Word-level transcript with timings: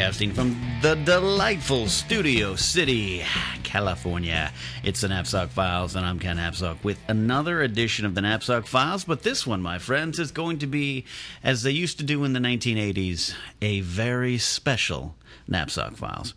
Broadcasting 0.00 0.32
from 0.32 0.58
the 0.80 0.94
delightful 0.94 1.86
Studio 1.86 2.56
City, 2.56 3.22
California. 3.62 4.50
It's 4.82 5.02
the 5.02 5.08
Napzok 5.08 5.50
Files, 5.50 5.94
and 5.94 6.06
I'm 6.06 6.18
Ken 6.18 6.38
Napzok 6.38 6.82
with 6.82 6.98
another 7.06 7.60
edition 7.60 8.06
of 8.06 8.14
the 8.14 8.22
Napzok 8.22 8.66
Files. 8.66 9.04
But 9.04 9.24
this 9.24 9.46
one, 9.46 9.60
my 9.60 9.78
friends, 9.78 10.18
is 10.18 10.32
going 10.32 10.58
to 10.60 10.66
be, 10.66 11.04
as 11.44 11.64
they 11.64 11.72
used 11.72 11.98
to 11.98 12.04
do 12.04 12.24
in 12.24 12.32
the 12.32 12.40
1980s, 12.40 13.34
a 13.60 13.82
very 13.82 14.38
special 14.38 15.16
Napzok 15.46 15.98
Files. 15.98 16.32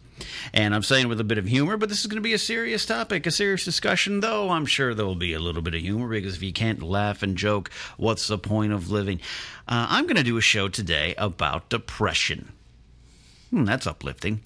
And 0.53 0.75
I'm 0.75 0.83
saying 0.83 1.07
with 1.07 1.21
a 1.21 1.23
bit 1.23 1.37
of 1.37 1.47
humor, 1.47 1.77
but 1.77 1.87
this 1.87 2.01
is 2.01 2.07
going 2.07 2.21
to 2.21 2.21
be 2.21 2.33
a 2.33 2.39
serious 2.39 2.85
topic, 2.85 3.25
a 3.25 3.31
serious 3.31 3.63
discussion, 3.63 4.19
though 4.19 4.49
I'm 4.49 4.65
sure 4.65 4.93
there 4.93 5.05
will 5.05 5.15
be 5.15 5.31
a 5.31 5.39
little 5.39 5.61
bit 5.61 5.73
of 5.73 5.79
humor 5.79 6.09
because 6.09 6.35
if 6.35 6.43
you 6.43 6.51
can't 6.51 6.83
laugh 6.83 7.23
and 7.23 7.37
joke, 7.37 7.71
what's 7.95 8.27
the 8.27 8.37
point 8.37 8.73
of 8.73 8.91
living? 8.91 9.21
Uh, 9.69 9.87
I'm 9.89 10.03
going 10.03 10.17
to 10.17 10.23
do 10.23 10.35
a 10.35 10.41
show 10.41 10.67
today 10.67 11.15
about 11.17 11.69
depression. 11.69 12.51
Hmm, 13.53 13.65
that's 13.65 13.85
uplifting. 13.85 14.41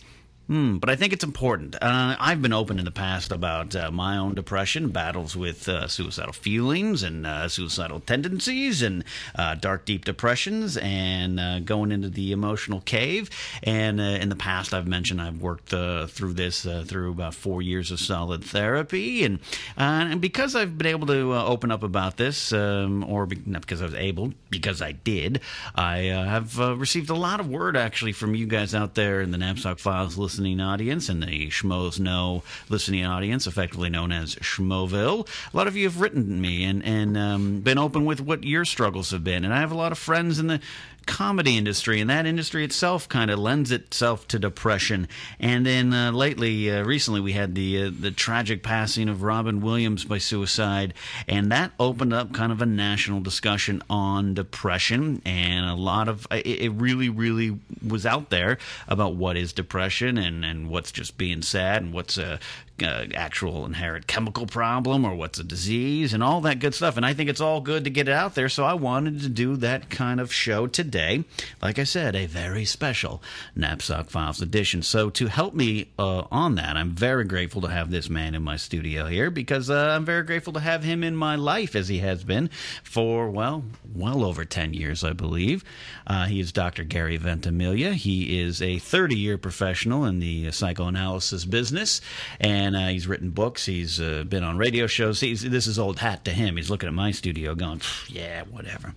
Hmm, 0.48 0.78
but 0.78 0.90
I 0.90 0.96
think 0.96 1.12
it's 1.12 1.26
important. 1.26 1.76
Uh, 1.76 2.16
I've 2.18 2.42
been 2.42 2.54
open 2.54 2.80
in 2.80 2.86
the 2.86 2.92
past 2.92 3.34
about 3.34 3.76
uh, 3.76 3.92
my 3.92 4.18
own 4.18 4.34
depression, 4.34 4.88
battles 4.88 5.36
with 5.36 5.68
uh, 5.68 5.90
suicidal 5.90 6.32
feelings 6.32 7.04
and 7.04 7.28
uh, 7.28 7.50
suicidal 7.50 8.00
tendencies, 8.00 8.82
and 8.82 9.04
uh, 9.36 9.56
dark, 9.56 9.84
deep 9.84 10.06
depressions, 10.06 10.78
and 10.78 11.38
uh, 11.38 11.60
going 11.60 11.92
into 11.92 12.10
the 12.10 12.32
emotional 12.32 12.80
cave. 12.80 13.30
And 13.62 14.00
in 14.00 14.30
the 14.30 14.38
past, 14.38 14.74
I've 14.74 14.88
mentioned 14.88 15.22
I've 15.22 15.42
worked 15.42 15.68
through 15.68 16.34
this 16.34 16.62
through 16.62 17.12
about 17.12 17.34
four 17.34 17.62
years 17.62 17.92
of 17.92 18.00
solid 18.00 18.42
therapy, 18.42 19.26
and 19.26 19.40
and 19.76 20.22
because 20.22 20.56
I've 20.56 20.78
been 20.78 20.88
able 20.88 21.08
to 21.08 21.34
open 21.36 21.72
up 21.72 21.84
about 21.84 22.16
this, 22.16 22.54
um, 22.54 23.04
or 23.04 23.26
be, 23.26 23.42
not 23.46 23.62
because 23.62 23.82
I 23.82 23.86
was 23.86 23.96
able, 23.96 24.34
because 24.50 24.82
I 24.82 24.94
did, 24.94 25.42
I 25.76 25.98
have 25.98 26.58
received 26.58 27.10
a 27.10 27.16
lot 27.16 27.42
of 27.42 27.50
word 27.50 27.76
actually 27.76 28.14
from 28.14 28.34
you 28.34 28.46
guys 28.46 28.74
out 28.74 28.96
there 28.96 29.20
in 29.20 29.32
the 29.32 29.38
Napzok 29.38 29.80
Files 29.80 30.18
listening 30.18 30.37
listening 30.38 30.62
audience 30.62 31.10
and 31.10 31.24
the 31.24 31.48
Schmoes 31.48 32.00
Know 32.00 32.44
listening 32.70 33.04
audience, 33.04 33.48
effectively 33.48 33.90
known 33.90 34.12
as 34.12 34.36
Schmoville. 34.36 35.28
A 35.52 35.58
lot 35.58 35.66
of 35.66 35.76
you 35.76 35.86
have 35.86 36.00
written 36.00 36.28
to 36.28 36.32
me 36.32 36.64
and, 36.64 36.86
and 36.86 37.18
um, 37.18 37.62
been 37.62 37.80
open 37.80 38.06
with 38.06 38.22
what 38.22 38.44
your 38.44 38.64
struggles 38.64 39.10
have 39.10 39.24
been. 39.24 39.44
And 39.44 39.52
I 39.52 39.62
have 39.62 39.72
a 39.72 39.76
lot 39.76 39.92
of 39.92 39.98
friends 39.98 40.38
in 40.38 40.46
the 40.46 40.60
comedy 41.08 41.58
industry, 41.58 42.00
and 42.00 42.10
that 42.10 42.26
industry 42.26 42.64
itself 42.64 43.10
kind 43.10 43.32
of 43.32 43.40
lends 43.40 43.72
itself 43.72 44.28
to 44.28 44.38
depression. 44.38 45.08
And 45.40 45.66
then 45.66 45.94
uh, 45.94 46.12
lately, 46.12 46.70
uh, 46.70 46.84
recently, 46.84 47.22
we 47.22 47.32
had 47.32 47.56
the 47.56 47.84
uh, 47.84 47.92
the 48.00 48.12
tragic 48.12 48.62
passing 48.62 49.10
of 49.10 49.24
Robin 49.24 49.62
Williams 49.62 50.06
by 50.06 50.20
suicide, 50.20 50.94
and 51.28 51.52
that 51.52 51.72
opened 51.80 52.14
up 52.14 52.34
kind 52.34 52.52
of 52.52 52.62
a 52.62 52.66
national 52.66 53.22
discussion 53.22 53.82
on 53.90 54.34
depression, 54.34 55.22
and 55.26 55.66
a 55.66 55.76
lot 55.76 56.08
of 56.08 56.28
it, 56.30 56.46
it 56.46 56.70
really, 56.72 57.10
really 57.10 57.58
was 57.86 58.06
out 58.06 58.30
there 58.30 58.58
about 58.88 59.16
what 59.16 59.38
is 59.38 59.54
depression 59.54 60.18
and 60.18 60.46
and 60.46 60.70
what's 60.70 60.92
just 60.92 61.18
being 61.18 61.42
sad 61.42 61.82
and 61.82 61.94
what's 61.94 62.18
a 62.18 62.40
uh, 62.82 63.06
actual 63.16 63.66
inherent 63.66 64.08
chemical 64.08 64.46
problem 64.46 65.06
or 65.06 65.16
what's 65.16 65.40
a 65.40 65.44
disease 65.44 66.14
and 66.14 66.24
all 66.24 66.42
that 66.42 66.60
good 66.60 66.74
stuff. 66.74 66.98
And 66.98 67.06
I 67.06 67.14
think 67.14 67.30
it's 67.30 67.42
all 67.42 67.62
good 67.62 67.84
to 67.84 67.90
get 67.90 68.08
it 68.08 68.14
out 68.14 68.36
there. 68.36 68.50
So 68.50 68.64
I 68.64 68.74
wanted 68.74 69.22
to 69.22 69.30
do 69.30 69.56
that 69.58 69.90
kind 69.90 70.20
of 70.20 70.34
show 70.34 70.68
today. 70.68 71.24
Like 71.62 71.80
I 71.80 71.84
said, 71.84 72.16
a 72.16 72.26
very 72.26 72.66
special 72.66 73.22
Napzok 73.58 74.10
Files 74.10 74.42
edition. 74.42 74.84
So 74.84 75.10
to 75.12 75.28
help 75.28 75.54
me 75.54 75.90
uh, 75.98 76.24
on 76.32 76.56
that, 76.56 76.78
I'm 76.78 76.92
very 76.92 77.26
grateful 77.26 77.62
to 77.62 77.68
have 77.68 77.92
this 77.92 78.10
man 78.10 78.36
in 78.36 78.44
my 78.44 78.58
studio 78.58 79.08
here 79.08 79.32
because 79.32 79.70
uh, 79.70 79.94
I'm 79.96 80.06
very 80.06 80.24
grateful 80.24 80.54
to 80.54 80.60
have 80.60 80.84
him 80.84 81.04
in 81.04 81.16
my 81.16 81.36
life 81.36 81.76
as 81.76 81.88
he 81.88 82.00
has 82.00 82.24
been 82.24 82.50
for, 82.84 83.30
well, 83.30 83.64
well 83.96 84.24
over 84.24 84.46
10 84.46 84.74
years, 84.74 85.04
I 85.04 85.14
believe. 85.14 85.64
Uh, 86.06 86.26
he 86.26 86.40
is 86.40 86.52
Dr. 86.52 86.84
Gary 86.84 87.18
Ventimiglia. 87.18 87.94
He 87.94 88.40
is 88.40 88.62
a 88.62 88.80
30 88.80 89.16
year 89.16 89.38
professional 89.38 90.06
in 90.06 90.20
the 90.20 90.52
psychoanalysis 90.52 91.46
business. 91.46 92.02
And 92.40 92.67
and 92.68 92.76
uh, 92.76 92.88
he's 92.88 93.08
written 93.08 93.30
books. 93.30 93.66
He's 93.66 94.00
uh, 94.02 94.26
been 94.28 94.44
on 94.44 94.58
radio 94.58 94.88
shows. 94.88 95.22
He's, 95.22 95.42
this 95.42 95.68
is 95.68 95.80
old 95.80 96.00
hat 96.00 96.26
to 96.26 96.32
him. 96.32 96.58
He's 96.58 96.70
looking 96.70 96.88
at 96.88 96.94
my 96.94 97.12
studio, 97.12 97.56
going, 97.56 97.82
"Yeah, 98.10 98.44
whatever." 98.44 98.94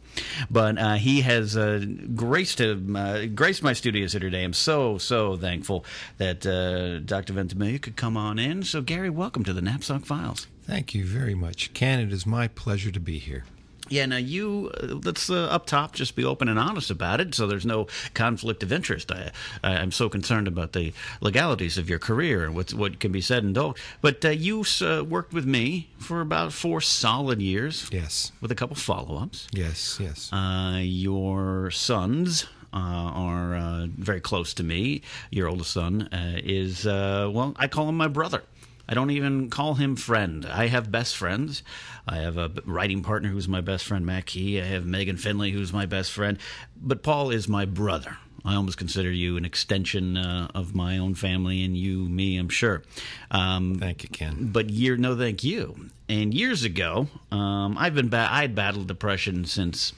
But 0.51 0.77
uh, 0.77 0.95
he 0.95 1.21
has 1.21 1.57
uh, 1.57 1.85
graced 2.15 2.61
uh, 2.61 3.27
graced 3.27 3.63
my 3.63 3.73
studios 3.73 4.13
here 4.13 4.21
today. 4.21 4.43
I'm 4.43 4.53
so 4.53 4.99
so 4.99 5.37
thankful 5.37 5.85
that 6.19 6.45
uh, 6.45 6.99
Dr. 6.99 7.33
Ventimiglia 7.33 7.79
could 7.79 7.97
come 7.97 8.17
on 8.17 8.39
in. 8.41 8.65
So, 8.65 8.83
Gary, 8.83 9.11
welcome 9.11 9.45
to 9.45 9.53
the 9.53 9.61
Napzok 9.61 10.05
Files. 10.05 10.49
Thank 10.65 10.95
you 10.95 11.05
very 11.05 11.37
much, 11.37 11.73
Ken. 11.73 12.01
It 12.01 12.13
is 12.13 12.27
my 12.27 12.49
pleasure 12.49 12.91
to 12.91 13.01
be 13.01 13.19
here. 13.19 13.45
Yeah, 13.91 14.07
now 14.07 14.17
you, 14.17 14.71
uh, 14.81 14.87
let's 15.05 15.29
uh, 15.29 15.47
up 15.47 15.67
top 15.67 15.95
just 15.95 16.15
be 16.15 16.25
open 16.25 16.49
and 16.49 16.59
honest 16.59 16.91
about 16.91 17.21
it 17.21 17.35
so 17.35 17.47
there's 17.49 17.67
no 17.67 17.89
conflict 18.15 18.63
of 18.63 18.73
interest. 18.73 19.11
I, 19.11 19.33
I'm 19.65 19.91
so 19.91 20.09
concerned 20.09 20.47
about 20.47 20.73
the 20.73 20.93
legalities 21.21 21.77
of 21.77 21.91
your 21.91 21.99
career 21.99 22.45
and 22.45 22.55
what's, 22.55 22.73
what 22.73 23.01
can 23.01 23.11
be 23.11 23.21
said 23.21 23.43
and 23.43 23.55
done. 23.55 23.75
But 24.01 24.25
uh, 24.25 24.31
you 24.31 24.65
uh, 24.81 25.03
worked 25.03 25.33
with 25.33 25.45
me 25.45 25.91
for 25.99 26.21
about 26.21 26.53
four 26.53 26.81
solid 26.81 27.43
years. 27.43 27.89
Yes. 27.91 28.31
With 28.41 28.53
a 28.53 28.55
couple 28.55 28.77
follow 28.77 29.19
ups. 29.21 29.49
Yes, 29.53 29.99
yes. 30.01 30.33
Uh, 30.33 30.79
your 30.81 31.71
sons. 31.73 32.47
Uh, 32.73 32.77
are 32.77 33.57
uh, 33.57 33.87
very 33.99 34.21
close 34.21 34.55
to 34.55 34.63
me. 34.63 35.03
Your 35.33 35.49
oldest 35.49 35.73
son 35.73 36.03
uh, 36.13 36.37
is, 36.37 36.85
well, 36.85 37.53
I 37.57 37.67
call 37.67 37.89
him 37.89 37.97
my 37.97 38.07
brother. 38.07 38.45
I 38.89 38.95
don't 38.95 39.11
even 39.11 39.51
call 39.51 39.75
him 39.75 39.97
friend. 39.97 40.47
I 40.47 40.69
have 40.69 40.91
best 40.93 41.17
friends. 41.17 41.65
I 42.11 42.17
have 42.17 42.39
a 42.39 42.51
writing 42.67 43.05
partner 43.05 43.29
who's 43.29 43.47
my 43.47 43.61
best 43.61 43.85
friend, 43.85 44.05
Matt 44.05 44.27
Key. 44.27 44.61
I 44.61 44.65
have 44.65 44.85
Megan 44.85 45.17
Finley, 45.17 45.53
who's 45.53 45.73
my 45.73 45.87
best 45.87 46.11
friend. 46.11 46.39
But 46.77 47.05
Paul 47.05 47.31
is 47.31 47.49
my 47.49 47.65
brother. 47.65 48.19
I 48.45 48.57
almost 48.57 48.79
consider 48.79 49.13
you 49.13 49.37
an 49.37 49.45
extension 49.45 50.17
uh, 50.17 50.49
of 50.53 50.75
my 50.75 50.99
own 50.99 51.15
family, 51.15 51.63
and 51.63 51.77
you, 51.77 52.09
me, 52.09 52.37
I'm 52.37 52.49
sure. 52.49 52.83
Um, 53.31 53.77
thank 53.79 54.03
you, 54.03 54.09
Ken. 54.09 54.51
But 54.51 54.71
year, 54.71 54.97
no, 54.97 55.17
thank 55.17 55.45
you. 55.45 55.89
And 56.09 56.35
years 56.35 56.65
ago, 56.65 57.07
um, 57.31 57.79
I've 57.79 57.95
been 57.95 58.09
ba- 58.09 58.29
I'd 58.29 58.57
battled 58.57 58.89
depression 58.89 59.45
since. 59.45 59.93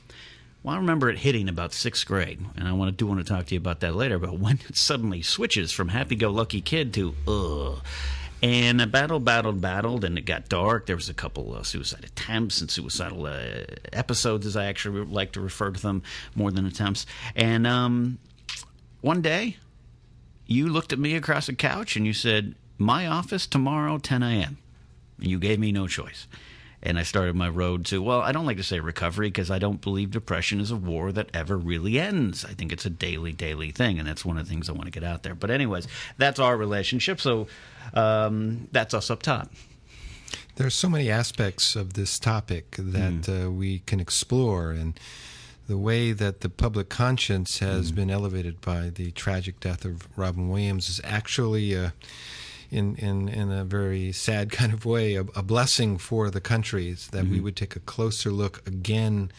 Well, 0.63 0.75
I 0.75 0.79
remember 0.79 1.09
it 1.09 1.19
hitting 1.19 1.49
about 1.49 1.73
sixth 1.73 2.07
grade, 2.07 2.45
and 2.57 2.69
I 2.69 2.73
want 2.73 2.91
to 2.91 2.93
do 2.93 3.07
want 3.07 3.21
to 3.21 3.33
talk 3.33 3.47
to 3.47 3.55
you 3.55 3.59
about 3.59 3.81
that 3.81 3.95
later. 3.95 4.19
But 4.19 4.39
when 4.39 4.59
it 4.69 4.77
suddenly 4.77 5.23
switches 5.23 5.73
from 5.73 5.89
happy-go-lucky 5.89 6.61
kid 6.61 6.93
to 6.93 7.15
ugh 7.27 7.83
and 8.43 8.83
I 8.83 8.87
battled, 8.87 9.25
battled, 9.25 9.61
battled, 9.61 10.05
and 10.05 10.19
it 10.19 10.23
got 10.23 10.49
dark. 10.49 10.87
There 10.87 10.97
was 10.97 11.09
a 11.09 11.15
couple 11.15 11.55
of 11.55 11.67
suicide 11.67 12.05
attempts 12.05 12.61
and 12.61 12.71
suicidal 12.71 13.27
uh, 13.27 13.65
episodes, 13.93 14.47
as 14.47 14.57
I 14.57 14.67
actually 14.67 15.05
like 15.05 15.33
to 15.33 15.41
refer 15.41 15.71
to 15.71 15.81
them, 15.81 16.03
more 16.35 16.51
than 16.51 16.67
attempts. 16.67 17.07
And 17.37 17.67
um, 17.67 18.19
one 19.01 19.23
day, 19.23 19.59
you 20.47 20.69
looked 20.69 20.93
at 20.93 20.99
me 20.99 21.15
across 21.15 21.47
the 21.47 21.55
couch 21.55 21.97
and 21.97 22.05
you 22.05 22.13
said, 22.13 22.55
"My 22.79 23.07
office 23.07 23.47
tomorrow, 23.47 23.99
10 23.99 24.23
a.m." 24.23 24.59
And 25.19 25.31
you 25.31 25.39
gave 25.39 25.61
me 25.61 25.71
no 25.71 25.87
choice 25.87 26.27
and 26.83 26.99
I 26.99 27.05
started 27.05 27.37
my 27.37 27.49
road 27.49 27.87
to, 27.87 28.03
well, 28.03 28.21
I 28.21 28.33
don't 28.33 28.45
like 28.45 28.57
to 28.57 28.65
say 28.65 28.81
recovery 28.81 29.29
because 29.29 29.51
I 29.51 29.61
don't 29.61 29.81
believe 29.81 30.11
depression 30.11 30.61
is 30.61 30.73
a 30.73 30.77
war 30.77 31.13
that 31.13 31.31
ever 31.33 31.57
really 31.57 31.99
ends. 32.01 32.45
I 32.45 32.55
think 32.55 32.73
it's 32.73 32.85
a 32.85 32.91
daily, 32.91 33.33
daily 33.33 33.71
thing, 33.71 34.01
and 34.01 34.09
that's 34.09 34.25
one 34.25 34.37
of 34.37 34.45
the 34.45 34.51
things 34.51 34.69
I 34.69 34.73
want 34.73 34.87
to 34.87 34.91
get 34.91 35.05
out 35.05 35.23
there. 35.23 35.37
But, 35.37 35.53
anyways, 35.53 35.87
that's 36.19 36.41
our 36.41 36.57
relationship. 36.57 37.21
So 37.21 37.47
um, 37.95 38.69
that's 38.73 38.95
us 38.95 39.11
up 39.11 39.23
top. 39.23 39.51
There 40.57 40.67
are 40.67 40.71
so 40.71 40.89
many 40.89 41.11
aspects 41.11 41.77
of 41.77 41.95
this 41.95 42.19
topic 42.19 42.73
that 42.79 43.13
mm. 43.23 43.47
uh, 43.47 43.51
we 43.51 43.81
can 43.81 44.01
explore, 44.01 44.71
and 44.71 44.99
the 45.67 45.79
way 45.79 46.13
that 46.13 46.41
the 46.41 46.49
public 46.49 46.89
conscience 46.89 47.61
has 47.61 47.91
mm. 47.91 47.97
been 47.97 48.11
elevated 48.11 48.61
by 48.61 48.91
the 48.91 49.11
tragic 49.13 49.61
death 49.61 49.85
of 49.85 50.07
Robin 50.17 50.49
Williams 50.49 50.89
is 50.89 51.01
actually. 51.05 51.77
Uh, 51.77 51.91
in, 52.71 52.97
in, 52.97 53.29
in 53.29 53.53
a 53.53 53.65
very 53.65 54.13
sad 54.13 54.51
kind 54.51 54.73
of 54.73 54.87
way, 54.87 55.15
a, 55.15 55.21
a 55.37 55.43
blessing 55.43 55.99
for 55.99 56.31
the 56.31 56.41
countries 56.41 57.09
that 57.09 57.25
mm-hmm. 57.25 57.35
we 57.35 57.41
would 57.41 57.55
take 57.55 57.77
a 57.77 57.81
closer 57.81 58.31
look 58.31 58.67
again 58.67 59.31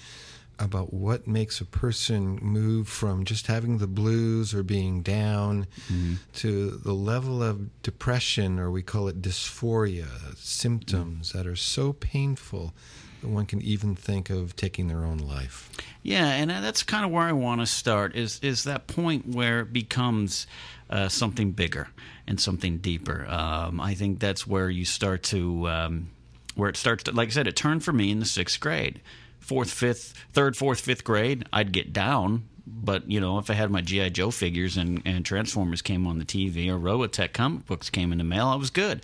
about 0.59 0.94
what 0.94 1.27
makes 1.27 1.59
a 1.59 1.65
person 1.65 2.38
move 2.41 2.88
from 2.88 3.25
just 3.25 3.47
having 3.47 3.77
the 3.77 3.88
blues 3.88 4.53
or 4.53 4.63
being 4.63 5.01
down 5.01 5.67
mm-hmm. 5.91 6.13
to 6.33 6.71
the 6.71 6.94
level 6.94 7.41
of 7.41 7.81
depression, 7.81 8.59
or 8.59 8.69
we 8.71 8.81
call 8.81 9.07
it 9.07 9.21
dysphoria, 9.21 10.38
symptoms 10.38 11.29
mm-hmm. 11.29 11.38
that 11.38 11.47
are 11.47 11.55
so 11.55 11.94
painful 11.94 12.73
that 13.21 13.29
one 13.29 13.45
can 13.45 13.61
even 13.61 13.95
think 13.95 14.29
of 14.29 14.55
taking 14.55 14.88
their 14.88 15.05
own 15.05 15.17
life. 15.17 15.69
Yeah, 16.01 16.27
and 16.27 16.50
that's 16.50 16.83
kind 16.83 17.05
of 17.05 17.11
where 17.11 17.23
I 17.23 17.31
want 17.31 17.61
to 17.61 17.65
start. 17.65 18.15
Is 18.15 18.39
is 18.41 18.65
that 18.65 18.88
point 18.88 19.27
where 19.27 19.61
it 19.61 19.73
becomes 19.73 20.45
uh, 20.89 21.09
something 21.09 21.51
bigger 21.51 21.88
and 22.27 22.39
something 22.39 22.77
deeper. 22.77 23.25
Um, 23.27 23.81
I 23.81 23.95
think 23.95 24.19
that's 24.19 24.45
where 24.45 24.69
you 24.69 24.85
start 24.85 25.23
to, 25.23 25.67
um, 25.67 26.09
where 26.55 26.69
it 26.69 26.77
starts 26.77 27.03
to, 27.05 27.11
like 27.11 27.29
I 27.29 27.31
said, 27.31 27.47
it 27.47 27.55
turned 27.55 27.83
for 27.83 27.91
me 27.91 28.11
in 28.11 28.19
the 28.19 28.25
sixth 28.25 28.59
grade. 28.59 29.01
Fourth, 29.44 29.72
fifth, 29.72 30.13
third, 30.31 30.56
fourth, 30.57 30.80
fifth 30.80 31.04
grade, 31.04 31.45
I'd 31.51 31.72
get 31.74 31.92
down 31.94 32.44
But 32.66 33.10
you 33.12 33.19
know, 33.19 33.40
if 33.40 33.50
I 33.50 33.54
had 33.54 33.72
my 33.72 33.81
GI 33.81 34.12
Joe 34.12 34.31
figures 34.31 34.78
and, 34.78 35.01
and 35.06 35.25
Transformers 35.25 35.81
came 35.81 36.07
on 36.07 36.18
the 36.18 36.25
TV 36.25 36.69
or 36.69 36.80
Robotech 36.80 37.34
comic 37.34 37.66
books 37.66 37.90
came 37.90 38.12
in 38.13 38.19
the 38.19 38.24
mail, 38.24 38.48
I 38.48 38.56
was 38.56 38.69
good. 38.69 39.04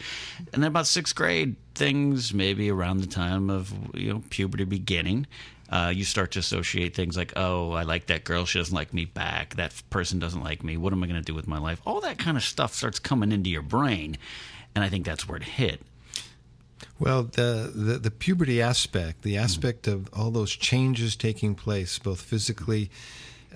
And 0.53 0.63
then 0.63 0.69
about 0.69 0.88
sixth 0.88 1.13
grade, 1.15 1.56
things 1.75 2.33
maybe 2.33 2.71
around 2.71 3.01
the 3.01 3.07
time 3.07 3.50
of 3.50 3.74
you 3.94 4.13
know 4.13 4.24
puberty 4.30 4.63
beginning, 4.63 5.27
uh, 5.69 5.91
you 5.94 6.06
start 6.06 6.31
to 6.31 6.39
associate 6.39 6.95
things 6.95 7.18
like, 7.18 7.33
oh, 7.35 7.71
I 7.74 7.83
like 7.83 8.07
that 8.07 8.24
girl, 8.24 8.45
she 8.45 8.59
doesn't 8.59 8.75
like 8.75 8.94
me 8.94 9.06
back. 9.06 9.56
That 9.56 9.74
person 9.89 10.19
doesn't 10.19 10.42
like 10.44 10.63
me. 10.63 10.77
What 10.77 10.94
am 10.94 11.03
I 11.03 11.07
going 11.07 11.21
to 11.21 11.25
do 11.25 11.35
with 11.35 11.47
my 11.47 11.59
life? 11.59 11.81
All 11.85 12.01
that 12.01 12.18
kind 12.18 12.38
of 12.38 12.44
stuff 12.44 12.74
starts 12.74 12.97
coming 13.00 13.31
into 13.31 13.50
your 13.50 13.62
brain, 13.62 14.18
and 14.74 14.83
I 14.83 14.89
think 14.89 15.06
that's 15.06 15.27
where 15.27 15.38
it 15.38 15.44
hit. 15.44 15.81
Well, 16.99 17.23
the, 17.23 17.71
the, 17.73 17.97
the 17.97 18.11
puberty 18.11 18.61
aspect, 18.61 19.23
the 19.23 19.37
aspect 19.37 19.87
of 19.87 20.09
all 20.13 20.31
those 20.31 20.51
changes 20.51 21.15
taking 21.15 21.55
place, 21.55 21.97
both 21.99 22.21
physically, 22.21 22.89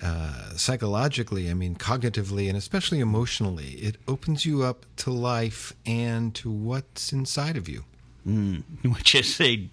uh, 0.02 0.50
psychologically, 0.56 1.50
I 1.50 1.54
mean, 1.54 1.76
cognitively, 1.76 2.48
and 2.48 2.56
especially 2.56 3.00
emotionally, 3.00 3.72
it 3.72 3.96
opens 4.08 4.44
you 4.44 4.62
up 4.62 4.86
to 4.96 5.10
life 5.10 5.72
and 5.86 6.34
to 6.36 6.50
what's 6.50 7.12
inside 7.12 7.56
of 7.56 7.68
you. 7.68 7.84
Mm, 8.26 8.62
which 8.94 9.14
is 9.14 9.40
a 9.40 9.68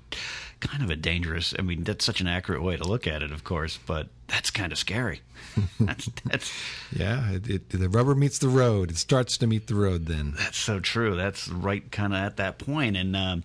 kind 0.60 0.84
of 0.84 0.90
a 0.90 0.96
dangerous. 0.96 1.54
I 1.58 1.62
mean, 1.62 1.84
that's 1.84 2.06
such 2.06 2.22
an 2.22 2.28
accurate 2.28 2.62
way 2.62 2.78
to 2.78 2.84
look 2.84 3.08
at 3.08 3.24
it, 3.24 3.32
of 3.32 3.44
course, 3.44 3.80
but 3.86 4.08
that's 4.32 4.50
kind 4.50 4.72
of 4.72 4.78
scary. 4.78 5.22
that's, 5.80 6.10
that's 6.26 6.52
yeah. 6.96 7.32
It, 7.32 7.50
it, 7.50 7.70
the 7.70 7.90
rubber 7.90 8.16
meets 8.16 8.40
the 8.40 8.48
road. 8.48 8.90
It 8.90 8.98
starts 8.98 9.38
to 9.38 9.48
meet 9.48 9.68
the 9.68 9.76
road. 9.76 10.06
Then 10.06 10.34
that's 10.38 10.58
so 10.58 10.80
true. 10.80 11.16
That's 11.16 11.50
right, 11.50 11.90
kind 11.92 12.14
of 12.14 12.20
at 12.20 12.38
that 12.38 12.58
point. 12.58 12.98
and. 12.98 13.16
Um, 13.16 13.44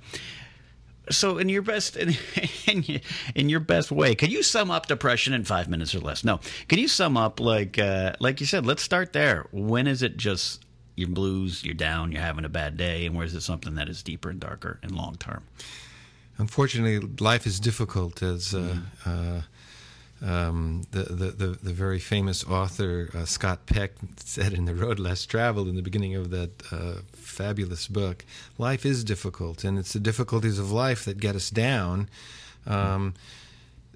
so, 1.08 1.38
in 1.38 1.48
your 1.48 1.62
best 1.62 1.96
in, 1.96 2.16
in, 2.66 3.00
in, 3.36 3.48
your 3.48 3.60
best 3.60 3.92
way, 3.92 4.16
can 4.16 4.28
you 4.28 4.42
sum 4.42 4.72
up 4.72 4.86
depression 4.86 5.34
in 5.34 5.44
five 5.44 5.68
minutes 5.68 5.94
or 5.94 6.00
less? 6.00 6.24
No, 6.24 6.40
Can 6.66 6.80
you 6.80 6.88
sum 6.88 7.16
up 7.16 7.38
like 7.38 7.78
uh, 7.78 8.14
like 8.18 8.40
you 8.40 8.46
said? 8.46 8.66
Let's 8.66 8.82
start 8.82 9.12
there. 9.12 9.46
When 9.52 9.86
is 9.86 10.02
it 10.02 10.16
just 10.16 10.64
you're 10.96 11.08
blues, 11.08 11.62
you're 11.62 11.74
down, 11.74 12.10
you're 12.10 12.22
having 12.22 12.44
a 12.44 12.48
bad 12.48 12.76
day, 12.76 13.06
and 13.06 13.14
where 13.14 13.24
is 13.24 13.34
it 13.34 13.42
something 13.42 13.76
that 13.76 13.88
is 13.88 14.02
deeper 14.02 14.30
and 14.30 14.40
darker 14.40 14.80
and 14.82 14.90
long 14.92 15.14
term? 15.14 15.44
Unfortunately, 16.38 16.98
life 17.20 17.46
is 17.46 17.60
difficult, 17.60 18.22
as 18.22 18.54
uh, 18.54 18.78
mm. 19.04 19.38
uh, 19.38 19.42
um, 20.26 20.82
the, 20.90 21.04
the, 21.04 21.30
the, 21.30 21.46
the, 21.62 21.72
very 21.72 22.00
famous 22.00 22.42
author 22.44 23.10
uh, 23.14 23.24
Scott 23.24 23.66
Peck 23.66 23.92
said 24.16 24.52
in 24.52 24.64
The 24.64 24.74
Road 24.74 24.98
Less 24.98 25.24
Traveled 25.24 25.68
in 25.68 25.76
the 25.76 25.82
beginning 25.82 26.16
of 26.16 26.30
that 26.30 26.50
uh, 26.72 26.94
fabulous 27.12 27.86
book. 27.86 28.24
Life 28.58 28.84
is 28.84 29.04
difficult, 29.04 29.62
and 29.62 29.78
it's 29.78 29.92
the 29.92 30.00
difficulties 30.00 30.58
of 30.58 30.72
life 30.72 31.04
that 31.04 31.18
get 31.18 31.36
us 31.36 31.48
down. 31.48 32.08
Um, 32.66 33.14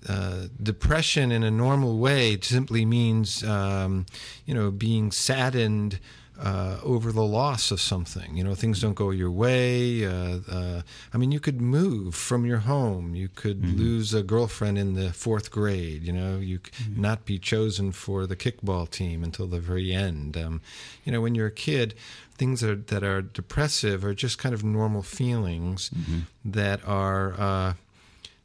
uh, 0.09 0.47
depression 0.63 1.33
in 1.33 1.43
a 1.43 1.51
normal 1.51 1.99
way 1.99 2.39
simply 2.41 2.85
means, 2.85 3.43
um, 3.43 4.07
you 4.47 4.55
know, 4.55 4.71
being 4.71 5.11
saddened 5.11 5.99
uh, 6.41 6.79
over 6.83 7.13
the 7.13 7.23
loss 7.23 7.71
of 7.71 7.81
something. 7.81 8.37
You 8.37 8.45
know, 8.45 8.55
things 8.55 8.81
don't 8.81 8.95
go 8.95 9.11
your 9.11 9.31
way. 9.31 10.07
Uh, 10.07 10.39
uh, 10.51 10.83
I 11.13 11.19
mean, 11.19 11.33
you 11.33 11.41
could 11.41 11.61
move 11.61 12.15
from 12.15 12.47
your 12.47 12.59
home. 12.59 13.15
You 13.15 13.29
could 13.29 13.61
mm-hmm. 13.61 13.79
lose 13.79 14.15
a 14.15 14.23
girlfriend 14.23 14.79
in 14.79 14.95
the 14.95 15.13
fourth 15.13 15.51
grade. 15.51 16.03
You 16.03 16.13
know, 16.13 16.39
you 16.39 16.61
mm-hmm. 16.61 17.01
not 17.01 17.27
be 17.27 17.39
chosen 17.39 17.93
for 17.93 18.27
the 18.27 18.37
kickball 18.37 18.89
team 18.89 19.23
until 19.23 19.47
the 19.47 19.61
very 19.61 19.93
end. 19.93 20.37
Um, 20.37 20.63
you 21.05 21.13
know, 21.13 21.21
when 21.21 21.35
you're 21.35 21.49
a 21.49 21.53
kid, 21.53 21.95
things 22.39 22.65
are, 22.65 22.77
that 22.77 23.03
are 23.05 23.21
depressive 23.21 24.03
are 24.05 24.15
just 24.15 24.39
kind 24.39 24.55
of 24.55 24.65
normal 24.65 25.03
feelings 25.03 25.91
mm-hmm. 25.91 26.21
that 26.45 26.81
are 26.87 27.35
uh, 27.39 27.75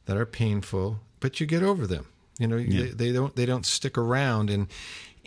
that 0.05 0.17
are 0.17 0.25
painful, 0.25 0.99
but 1.21 1.39
you 1.39 1.45
get 1.45 1.63
over 1.63 1.87
them. 1.87 2.07
You 2.37 2.47
know, 2.47 2.57
yeah. 2.57 2.81
they, 2.81 2.89
they 2.89 3.11
don't 3.13 3.35
they 3.37 3.45
don't 3.45 3.65
stick 3.65 3.97
around 3.97 4.49
and 4.49 4.67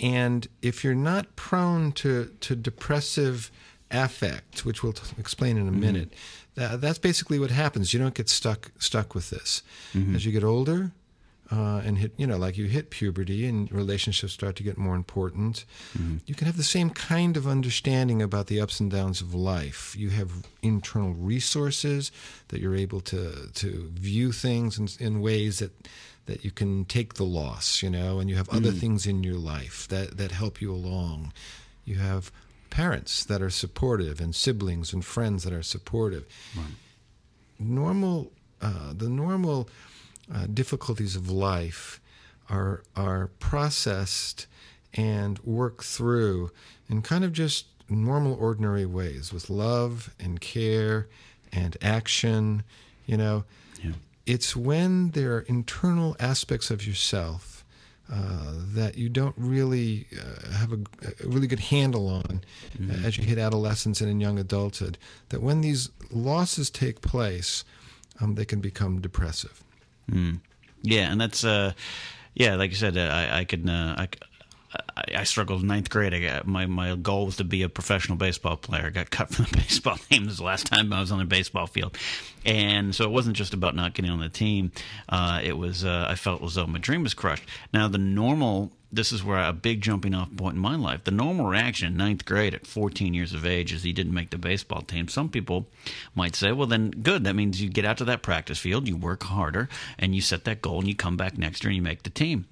and 0.01 0.47
if 0.63 0.85
you're 0.85 0.95
not 0.95 1.37
prone 1.37 1.93
to, 1.93 2.33
to 2.41 2.57
depressive 2.57 3.51
affect, 3.91 4.65
which 4.65 4.83
we'll 4.83 4.93
t- 4.93 5.03
explain 5.19 5.57
in 5.57 5.69
a 5.69 5.71
mm-hmm. 5.71 5.81
minute, 5.81 6.15
that, 6.55 6.81
that's 6.81 6.99
basically 6.99 7.39
what 7.39 7.51
happens. 7.51 7.93
You 7.93 8.01
don't 8.01 8.15
get 8.15 8.29
stuck 8.29 8.71
stuck 8.79 9.15
with 9.15 9.31
this. 9.31 9.63
Mm-hmm. 9.95 10.17
As 10.17 10.27
you 10.27 10.33
get 10.33 10.45
older, 10.45 10.93
uh, 11.51 11.81
and 11.85 11.99
hit, 11.99 12.13
you 12.17 12.27
know, 12.27 12.37
like 12.37 12.59
you 12.59 12.67
hit 12.67 12.91
puberty 12.91 13.47
and 13.47 13.71
relationships 13.73 14.33
start 14.33 14.55
to 14.57 14.63
get 14.63 14.77
more 14.77 14.95
important, 14.95 15.65
mm-hmm. 15.97 16.19
you 16.27 16.35
can 16.35 16.47
have 16.47 16.57
the 16.57 16.63
same 16.63 16.91
kind 16.91 17.37
of 17.37 17.47
understanding 17.47 18.21
about 18.21 18.49
the 18.49 18.61
ups 18.61 18.81
and 18.81 18.91
downs 18.91 19.23
of 19.23 19.35
life. 19.35 19.95
You 19.97 20.11
have 20.11 20.31
internal 20.63 21.15
resources 21.15 22.13
that 22.49 22.61
you're 22.61 22.77
able 22.77 23.01
to 23.03 23.49
to 23.53 23.91
view 23.95 24.33
things 24.33 24.79
in, 24.79 24.89
in 25.05 25.21
ways 25.21 25.61
that 25.61 25.73
that 26.29 26.45
you 26.45 26.51
can 26.51 26.85
take 26.85 27.15
the 27.15 27.25
loss, 27.25 27.83
you 27.83 27.89
know, 27.89 28.21
and 28.21 28.29
you 28.29 28.37
have 28.37 28.51
other 28.51 28.71
mm. 28.71 28.79
things 28.79 29.07
in 29.07 29.25
your 29.25 29.39
life 29.39 29.89
that, 29.89 30.19
that 30.19 30.31
help 30.31 30.61
you 30.61 30.71
along. 30.71 31.33
You 31.87 31.97
have 31.97 32.31
parents 32.69 33.25
that 33.25 33.41
are 33.41 33.51
supportive 33.51 34.21
and 34.21 34.35
siblings 34.35 34.93
and 34.93 35.03
friends 35.03 35.43
that 35.45 35.55
are 35.55 35.63
supportive. 35.63 36.27
Right. 36.55 36.67
Normal, 37.59 38.31
uh, 38.61 38.93
the 38.95 39.09
normal 39.09 39.71
uh, 40.33 40.47
difficulties 40.53 41.17
of 41.17 41.31
life 41.31 41.99
are 42.51 42.83
are 42.95 43.29
processed 43.39 44.47
and 44.95 45.39
worked 45.41 45.85
through 45.85 46.51
in 46.89 47.01
kind 47.01 47.25
of 47.25 47.33
just 47.33 47.67
normal, 47.89 48.35
ordinary 48.35 48.87
ways 48.87 49.33
with 49.33 49.49
love 49.49 50.15
and 50.21 50.41
care 50.41 51.09
and 51.53 51.77
action. 51.81 52.63
You 53.07 53.17
know, 53.17 53.45
it's 54.29 54.55
when 54.55 55.11
there 55.13 55.35
are 55.37 55.41
internal 55.41 56.15
aspects 56.21 56.71
of 56.71 56.87
yourself 56.87 57.65
uh, 58.13 58.53
that 58.75 58.97
you 58.97 59.09
don't 59.09 59.35
really 59.39 60.07
uh, 60.13 60.53
have 60.53 60.73
a, 60.73 60.77
a, 60.77 61.27
really 61.27 61.47
good 61.47 61.61
handle 61.61 62.09
on 62.09 62.43
mm-hmm. 62.79 63.05
as 63.05 63.17
you 63.17 63.25
hit 63.25 63.39
adolescence 63.39 64.01
and 64.01 64.11
in 64.11 64.21
young 64.21 64.39
adulthood. 64.39 64.99
That 65.31 65.43
when 65.43 65.63
these 65.63 65.91
losses 66.11 66.71
take 66.71 67.01
place, 67.01 67.65
um, 68.21 68.35
they 68.35 68.45
can 68.45 68.61
become 68.61 69.01
depressive. 69.01 69.63
Mm. 70.11 70.41
Yeah, 70.83 71.11
and 71.11 71.21
that's 71.21 71.45
uh, 71.45 71.73
yeah, 72.35 72.55
like 72.55 72.71
you 72.71 72.77
said, 72.77 72.97
uh, 72.97 73.11
I, 73.13 73.41
I 73.41 73.45
could 73.45 73.69
uh, 73.69 73.95
I, 73.99 74.09
I, 75.15 75.25
struggled 75.25 75.63
in 75.63 75.69
ninth 75.69 75.91
grade. 75.91 76.15
I 76.15 76.21
got, 76.21 76.47
my 76.47 76.67
my 76.67 76.95
goal 76.97 77.27
was 77.27 77.37
to 77.37 77.45
be 77.45 77.63
a 77.63 77.69
professional 77.69 78.17
baseball 78.17 78.57
player. 78.57 78.87
I 78.87 78.91
got 78.91 79.11
cut 79.19 79.31
from 79.31 79.47
the 79.47 79.59
baseball 79.59 79.97
team. 79.97 80.27
This 80.27 80.39
the 80.39 80.45
last 80.45 80.67
time 80.67 80.93
I 80.93 81.01
was 81.01 81.13
on 81.13 81.19
the 81.19 81.25
baseball 81.25 81.67
field, 81.67 81.97
and 82.45 82.95
so 82.95 83.05
it 83.05 83.11
wasn't 83.11 83.37
just 83.37 83.55
about 83.55 83.75
not 83.75 83.95
getting 83.95 84.11
on 84.11 84.21
the 84.21 84.29
team. 84.29 84.73
Uh, 85.09 85.41
it 85.43 85.57
was 85.57 85.85
uh, 85.85 86.07
I 86.09 86.15
felt 86.15 86.43
as 86.43 86.55
though 86.55 86.67
my 86.67 86.79
dream 86.79 87.03
was 87.03 87.15
crushed. 87.15 87.45
Now 87.73 87.89
the 87.89 87.99
normal. 87.99 88.73
This 88.91 89.13
is 89.13 89.23
where 89.23 89.39
a 89.39 89.53
big 89.53 89.83
jumping 89.83 90.15
off 90.15 90.35
point 90.35 90.55
in 90.55 90.63
my 90.63 90.75
life. 90.75 91.05
The 91.05 91.11
normal 91.11 91.45
reaction 91.45 91.89
in 91.89 91.99
ninth 91.99 92.25
grade 92.25 92.55
at 92.55 92.67
14 92.67 93.13
years 93.13 93.35
of 93.35 93.45
age 93.45 93.71
is 93.71 93.83
he 93.83 93.93
didn't 93.93 94.15
make 94.15 94.31
the 94.31 94.39
baseball 94.39 94.81
team. 94.81 95.09
Some 95.09 95.29
people 95.29 95.67
might 96.15 96.35
say, 96.35 96.53
well, 96.53 96.67
then 96.67 96.91
good. 96.91 97.25
That 97.25 97.37
means 97.37 97.61
you 97.61 97.69
get 97.69 97.85
out 97.85 97.99
to 97.99 98.07
that 98.07 98.23
practice 98.23 98.59
field, 98.59 98.89
you 98.89 98.97
work 98.97 99.25
harder, 99.25 99.69
and 99.99 100.15
you 100.15 100.23
set 100.23 100.45
that 100.45 100.63
goal, 100.63 100.79
and 100.79 100.89
you 100.89 100.95
come 100.95 101.19
back 101.19 101.37
next 101.37 101.63
year 101.63 101.69
and 101.69 101.77
you 101.77 101.83
make 101.83 102.05
the 102.05 102.09
team. 102.09 102.47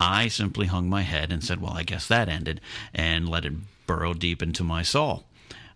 I 0.00 0.28
simply 0.28 0.66
hung 0.66 0.88
my 0.88 1.02
head 1.02 1.30
and 1.30 1.44
said, 1.44 1.60
well, 1.60 1.74
I 1.74 1.82
guess 1.82 2.06
that 2.08 2.28
ended, 2.28 2.60
and 2.94 3.28
let 3.28 3.44
it 3.44 3.52
burrow 3.86 4.14
deep 4.14 4.42
into 4.42 4.64
my 4.64 4.82
soul. 4.82 5.24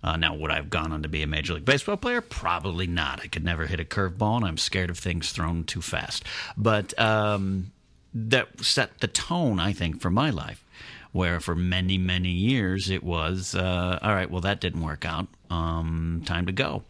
Uh, 0.02 0.16
now, 0.16 0.34
would 0.34 0.50
I 0.50 0.56
have 0.56 0.70
gone 0.70 0.92
on 0.92 1.02
to 1.02 1.08
be 1.08 1.22
a 1.22 1.26
Major 1.26 1.54
League 1.54 1.64
Baseball 1.64 1.96
player? 1.96 2.20
Probably 2.20 2.86
not. 2.86 3.20
I 3.22 3.26
could 3.26 3.44
never 3.44 3.66
hit 3.66 3.80
a 3.80 3.84
curveball, 3.84 4.36
and 4.36 4.44
I'm 4.44 4.58
scared 4.58 4.90
of 4.90 4.98
things 4.98 5.32
thrown 5.32 5.64
too 5.64 5.80
fast. 5.80 6.24
But 6.56 6.98
um, 6.98 7.72
that 8.12 8.62
set 8.62 9.00
the 9.00 9.08
tone, 9.08 9.58
I 9.58 9.72
think, 9.72 10.00
for 10.00 10.10
my 10.10 10.30
life, 10.30 10.64
where 11.12 11.40
for 11.40 11.54
many, 11.54 11.96
many 11.96 12.30
years 12.30 12.90
it 12.90 13.02
was, 13.02 13.54
uh, 13.54 13.98
all 14.02 14.14
right, 14.14 14.30
well, 14.30 14.42
that 14.42 14.60
didn't 14.60 14.82
work 14.82 15.04
out. 15.06 15.26
Um, 15.50 16.22
time 16.26 16.46
to 16.46 16.52
go 16.52 16.82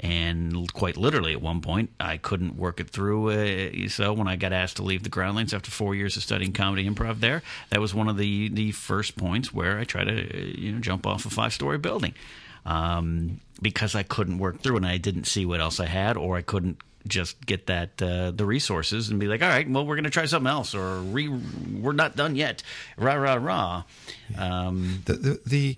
and 0.00 0.72
quite 0.72 0.96
literally 0.96 1.32
at 1.32 1.40
one 1.40 1.60
point 1.60 1.90
I 2.00 2.16
couldn't 2.16 2.56
work 2.56 2.80
it 2.80 2.90
through. 2.90 3.30
Uh, 3.30 3.88
so 3.88 4.12
when 4.12 4.28
I 4.28 4.36
got 4.36 4.52
asked 4.52 4.76
to 4.76 4.82
leave 4.82 5.02
the 5.02 5.08
Groundlings 5.08 5.54
after 5.54 5.70
four 5.70 5.94
years 5.94 6.16
of 6.16 6.22
studying 6.22 6.52
comedy 6.52 6.88
improv 6.88 7.20
there, 7.20 7.42
that 7.70 7.80
was 7.80 7.94
one 7.94 8.08
of 8.08 8.16
the 8.16 8.48
the 8.48 8.72
first 8.72 9.16
points 9.16 9.52
where 9.52 9.78
I 9.78 9.84
tried 9.84 10.04
to 10.04 10.60
you 10.60 10.72
know 10.72 10.80
jump 10.80 11.06
off 11.06 11.26
a 11.26 11.30
five 11.30 11.52
story 11.52 11.78
building 11.78 12.14
um, 12.66 13.40
because 13.62 13.94
I 13.94 14.02
couldn't 14.02 14.38
work 14.38 14.60
through 14.60 14.76
and 14.76 14.86
I 14.86 14.98
didn't 14.98 15.24
see 15.24 15.46
what 15.46 15.60
else 15.60 15.80
I 15.80 15.86
had 15.86 16.16
or 16.16 16.36
I 16.36 16.42
couldn't 16.42 16.78
just 17.06 17.44
get 17.44 17.66
that 17.66 18.00
uh, 18.00 18.30
the 18.30 18.46
resources 18.46 19.10
and 19.10 19.20
be 19.20 19.26
like, 19.26 19.42
all 19.42 19.48
right, 19.48 19.68
well, 19.68 19.84
we're 19.86 19.96
going 19.96 20.04
to 20.04 20.10
try 20.10 20.24
something 20.24 20.50
else, 20.50 20.74
or 20.74 21.00
re- 21.00 21.28
we're 21.28 21.92
not 21.92 22.16
done 22.16 22.34
yet. 22.34 22.62
Rah 22.96 23.14
rah 23.14 23.34
rah. 23.34 23.82
Um, 24.38 25.02
the, 25.04 25.12
the, 25.12 25.40
the 25.44 25.76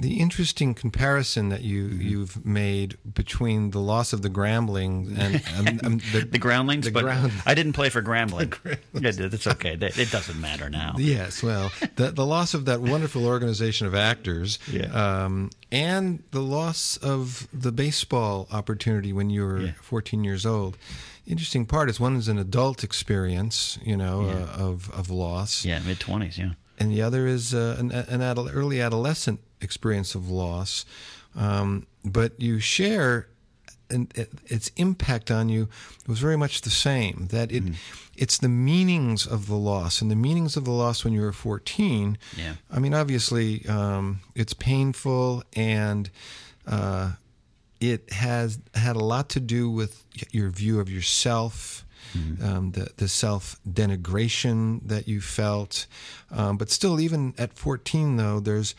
the 0.00 0.18
interesting 0.20 0.74
comparison 0.74 1.48
that 1.50 1.62
you 1.62 1.88
Mm-hmm. 1.88 2.00
you've 2.08 2.44
made 2.46 2.96
between 3.14 3.70
the 3.70 3.78
loss 3.80 4.12
of 4.12 4.22
the 4.22 4.30
Grambling 4.30 5.16
and 5.18 5.42
um, 5.58 5.80
um, 5.84 5.98
the, 6.12 6.20
The 6.30 6.38
Groundlings, 6.38 6.86
the 6.86 6.90
but 6.92 7.02
ground- 7.04 7.32
I 7.46 7.54
didn't 7.54 7.74
play 7.74 7.88
for 7.90 8.02
Grambling. 8.02 8.54
It's 8.94 9.46
okay. 9.46 9.76
It 9.80 10.10
doesn't 10.10 10.40
matter 10.40 10.68
now. 10.70 10.94
Yes, 10.98 11.42
well, 11.42 11.70
the 11.96 12.10
the 12.10 12.24
loss 12.26 12.54
of 12.54 12.64
that 12.64 12.80
wonderful 12.80 13.26
organization 13.26 13.86
of 13.86 13.94
actors, 13.94 14.58
Yeah. 14.72 14.86
um, 15.24 15.50
and 15.72 16.22
the 16.30 16.40
loss 16.42 16.96
of 16.98 17.46
the 17.52 17.72
baseball 17.72 18.46
opportunity 18.50 19.12
when 19.12 19.30
you 19.30 19.42
were 19.44 19.60
Yeah. 19.60 19.72
14 19.82 20.24
years 20.24 20.44
old. 20.46 20.76
Interesting 21.26 21.66
part 21.66 21.88
is 21.90 22.00
one 22.00 22.16
is 22.16 22.28
an 22.28 22.38
adult 22.38 22.82
experience, 22.82 23.78
you 23.84 23.96
know, 23.96 24.26
Yeah. 24.26 24.32
uh, 24.34 24.68
of 24.68 24.90
of 24.90 25.10
loss, 25.10 25.64
Yeah, 25.64 25.80
mid 25.86 25.98
twenties. 26.00 26.36
Yeah. 26.38 26.52
and 26.78 26.90
the 26.90 27.02
other 27.02 27.26
is 27.26 27.52
uh, 27.54 27.76
an, 27.78 27.92
an 27.92 28.20
adult, 28.22 28.50
early 28.52 28.80
adolescent 28.80 29.40
experience 29.60 30.14
of 30.14 30.30
loss. 30.30 30.84
Um, 31.36 31.86
but 32.04 32.40
you 32.40 32.58
share, 32.60 33.28
and 33.88 34.12
it, 34.16 34.30
its 34.46 34.70
impact 34.76 35.30
on 35.30 35.48
you 35.48 35.68
was 36.06 36.18
very 36.18 36.36
much 36.36 36.62
the 36.62 36.70
same. 36.70 37.28
That 37.30 37.52
it, 37.52 37.62
it's 38.16 38.38
the 38.38 38.48
meanings 38.48 39.26
of 39.26 39.46
the 39.46 39.56
loss, 39.56 40.00
and 40.02 40.10
the 40.10 40.16
meanings 40.16 40.56
of 40.56 40.64
the 40.64 40.70
loss 40.72 41.04
when 41.04 41.12
you 41.12 41.20
were 41.20 41.32
fourteen. 41.32 42.18
Yeah. 42.36 42.54
I 42.70 42.78
mean, 42.80 42.94
obviously, 42.94 43.66
um, 43.68 44.20
it's 44.34 44.54
painful, 44.54 45.44
and 45.54 46.10
uh, 46.66 47.12
it 47.80 48.12
has 48.12 48.58
had 48.74 48.96
a 48.96 49.04
lot 49.04 49.28
to 49.30 49.40
do 49.40 49.70
with 49.70 50.04
your 50.32 50.50
view 50.50 50.80
of 50.80 50.90
yourself, 50.90 51.84
um, 52.42 52.72
the 52.72 52.90
the 52.96 53.08
self 53.08 53.60
denigration 53.68 54.80
that 54.86 55.06
you 55.06 55.20
felt. 55.20 55.86
Um, 56.30 56.56
but 56.56 56.70
still, 56.70 57.00
even 57.00 57.34
at 57.38 57.56
14, 57.56 58.16
though, 58.16 58.40
there's 58.40 58.74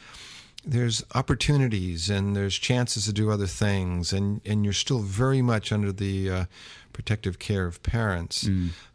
there's 0.64 1.04
opportunities 1.16 2.10
and 2.10 2.36
there's 2.36 2.58
chances 2.58 3.06
to 3.06 3.14
do 3.14 3.32
other 3.32 3.48
things, 3.48 4.14
and 4.14 4.42
and 4.46 4.64
you're 4.64 4.74
still 4.74 5.00
very 5.00 5.42
much 5.42 5.72
under 5.72 5.92
the 5.92 6.30
uh, 6.30 6.46
protective 6.94 7.40
care 7.40 7.66
of 7.66 7.82
parents. 7.84 8.44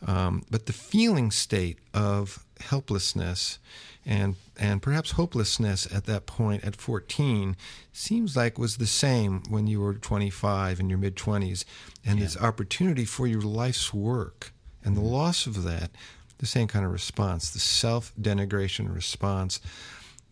Um, 0.07 0.45
but 0.51 0.67
the 0.67 0.73
feeling 0.73 1.31
state 1.31 1.79
of 1.95 2.45
helplessness 2.61 3.59
and 4.07 4.37
and 4.59 4.81
perhaps 4.81 5.13
hopelessness 5.13 5.93
at 5.93 6.07
that 6.07 6.25
point 6.27 6.65
at 6.65 6.77
14 6.77 7.57
seems 7.93 8.37
like 8.37 8.59
was 8.59 8.77
the 8.77 8.87
same 8.87 9.43
when 9.51 9.67
you 9.67 9.81
were 9.81 9.95
25 9.95 10.81
in 10.81 10.89
your 10.89 10.99
mid 10.99 11.17
20s 11.17 11.65
and 12.05 12.21
this 12.21 12.37
opportunity 12.41 13.05
for 13.05 13.27
your 13.27 13.43
life's 13.43 13.93
work 13.93 14.53
and 14.85 14.97
the 14.97 15.03
loss 15.03 15.47
of 15.47 15.65
that 15.65 15.91
the 16.39 16.47
same 16.47 16.69
kind 16.69 16.85
of 16.85 16.93
response 16.93 17.51
the 17.51 17.59
self 17.59 18.13
denigration 18.19 18.95
response 18.95 19.61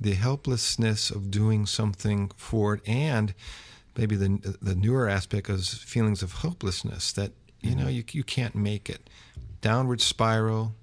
the 0.01 0.15
helplessness 0.15 1.11
of 1.11 1.31
doing 1.31 1.67
something 1.67 2.31
for 2.37 2.75
it 2.75 2.81
and 2.87 3.35
maybe 3.97 4.17
the 4.17 4.57
the 4.61 4.75
newer 4.75 5.09
aspect 5.09 5.49
is 5.49 5.75
feelings 5.75 6.23
of 6.23 6.33
hopelessness 6.35 7.13
that 7.13 7.33
you 7.61 7.75
know 7.75 7.89
you 7.89 8.05
you 8.13 8.25
can't 8.25 8.55
make 8.55 8.91
it 8.91 9.09
downward 9.61 10.01
spiral 10.01 10.75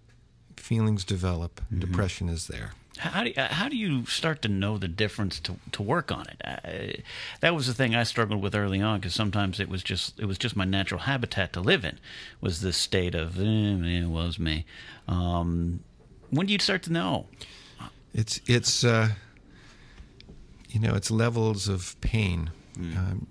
feelings 0.55 1.03
develop 1.03 1.61
depression 1.77 2.29
is 2.29 2.47
there 2.47 2.71
How 2.97 3.23
do 3.23 3.29
you, 3.29 3.35
how 3.37 3.67
do 3.69 3.75
you 3.77 4.05
start 4.05 4.41
to 4.43 4.49
know 4.49 4.77
the 4.77 4.87
difference 4.87 5.39
to 5.41 5.55
to 5.71 5.81
work 5.81 6.11
on 6.11 6.25
it? 6.27 6.41
Uh, 6.43 7.01
that 7.39 7.55
was 7.55 7.65
the 7.65 7.73
thing 7.73 7.95
I 7.95 8.03
struggled 8.03 8.41
with 8.43 8.53
early 8.53 8.81
on 8.81 8.99
because 8.99 9.15
sometimes 9.15 9.59
it 9.59 9.69
was 9.69 9.81
just 9.81 10.19
it 10.19 10.25
was 10.25 10.37
just 10.37 10.55
my 10.55 10.65
natural 10.65 11.01
habitat 11.01 11.53
to 11.53 11.61
live 11.61 11.83
in 11.85 11.99
was 12.41 12.61
this 12.61 12.77
state 12.77 13.15
of 13.15 13.39
eh, 13.39 13.43
it 13.43 14.09
was 14.09 14.37
me. 14.37 14.65
Um, 15.07 15.79
when 16.29 16.47
do 16.47 16.53
you 16.53 16.59
start 16.59 16.83
to 16.83 16.91
know? 16.91 17.27
It's 18.13 18.41
it's 18.45 18.83
uh, 18.83 19.09
you 20.69 20.79
know 20.79 20.95
it's 20.95 21.11
levels 21.11 21.67
of 21.67 21.99
pain. 22.01 22.51
Um, 22.97 23.27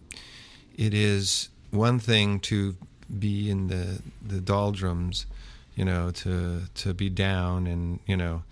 it 0.77 0.95
is 0.95 1.49
one 1.71 1.99
thing 1.99 2.41
to 2.41 2.77
be 3.19 3.51
in 3.51 3.69
the 3.69 4.01
the 4.27 4.41
doldrums, 4.41 5.27
you 5.75 5.85
know, 5.85 6.11
to 6.11 6.63
to 6.75 6.95
be 6.95 7.09
down 7.11 7.67
and 7.67 8.01
you 8.07 8.17
know, 8.17 8.43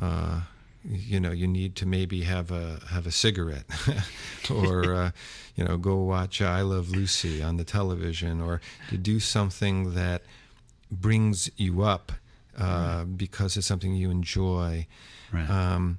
uh, 0.00 0.40
you 0.84 1.20
know, 1.20 1.30
you 1.30 1.46
need 1.46 1.76
to 1.76 1.86
maybe 1.86 2.22
have 2.22 2.50
a 2.50 2.80
have 2.90 3.06
a 3.06 3.12
cigarette, 3.12 3.64
or 4.50 4.94
uh, 4.94 5.10
you 5.54 5.64
know, 5.64 5.76
go 5.76 5.96
watch 5.96 6.42
I 6.42 6.62
Love 6.62 6.90
Lucy 6.90 7.42
on 7.42 7.56
the 7.56 7.64
television, 7.64 8.40
or 8.40 8.60
to 8.90 8.98
do 8.98 9.20
something 9.20 9.94
that 9.94 10.22
brings 10.90 11.50
you 11.56 11.82
up 11.82 12.12
uh, 12.58 13.04
because 13.04 13.56
it's 13.56 13.66
something 13.66 13.94
you 13.94 14.10
enjoy. 14.10 14.86
Right. 15.32 15.48
Um, 15.48 15.98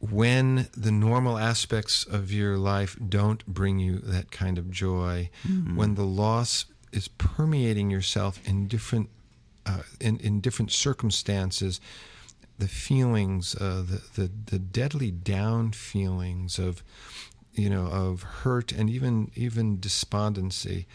when 0.00 0.68
the 0.74 0.90
normal 0.90 1.36
aspects 1.36 2.04
of 2.04 2.32
your 2.32 2.56
life 2.56 2.96
don't 3.06 3.44
bring 3.46 3.78
you 3.78 3.98
that 3.98 4.30
kind 4.30 4.56
of 4.56 4.70
joy, 4.70 5.28
when 5.74 5.94
the 5.94 6.06
loss 6.06 6.64
is 6.90 7.08
permeating 7.08 7.90
yourself 7.90 8.40
in 8.48 8.66
different 8.66 9.10
uh, 9.66 9.82
in 10.00 10.18
in 10.20 10.40
different 10.40 10.72
circumstances, 10.72 11.80
the 12.58 12.66
feelings, 12.68 13.54
uh, 13.56 13.84
the, 13.86 14.02
the 14.14 14.30
the 14.46 14.58
deadly 14.58 15.10
down 15.10 15.72
feelings 15.72 16.58
of 16.58 16.82
you 17.52 17.68
know 17.68 17.86
of 17.86 18.22
hurt 18.22 18.72
and 18.72 18.88
even 18.88 19.30
even 19.34 19.78
despondency, 19.78 20.86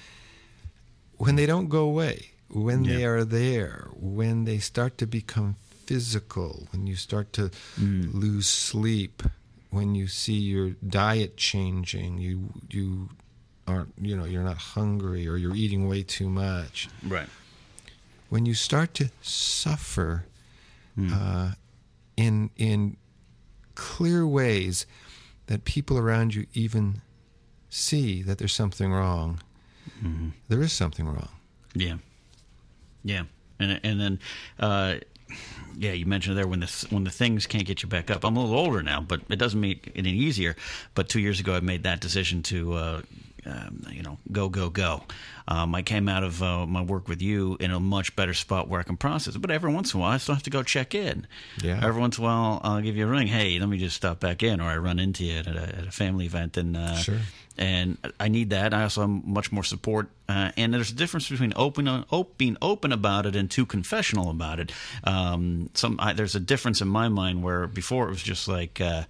when 1.17 1.35
they 1.35 1.45
don't 1.45 1.69
go 1.69 1.85
away, 1.85 2.31
when 2.49 2.83
they 2.83 3.05
are 3.05 3.23
there, 3.23 3.89
when 3.95 4.45
they 4.45 4.57
start 4.57 4.97
to 4.97 5.05
become 5.05 5.57
physical, 5.85 6.67
when 6.71 6.87
you 6.87 6.95
start 6.95 7.33
to 7.33 7.51
lose 7.77 8.47
sleep, 8.47 9.23
when 9.69 9.95
you 9.95 10.07
see 10.07 10.33
your 10.33 10.71
diet 10.87 11.37
changing, 11.37 12.17
you 12.17 12.53
you 12.69 13.09
aren't 13.67 13.93
you 13.99 14.15
know 14.15 14.25
you're 14.25 14.43
not 14.43 14.57
hungry 14.57 15.27
or 15.27 15.37
you're 15.37 15.55
eating 15.55 15.87
way 15.87 16.03
too 16.03 16.29
much. 16.29 16.89
Right. 17.05 17.27
When 18.29 18.45
you 18.45 18.53
start 18.53 18.93
to 18.95 19.09
suffer 19.21 20.25
uh, 21.11 21.51
in 22.17 22.49
in 22.57 22.97
clear 23.75 24.25
ways 24.25 24.85
that 25.47 25.65
people 25.65 25.97
around 25.97 26.33
you 26.33 26.45
even 26.53 27.01
see 27.69 28.23
that 28.23 28.37
there's 28.37 28.53
something 28.53 28.91
wrong, 28.91 29.41
there 30.47 30.61
is 30.61 30.71
something 30.71 31.05
wrong. 31.05 31.29
Yeah, 31.73 31.97
yeah, 33.03 33.23
and 33.59 33.79
and 33.83 33.99
then, 33.99 34.19
uh, 34.59 34.95
yeah, 35.77 35.91
you 35.91 36.05
mentioned 36.05 36.37
there 36.37 36.47
when 36.47 36.61
the 36.61 36.87
when 36.89 37.03
the 37.03 37.09
things 37.11 37.45
can't 37.47 37.65
get 37.65 37.83
you 37.83 37.89
back 37.89 38.09
up. 38.09 38.23
I'm 38.23 38.35
a 38.37 38.41
little 38.41 38.57
older 38.57 38.81
now, 38.81 39.01
but 39.01 39.21
it 39.29 39.37
doesn't 39.37 39.59
make 39.59 39.87
it 39.87 39.93
any 39.95 40.11
easier. 40.11 40.55
But 40.93 41.09
two 41.09 41.19
years 41.19 41.39
ago, 41.39 41.53
I 41.55 41.59
made 41.59 41.83
that 41.83 42.01
decision 42.01 42.43
to, 42.43 42.73
uh, 42.73 43.01
um, 43.45 43.83
you 43.91 44.01
know, 44.01 44.17
go 44.31 44.49
go 44.49 44.69
go. 44.69 45.03
Um, 45.47 45.75
I 45.75 45.83
came 45.83 46.09
out 46.09 46.23
of 46.23 46.41
uh, 46.41 46.65
my 46.65 46.81
work 46.81 47.07
with 47.07 47.21
you 47.21 47.57
in 47.59 47.69
a 47.71 47.79
much 47.79 48.15
better 48.15 48.33
spot 48.33 48.67
where 48.67 48.79
I 48.79 48.83
can 48.83 48.97
process. 48.97 49.37
But 49.37 49.51
every 49.51 49.71
once 49.71 49.93
in 49.93 49.99
a 49.99 50.01
while, 50.01 50.11
I 50.13 50.17
still 50.17 50.33
have 50.33 50.43
to 50.43 50.49
go 50.49 50.63
check 50.63 50.95
in. 50.95 51.27
Yeah. 51.61 51.79
Every 51.83 52.01
once 52.01 52.17
in 52.17 52.23
a 52.23 52.27
while, 52.27 52.61
I'll 52.63 52.81
give 52.81 52.95
you 52.97 53.05
a 53.05 53.09
ring. 53.09 53.27
Hey, 53.27 53.59
let 53.59 53.69
me 53.69 53.77
just 53.77 53.95
stop 53.95 54.19
back 54.19 54.41
in, 54.41 54.59
or 54.59 54.65
I 54.69 54.77
run 54.77 54.97
into 54.97 55.23
you 55.23 55.37
at 55.39 55.47
a, 55.47 55.77
at 55.77 55.87
a 55.87 55.91
family 55.91 56.25
event, 56.25 56.57
and 56.57 56.75
uh, 56.75 56.95
Sure. 56.95 57.19
And 57.57 57.97
I 58.19 58.27
need 58.27 58.49
that. 58.49 58.73
I 58.73 58.83
also 58.83 59.01
have 59.01 59.09
much 59.09 59.51
more 59.51 59.63
support, 59.63 60.09
uh, 60.27 60.51
and 60.57 60.73
there's 60.73 60.91
a 60.91 60.95
difference 60.95 61.29
between 61.29 61.53
open, 61.55 61.87
op, 61.87 62.37
being 62.37 62.57
open 62.61 62.91
about 62.91 63.25
it 63.25 63.35
and 63.35 63.49
too 63.49 63.65
confessional 63.65 64.29
about 64.29 64.59
it. 64.59 64.71
Um, 65.03 65.69
some 65.73 65.99
I, 65.99 66.13
there's 66.13 66.35
a 66.35 66.39
difference 66.39 66.81
in 66.81 66.87
my 66.87 67.09
mind 67.09 67.43
where 67.43 67.67
before 67.67 68.07
it 68.07 68.09
was 68.09 68.23
just 68.23 68.47
like. 68.47 68.81
Uh, 68.81 69.03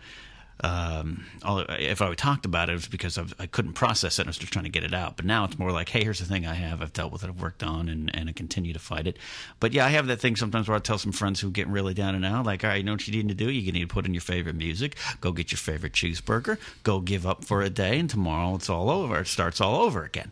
um, 0.62 1.26
if 1.44 2.02
I 2.02 2.14
talked 2.14 2.46
about 2.46 2.70
it, 2.70 2.74
it 2.74 2.76
was 2.76 2.88
because 2.88 3.18
I've, 3.18 3.34
I 3.40 3.46
couldn't 3.46 3.74
process 3.74 4.18
it. 4.18 4.22
and 4.22 4.30
I 4.30 4.30
was 4.30 4.38
just 4.38 4.54
trying 4.54 4.64
to 4.64 4.72
get 4.72 4.84
it 4.84 4.94
out. 4.94 5.18
But 5.18 5.26
now 5.26 5.44
it's 5.44 5.60
more 5.60 5.72
like, 5.72 5.90
hey, 5.90 6.04
here's 6.04 6.20
the 6.20 6.26
thing 6.26 6.46
I 6.46 6.54
have. 6.54 6.82
I've 6.82 6.94
dealt 6.94 7.12
with 7.12 7.24
it. 7.24 7.28
I've 7.28 7.42
worked 7.42 7.62
on, 7.62 7.90
and, 7.90 8.16
and 8.16 8.30
I 8.30 8.32
continue 8.32 8.72
to 8.74 8.80
fight 8.80 9.06
it. 9.06 9.18
But 9.60 9.74
yeah, 9.74 9.86
I 9.86 9.90
have 9.90 10.08
that 10.08 10.22
thing 10.22 10.36
sometimes 10.36 10.68
where 10.68 10.78
I 10.78 10.80
tell 10.80 10.98
some 10.98 11.12
friends 11.12 11.42
who 11.42 11.52
get 11.52 11.68
really 11.68 11.94
down 11.94 12.16
and 12.16 12.26
out, 12.26 12.46
like, 12.46 12.64
all 12.64 12.70
right, 12.70 12.78
you 12.78 12.84
know 12.84 12.94
what 12.94 13.08
you 13.08 13.14
need 13.22 13.30
to 13.30 13.36
do? 13.46 13.52
You 13.52 13.72
need 13.72 13.82
to 13.82 13.94
put 13.94 14.06
in 14.06 14.14
your 14.14 14.22
favorite 14.22 14.56
music. 14.56 14.96
Go 15.20 15.32
get 15.32 15.52
your 15.52 15.58
favorite 15.58 15.94
cheeseburger. 15.94 16.58
Go 16.84 17.02
give 17.02 17.28
up 17.28 17.44
for 17.44 17.62
a 17.62 17.70
day, 17.70 18.00
and 18.00 18.10
tomorrow 18.10 18.56
it's 18.56 18.70
all 18.70 18.90
over. 18.90 19.20
It 19.20 19.28
starts 19.28 19.60
all 19.60 19.82
over 19.82 20.04
again. 20.04 20.32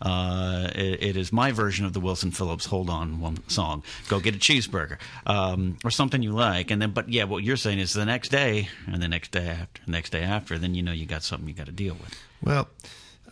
Uh, 0.00 0.68
it, 0.74 1.02
it 1.02 1.16
is 1.16 1.32
my 1.32 1.52
version 1.52 1.84
of 1.84 1.92
the 1.92 2.00
Wilson 2.00 2.30
Phillips 2.30 2.66
"Hold 2.66 2.90
On" 2.90 3.20
one 3.20 3.38
song. 3.48 3.82
Go 4.08 4.20
get 4.20 4.34
a 4.34 4.38
cheeseburger 4.38 4.98
um, 5.26 5.78
or 5.84 5.90
something 5.90 6.22
you 6.22 6.32
like, 6.32 6.70
and 6.70 6.80
then. 6.80 6.92
But 6.92 7.08
yeah, 7.08 7.24
what 7.24 7.42
you're 7.42 7.56
saying 7.56 7.78
is 7.78 7.92
the 7.92 8.04
next 8.04 8.28
day, 8.28 8.68
and 8.86 9.02
the 9.02 9.08
next 9.08 9.30
day 9.32 9.48
after, 9.48 9.82
the 9.84 9.90
next 9.90 10.10
day 10.10 10.22
after, 10.22 10.58
then 10.58 10.74
you 10.74 10.82
know 10.82 10.92
you 10.92 11.06
got 11.06 11.22
something 11.22 11.48
you 11.48 11.54
got 11.54 11.66
to 11.66 11.72
deal 11.72 11.94
with. 11.94 12.14
Well, 12.42 12.68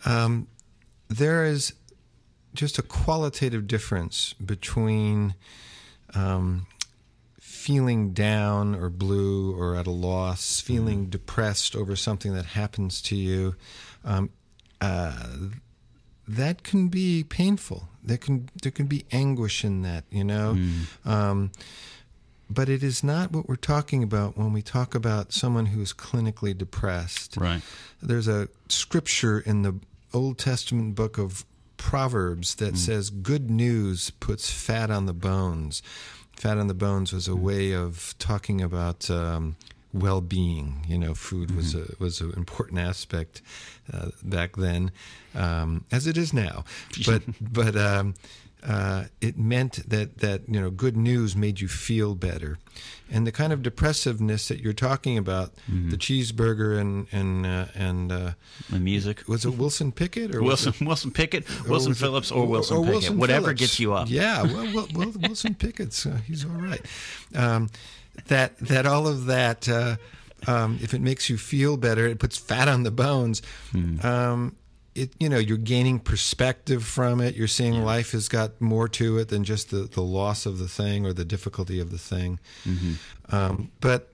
um, 0.05 0.47
there 1.07 1.45
is 1.45 1.73
just 2.53 2.77
a 2.77 2.81
qualitative 2.81 3.67
difference 3.67 4.33
between 4.33 5.35
um, 6.13 6.65
feeling 7.39 8.13
down 8.13 8.75
or 8.75 8.89
blue 8.89 9.53
or 9.57 9.75
at 9.75 9.87
a 9.87 9.91
loss, 9.91 10.59
feeling 10.59 11.07
depressed 11.07 11.75
over 11.75 11.95
something 11.95 12.33
that 12.33 12.45
happens 12.45 13.01
to 13.01 13.15
you. 13.15 13.55
Um, 14.03 14.29
uh, 14.81 15.27
that 16.27 16.63
can 16.63 16.87
be 16.89 17.23
painful. 17.23 17.87
There 18.03 18.17
can 18.17 18.49
there 18.61 18.71
can 18.71 18.87
be 18.87 19.05
anguish 19.11 19.63
in 19.63 19.81
that, 19.83 20.03
you 20.09 20.23
know. 20.23 20.57
Um, 21.05 21.51
but 22.49 22.69
it 22.69 22.81
is 22.83 23.03
not 23.03 23.31
what 23.31 23.49
we're 23.49 23.55
talking 23.57 24.03
about 24.03 24.37
when 24.37 24.53
we 24.53 24.61
talk 24.61 24.95
about 24.95 25.33
someone 25.33 25.67
who's 25.67 25.91
clinically 25.93 26.57
depressed. 26.57 27.35
Right. 27.37 27.61
There's 28.01 28.27
a 28.29 28.47
scripture 28.69 29.39
in 29.39 29.63
the 29.63 29.75
Old 30.13 30.37
Testament 30.37 30.95
book 30.95 31.17
of 31.17 31.45
Proverbs 31.75 32.55
that 32.55 32.73
Mm. 32.75 32.77
says, 32.77 33.09
Good 33.09 33.49
news 33.51 34.09
puts 34.11 34.49
fat 34.49 34.89
on 34.89 35.05
the 35.05 35.13
bones. 35.13 35.81
Fat 36.37 36.57
on 36.57 36.67
the 36.67 36.73
bones 36.73 37.11
was 37.11 37.27
a 37.27 37.31
Mm. 37.31 37.39
way 37.39 37.71
of 37.73 38.15
talking 38.17 38.61
about. 38.61 39.09
Um, 39.11 39.57
well-being 39.93 40.85
you 40.87 40.97
know 40.97 41.13
food 41.13 41.55
was 41.55 41.73
Mm-hmm. 41.73 41.93
a 42.01 42.03
was 42.03 42.21
an 42.21 42.33
important 42.35 42.79
aspect 42.79 43.41
uh, 43.93 44.09
back 44.23 44.55
then 44.55 44.91
um, 45.35 45.85
as 45.91 46.07
it 46.07 46.17
is 46.17 46.33
now 46.33 46.63
but 47.05 47.23
but 47.39 47.75
um, 47.75 48.13
uh, 48.67 49.05
it 49.21 49.37
meant 49.37 49.87
that 49.89 50.17
that 50.17 50.41
you 50.47 50.59
know 50.59 50.69
good 50.69 50.97
news 50.97 51.35
made 51.35 51.61
you 51.61 51.67
feel 51.67 52.15
better, 52.15 52.57
and 53.09 53.25
the 53.25 53.31
kind 53.31 53.53
of 53.53 53.61
depressiveness 53.61 54.47
that 54.47 54.59
you're 54.59 54.73
talking 54.73 55.15
about, 55.17 55.53
Mm-hmm. 55.71 55.91
the 55.91 55.97
cheeseburger 55.97 56.77
and 56.77 57.05
and 57.11 57.45
uh, 57.45 57.65
and 57.75 58.11
uh, 58.11 58.31
The 58.71 58.79
music. 58.79 59.23
was 59.27 59.45
it 59.45 59.51
Wilson 59.57 59.91
Pickett 59.91 60.33
or 60.35 60.41
Wilson 60.41 60.73
Wilson 60.85 61.11
Pickett, 61.11 61.47
or 61.65 61.69
Wilson 61.69 61.89
was 61.91 61.97
it- 61.97 62.01
Phillips, 62.03 62.31
or 62.31 62.45
Wilson 62.47 62.77
Pickett, 62.77 62.91
Wilson 62.93 63.17
whatever 63.19 63.43
Phillips. 63.45 63.59
gets 63.61 63.79
you 63.79 63.93
up. 63.93 64.09
Yeah, 64.09 64.41
well, 64.41 64.67
well, 64.73 64.87
well 64.93 65.13
Wilson 65.21 65.53
Pickett's 65.53 66.05
uh, 66.07 66.17
he's 66.25 66.43
all 66.43 66.51
right. 66.51 66.81
Um, 67.35 67.69
that 68.25 68.57
that 68.59 68.85
all 68.85 69.07
of 69.07 69.25
that, 69.25 69.69
uh, 69.69 69.97
um, 70.47 70.79
if 70.81 70.93
it 70.93 71.01
makes 71.01 71.29
you 71.29 71.37
feel 71.37 71.77
better, 71.77 72.05
it 72.05 72.19
puts 72.19 72.37
fat 72.37 72.67
on 72.67 72.83
the 72.83 72.91
bones. 72.91 73.41
Hmm. 73.71 74.05
Um, 74.05 74.55
it 74.95 75.13
you 75.19 75.29
know 75.29 75.37
you're 75.37 75.57
gaining 75.57 75.99
perspective 75.99 76.83
from 76.83 77.21
it. 77.21 77.35
You're 77.35 77.47
seeing 77.47 77.83
life 77.83 78.11
has 78.11 78.27
got 78.27 78.59
more 78.59 78.87
to 78.89 79.19
it 79.19 79.29
than 79.29 79.43
just 79.43 79.69
the 79.69 79.83
the 79.83 80.01
loss 80.01 80.45
of 80.45 80.57
the 80.57 80.67
thing 80.67 81.05
or 81.05 81.13
the 81.13 81.25
difficulty 81.25 81.79
of 81.79 81.91
the 81.91 81.97
thing. 81.99 82.39
Mm-hmm. 82.65 83.35
Um, 83.35 83.71
but 83.79 84.11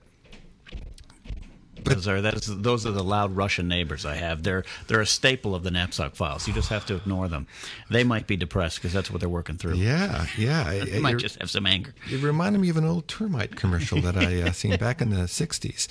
Those 1.84 2.08
are 2.08 2.20
that 2.22 2.34
is, 2.34 2.46
those 2.62 2.86
are 2.86 2.90
the 2.90 3.04
loud 3.04 3.36
Russian 3.36 3.68
neighbors 3.68 4.04
I 4.04 4.14
have. 4.16 4.42
They're 4.42 4.64
they're 4.86 5.00
a 5.00 5.06
staple 5.06 5.54
of 5.54 5.62
the 5.62 5.70
Napzok 5.70 6.16
files. 6.16 6.46
You 6.48 6.54
just 6.54 6.68
have 6.70 6.86
to 6.86 6.96
ignore 6.96 7.28
them. 7.28 7.46
They 7.90 8.04
might 8.04 8.26
be 8.26 8.36
depressed 8.36 8.76
because 8.78 8.92
that's 8.92 9.10
what 9.10 9.20
they're 9.20 9.28
working 9.28 9.56
through. 9.58 9.74
yeah, 9.74 10.26
yeah, 10.38 10.70
it, 10.72 10.90
They 10.92 11.00
might 11.00 11.18
just 11.18 11.38
have 11.40 11.50
some 11.50 11.66
anger. 11.66 11.94
It 12.10 12.22
reminded 12.22 12.60
me 12.60 12.68
of 12.70 12.76
an 12.76 12.84
old 12.84 13.06
termite 13.08 13.56
commercial 13.56 14.00
that 14.00 14.16
I 14.16 14.42
uh, 14.42 14.52
seen 14.52 14.76
back 14.78 15.00
in 15.00 15.10
the 15.10 15.22
'60s. 15.26 15.88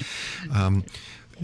Um, 0.56 0.84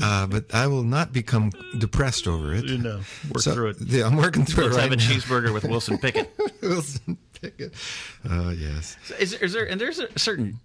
uh, 0.01 0.27
but 0.27 0.53
I 0.53 0.67
will 0.67 0.83
not 0.83 1.11
become 1.11 1.51
depressed 1.79 2.27
over 2.27 2.53
it. 2.53 2.65
You 2.65 2.77
know, 2.77 3.01
work 3.33 3.41
So- 3.41 3.53
through 3.53 3.69
it. 3.69 3.77
Yeah, 3.81 4.05
I'm 4.05 4.15
working 4.17 4.45
through 4.45 4.65
Let's 4.65 4.77
it 4.77 4.81
have 4.81 4.89
right 4.91 5.01
a 5.01 5.03
now. 5.03 5.11
cheeseburger 5.15 5.53
with 5.53 5.63
Wilson 5.65 5.97
Pickett. 5.97 6.31
Wilson 6.61 7.17
Pickett. 7.41 7.73
Oh 8.29 8.51
yes. 8.51 8.97
Is, 9.19 9.33
is 9.33 9.53
there 9.53 9.67
and 9.67 9.81
there's 9.81 9.99
a 9.99 10.07
certain 10.17 10.59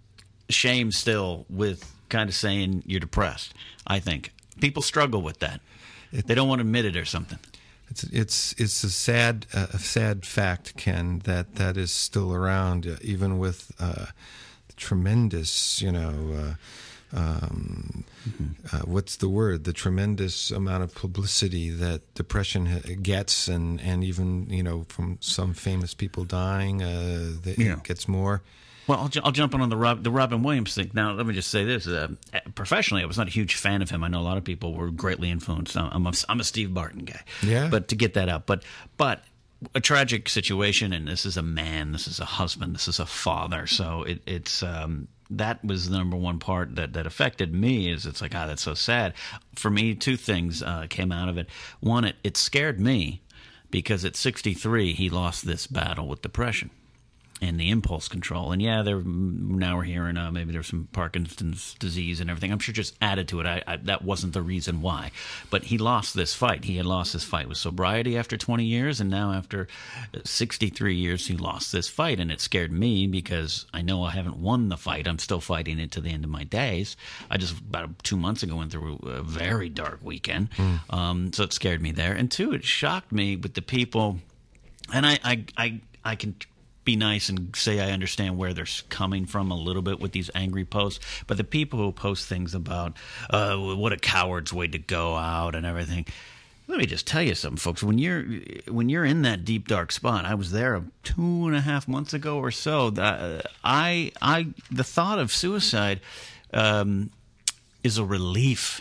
shame 0.50 0.92
still 0.92 1.46
with 1.48 1.90
kind 2.08 2.28
of 2.28 2.34
saying 2.34 2.82
you're 2.87 3.00
depressed. 3.00 3.54
I 3.87 4.00
think 4.00 4.32
people 4.61 4.82
struggle 4.82 5.23
with 5.23 5.38
that. 5.40 5.61
they 6.12 6.34
don't 6.34 6.49
want 6.49 6.61
to 6.61 6.66
admit 6.66 6.84
it 6.84 6.96
or 6.96 7.04
something. 7.04 7.38
It's 7.90 8.04
it's 8.04 8.54
it's 8.58 8.82
a 8.84 8.90
sad 8.90 9.46
uh, 9.52 9.66
a 9.75 9.78
sad 9.78 10.25
fact, 10.25 10.76
Ken, 10.76 11.20
that 11.25 11.56
that 11.56 11.76
is 11.76 11.92
still 11.92 12.32
around, 12.34 12.87
uh, 12.87 12.96
even 13.02 13.38
with 13.38 13.73
uh, 13.78 14.06
tremendous, 14.76 15.80
you 15.82 15.92
know. 15.92 16.54
Uh, 17.12 17.16
um, 17.16 18.04
uh, 18.73 18.78
what's 18.80 19.16
the 19.16 19.28
word? 19.28 19.64
The 19.64 19.73
tremendous 19.73 20.50
amount 20.50 20.82
of 20.82 20.94
publicity 20.94 21.70
that 21.70 22.02
depression 22.14 22.66
ha- 22.66 22.94
gets, 23.02 23.46
and, 23.46 23.80
and 23.80 24.02
even 24.02 24.46
you 24.50 24.62
know 24.62 24.84
from 24.88 25.18
some 25.20 25.54
famous 25.54 25.94
people 25.94 26.25
dying, 26.25 26.82
uh, 26.82 27.32
that 27.42 27.56
Yeah. 27.58 27.75
it 27.75 27.84
gets 27.84 28.08
more. 28.08 28.42
Well, 28.86 28.98
I'll, 28.98 29.10
I'll 29.24 29.32
jump 29.32 29.54
in 29.54 29.60
on 29.60 29.70
the 29.70 29.76
Rob, 29.76 30.02
the 30.02 30.10
Robin 30.10 30.42
Williams 30.42 30.74
thing. 30.74 30.90
Now, 30.94 31.12
let 31.12 31.26
me 31.26 31.34
just 31.34 31.50
say 31.50 31.64
this: 31.64 31.86
uh, 31.86 32.08
professionally, 32.54 33.02
I 33.02 33.06
was 33.06 33.18
not 33.18 33.28
a 33.28 33.30
huge 33.30 33.54
fan 33.54 33.82
of 33.82 33.90
him. 33.90 34.04
I 34.04 34.08
know 34.08 34.20
a 34.20 34.22
lot 34.22 34.36
of 34.36 34.44
people 34.44 34.74
were 34.74 34.90
greatly 34.90 35.30
influenced. 35.30 35.76
I'm 35.76 36.06
a, 36.06 36.12
I'm 36.28 36.40
a 36.40 36.44
Steve 36.44 36.70
Martin 36.70 37.04
guy. 37.04 37.22
Yeah. 37.42 37.68
But 37.68 37.88
to 37.88 37.96
get 37.96 38.14
that 38.14 38.28
out, 38.28 38.46
but 38.46 38.62
but 38.96 39.24
a 39.74 39.80
tragic 39.80 40.28
situation, 40.28 40.92
and 40.92 41.08
this 41.08 41.24
is 41.24 41.36
a 41.36 41.42
man, 41.42 41.92
this 41.92 42.06
is 42.06 42.20
a 42.20 42.24
husband, 42.24 42.74
this 42.74 42.88
is 42.88 42.98
a 42.98 43.06
father. 43.06 43.66
So 43.66 44.02
it, 44.02 44.22
it's 44.26 44.62
um, 44.62 45.08
that 45.30 45.64
was 45.64 45.88
the 45.88 45.96
number 45.96 46.16
one 46.16 46.38
part 46.38 46.76
that 46.76 46.92
that 46.92 47.06
affected 47.06 47.54
me. 47.54 47.90
Is 47.90 48.04
it's 48.06 48.20
like, 48.20 48.34
ah, 48.34 48.46
that's 48.46 48.62
so 48.62 48.74
sad. 48.74 49.14
For 49.54 49.70
me, 49.70 49.94
two 49.94 50.16
things 50.16 50.62
uh, 50.62 50.86
came 50.90 51.12
out 51.12 51.28
of 51.28 51.38
it. 51.38 51.48
One, 51.80 52.04
it 52.04 52.16
it 52.22 52.36
scared 52.36 52.80
me 52.80 53.22
because 53.70 54.04
at 54.04 54.14
63 54.14 54.92
he 54.92 55.10
lost 55.10 55.46
this 55.46 55.66
battle 55.66 56.06
with 56.06 56.22
depression 56.22 56.70
and 57.42 57.58
the 57.58 57.70
impulse 57.70 58.08
control. 58.08 58.52
And 58.52 58.62
yeah, 58.62 58.82
there 58.82 59.00
now 59.00 59.76
we're 59.76 59.84
hearing 59.84 60.16
uh, 60.16 60.30
maybe 60.30 60.52
there's 60.52 60.68
some 60.68 60.88
Parkinson's 60.92 61.74
disease 61.74 62.20
and 62.20 62.30
everything. 62.30 62.52
I'm 62.52 62.58
sure 62.58 62.72
just 62.72 62.94
added 63.02 63.28
to 63.28 63.40
it. 63.40 63.46
I, 63.46 63.62
I, 63.66 63.76
that 63.76 64.02
wasn't 64.02 64.34
the 64.34 64.42
reason 64.42 64.80
why, 64.80 65.10
but 65.50 65.64
he 65.64 65.78
lost 65.78 66.14
this 66.14 66.34
fight. 66.34 66.64
He 66.64 66.76
had 66.76 66.86
lost 66.86 67.12
this 67.12 67.24
fight 67.24 67.48
with 67.48 67.58
sobriety 67.58 68.16
after 68.16 68.37
20 68.37 68.64
years, 68.64 69.00
and 69.00 69.11
now 69.11 69.32
after 69.32 69.66
63 70.24 70.94
years, 70.94 71.26
he 71.26 71.37
lost 71.37 71.72
this 71.72 71.88
fight, 71.88 72.20
and 72.20 72.30
it 72.30 72.40
scared 72.40 72.72
me 72.72 73.06
because 73.06 73.66
I 73.74 73.82
know 73.82 74.04
I 74.04 74.11
haven't 74.11 74.37
won 74.37 74.68
the 74.68 74.76
fight. 74.76 75.09
I'm 75.09 75.18
still 75.18 75.40
fighting 75.40 75.78
it 75.78 75.90
to 75.92 76.00
the 76.00 76.11
end 76.11 76.24
of 76.24 76.30
my 76.30 76.44
days. 76.44 76.96
I 77.30 77.37
just 77.37 77.59
about 77.59 78.02
two 78.04 78.16
months 78.16 78.42
ago 78.42 78.56
went 78.56 78.72
through 78.72 79.00
a 79.04 79.22
very 79.22 79.68
dark 79.68 79.98
weekend, 80.02 80.50
um, 80.90 81.32
so 81.32 81.42
it 81.44 81.52
scared 81.52 81.82
me 81.82 81.92
there. 81.92 82.12
And 82.12 82.30
two, 82.30 82.52
it 82.52 82.64
shocked 82.64 83.12
me 83.12 83.37
with 83.37 83.54
the 83.54 83.62
people 83.62 84.20
and 84.92 85.06
I, 85.06 85.18
I, 85.24 85.44
I, 85.56 85.80
I 86.04 86.16
can 86.16 86.37
be 86.85 86.97
nice 86.97 87.29
and 87.29 87.55
say 87.57 87.81
I 87.81 87.90
understand 87.90 88.37
where 88.37 88.53
they're 88.53 88.66
coming 88.88 89.27
from 89.27 89.51
a 89.51 89.57
little 89.57 89.83
bit 89.83 90.01
with 90.01 90.12
these 90.12 90.31
angry 90.35 90.64
posts, 90.64 91.05
but 91.27 91.37
the 91.37 91.44
people 91.44 91.79
who 91.79 91.92
post 91.92 92.29
things 92.29 92.55
about 92.55 92.94
uh, 93.31 93.57
what 93.57 93.92
a 93.92 93.97
coward's 93.97 94.53
way 94.53 94.66
to 94.68 94.79
go 94.79 95.14
out 95.16 95.55
and 95.55 95.64
everything. 95.64 96.07
Let 96.66 96.79
me 96.79 96.87
just 96.87 97.07
tell 97.07 97.23
you 97.23 97.35
something, 97.35 97.59
folks. 97.59 97.83
When 97.83 97.99
you're 97.99 98.25
when 98.68 98.88
you're 98.88 99.05
in 99.05 99.23
that 99.23 99.44
deep 99.44 99.68
dark 99.68 99.92
spot, 99.92 100.25
I 100.25 100.35
was 100.35 100.51
there 100.51 100.83
two 101.03 101.47
and 101.47 101.55
a 101.55 101.61
half 101.61 101.87
months 101.87 102.14
ago 102.14 102.38
or 102.38 102.51
so. 102.51 102.88
Uh, 102.88 103.42
I 103.62 104.12
I 104.23 104.49
the 104.70 104.85
thought 104.85 105.18
of 105.18 105.31
suicide 105.31 106.01
um, 106.55 107.11
is 107.83 107.99
a 107.99 108.05
relief 108.05 108.81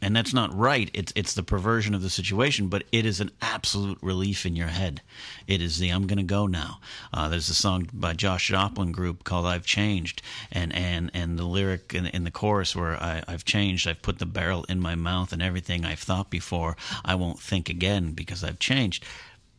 and 0.00 0.14
that's 0.14 0.34
not 0.34 0.56
right. 0.56 0.90
It's 0.94 1.12
it's 1.16 1.34
the 1.34 1.42
perversion 1.42 1.94
of 1.94 2.02
the 2.02 2.10
situation, 2.10 2.68
but 2.68 2.84
it 2.92 3.06
is 3.06 3.20
an 3.20 3.30
absolute 3.40 3.98
relief 4.02 4.46
in 4.46 4.56
your 4.56 4.68
head. 4.68 5.02
It 5.46 5.60
is 5.60 5.78
the 5.78 5.90
I'm 5.90 6.06
to 6.06 6.22
go 6.22 6.46
now. 6.46 6.80
Uh, 7.12 7.28
there's 7.28 7.48
a 7.48 7.54
song 7.54 7.88
by 7.92 8.12
Josh 8.12 8.48
Joplin 8.48 8.92
group 8.92 9.24
called 9.24 9.46
"I've 9.46 9.66
Changed," 9.66 10.22
and 10.50 10.74
and 10.74 11.10
and 11.14 11.38
the 11.38 11.44
lyric 11.44 11.94
in, 11.94 12.06
in 12.06 12.24
the 12.24 12.30
chorus 12.30 12.74
where 12.74 13.00
I, 13.02 13.22
I've 13.26 13.44
changed. 13.44 13.86
I've 13.88 14.02
put 14.02 14.18
the 14.18 14.26
barrel 14.26 14.64
in 14.68 14.80
my 14.80 14.94
mouth, 14.94 15.32
and 15.32 15.42
everything 15.42 15.84
I've 15.84 16.00
thought 16.00 16.30
before, 16.30 16.76
I 17.04 17.14
won't 17.14 17.40
think 17.40 17.68
again 17.68 18.12
because 18.12 18.44
I've 18.44 18.58
changed. 18.58 19.04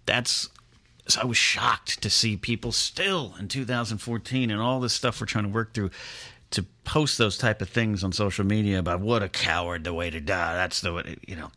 That's 0.05 0.49
I 1.17 1.25
was 1.25 1.37
shocked 1.37 2.01
to 2.01 2.09
see 2.09 2.37
people 2.37 2.71
still 2.71 3.35
in 3.39 3.47
2014 3.47 4.51
and 4.51 4.61
all 4.61 4.79
this 4.79 4.93
stuff 4.93 5.19
we're 5.19 5.27
trying 5.27 5.45
to 5.45 5.49
work 5.49 5.73
through 5.73 5.91
to 6.51 6.63
post 6.83 7.17
those 7.17 7.37
type 7.37 7.61
of 7.61 7.69
things 7.69 8.03
on 8.03 8.11
social 8.11 8.45
media 8.45 8.79
about 8.79 8.99
what 8.99 9.23
a 9.23 9.29
coward 9.29 9.83
the 9.83 9.93
way 9.93 10.09
to 10.09 10.19
die. 10.19 10.53
That's 10.55 10.81
the 10.81 10.93
way, 10.93 11.17
you 11.27 11.35
know. 11.35 11.51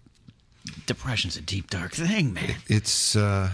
Depression's 0.87 1.37
a 1.37 1.43
deep 1.43 1.69
dark 1.69 1.93
thing, 1.93 2.33
man. 2.33 2.57
It's 2.69 3.15
uh, 3.15 3.51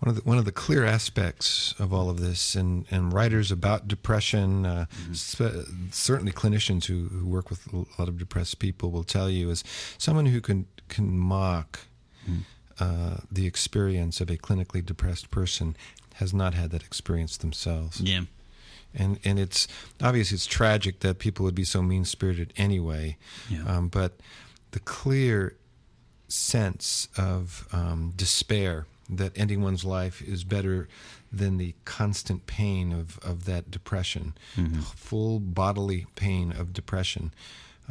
one 0.00 0.10
of 0.10 0.16
the 0.16 0.22
one 0.22 0.38
of 0.38 0.44
the 0.44 0.52
clear 0.52 0.84
aspects 0.84 1.74
of 1.78 1.94
all 1.94 2.10
of 2.10 2.20
this, 2.20 2.54
and, 2.54 2.84
and 2.90 3.12
writers 3.12 3.50
about 3.50 3.88
depression, 3.88 4.66
uh, 4.66 4.84
spe- 5.12 5.66
certainly 5.90 6.32
clinicians 6.32 6.84
who, 6.84 7.08
who 7.08 7.26
work 7.26 7.48
with 7.48 7.66
a 7.72 7.84
lot 7.98 8.08
of 8.08 8.18
depressed 8.18 8.58
people 8.58 8.90
will 8.90 9.04
tell 9.04 9.30
you 9.30 9.50
is 9.50 9.64
someone 9.96 10.26
who 10.26 10.40
can 10.40 10.66
can 10.88 11.18
mock 11.18 11.80
uh, 12.78 13.18
the 13.30 13.46
experience 13.46 14.20
of 14.20 14.30
a 14.30 14.36
clinically 14.36 14.84
depressed 14.84 15.30
person 15.30 15.76
has 16.14 16.32
not 16.32 16.54
had 16.54 16.70
that 16.70 16.82
experience 16.82 17.36
themselves. 17.36 18.00
Yeah. 18.00 18.22
And 18.94 19.18
and 19.24 19.38
it's 19.38 19.68
obviously 20.02 20.34
it's 20.36 20.46
tragic 20.46 21.00
that 21.00 21.18
people 21.18 21.44
would 21.44 21.54
be 21.54 21.64
so 21.64 21.82
mean 21.82 22.04
spirited 22.04 22.52
anyway. 22.56 23.16
Yeah. 23.48 23.64
Um, 23.66 23.88
but 23.88 24.18
the 24.72 24.80
clear 24.80 25.56
sense 26.28 27.08
of 27.16 27.66
um, 27.72 28.12
despair 28.16 28.86
that 29.08 29.36
ending 29.36 29.60
one's 29.62 29.84
life 29.84 30.22
is 30.22 30.44
better 30.44 30.88
than 31.32 31.58
the 31.58 31.74
constant 31.84 32.46
pain 32.46 32.92
of, 32.92 33.18
of 33.18 33.44
that 33.44 33.70
depression, 33.70 34.34
full 34.94 35.40
bodily 35.40 36.06
pain 36.14 36.52
of 36.52 36.72
depression, 36.72 37.32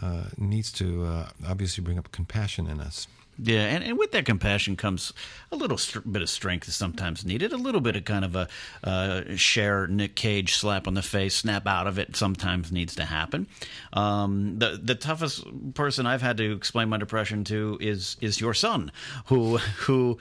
uh, 0.01 0.25
needs 0.37 0.71
to 0.71 1.05
uh, 1.05 1.29
obviously 1.47 1.83
bring 1.83 1.97
up 1.97 2.11
compassion 2.11 2.67
in 2.67 2.79
us. 2.79 3.07
Yeah, 3.41 3.61
and, 3.61 3.83
and 3.83 3.97
with 3.97 4.11
that 4.11 4.25
compassion 4.25 4.75
comes 4.75 5.13
a 5.51 5.55
little 5.55 5.77
st- 5.77 6.11
bit 6.11 6.21
of 6.21 6.29
strength 6.29 6.67
is 6.67 6.75
sometimes 6.75 7.25
needed. 7.25 7.53
A 7.53 7.57
little 7.57 7.79
bit 7.79 7.95
of 7.95 8.03
kind 8.03 8.25
of 8.25 8.35
a 8.35 8.47
uh, 8.83 9.21
Cher 9.35 9.87
Nick 9.87 10.15
Cage 10.15 10.55
slap 10.55 10.87
on 10.87 10.93
the 10.93 11.01
face, 11.01 11.35
snap 11.35 11.65
out 11.65 11.87
of 11.87 11.97
it 11.97 12.15
sometimes 12.15 12.71
needs 12.71 12.95
to 12.95 13.05
happen. 13.05 13.47
Um, 13.93 14.59
the 14.59 14.79
the 14.81 14.95
toughest 14.95 15.45
person 15.73 16.05
I've 16.05 16.21
had 16.21 16.37
to 16.37 16.51
explain 16.51 16.89
my 16.89 16.97
depression 16.97 17.43
to 17.45 17.77
is 17.79 18.17
is 18.19 18.41
your 18.41 18.53
son, 18.53 18.91
who 19.25 19.57
who 19.57 20.17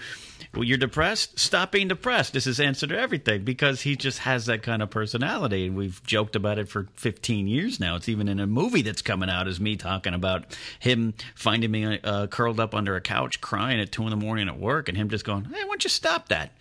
well, 0.55 0.65
you're 0.65 0.79
depressed. 0.79 1.39
Stop 1.39 1.73
being 1.73 1.89
depressed. 1.89 2.33
This 2.33 2.47
is 2.47 2.61
answer 2.61 2.87
to 2.87 2.99
everything 2.99 3.45
because 3.45 3.83
he 3.83 3.97
just 3.97 4.21
has 4.21 4.47
that 4.47 4.63
kind 4.63 4.83
of 4.83 4.91
personality. 4.91 5.67
and 5.67 5.77
We've 5.77 6.03
joked 6.05 6.37
about 6.37 6.59
it 6.59 6.69
for 6.69 6.89
15 6.95 7.49
years 7.49 7.79
now. 7.81 7.97
It's 7.97 8.09
even 8.09 8.29
in 8.29 8.41
a 8.41 8.47
movie 8.47 8.83
that's 8.83 9.03
coming 9.03 9.29
out. 9.29 9.49
Is 9.49 9.61
me 9.61 9.77
talking 9.77 10.15
about 10.15 10.57
him 10.79 11.15
finding 11.35 11.71
me 11.71 12.01
uh, 12.03 12.29
curled 12.29 12.61
up 12.61 12.75
under 12.75 12.97
a 12.97 13.01
couch 13.09 13.41
crying 13.41 13.81
at 13.81 13.91
two 13.91 14.03
in 14.03 14.11
the 14.11 14.17
morning 14.17 14.49
at 14.49 14.59
work, 14.59 14.89
and 14.89 14.97
him 14.97 15.09
just 15.09 15.25
going, 15.25 15.45
"Hey, 15.45 15.65
why 15.65 15.71
don't 15.71 15.85
you 15.85 15.91
stop 15.91 16.29
that?" 16.29 16.53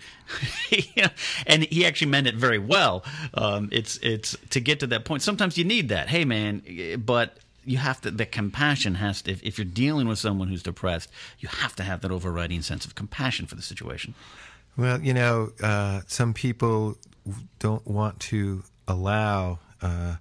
and 1.48 1.64
he 1.64 1.86
actually 1.86 2.10
meant 2.10 2.28
it 2.28 2.36
very 2.36 2.60
well. 2.60 3.04
Um, 3.34 3.68
it's 3.72 3.98
it's 3.98 4.38
to 4.52 4.62
get 4.62 4.80
to 4.80 4.88
that 4.88 5.04
point. 5.04 5.24
Sometimes 5.24 5.58
you 5.58 5.66
need 5.66 5.90
that. 5.90 6.08
Hey, 6.08 6.24
man, 6.24 6.64
but 7.06 7.38
you 7.66 7.78
have 7.78 8.00
to 8.02 8.12
the 8.12 8.26
compassion 8.26 8.96
has 8.96 9.22
to 9.24 9.32
if, 9.32 9.44
if, 9.44 9.58
you're 9.58 9.66
dealing 9.66 10.08
with 10.08 10.18
someone 10.18 10.48
who's 10.48 10.64
depressed 10.64 11.10
you 11.40 11.50
have 11.50 11.76
to 11.76 11.84
have 11.84 12.00
that 12.00 12.12
overriding 12.12 12.62
sense 12.62 12.86
of 12.86 12.96
compassion 12.96 13.46
for 13.46 13.56
the 13.56 13.62
situation 13.62 14.14
well 14.78 15.02
you 15.02 15.14
know 15.14 15.52
uh, 15.62 16.00
some 16.08 16.34
people 16.34 16.96
don't 17.60 17.86
want 17.86 18.18
to 18.22 18.64
allow 18.88 19.60
uh, 19.82 20.16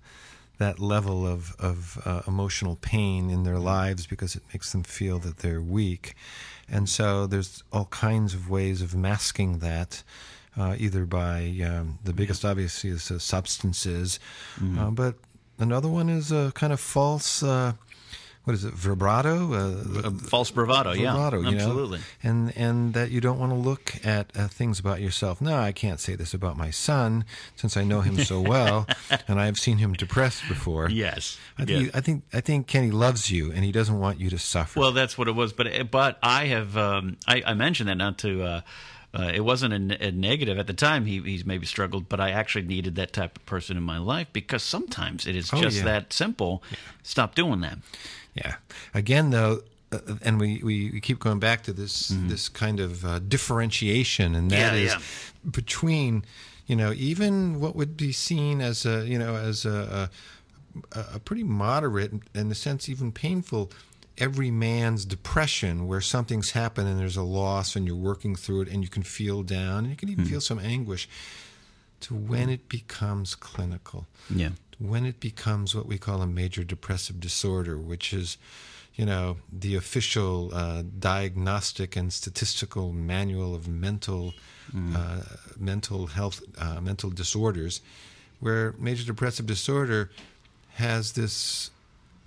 that 0.59 0.79
level 0.79 1.27
of, 1.27 1.55
of 1.59 2.01
uh, 2.05 2.23
emotional 2.27 2.77
pain 2.77 3.31
in 3.31 3.43
their 3.43 3.59
lives 3.59 4.07
because 4.07 4.35
it 4.35 4.43
makes 4.53 4.73
them 4.73 4.83
feel 4.83 5.19
that 5.19 5.39
they're 5.39 5.61
weak 5.61 6.15
and 6.69 6.89
so 6.89 7.27
there's 7.27 7.63
all 7.73 7.87
kinds 7.87 8.35
of 8.35 8.51
ways 8.51 8.83
of 8.83 8.95
masking 8.95 9.59
that 9.59 10.03
uh, 10.57 10.75
either 10.79 11.05
by 11.05 11.55
um, 11.65 11.99
the 12.05 12.13
biggest 12.13 12.45
obviously 12.45 12.91
is 12.91 13.11
uh, 13.11 13.19
substances, 13.19 14.19
mm-hmm. 14.59 14.79
uh, 14.79 14.91
but 14.91 15.17
another 15.59 15.89
one 15.89 16.09
is 16.09 16.33
a 16.33 16.53
kind 16.55 16.73
of 16.73 16.81
false. 16.81 17.43
Uh, 18.47 18.53
what 18.53 18.55
is 18.55 18.65
it? 18.65 18.75
Vibrato, 18.75 19.53
uh, 19.53 20.11
false 20.29 20.51
bravado. 20.51 20.95
Bravado, 20.95 21.41
yeah, 21.41 21.51
absolutely. 21.51 21.99
Know? 21.99 22.05
And 22.23 22.57
and 22.57 22.95
that 22.95 23.11
you 23.11 23.21
don't 23.21 23.39
want 23.39 23.53
to 23.53 23.59
look 23.59 23.95
at 24.05 24.31
uh, 24.37 24.49
things 24.49 24.79
about 24.79 25.01
yourself. 25.01 25.41
No, 25.41 25.57
I 25.57 25.73
can't 25.73 26.01
say 26.01 26.15
this 26.15 26.33
about 26.33 26.57
my 26.57 26.71
son 26.71 27.25
since 27.57 27.77
I 27.77 27.85
know 27.85 28.01
him 28.01 28.19
so 28.19 28.41
well, 28.53 28.87
and 29.27 29.41
I've 29.41 29.59
seen 29.59 29.79
him 29.79 29.95
depressed 29.95 30.49
before. 30.49 30.89
Yes, 30.91 31.39
I 31.59 31.65
think 31.65 31.87
yes. 31.87 31.91
I 31.95 32.01
think 32.01 32.25
I 32.33 32.41
think 32.41 32.67
Kenny 32.67 32.91
loves 32.91 33.31
you, 33.31 33.51
and 33.53 33.65
he 33.65 33.73
doesn't 33.73 33.99
want 33.99 34.21
you 34.21 34.31
to 34.31 34.39
suffer. 34.39 34.79
Well, 34.79 34.93
that's 34.93 35.19
what 35.19 35.29
it 35.29 35.35
was. 35.35 35.53
But 35.53 35.91
but 35.91 36.19
I 36.23 36.47
have 36.47 36.77
um, 36.77 37.17
I, 37.27 37.43
I 37.45 37.55
mentioned 37.55 37.89
that 37.89 37.97
not 37.97 38.19
to. 38.19 38.43
Uh, 38.43 38.61
uh, 39.15 39.31
it 39.35 39.41
wasn't 39.41 39.93
a, 39.93 40.07
a, 40.09 40.13
negative 40.13 40.59
at 40.59 40.67
the 40.67 40.75
time. 40.75 41.07
He 41.07 41.21
he's 41.21 41.45
maybe 41.45 41.67
struggled, 41.67 42.09
but 42.09 42.21
I 42.21 42.31
actually 42.31 42.65
needed 42.67 42.97
that 42.97 43.13
type 43.13 43.37
of 43.37 43.47
person 43.47 43.77
in 43.77 43.83
my 43.83 43.99
life 43.99 44.29
because 44.33 44.63
sometimes 44.63 45.27
it 45.27 45.37
is 45.37 45.51
oh, 45.53 45.61
just 45.61 45.79
yeah. 45.79 45.85
that 45.85 46.13
simple. 46.13 46.63
Yeah. 46.71 46.77
Stop 47.03 47.35
doing 47.35 47.61
that. 47.61 47.79
Yeah. 48.35 48.57
Again, 48.93 49.31
though, 49.31 49.63
uh, 49.93 49.99
and 50.23 50.39
we, 50.39 50.61
we 50.63 51.01
keep 51.01 51.19
going 51.19 51.39
back 51.39 51.63
to 51.65 51.73
this 51.73 52.11
mm-hmm. 52.11 52.29
this 52.29 52.49
kind 52.49 52.81
of 52.81 53.05
uh, 53.05 53.19
differentiation, 53.21 54.35
and 54.35 54.51
that 54.51 54.75
yeah, 54.75 54.97
is 54.97 54.97
between 55.51 56.25
you 56.67 56.77
know 56.77 56.93
even 56.93 57.61
what 57.61 57.77
would 57.77 57.97
be 57.97 58.13
seen 58.13 58.61
as 58.61 58.85
a 58.85 59.07
you 59.07 59.19
know 59.19 59.37
as 59.37 59.65
a, 59.65 60.11
a, 60.93 61.05
a 61.15 61.19
pretty 61.21 61.45
moderate, 61.45 62.13
in 62.35 62.51
a 62.51 62.55
sense, 62.55 62.89
even 62.89 63.13
painful 63.13 63.71
every 64.19 64.51
man's 64.51 65.05
depression 65.05 65.87
where 65.87 66.01
something's 66.01 66.53
happened 66.53 66.89
and 66.89 66.99
there's 66.99 67.17
a 67.17 67.23
loss 67.23 67.77
and 67.77 67.87
you're 67.87 67.97
working 67.97 68.35
through 68.35 68.63
it 68.63 68.69
and 68.69 68.83
you 68.83 68.89
can 68.89 69.03
feel 69.03 69.43
down 69.43 69.81
and 69.81 69.91
you 69.91 69.97
can 69.97 70.09
even 70.09 70.25
mm. 70.25 70.29
feel 70.29 70.41
some 70.41 70.59
anguish 70.59 71.09
to 72.01 72.15
when 72.15 72.49
it 72.49 72.69
becomes 72.69 73.35
clinical. 73.35 74.07
Yeah. 74.35 74.51
When 74.79 75.07
it 75.07 75.21
becomes 75.21 75.75
what 75.75 75.87
we 75.87 75.99
call 75.99 76.23
a 76.23 76.27
major 76.27 76.65
depressive 76.65 77.21
disorder, 77.21 77.79
which 77.79 78.13
is, 78.13 78.37
you 78.95 79.07
know, 79.07 79.39
the 79.51 79.75
official 79.75 80.51
uh, 80.55 80.83
diagnostic 80.99 81.97
and 81.97 82.13
statistical 82.13 82.93
manual 82.93 83.55
of 83.55 83.69
mental 83.69 84.35
mm. 84.75 84.95
uh, 84.95 85.37
mental 85.59 86.09
health 86.09 86.43
uh, 86.59 86.81
mental 86.81 87.11
disorders, 87.11 87.81
where 88.41 88.75
major 88.79 89.05
depressive 89.05 89.47
disorder 89.47 90.11
has 90.75 91.13
this 91.13 91.71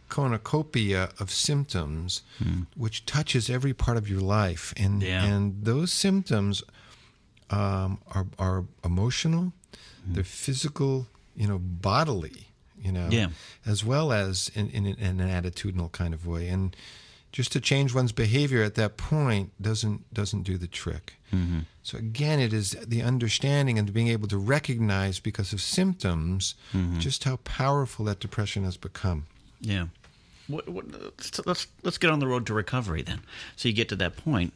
cornucopia 0.10 1.10
of 1.20 1.32
symptoms 1.32 2.22
hmm. 2.40 2.62
which 2.76 3.06
touches 3.06 3.50
every 3.50 3.74
part 3.74 3.98
of 3.98 4.10
your 4.10 4.22
life 4.22 4.74
and 4.76 5.02
yeah. 5.02 5.24
and 5.24 5.64
those 5.64 5.92
symptoms 5.92 6.64
um, 7.50 8.00
are 8.12 8.28
are 8.38 8.66
emotional 8.84 9.54
hmm. 10.06 10.14
they're 10.14 10.24
physical 10.24 11.08
you 11.36 11.48
know 11.48 11.60
bodily 11.60 12.50
you 12.82 12.92
know 12.92 13.08
yeah. 13.10 13.28
as 13.66 13.84
well 13.84 14.12
as 14.12 14.52
in, 14.56 14.70
in, 14.70 14.86
in, 14.86 15.20
an 15.20 15.44
attitudinal 15.44 15.92
kind 15.92 16.14
of 16.14 16.26
way 16.28 16.48
and 16.48 16.76
just 17.32 17.52
to 17.52 17.60
change 17.60 17.94
one's 17.94 18.12
behavior 18.12 18.64
at 18.64 18.76
that 18.76 18.98
point 18.98 19.52
doesn't 19.62 20.12
doesn't 20.14 20.44
do 20.44 20.58
the 20.58 20.68
trick 20.68 21.20
mm-hmm. 21.34 21.60
so 21.84 21.98
again 21.98 22.40
it 22.40 22.54
is 22.54 22.72
the 22.86 23.02
understanding 23.02 23.78
and 23.78 23.94
being 23.94 24.08
able 24.08 24.28
to 24.28 24.38
recognize 24.38 25.20
because 25.20 25.54
of 25.54 25.62
symptoms 25.62 26.56
mm-hmm. 26.74 27.00
just 27.00 27.24
how 27.24 27.38
powerful 27.38 28.06
that 28.06 28.20
depression 28.20 28.64
has 28.64 28.78
become 28.78 29.26
yeah 29.60 29.88
what, 30.50 30.68
what, 30.68 30.86
let's 31.46 31.68
let's 31.84 31.98
get 31.98 32.10
on 32.10 32.20
the 32.20 32.28
road 32.28 32.46
to 32.48 32.54
recovery 32.54 33.02
then. 33.02 33.22
So 33.56 33.70
you 33.70 33.74
get 33.74 33.90
to 33.90 33.96
that 33.98 34.18
point. 34.18 34.54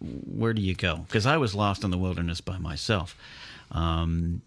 Where 0.00 0.52
do 0.52 0.62
you 0.62 0.74
go? 0.74 0.98
Because 0.98 1.26
I 1.26 1.36
was 1.36 1.54
lost 1.54 1.82
in 1.82 1.90
the 1.90 1.98
wilderness 1.98 2.40
by 2.40 2.58
myself. 2.58 3.16
Um, 3.72 4.42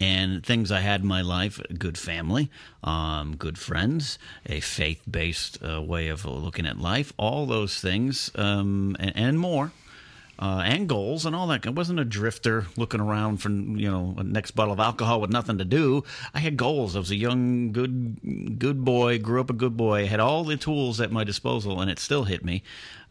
and 0.00 0.44
things 0.44 0.70
I 0.70 0.80
had 0.80 1.02
in 1.02 1.06
my 1.06 1.22
life 1.22 1.60
good 1.78 1.98
family, 1.98 2.50
um, 2.84 3.36
good 3.36 3.58
friends, 3.58 4.18
a 4.44 4.60
faith 4.60 5.02
based 5.10 5.58
uh, 5.62 5.82
way 5.82 6.08
of 6.08 6.24
looking 6.24 6.66
at 6.66 6.78
life, 6.78 7.12
all 7.16 7.46
those 7.46 7.80
things, 7.80 8.30
um, 8.34 8.96
and, 8.98 9.16
and, 9.16 9.38
more 9.38 9.72
uh, 10.38 10.62
and 10.64 10.88
goals 10.88 11.24
and 11.24 11.34
all 11.34 11.46
that. 11.46 11.66
I 11.66 11.70
wasn't 11.70 12.00
a 12.00 12.04
drifter 12.04 12.66
looking 12.76 13.00
around 13.00 13.38
for 13.38 13.50
you 13.50 13.90
know 13.90 14.14
a 14.18 14.22
next 14.22 14.52
bottle 14.52 14.74
of 14.74 14.80
alcohol 14.80 15.20
with 15.20 15.30
nothing 15.30 15.58
to 15.58 15.64
do. 15.64 16.04
I 16.34 16.40
had 16.40 16.56
goals. 16.56 16.96
I 16.96 16.98
was 16.98 17.10
a 17.10 17.16
young, 17.16 17.72
good, 17.72 18.58
good 18.58 18.84
boy. 18.84 19.18
Grew 19.18 19.40
up 19.40 19.50
a 19.50 19.54
good 19.54 19.76
boy. 19.76 20.06
Had 20.06 20.20
all 20.20 20.44
the 20.44 20.56
tools 20.56 21.00
at 21.00 21.12
my 21.12 21.24
disposal, 21.24 21.80
and 21.80 21.90
it 21.90 21.98
still 21.98 22.24
hit 22.24 22.44
me. 22.44 22.62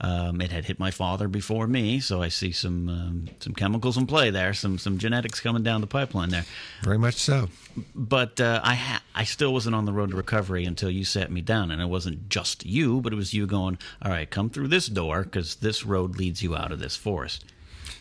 Um, 0.05 0.39
it 0.39 0.51
had 0.51 0.65
hit 0.65 0.77
my 0.77 0.91
father 0.91 1.27
before 1.27 1.65
me, 1.65 1.99
so 1.99 2.21
I 2.21 2.27
see 2.27 2.51
some 2.51 2.89
um, 2.89 3.25
some 3.39 3.55
chemicals 3.55 3.97
in 3.97 4.05
play 4.05 4.29
there, 4.29 4.53
some 4.53 4.77
some 4.77 4.99
genetics 4.99 5.39
coming 5.39 5.63
down 5.63 5.81
the 5.81 5.87
pipeline 5.87 6.29
there. 6.29 6.45
Very 6.83 6.99
much 6.99 7.15
so. 7.15 7.49
But 7.95 8.39
uh, 8.39 8.61
I 8.63 8.75
ha- 8.75 9.01
I 9.15 9.23
still 9.23 9.51
wasn't 9.51 9.75
on 9.75 9.85
the 9.85 9.93
road 9.93 10.11
to 10.11 10.15
recovery 10.15 10.63
until 10.63 10.91
you 10.91 11.05
sat 11.05 11.31
me 11.31 11.41
down, 11.41 11.71
and 11.71 11.81
it 11.81 11.87
wasn't 11.87 12.29
just 12.29 12.67
you, 12.67 13.01
but 13.01 13.13
it 13.13 13.15
was 13.15 13.33
you 13.33 13.47
going, 13.47 13.79
"All 13.99 14.11
right, 14.11 14.29
come 14.29 14.51
through 14.51 14.67
this 14.67 14.85
door 14.85 15.23
because 15.23 15.55
this 15.55 15.83
road 15.83 16.17
leads 16.17 16.43
you 16.43 16.55
out 16.55 16.71
of 16.71 16.77
this 16.77 16.95
forest." 16.95 17.43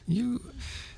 You. 0.07 0.43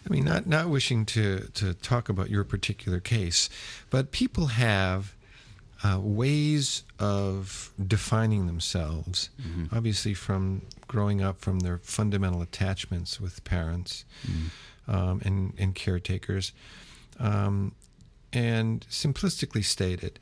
I 0.05 0.13
mean, 0.13 0.25
not 0.25 0.49
not 0.49 0.69
wishing 0.69 1.07
to 1.07 1.49
to 1.55 1.75
talk 1.75 2.09
about 2.09 2.31
your 2.31 2.43
particular 2.43 2.99
case, 2.99 3.49
but 3.91 4.11
people 4.11 4.47
have 4.47 5.15
uh, 5.85 5.99
ways 6.01 6.85
of 6.99 7.73
defining 7.87 8.47
themselves, 8.47 9.31
mm-hmm. 9.41 9.75
obviously 9.75 10.15
from 10.15 10.63
growing 10.87 11.23
up 11.23 11.41
from 11.41 11.61
their 11.61 11.79
fundamental 11.79 12.43
attachments 12.43 13.21
with 13.21 13.45
parents 13.45 14.05
mm-hmm. 14.27 14.91
um, 14.95 15.21
and, 15.25 15.53
and 15.59 15.75
caretakers. 15.75 16.53
Um, 17.19 17.73
and 18.33 18.87
simplistically 18.91 19.65
stated, 19.65 20.19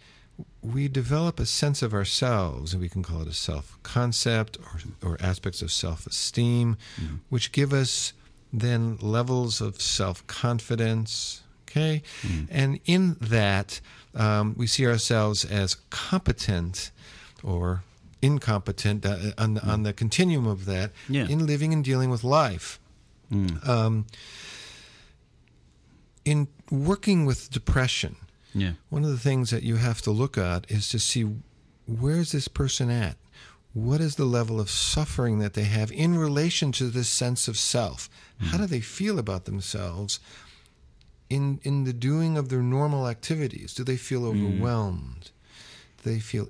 we 0.63 0.89
develop 0.89 1.39
a 1.39 1.47
sense 1.47 1.83
of 1.83 1.95
ourselves, 1.95 2.73
and 2.73 2.83
we 2.83 2.89
can 2.89 3.03
call 3.03 3.23
it 3.23 3.29
a 3.29 3.33
self 3.33 3.79
concept 3.83 4.59
or, 5.03 5.11
or 5.11 5.17
aspects 5.21 5.63
of 5.63 5.71
self 5.71 6.07
esteem, 6.07 6.77
mm-hmm. 7.01 7.17
which 7.29 7.53
give 7.53 7.73
us 7.73 8.13
then 8.53 8.97
levels 9.01 9.61
of 9.61 9.81
self 9.81 10.27
confidence. 10.27 11.43
Okay? 11.75 12.03
Mm-hmm. 12.23 12.45
And 12.51 12.81
in 12.85 13.17
that, 13.21 13.81
um, 14.15 14.55
we 14.57 14.67
see 14.69 14.87
ourselves 14.87 15.45
as 15.45 15.75
competent 15.91 16.93
or 17.43 17.83
incompetent 18.23 19.05
uh, 19.05 19.33
on, 19.37 19.57
mm. 19.57 19.67
on 19.67 19.83
the 19.83 19.93
continuum 19.93 20.47
of 20.47 20.67
that 20.67 20.93
yeah. 21.09 21.27
in 21.27 21.47
living 21.47 21.73
and 21.73 21.85
dealing 21.85 22.11
with 22.11 22.23
life. 22.23 22.79
Mm. 23.33 23.69
Um, 23.69 24.07
in 26.25 26.49
working 26.71 27.27
with 27.27 27.51
depression, 27.51 28.17
yeah. 28.55 28.73
one 28.89 29.05
of 29.05 29.11
the 29.11 29.19
things 29.19 29.51
that 29.51 29.63
you 29.63 29.77
have 29.77 30.01
to 30.03 30.11
look 30.11 30.39
at 30.39 30.71
is 30.71 30.89
to 30.91 30.99
see 30.99 31.27
where's 31.87 32.33
this 32.33 32.49
person 32.49 32.91
at? 32.91 33.17
What 33.75 34.01
is 34.01 34.15
the 34.15 34.25
level 34.25 34.61
of 34.61 34.71
suffering 34.71 35.41
that 35.41 35.55
they 35.55 35.65
have 35.65 35.91
in 35.91 36.17
relation 36.17 36.71
to 36.73 36.85
this 36.85 37.09
sense 37.09 37.49
of 37.49 37.59
self? 37.59 38.09
Mm. 38.41 38.47
How 38.47 38.59
do 38.59 38.67
they 38.67 38.81
feel 38.81 39.19
about 39.19 39.45
themselves 39.45 40.21
in 41.35 41.61
in 41.63 41.85
the 41.85 41.93
doing 41.93 42.39
of 42.39 42.49
their 42.49 42.63
normal 42.63 43.09
activities? 43.09 43.75
Do 43.75 43.85
they 43.85 43.97
feel 43.97 44.23
mm. 44.23 44.31
overwhelmed? 44.31 45.25
Mm. 45.25 46.03
Do 46.03 46.11
they 46.13 46.21
feel 46.21 46.49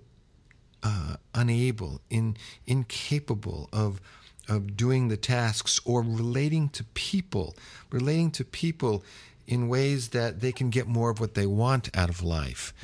uh, 0.83 1.16
unable, 1.35 2.01
in 2.11 2.37
incapable 2.66 3.68
of 3.73 4.01
of 4.47 4.77
doing 4.77 5.09
the 5.09 5.16
tasks 5.16 5.81
or 5.87 6.03
relating 6.03 6.68
to 6.68 6.85
people, 6.92 7.57
relating 7.90 8.31
to 8.33 8.44
people 8.44 9.03
in 9.47 9.68
ways 9.68 10.09
that 10.09 10.40
they 10.40 10.53
can 10.53 10.68
get 10.70 10.87
more 10.87 11.11
of 11.11 11.18
what 11.18 11.35
they 11.35 11.47
want 11.47 11.88
out 11.97 12.11
of 12.11 12.23
life? 12.23 12.75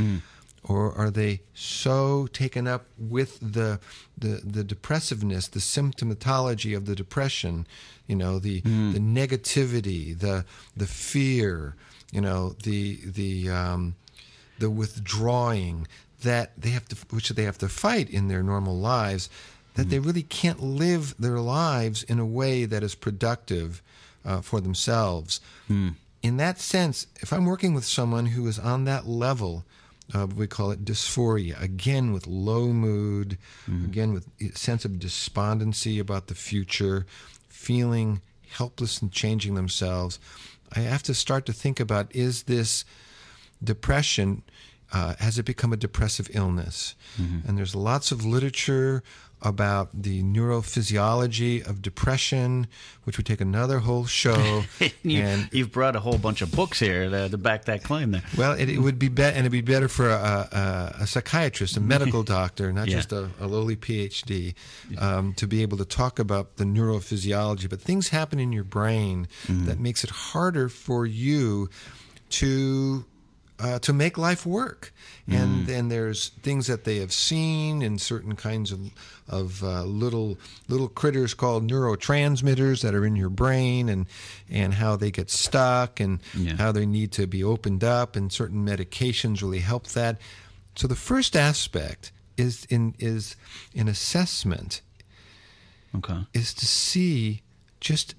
Or 0.63 0.93
are 0.93 1.11
they 1.11 1.41
so 1.55 2.27
taken 2.33 2.67
up 2.67 2.85
with 2.99 3.39
the, 3.41 3.81
the 4.17 4.43
the 4.45 4.65
depressiveness, 4.65 5.49
the 5.49 5.61
symptomatology 5.61 6.77
of 6.77 6.85
the 6.85 6.95
depression, 6.95 7.67
you 8.07 8.17
know, 8.17 8.39
the 8.39 8.61
the 8.93 9.01
negativity, 9.01 10.19
the 10.19 10.45
the 10.77 10.87
fear, 10.87 11.77
you 12.13 12.21
know, 12.21 12.55
the 12.63 12.99
the 13.05 13.51
um, 13.51 13.95
the 14.59 14.71
withdrawing 14.71 15.87
that 16.23 16.53
they 16.61 16.71
have 16.71 16.87
to, 16.89 16.97
which 17.11 17.31
they 17.31 17.45
have 17.45 17.59
to 17.59 17.69
fight 17.69 18.11
in 18.11 18.29
their 18.29 18.43
normal 18.43 18.77
lives, 18.77 19.31
that 19.75 19.89
they 19.89 19.99
really 19.99 20.23
can't 20.23 20.63
live 20.63 21.15
their 21.19 21.39
lives 21.41 22.03
in 22.03 22.19
a 22.19 22.27
way 22.27 22.65
that 22.67 22.83
is 22.83 22.95
productive 22.95 23.83
uh, 24.25 24.41
for 24.43 24.61
themselves. 24.61 25.41
In 26.23 26.37
that 26.37 26.61
sense, 26.61 27.07
if 27.21 27.33
I'm 27.33 27.47
working 27.47 27.73
with 27.73 27.85
someone 27.87 28.27
who 28.27 28.47
is 28.47 28.59
on 28.59 28.85
that 28.85 29.07
level, 29.07 29.65
of 30.13 30.37
we 30.37 30.47
call 30.47 30.71
it 30.73 30.85
dysphoria, 30.85 31.59
again 31.63 32.13
with 32.13 32.27
low 32.27 32.67
mood, 32.69 33.39
again 33.85 34.13
with 34.13 34.27
a 34.41 34.59
sense 34.59 34.85
of 34.85 34.99
despondency 34.99 35.99
about 35.99 36.27
the 36.27 36.35
future, 36.35 37.07
feeling 37.49 38.21
helpless 38.51 39.01
and 39.01 39.13
changing 39.13 39.55
themselves, 39.55 40.19
I 40.75 40.81
have 40.81 41.03
to 41.05 41.15
start 41.15 41.47
to 41.47 41.53
think 41.53 41.81
about 41.81 42.15
is 42.15 42.45
this 42.45 42.85
depression 43.63 44.43
uh, 44.93 45.15
has 45.19 45.39
it 45.39 45.45
become 45.45 45.73
a 45.73 45.77
depressive 45.77 46.29
illness 46.35 46.95
and 47.47 47.59
there's 47.59 47.75
lots 47.75 48.13
of 48.13 48.25
literature 48.25 49.03
about 49.43 49.89
the 49.95 50.23
neurophysiology 50.23 51.67
of 51.67 51.81
depression 51.83 52.67
which 53.05 53.17
would 53.17 53.27
take 53.27 53.41
another 53.41 53.79
whole 53.81 54.05
show 54.07 54.65
you, 55.03 55.21
and 55.23 55.49
you've 55.53 55.73
brought 55.73 55.97
a 55.97 56.01
whole 56.01 56.19
bunch 56.19 56.43
of 56.43 56.53
books 56.53 56.79
here 56.79 57.09
to, 57.09 57.29
to 57.29 57.39
back 57.39 57.65
that 57.65 57.83
claim 57.83 58.11
there. 58.11 58.23
well, 58.37 58.53
it, 58.53 58.69
it 58.69 58.79
would 58.79 58.99
be 58.99 59.09
better, 59.09 59.35
and 59.37 59.41
it'd 59.47 59.53
be 59.53 59.61
better 59.63 59.89
for 59.89 60.09
a, 60.11 60.15
a, 60.19 61.03
a 61.03 61.07
psychiatrist, 61.07 61.77
a 61.77 61.81
medical 61.81 62.23
doctor, 62.39 62.73
not 62.73 62.89
Yeah. 62.89 62.97
just 62.97 63.13
a, 63.13 63.31
a 63.41 63.47
lowly 63.47 63.77
PhD, 63.77 64.55
um, 64.99 65.33
to 65.35 65.47
be 65.47 65.63
able 65.63 65.79
to 65.79 65.85
talk 65.87 66.19
about 66.19 66.57
the 66.57 66.65
neurophysiology. 66.65 67.69
But 67.69 67.81
things 67.81 68.09
happen 68.09 68.39
in 68.39 68.53
your 68.53 68.65
brain 68.65 69.27
that 69.49 69.79
makes 69.79 70.05
it 70.05 70.11
harder 70.11 70.69
for 70.69 71.07
you 71.07 71.69
to 72.31 73.05
uh, 73.61 73.79
to 73.81 73.93
make 73.93 74.17
life 74.19 74.47
work. 74.47 74.93
And 75.29 75.67
then 75.67 75.89
there's 75.89 76.31
things 76.43 76.67
that 76.67 76.83
they 76.83 76.97
have 76.99 77.13
seen 77.13 77.83
in 77.83 77.99
certain 77.99 78.35
kinds 78.35 78.73
of 78.73 78.81
of 79.29 79.63
uh, 79.63 79.85
little 79.85 80.39
little 80.67 80.89
critters 80.89 81.35
called 81.35 81.71
neurotransmitters 81.71 82.83
that 82.83 82.95
are 82.95 83.07
in 83.07 83.15
your 83.15 83.31
brain, 83.31 83.89
and 83.89 84.07
and 84.51 84.75
how 84.75 84.97
they 84.97 85.13
get 85.13 85.31
stuck, 85.31 86.01
and 86.01 86.19
Yeah. 86.35 86.57
how 86.57 86.73
they 86.73 86.85
need 86.87 87.13
to 87.13 87.27
be 87.29 87.45
opened 87.45 87.85
up, 87.85 88.17
and 88.17 88.33
certain 88.33 88.65
medications 88.67 89.41
really 89.41 89.61
help 89.61 89.87
that. 89.89 90.19
So 90.75 90.89
the 90.89 90.97
first 90.97 91.37
aspect 91.37 92.11
is 92.37 92.65
in 92.69 92.95
is 92.99 93.37
in 93.73 93.87
assessment 93.89 94.83
Okay. 95.95 96.27
is 96.33 96.55
to 96.55 96.67
see 96.67 97.43
just 97.81 98.15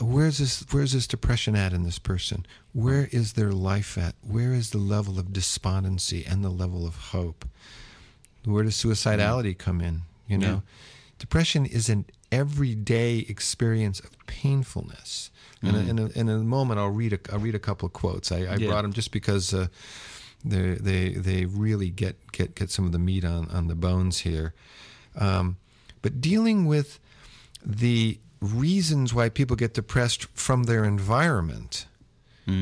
where's 0.00 0.38
this 0.38 0.64
where's 0.72 0.92
this 0.92 1.06
depression 1.06 1.54
at 1.56 1.72
in 1.72 1.82
this 1.82 1.98
person? 1.98 2.46
Where 2.72 3.08
is 3.12 3.34
their 3.34 3.52
life 3.52 3.98
at? 3.98 4.14
Where 4.22 4.52
is 4.54 4.70
the 4.70 4.78
level 4.78 5.18
of 5.18 5.32
despondency 5.32 6.24
and 6.24 6.44
the 6.44 6.50
level 6.50 6.86
of 6.86 6.96
hope? 6.96 7.46
Where 8.44 8.64
does 8.64 8.74
suicidality 8.76 9.56
come 9.56 9.80
in 9.80 10.02
you 10.26 10.38
know? 10.38 10.62
Depression 11.18 11.64
is 11.66 11.88
an 11.88 12.06
everyday 12.32 13.18
experience 13.18 14.00
of 14.00 14.10
painfulness. 14.26 15.30
And 15.62 15.76
in, 15.88 15.98
a, 15.98 16.06
in 16.18 16.28
a 16.28 16.38
moment 16.38 16.78
i'll 16.80 16.90
read 16.90 17.12
a, 17.14 17.18
I'll 17.32 17.38
read 17.38 17.54
a 17.54 17.58
couple 17.58 17.86
of 17.86 17.92
quotes. 17.94 18.30
I, 18.32 18.40
I 18.40 18.56
Yeah. 18.56 18.68
brought 18.68 18.82
them 18.82 18.92
just 18.92 19.12
because 19.12 19.54
uh, 19.54 19.68
they 20.44 20.74
they 20.74 21.08
they 21.14 21.46
really 21.46 21.88
get 21.90 22.16
get 22.32 22.54
get 22.54 22.70
some 22.70 22.84
of 22.84 22.92
the 22.92 22.98
meat 22.98 23.24
on 23.24 23.48
on 23.50 23.68
the 23.68 23.74
bones 23.74 24.18
here. 24.20 24.52
Um, 25.16 25.56
but 26.02 26.20
dealing 26.20 26.66
with 26.66 27.00
the 27.64 28.18
reasons 28.44 29.14
why 29.14 29.28
people 29.28 29.56
get 29.56 29.74
depressed 29.74 30.24
from 30.34 30.64
their 30.64 30.84
environment, 30.84 31.86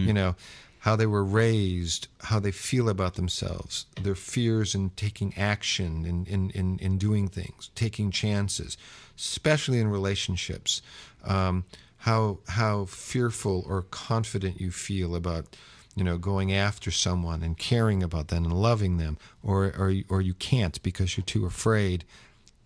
you 0.06 0.12
know, 0.12 0.36
how 0.80 0.96
they 0.96 1.06
were 1.06 1.24
raised, 1.24 2.08
how 2.20 2.40
they 2.40 2.50
feel 2.50 2.88
about 2.88 3.14
themselves, 3.14 3.86
their 4.00 4.14
fears 4.14 4.74
in 4.74 4.90
taking 4.90 5.32
action, 5.36 6.04
in, 6.04 6.26
in, 6.26 6.50
in, 6.50 6.78
in 6.78 6.98
doing 6.98 7.28
things, 7.28 7.70
taking 7.74 8.10
chances, 8.10 8.76
especially 9.16 9.78
in 9.78 9.88
relationships, 9.88 10.82
um, 11.24 11.64
how, 11.98 12.38
how 12.48 12.84
fearful 12.86 13.64
or 13.68 13.82
confident 13.82 14.60
you 14.60 14.72
feel 14.72 15.14
about 15.14 15.56
you 15.94 16.04
know, 16.04 16.16
going 16.16 16.52
after 16.52 16.90
someone 16.90 17.42
and 17.42 17.58
caring 17.58 18.02
about 18.02 18.28
them 18.28 18.44
and 18.44 18.52
loving 18.54 18.96
them, 18.96 19.18
or 19.42 19.66
or 19.78 19.94
or 20.08 20.22
you 20.22 20.34
can't 20.34 20.82
because 20.82 21.16
you're 21.16 21.24
too 21.24 21.44
afraid. 21.44 22.04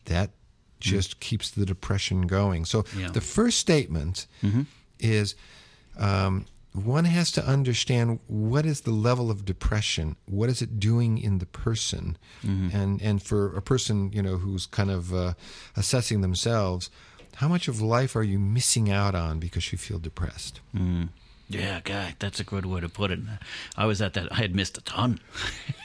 That 0.05 0.31
just 0.81 1.21
keeps 1.21 1.51
the 1.51 1.65
depression 1.67 2.27
going. 2.27 2.65
So 2.67 2.85
Yeah. 2.97 3.11
the 3.11 3.21
first 3.21 3.59
statement 3.59 4.27
is 4.99 5.35
um, 5.99 6.45
one 6.73 7.07
has 7.07 7.31
to 7.33 7.47
understand 7.47 8.21
what 8.27 8.67
is 8.67 8.83
the 8.83 8.91
level 8.91 9.31
of 9.31 9.45
depression, 9.47 10.17
what 10.27 10.51
is 10.51 10.61
it 10.61 10.79
doing 10.79 11.17
in 11.19 11.39
the 11.39 11.47
person, 11.47 12.17
and 12.43 13.01
and 13.03 13.23
for 13.23 13.57
a 13.57 13.63
person 13.63 14.13
you 14.13 14.23
know 14.23 14.37
who's 14.39 14.67
kind 14.67 14.91
of 14.91 15.13
uh, 15.15 15.33
assessing 15.77 16.21
themselves, 16.21 16.91
how 17.37 17.49
much 17.49 17.69
of 17.69 17.81
life 17.81 18.15
are 18.17 18.23
you 18.25 18.39
missing 18.39 18.91
out 18.91 19.15
on 19.15 19.39
because 19.39 19.73
you 19.73 19.79
feel 19.79 19.99
depressed? 19.99 20.61
Yeah, 21.49 21.81
guy, 21.85 22.15
that's 22.19 22.41
a 22.41 22.45
good 22.45 22.67
way 22.67 22.81
to 22.81 22.89
put 22.89 23.11
it. 23.11 23.21
I 23.77 23.87
was 23.87 24.03
at 24.03 24.13
that. 24.15 24.33
I 24.33 24.37
had 24.37 24.55
missed 24.55 24.77
a 24.79 24.81
ton. 24.83 25.21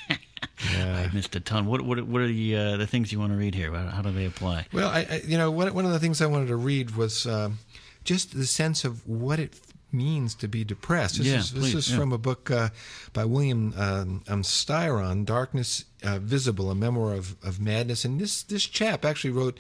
I 0.70 1.10
missed 1.14 1.36
a 1.36 1.40
ton. 1.40 1.66
What 1.66 1.82
what 1.82 2.02
what 2.06 2.22
are 2.22 2.28
the 2.28 2.56
uh, 2.56 2.78
the 2.78 2.88
things 2.88 3.12
you 3.12 3.20
want 3.20 3.32
to 3.32 3.38
read 3.38 3.56
here? 3.56 3.72
How, 3.72 3.88
how 3.88 4.02
do 4.02 4.12
they 4.12 4.26
apply? 4.26 4.68
Well, 4.74 4.90
I, 4.90 5.08
I 5.10 5.22
you 5.26 5.38
know 5.38 5.50
one 5.52 5.74
one 5.74 5.86
of 5.86 5.92
the 5.92 6.00
things 6.00 6.22
I 6.22 6.28
wanted 6.28 6.48
to 6.48 6.56
read 6.56 6.96
was 6.96 7.26
um, 7.26 7.60
just 8.04 8.36
the 8.36 8.46
sense 8.46 8.86
of 8.86 9.08
what 9.08 9.40
it 9.40 9.60
means 9.92 10.36
to 10.36 10.48
be 10.48 10.64
depressed. 10.64 11.18
This 11.18 11.28
Yeah, 11.28 11.40
is 11.40 11.52
this 11.52 11.64
please, 11.64 11.76
is 11.76 11.92
yeah. 11.92 11.98
from 11.98 12.14
a 12.14 12.18
book 12.18 12.50
uh, 12.50 12.70
by 13.14 13.26
William 13.26 13.74
um, 13.78 14.24
um, 14.28 14.44
Styron, 14.44 15.26
"Darkness 15.26 15.86
uh, 16.04 16.20
Visible: 16.20 16.72
A 16.72 16.76
Memoir 16.76 17.14
of, 17.14 17.36
of 17.44 17.60
Madness." 17.60 18.06
And 18.06 18.20
this 18.20 18.44
this 18.44 18.66
chap 18.66 19.04
actually 19.04 19.32
wrote 19.32 19.58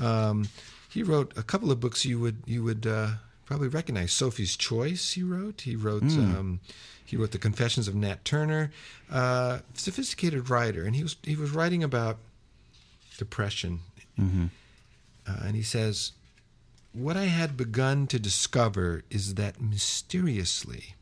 um, 0.00 0.48
he 0.88 1.02
wrote 1.02 1.36
a 1.36 1.42
couple 1.42 1.70
of 1.70 1.80
books 1.80 2.04
you 2.04 2.18
would 2.20 2.42
you 2.46 2.62
would 2.62 2.86
uh, 2.86 3.08
probably 3.44 3.68
recognize. 3.68 4.12
Sophie's 4.12 4.56
Choice. 4.56 5.12
He 5.12 5.22
wrote. 5.22 5.62
He 5.62 5.76
wrote. 5.76 6.02
Hmm. 6.02 6.54
He 7.08 7.16
wrote 7.16 7.30
the 7.30 7.38
Confessions 7.38 7.88
of 7.88 7.94
Nat 7.94 8.22
Turner. 8.24 8.70
Uh, 9.10 9.60
sophisticated 9.72 10.50
writer, 10.50 10.84
and 10.84 10.94
he 10.94 11.02
was 11.02 11.16
he 11.22 11.36
was 11.36 11.50
writing 11.52 11.82
about 11.82 12.18
depression. 13.16 13.80
Uh, 15.26 15.40
and 15.44 15.56
he 15.56 15.62
says, 15.62 16.12
What 16.92 17.16
I 17.16 17.24
had 17.24 17.56
begun 17.56 18.06
to 18.08 18.18
discover 18.18 19.04
is 19.10 19.34
that 19.34 19.60
mysteriously, 19.60 20.94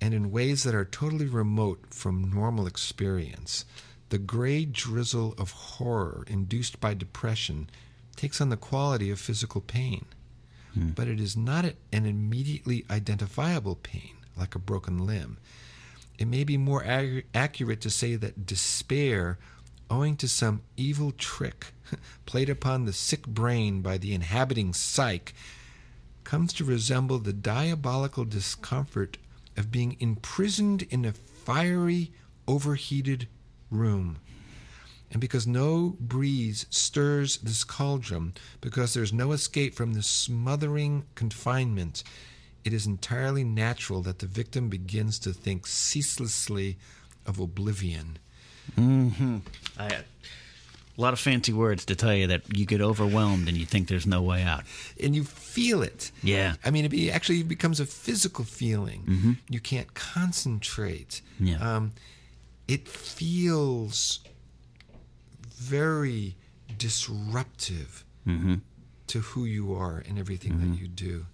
and 0.00 0.12
in 0.14 0.30
ways 0.32 0.62
that 0.64 0.74
are 0.74 0.84
totally 0.84 1.26
remote 1.26 1.86
from 1.90 2.32
normal 2.32 2.66
experience, 2.66 3.64
the 4.08 4.18
gray 4.18 4.64
drizzle 4.64 5.34
of 5.38 5.50
horror 5.52 6.24
induced 6.26 6.80
by 6.80 6.94
depression 6.94 7.68
takes 8.16 8.40
on 8.40 8.48
the 8.48 8.56
quality 8.56 9.10
of 9.10 9.20
physical 9.20 9.60
pain. 9.60 10.04
But 10.74 11.08
it 11.08 11.20
is 11.20 11.36
not 11.36 11.64
an 11.92 12.06
immediately 12.06 12.84
identifiable 12.90 13.76
pain, 13.76 14.16
like 14.38 14.54
a 14.54 14.60
broken 14.60 15.06
limb. 15.06 15.38
It 16.18 16.26
may 16.26 16.44
be 16.44 16.56
more 16.56 16.84
ac- 16.84 17.24
accurate 17.34 17.80
to 17.82 17.90
say 17.90 18.16
that 18.16 18.46
despair, 18.46 19.38
owing 19.90 20.16
to 20.16 20.28
some 20.28 20.62
evil 20.76 21.12
trick 21.12 21.72
played 22.26 22.50
upon 22.50 22.84
the 22.84 22.92
sick 22.92 23.26
brain 23.26 23.80
by 23.80 23.98
the 23.98 24.14
inhabiting 24.14 24.72
psyche, 24.72 25.32
comes 26.24 26.52
to 26.52 26.64
resemble 26.64 27.18
the 27.18 27.32
diabolical 27.32 28.24
discomfort 28.24 29.16
of 29.56 29.70
being 29.70 29.96
imprisoned 29.98 30.82
in 30.90 31.04
a 31.04 31.12
fiery, 31.12 32.12
overheated 32.46 33.28
room. 33.70 34.18
And 35.10 35.20
because 35.20 35.46
no 35.46 35.96
breeze 35.98 36.66
stirs 36.68 37.38
this 37.38 37.64
cauldron, 37.64 38.34
because 38.60 38.92
there's 38.92 39.12
no 39.12 39.32
escape 39.32 39.74
from 39.74 39.94
this 39.94 40.06
smothering 40.06 41.04
confinement, 41.14 42.04
it 42.68 42.72
is 42.74 42.86
entirely 42.86 43.44
natural 43.44 44.02
that 44.02 44.18
the 44.18 44.26
victim 44.26 44.68
begins 44.68 45.18
to 45.20 45.32
think 45.32 45.66
ceaselessly 45.66 46.76
of 47.26 47.38
oblivion. 47.40 48.18
I, 48.76 49.86
a 49.86 51.00
lot 51.00 51.12
of 51.14 51.18
fancy 51.20 51.52
words 51.54 51.84
to 51.86 51.94
tell 51.96 52.12
you 52.14 52.26
that 52.26 52.42
you 52.56 52.66
get 52.66 52.80
overwhelmed 52.82 53.48
and 53.48 53.56
you 53.56 53.64
think 53.64 53.88
there's 53.88 54.06
no 54.06 54.20
way 54.20 54.42
out. 54.42 54.64
And 55.02 55.14
you 55.16 55.24
feel 55.24 55.82
it. 55.82 56.10
Yeah. 56.22 56.54
I 56.64 56.70
mean, 56.70 56.84
it 56.84 56.90
be, 56.90 57.10
actually 57.10 57.42
becomes 57.42 57.80
a 57.80 57.86
physical 57.86 58.44
feeling. 58.44 59.36
You 59.48 59.60
can't 59.60 59.94
concentrate. 59.94 61.22
Yeah. 61.40 61.58
Um, 61.76 61.92
it 62.66 62.86
feels 62.88 64.20
very 65.56 66.36
disruptive. 66.76 68.04
to 69.06 69.20
who 69.20 69.46
you 69.46 69.72
are 69.72 70.02
and 70.06 70.18
everything 70.18 70.52
Mm-hmm. 70.52 70.72
that 70.72 70.80
you 70.82 70.86
do. 70.88 71.24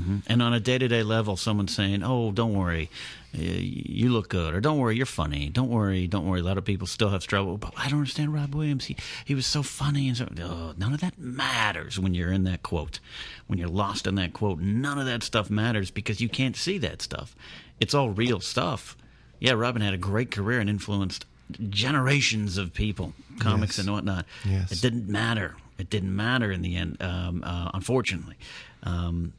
Hmm 0.00 0.18
And 0.26 0.42
on 0.42 0.52
a 0.54 0.60
day 0.60 0.78
to 0.78 0.88
day 0.88 1.02
level, 1.02 1.36
someone's 1.36 1.74
saying, 1.74 2.02
"Oh, 2.02 2.32
don't 2.32 2.54
worry, 2.54 2.88
you 3.32 4.10
look 4.12 4.28
good," 4.28 4.54
or 4.54 4.60
"Don't 4.60 4.78
worry, 4.78 4.96
you're 4.96 5.06
funny." 5.06 5.48
Don't 5.48 5.68
worry, 5.70 6.06
don't 6.06 6.26
worry. 6.26 6.40
A 6.40 6.42
lot 6.44 6.58
of 6.58 6.64
people 6.64 6.86
still 6.86 7.10
have 7.10 7.22
struggle, 7.22 7.56
but 7.58 7.72
I 7.76 7.88
don't 7.88 7.98
understand 8.00 8.32
Rob 8.34 8.54
Williams. 8.54 8.86
He 8.86 8.96
he 9.24 9.34
was 9.34 9.46
so 9.46 9.62
funny, 9.62 10.08
and 10.08 10.16
so 10.16 10.26
oh, 10.42 10.74
none 10.76 10.92
of 10.94 11.00
that 11.00 11.18
matters 11.18 11.98
when 11.98 12.14
you're 12.14 12.32
in 12.32 12.44
that 12.44 12.62
quote. 12.62 13.00
When 13.46 13.58
you're 13.58 13.68
lost 13.68 14.06
in 14.06 14.14
that 14.16 14.32
quote, 14.32 14.58
none 14.60 14.98
of 14.98 15.06
that 15.06 15.22
stuff 15.22 15.50
matters 15.50 15.90
because 15.90 16.20
you 16.20 16.28
can't 16.28 16.56
see 16.56 16.78
that 16.78 17.02
stuff. 17.02 17.34
It's 17.80 17.94
all 17.94 18.10
real 18.10 18.40
stuff. 18.40 18.96
Yeah, 19.40 19.52
Robin 19.52 19.82
had 19.82 19.94
a 19.94 19.98
great 19.98 20.30
career 20.30 20.60
and 20.60 20.70
influenced 20.70 21.26
generations 21.68 22.56
of 22.58 22.72
people, 22.72 23.12
comics 23.40 23.76
Yes. 23.78 23.86
and 23.86 23.94
whatnot. 23.94 24.24
Yes. 24.44 24.72
It 24.72 24.80
didn't 24.80 25.08
matter. 25.08 25.56
It 25.78 25.90
didn't 25.90 26.14
matter 26.14 26.52
in 26.52 26.62
the 26.62 26.76
end, 26.76 26.96
um, 27.02 27.42
uh, 27.44 27.70
unfortunately. 27.74 28.36
Um, 28.84 29.32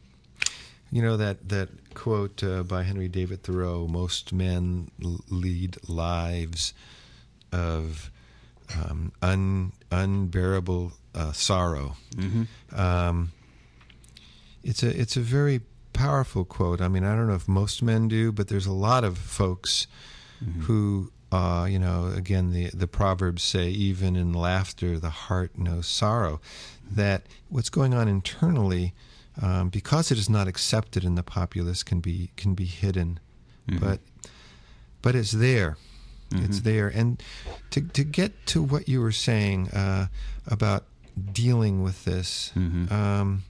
You 0.94 1.02
know 1.02 1.18
that 1.18 1.50
that 1.50 1.70
quote 1.96 2.44
uh, 2.44 2.62
by 2.62 2.84
Henry 2.84 3.08
David 3.08 3.42
Thoreau: 3.42 3.88
"Most 3.88 4.32
men 4.32 4.92
lead 5.28 5.78
lives 5.90 6.74
of 7.52 8.12
um, 8.76 9.12
un, 9.20 9.72
unbearable 9.92 10.94
uh, 11.16 11.32
sorrow." 11.32 11.98
Um, 12.72 13.32
it's 14.64 14.84
a 14.84 14.90
it's 15.02 15.18
a 15.18 15.22
very 15.22 15.62
powerful 15.94 16.46
quote. 16.46 16.80
I 16.80 16.88
mean, 16.90 17.04
I 17.04 17.16
don't 17.16 17.28
know 17.28 17.34
if 17.36 17.48
most 17.48 17.82
men 17.82 18.08
do, 18.08 18.32
but 18.32 18.48
there's 18.48 18.68
a 18.68 18.72
lot 18.74 19.04
of 19.04 19.18
folks 19.18 19.88
who, 20.62 21.12
uh, 21.32 21.66
you 21.70 21.80
know, 21.80 22.12
again, 22.16 22.52
the 22.52 22.70
the 22.72 22.88
proverbs 22.88 23.42
say, 23.42 23.70
"Even 23.70 24.16
in 24.16 24.32
laughter, 24.32 25.00
the 25.00 25.10
heart 25.10 25.58
knows 25.58 25.88
sorrow." 25.88 26.40
That 26.92 27.24
what's 27.50 27.70
going 27.70 27.96
on 27.96 28.08
internally, 28.08 28.94
um, 29.42 29.70
because 29.70 30.12
it 30.12 30.18
is 30.18 30.30
not 30.30 30.48
accepted 30.48 31.04
in 31.04 31.16
the 31.16 31.24
populace, 31.24 31.84
can 31.84 32.00
be 32.00 32.30
can 32.38 32.54
be 32.54 32.66
hidden, 32.66 33.20
but 33.80 34.00
but 35.02 35.16
it's 35.16 35.32
there. 35.32 35.78
It's 36.36 36.62
there, 36.62 36.88
and 36.88 37.22
to 37.72 37.82
to 37.82 38.04
get 38.04 38.32
to 38.48 38.64
what 38.64 38.90
you 38.90 39.02
were 39.02 39.12
saying 39.12 39.70
uh, 39.70 40.08
about 40.48 40.86
dealing 41.32 41.84
with 41.84 42.06
this, 42.06 42.52
um, 42.92 43.44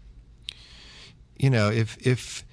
you 1.38 1.50
know, 1.50 1.70
if 1.72 1.96
if 2.06 2.44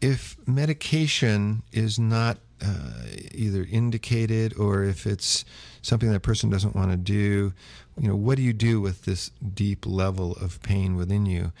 if 0.00 0.36
medication 0.46 1.62
is 1.72 1.98
not 1.98 2.38
uh, 2.64 3.04
either 3.34 3.66
indicated 3.70 4.56
or 4.58 4.84
if 4.84 5.06
it's 5.06 5.44
something 5.82 6.10
that 6.10 6.20
person 6.20 6.48
doesn't 6.48 6.74
want 6.74 6.90
to 6.90 6.96
do, 6.96 7.52
you 8.00 8.08
know, 8.08 8.16
what 8.16 8.36
do 8.36 8.42
you 8.42 8.52
do 8.54 8.80
with 8.80 9.04
this 9.04 9.30
deep 9.54 9.84
level 9.86 10.32
of 10.40 10.62
pain 10.62 10.96
within 10.96 11.26
you? 11.26 11.52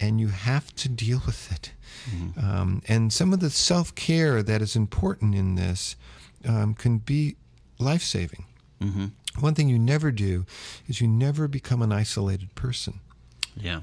And 0.00 0.20
you 0.20 0.28
have 0.28 0.74
to 0.76 0.88
deal 0.88 1.22
with 1.26 1.50
it. 1.52 1.72
Um, 2.36 2.82
and 2.88 3.12
some 3.12 3.32
of 3.32 3.40
the 3.40 3.50
self 3.50 3.94
care 3.94 4.42
that 4.42 4.60
is 4.60 4.76
important 4.76 5.34
in 5.34 5.54
this 5.54 5.96
um, 6.46 6.74
can 6.74 6.98
be 6.98 7.36
life 7.78 8.02
saving. 8.02 8.44
One 9.40 9.54
thing 9.54 9.68
you 9.70 9.78
never 9.78 10.10
do 10.12 10.44
is 10.86 11.00
you 11.00 11.08
never 11.08 11.48
become 11.48 11.80
an 11.82 11.92
isolated 11.92 12.54
person. 12.54 13.00
yeah. 13.56 13.80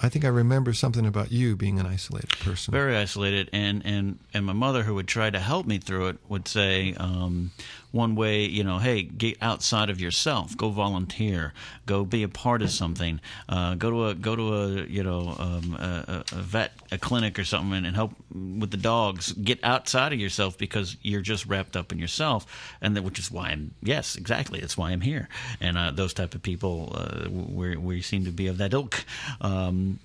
I 0.00 0.08
think 0.08 0.24
I 0.24 0.28
remember 0.28 0.72
something 0.74 1.04
about 1.04 1.32
you 1.32 1.56
being 1.56 1.80
an 1.80 1.86
isolated 1.86 2.30
person. 2.38 2.70
very 2.70 2.96
isolated 2.96 3.50
and 3.52 3.82
and 3.84 4.20
and 4.32 4.46
my 4.46 4.52
mother 4.52 4.84
who 4.84 4.94
would 4.94 5.08
try 5.08 5.28
to 5.28 5.40
help 5.40 5.66
me 5.66 5.78
through 5.78 6.06
it 6.08 6.18
would 6.28 6.46
say 6.46 6.94
um, 6.98 7.50
one 7.92 8.14
way 8.14 8.44
you 8.44 8.62
know 8.62 8.78
hey 8.78 9.02
get 9.02 9.36
outside 9.40 9.90
of 9.90 10.00
yourself. 10.00 10.56
Go 10.56 10.70
volunteer. 10.70 11.52
Go 11.86 12.04
be 12.04 12.22
a 12.22 12.28
part 12.28 12.62
of 12.62 12.70
something. 12.70 13.20
Uh, 13.48 13.74
go 13.74 13.90
to 13.90 14.06
a 14.06 14.14
go 14.14 14.36
to 14.36 14.54
a 14.54 14.68
you 14.84 15.02
know 15.02 15.34
um, 15.38 15.74
a, 15.74 16.24
a 16.32 16.36
vet 16.36 16.72
a 16.90 16.98
clinic 16.98 17.38
or 17.38 17.44
something 17.44 17.76
and, 17.76 17.86
and 17.86 17.96
help 17.96 18.12
with 18.32 18.70
the 18.70 18.76
dogs. 18.76 19.32
Get 19.32 19.62
outside 19.64 20.12
of 20.12 20.20
yourself 20.20 20.58
because 20.58 20.96
you're 21.02 21.20
just 21.20 21.46
wrapped 21.46 21.76
up 21.76 21.92
in 21.92 21.98
yourself. 21.98 22.46
And 22.80 22.96
that 22.96 23.02
which 23.02 23.18
is 23.18 23.30
why 23.30 23.50
I'm 23.50 23.74
yes 23.82 24.16
exactly. 24.16 24.60
That's 24.60 24.76
why 24.76 24.90
I'm 24.90 25.00
here. 25.00 25.28
And 25.60 25.78
uh, 25.78 25.90
those 25.90 26.14
type 26.14 26.34
of 26.34 26.42
people 26.42 26.92
uh, 26.94 27.28
we 27.30 27.76
we 27.76 28.02
seem 28.02 28.24
to 28.24 28.30
be 28.30 28.48
of 28.48 28.58
that 28.58 28.72
ilk. 28.72 29.04
Um, 29.40 29.98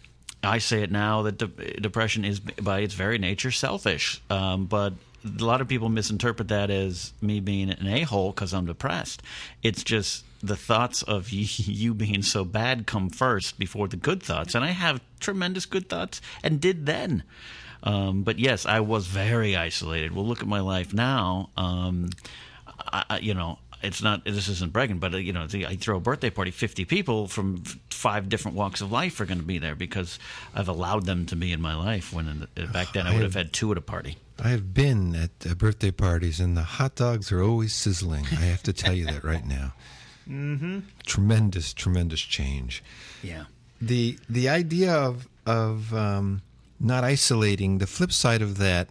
I 0.43 0.57
say 0.57 0.83
it 0.83 0.91
now 0.91 1.21
that 1.23 1.37
de- 1.37 1.79
depression 1.79 2.25
is 2.25 2.39
by 2.39 2.79
its 2.79 2.93
very 2.93 3.17
nature 3.17 3.51
selfish. 3.51 4.21
Um, 4.29 4.65
but 4.65 4.93
a 5.23 5.43
lot 5.43 5.61
of 5.61 5.67
people 5.67 5.89
misinterpret 5.89 6.47
that 6.49 6.69
as 6.69 7.13
me 7.21 7.39
being 7.39 7.69
an 7.69 7.87
a 7.87 8.01
hole 8.01 8.31
because 8.31 8.53
I'm 8.53 8.65
depressed. 8.65 9.21
It's 9.61 9.83
just 9.83 10.25
the 10.41 10.57
thoughts 10.57 11.01
of 11.03 11.29
you 11.31 11.93
being 11.93 12.21
so 12.21 12.43
bad 12.43 12.85
come 12.85 13.09
first 13.09 13.57
before 13.57 13.87
the 13.87 13.97
good 13.97 14.21
thoughts. 14.21 14.55
And 14.55 14.63
I 14.63 14.71
have 14.71 15.01
tremendous 15.19 15.65
good 15.65 15.89
thoughts 15.89 16.21
and 16.43 16.59
did 16.59 16.85
then. 16.85 17.23
Um, 17.83 18.23
but 18.23 18.39
yes, 18.39 18.65
I 18.65 18.79
was 18.79 19.07
very 19.07 19.55
isolated. 19.55 20.13
Well, 20.13 20.25
look 20.25 20.41
at 20.41 20.47
my 20.47 20.61
life 20.61 20.93
now. 20.93 21.49
Um, 21.57 22.09
I, 22.91 23.19
you 23.21 23.33
know, 23.33 23.59
it's 23.83 24.01
not. 24.01 24.25
This 24.25 24.47
isn't 24.47 24.73
bragging, 24.73 24.99
but 24.99 25.13
uh, 25.13 25.17
you 25.17 25.33
know, 25.33 25.45
the, 25.47 25.67
I 25.67 25.75
throw 25.75 25.97
a 25.97 25.99
birthday 25.99 26.29
party. 26.29 26.51
Fifty 26.51 26.85
people 26.85 27.27
from 27.27 27.63
five 27.89 28.29
different 28.29 28.57
walks 28.57 28.81
of 28.81 28.91
life 28.91 29.19
are 29.19 29.25
going 29.25 29.39
to 29.39 29.45
be 29.45 29.59
there 29.59 29.75
because 29.75 30.19
I've 30.55 30.69
allowed 30.69 31.05
them 31.05 31.25
to 31.27 31.35
be 31.35 31.51
in 31.51 31.61
my 31.61 31.75
life. 31.75 32.13
When 32.13 32.27
in 32.27 32.47
the, 32.55 32.67
back 32.67 32.93
then 32.93 33.07
I 33.07 33.13
would 33.13 33.23
have 33.23 33.35
had 33.35 33.53
two 33.53 33.71
at 33.71 33.77
a 33.77 33.81
party. 33.81 34.17
I 34.43 34.49
have 34.49 34.73
been 34.73 35.15
at 35.15 35.31
uh, 35.49 35.53
birthday 35.53 35.91
parties, 35.91 36.39
and 36.39 36.57
the 36.57 36.63
hot 36.63 36.95
dogs 36.95 37.31
are 37.31 37.41
always 37.41 37.73
sizzling. 37.73 38.25
I 38.31 38.45
have 38.45 38.63
to 38.63 38.73
tell 38.73 38.93
you 38.93 39.05
that 39.05 39.23
right 39.23 39.45
now. 39.45 39.73
Mm-hmm. 40.25 40.79
Tremendous, 41.05 41.73
tremendous 41.73 42.21
change. 42.21 42.81
Yeah. 43.21 43.43
the 43.81 44.17
The 44.29 44.47
idea 44.47 44.93
of 44.93 45.27
of 45.45 45.93
um, 45.93 46.41
not 46.79 47.03
isolating. 47.03 47.79
The 47.79 47.87
flip 47.87 48.13
side 48.13 48.41
of 48.41 48.57
that 48.57 48.87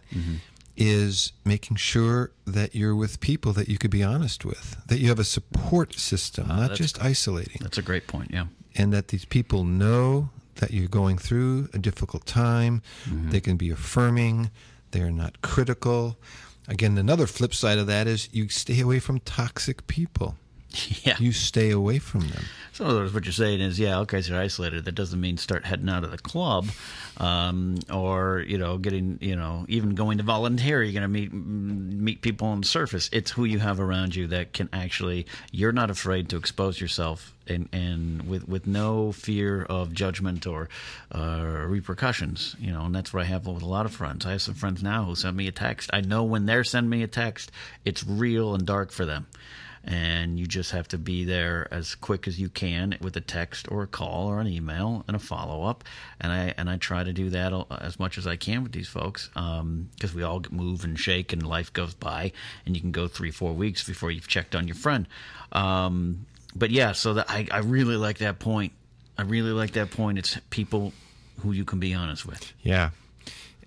is 0.75 1.31
Mm-hmm. 1.33 1.49
making 1.49 1.77
sure 1.77 2.31
that 2.45 2.73
you're 2.75 2.95
with 2.95 3.19
people 3.19 3.53
that 3.53 3.67
you 3.69 3.77
could 3.77 3.91
be 3.91 4.03
honest 4.03 4.43
with, 4.45 4.77
that 4.87 4.99
you 4.99 5.09
have 5.09 5.19
a 5.19 5.23
support 5.23 5.93
system, 5.95 6.47
not 6.47 6.55
Ah, 6.57 6.61
that's- 6.61 6.77
just 6.79 7.03
isolating. 7.03 7.57
That's 7.61 7.77
a 7.77 7.81
great 7.83 8.07
point. 8.07 8.31
Yeah. 8.31 8.45
and 8.75 8.91
that 8.91 9.09
these 9.09 9.25
people 9.25 9.63
know 9.63 10.29
that 10.55 10.71
you're 10.71 10.87
going 10.87 11.17
through 11.19 11.69
a 11.73 11.77
difficult 11.77 12.25
time. 12.25 12.81
They 13.05 13.39
can 13.41 13.55
be 13.57 13.69
affirming. 13.69 14.49
They're 14.91 15.11
not 15.11 15.41
critical. 15.41 16.17
Again, 16.67 16.97
another 16.97 17.27
flip 17.27 17.53
side 17.53 17.77
of 17.77 17.87
that 17.87 18.07
is 18.07 18.29
you 18.31 18.49
stay 18.49 18.79
away 18.79 18.99
from 18.99 19.19
toxic 19.19 19.85
people. 19.87 20.37
Yeah. 21.03 21.17
You 21.19 21.33
stay 21.33 21.71
away 21.71 21.99
from 21.99 22.21
them. 22.21 22.45
So 22.71 22.85
in 22.85 22.89
other 22.91 22.99
words, 23.01 23.13
what 23.13 23.25
you're 23.25 23.33
saying 23.33 23.61
is, 23.61 23.77
yeah, 23.77 23.99
okay, 23.99 24.21
so 24.21 24.33
you're 24.33 24.41
isolated. 24.41 24.85
That 24.85 24.95
doesn't 24.95 25.19
mean 25.19 25.37
start 25.37 25.65
heading 25.65 25.89
out 25.89 26.03
of 26.03 26.11
the 26.11 26.17
club, 26.17 26.67
um, 27.17 27.77
or 27.91 28.43
you 28.47 28.57
know, 28.57 28.77
getting, 28.77 29.19
you 29.21 29.35
know, 29.35 29.65
even 29.67 29.95
going 29.95 30.17
to 30.17 30.23
volunteer. 30.23 30.81
You're 30.81 30.93
going 30.93 31.03
to 31.03 31.07
meet 31.07 31.33
meet 31.33 32.21
people 32.21 32.47
on 32.47 32.61
the 32.61 32.67
surface. 32.67 33.09
It's 33.11 33.31
who 33.31 33.43
you 33.45 33.59
have 33.59 33.79
around 33.79 34.15
you 34.15 34.27
that 34.27 34.53
can 34.53 34.69
actually. 34.73 35.27
You're 35.51 35.71
not 35.71 35.91
afraid 35.91 36.29
to 36.29 36.37
expose 36.37 36.81
yourself, 36.81 37.33
and 37.47 37.69
and 37.71 38.27
with 38.27 38.47
with 38.47 38.65
no 38.65 39.11
fear 39.11 39.63
of 39.63 39.93
judgment 39.93 40.47
or 40.47 40.69
uh, 41.13 41.65
repercussions. 41.67 42.55
You 42.59 42.71
know, 42.71 42.85
and 42.85 42.95
that's 42.95 43.13
what 43.13 43.21
I 43.23 43.25
have 43.25 43.45
with 43.45 43.61
a 43.61 43.67
lot 43.67 43.85
of 43.85 43.93
friends. 43.93 44.25
I 44.25 44.31
have 44.31 44.41
some 44.41 44.55
friends 44.55 44.81
now 44.81 45.03
who 45.03 45.15
send 45.15 45.37
me 45.37 45.47
a 45.47 45.51
text. 45.51 45.91
I 45.93 46.01
know 46.01 46.23
when 46.23 46.45
they're 46.45 46.63
sending 46.63 46.89
me 46.89 47.03
a 47.03 47.07
text, 47.07 47.51
it's 47.85 48.03
real 48.03 48.55
and 48.55 48.65
dark 48.65 48.91
for 48.91 49.05
them 49.05 49.27
and 49.83 50.39
you 50.39 50.45
just 50.45 50.71
have 50.71 50.87
to 50.89 50.97
be 50.97 51.25
there 51.25 51.67
as 51.71 51.95
quick 51.95 52.27
as 52.27 52.39
you 52.39 52.49
can 52.49 52.97
with 53.01 53.17
a 53.17 53.21
text 53.21 53.69
or 53.69 53.83
a 53.83 53.87
call 53.87 54.27
or 54.27 54.39
an 54.39 54.47
email 54.47 55.03
and 55.07 55.15
a 55.15 55.19
follow 55.19 55.63
up. 55.65 55.83
And 56.21 56.31
I 56.31 56.53
and 56.57 56.69
I 56.69 56.77
try 56.77 57.03
to 57.03 57.11
do 57.11 57.29
that 57.31 57.53
as 57.81 57.99
much 57.99 58.17
as 58.17 58.25
I 58.25 58.35
can 58.35 58.63
with 58.63 58.71
these 58.71 58.87
folks 58.87 59.29
because 59.29 60.13
we 60.15 60.23
all 60.23 60.41
move 60.51 60.83
and 60.83 60.97
shake 60.97 61.33
and 61.33 61.45
life 61.45 61.71
goes 61.73 61.93
by, 61.93 62.31
and 62.65 62.75
you 62.75 62.81
can 62.81 62.91
go 62.91 63.07
three 63.07 63.31
four 63.31 63.53
weeks 63.53 63.83
before 63.83 64.11
you've 64.11 64.27
checked 64.27 64.55
on 64.55 64.67
your 64.67 64.75
friend. 64.75 65.07
Um, 65.51 66.25
but 66.55 66.71
yeah, 66.71 66.91
so 66.91 67.15
that 67.15 67.29
I, 67.29 67.47
I 67.51 67.59
really 67.59 67.97
like 67.97 68.19
that 68.19 68.39
point. 68.39 68.73
I 69.17 69.23
really 69.23 69.51
like 69.51 69.71
that 69.71 69.91
point. 69.91 70.17
It's 70.17 70.37
people 70.49 70.93
who 71.41 71.51
you 71.51 71.65
can 71.65 71.79
be 71.79 71.93
honest 71.93 72.25
with. 72.25 72.53
Yeah. 72.61 72.91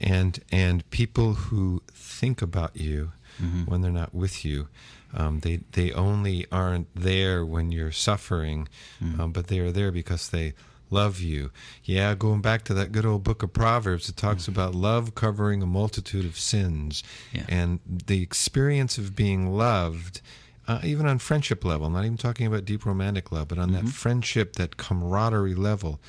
And 0.00 0.40
and 0.50 0.88
people 0.90 1.34
who 1.34 1.82
think 1.92 2.42
about 2.42 2.76
you 2.76 3.12
when 3.66 3.82
they're 3.82 3.92
not 3.92 4.14
with 4.14 4.46
you, 4.46 4.68
um, 5.16 5.40
they 5.40 5.60
they 5.72 5.92
only 5.92 6.46
aren't 6.52 6.88
there 6.94 7.44
when 7.44 7.72
you're 7.72 7.92
suffering, 7.92 8.68
um, 9.18 9.32
but 9.32 9.46
they 9.48 9.58
are 9.58 9.72
there 9.72 9.90
because 9.90 10.28
they 10.28 10.54
love 10.90 11.20
you. 11.20 11.50
Yeah, 11.82 12.14
going 12.14 12.40
back 12.42 12.62
to 12.64 12.74
that 12.74 12.92
good 12.92 13.04
old 13.04 13.24
book 13.24 13.42
of 13.42 13.52
Proverbs, 13.52 14.08
it 14.08 14.16
talks 14.16 14.46
about 14.46 14.74
love 14.74 15.14
covering 15.16 15.62
a 15.62 15.66
multitude 15.66 16.24
of 16.24 16.38
sins, 16.38 17.02
Yeah. 17.32 17.44
and 17.48 17.80
the 17.86 18.22
experience 18.22 18.98
of 18.98 19.16
being 19.16 19.56
loved. 19.56 20.20
Uh, 20.68 20.80
even 20.82 21.06
on 21.06 21.16
friendship 21.18 21.64
level, 21.64 21.88
not 21.88 22.04
even 22.04 22.16
talking 22.16 22.44
about 22.44 22.64
deep 22.64 22.84
romantic 22.84 23.30
love, 23.30 23.46
but 23.46 23.56
on 23.58 23.70
that 23.70 23.86
friendship, 23.86 24.54
that 24.54 24.76
camaraderie 24.76 25.54
level, 25.54 26.00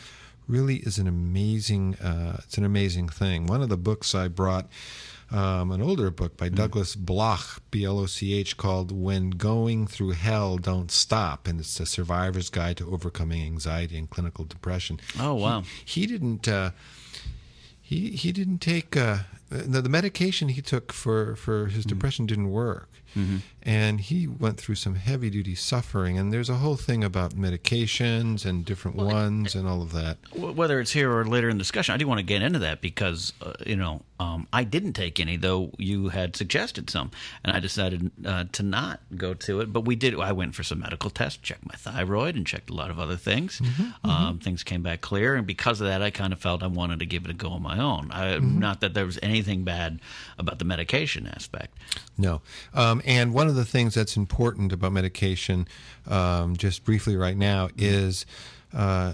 really 0.47 0.77
is 0.77 0.97
an 0.97 1.07
amazing. 1.07 1.93
Uh, 1.97 2.39
it's 2.43 2.57
an 2.57 2.65
amazing 2.65 3.07
thing. 3.07 3.45
One 3.45 3.61
of 3.61 3.69
the 3.69 3.77
books 3.77 4.15
I 4.15 4.27
brought 4.27 4.67
um, 5.31 5.71
an 5.71 5.81
older 5.81 6.09
book 6.11 6.33
Mm. 6.33 6.37
by 6.37 6.49
Douglas 6.49 6.95
Bloch, 6.95 7.61
B 7.71 7.83
L 7.83 7.99
O 7.99 8.05
C 8.05 8.33
H, 8.33 8.55
called 8.57 8.91
"When 8.91 9.31
Going 9.31 9.87
Through 9.87 10.11
Hell, 10.11 10.57
Don't 10.57 10.89
Stop," 10.91 11.47
and 11.47 11.59
it's 11.59 11.79
a 11.79 11.85
survivor's 11.85 12.49
guide 12.49 12.77
to 12.77 12.91
overcoming 12.91 13.43
anxiety 13.43 13.97
and 13.97 14.09
clinical 14.09 14.45
depression. 14.45 14.99
Oh, 15.19 15.33
wow. 15.35 15.63
He, 15.85 16.01
he 16.01 16.07
didn't. 16.07 16.47
Uh, 16.47 16.71
he 17.81 18.11
he 18.11 18.31
didn't 18.31 18.59
take 18.59 18.95
uh, 18.97 19.19
the, 19.49 19.81
the 19.81 19.89
medication 19.89 20.49
he 20.49 20.61
took 20.61 20.91
for 20.93 21.35
for 21.35 21.67
his 21.67 21.85
depression 21.85 22.25
didn't 22.25 22.49
work, 22.51 22.89
and 23.63 24.01
he 24.01 24.27
went 24.27 24.57
through 24.59 24.75
some 24.75 24.95
heavy 24.95 25.29
duty 25.29 25.55
suffering. 25.55 26.17
And 26.19 26.31
there's 26.31 26.49
a 26.49 26.55
whole 26.55 26.75
thing 26.75 27.03
about 27.03 27.33
medications 27.33 28.45
and 28.45 28.63
different 28.63 28.97
ones 28.97 29.55
and 29.55 29.67
all 29.67 29.81
of 29.81 29.91
that. 29.93 30.17
Whether 30.35 30.79
it's 30.79 30.91
here 30.91 31.11
or 31.11 31.25
later 31.25 31.49
in 31.49 31.57
the 31.57 31.61
discussion, 31.63 31.93
I 31.93 31.97
do 31.97 32.07
want 32.07 32.19
to 32.19 32.23
get 32.23 32.41
into 32.41 32.59
that 32.59 32.81
because 32.81 33.33
uh, 33.41 33.53
you 33.65 33.75
know 33.75 34.03
um, 34.19 34.47
I 34.51 34.63
didn't 34.63 34.93
take 34.93 35.19
any, 35.19 35.37
though 35.37 35.71
you 35.77 36.09
had 36.09 36.35
suggested 36.35 36.89
some, 36.89 37.11
and 37.43 37.55
I 37.55 37.59
decided 37.59 38.11
uh, 38.25 38.45
to 38.51 38.63
not 38.63 38.99
go 39.15 39.33
to 39.33 39.61
it. 39.61 39.71
But 39.71 39.81
we 39.85 39.95
did. 39.95 40.19
I 40.19 40.31
went 40.31 40.55
for 40.55 40.63
some 40.63 40.79
medical 40.79 41.09
tests, 41.09 41.39
checked 41.41 41.65
my 41.65 41.75
thyroid, 41.75 42.35
and 42.35 42.45
checked 42.45 42.69
a 42.69 42.73
lot 42.73 42.89
of 42.89 42.99
other 42.99 43.15
things. 43.17 43.61
Um, 44.03 44.39
things 44.39 44.63
came 44.63 44.81
back 44.83 45.01
clear, 45.01 45.35
and 45.35 45.45
because 45.47 45.81
of 45.81 45.87
that, 45.87 46.01
I 46.01 46.09
kind 46.11 46.33
of 46.33 46.39
felt 46.39 46.63
I 46.63 46.67
wanted 46.67 46.99
to 46.99 47.05
give 47.05 47.25
it 47.25 47.31
a 47.31 47.33
go 47.33 47.49
on 47.49 47.61
my 47.61 47.79
own. 47.79 48.09
I, 48.11 48.37
Not 48.39 48.81
that 48.81 48.93
there 48.93 49.05
was 49.05 49.19
anything 49.37 49.63
bad 49.63 49.99
about 50.37 50.59
the 50.59 50.65
medication 50.65 51.27
aspect. 51.27 51.77
No. 52.17 52.41
Um, 52.73 53.01
and 53.05 53.33
one 53.33 53.47
of 53.47 53.55
the 53.55 53.65
things 53.65 53.93
that's 53.93 54.17
important 54.17 54.73
about 54.73 54.91
medication, 54.91 55.67
um, 56.07 56.55
just 56.55 56.83
briefly 56.83 57.15
right 57.15 57.37
now, 57.37 57.69
is 57.77 58.25
uh, 58.73 59.13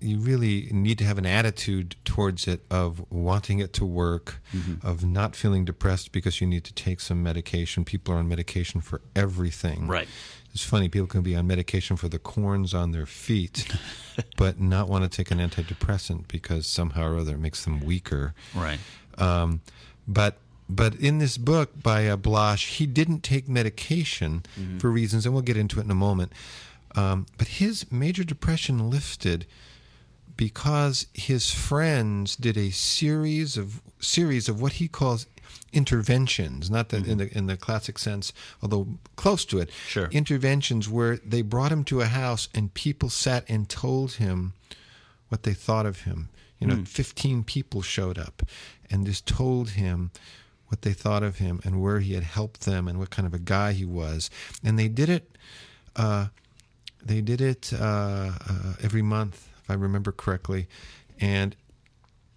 you 0.00 0.18
really 0.18 0.68
need 0.70 0.98
to 0.98 1.04
have 1.04 1.16
an 1.18 1.26
attitude 1.26 1.96
towards 2.04 2.46
it 2.48 2.64
of 2.70 3.04
wanting 3.10 3.60
it 3.60 3.72
to 3.74 3.84
work, 3.84 4.40
of 4.82 5.04
not 5.04 5.36
feeling 5.36 5.64
depressed 5.64 6.12
because 6.12 6.40
you 6.40 6.46
need 6.46 6.64
to 6.64 6.74
take 6.74 7.00
some 7.00 7.22
medication. 7.22 7.84
People 7.84 8.14
are 8.14 8.18
on 8.18 8.28
medication 8.28 8.80
for 8.80 9.00
everything. 9.14 9.86
Right. 9.86 10.08
It's 10.52 10.64
funny, 10.64 10.88
people 10.90 11.06
can 11.06 11.22
be 11.22 11.34
on 11.34 11.46
medication 11.46 11.96
for 11.96 12.08
the 12.08 12.18
corns 12.18 12.74
on 12.74 12.92
their 12.92 13.06
feet, 13.06 13.66
but 14.36 14.60
not 14.60 14.86
want 14.86 15.02
to 15.02 15.08
take 15.08 15.30
an 15.30 15.38
antidepressant 15.38 16.28
because 16.28 16.66
somehow 16.66 17.06
or 17.06 17.18
other 17.18 17.34
it 17.34 17.40
makes 17.40 17.64
them 17.64 17.80
weaker. 17.80 18.34
Right. 18.54 18.78
Um, 19.18 19.60
but 20.06 20.38
but 20.68 20.94
in 20.94 21.18
this 21.18 21.36
book 21.36 21.82
by 21.82 22.08
uh, 22.08 22.16
Bloch, 22.16 22.58
he 22.58 22.86
didn't 22.86 23.22
take 23.22 23.48
medication 23.48 24.42
for 24.78 24.90
reasons, 24.90 25.26
and 25.26 25.34
we'll 25.34 25.42
get 25.42 25.56
into 25.56 25.80
it 25.80 25.84
in 25.84 25.90
a 25.90 25.94
moment. 25.94 26.32
Um, 26.94 27.26
but 27.38 27.48
his 27.48 27.90
major 27.90 28.24
depression 28.24 28.90
lifted 28.90 29.46
because 30.36 31.06
his 31.12 31.52
friends 31.52 32.36
did 32.36 32.56
a 32.56 32.70
series 32.70 33.56
of 33.56 33.82
series 34.00 34.48
of 34.48 34.60
what 34.60 34.74
he 34.74 34.88
calls 34.88 35.26
interventions, 35.72 36.70
not 36.70 36.90
that 36.90 37.06
in 37.06 37.18
the 37.18 37.36
in 37.36 37.46
the 37.46 37.56
classic 37.56 37.98
sense, 37.98 38.32
although 38.62 38.88
close 39.16 39.44
to 39.46 39.58
it. 39.58 39.70
Sure. 39.86 40.08
Interventions 40.10 40.88
where 40.88 41.16
they 41.18 41.42
brought 41.42 41.72
him 41.72 41.84
to 41.84 42.00
a 42.00 42.06
house 42.06 42.48
and 42.54 42.72
people 42.74 43.10
sat 43.10 43.44
and 43.48 43.68
told 43.68 44.12
him 44.12 44.52
what 45.28 45.42
they 45.44 45.54
thought 45.54 45.86
of 45.86 46.02
him. 46.02 46.28
You 46.58 46.68
know, 46.68 46.84
15 46.84 47.42
people 47.42 47.82
showed 47.82 48.18
up 48.18 48.42
and 48.92 49.06
just 49.06 49.26
told 49.26 49.70
him 49.70 50.10
what 50.68 50.82
they 50.82 50.92
thought 50.92 51.22
of 51.22 51.38
him 51.38 51.60
and 51.64 51.82
where 51.82 52.00
he 52.00 52.14
had 52.14 52.22
helped 52.22 52.60
them 52.62 52.86
and 52.88 52.98
what 52.98 53.10
kind 53.10 53.26
of 53.26 53.34
a 53.34 53.38
guy 53.38 53.72
he 53.72 53.84
was. 53.84 54.30
And 54.62 54.78
they 54.78 54.88
did 54.88 55.08
it. 55.08 55.36
Uh, 55.96 56.26
they 57.04 57.20
did 57.20 57.40
it 57.40 57.72
uh, 57.74 58.32
uh, 58.48 58.72
every 58.82 59.02
month, 59.02 59.48
if 59.62 59.70
I 59.70 59.74
remember 59.74 60.12
correctly. 60.12 60.68
And 61.20 61.56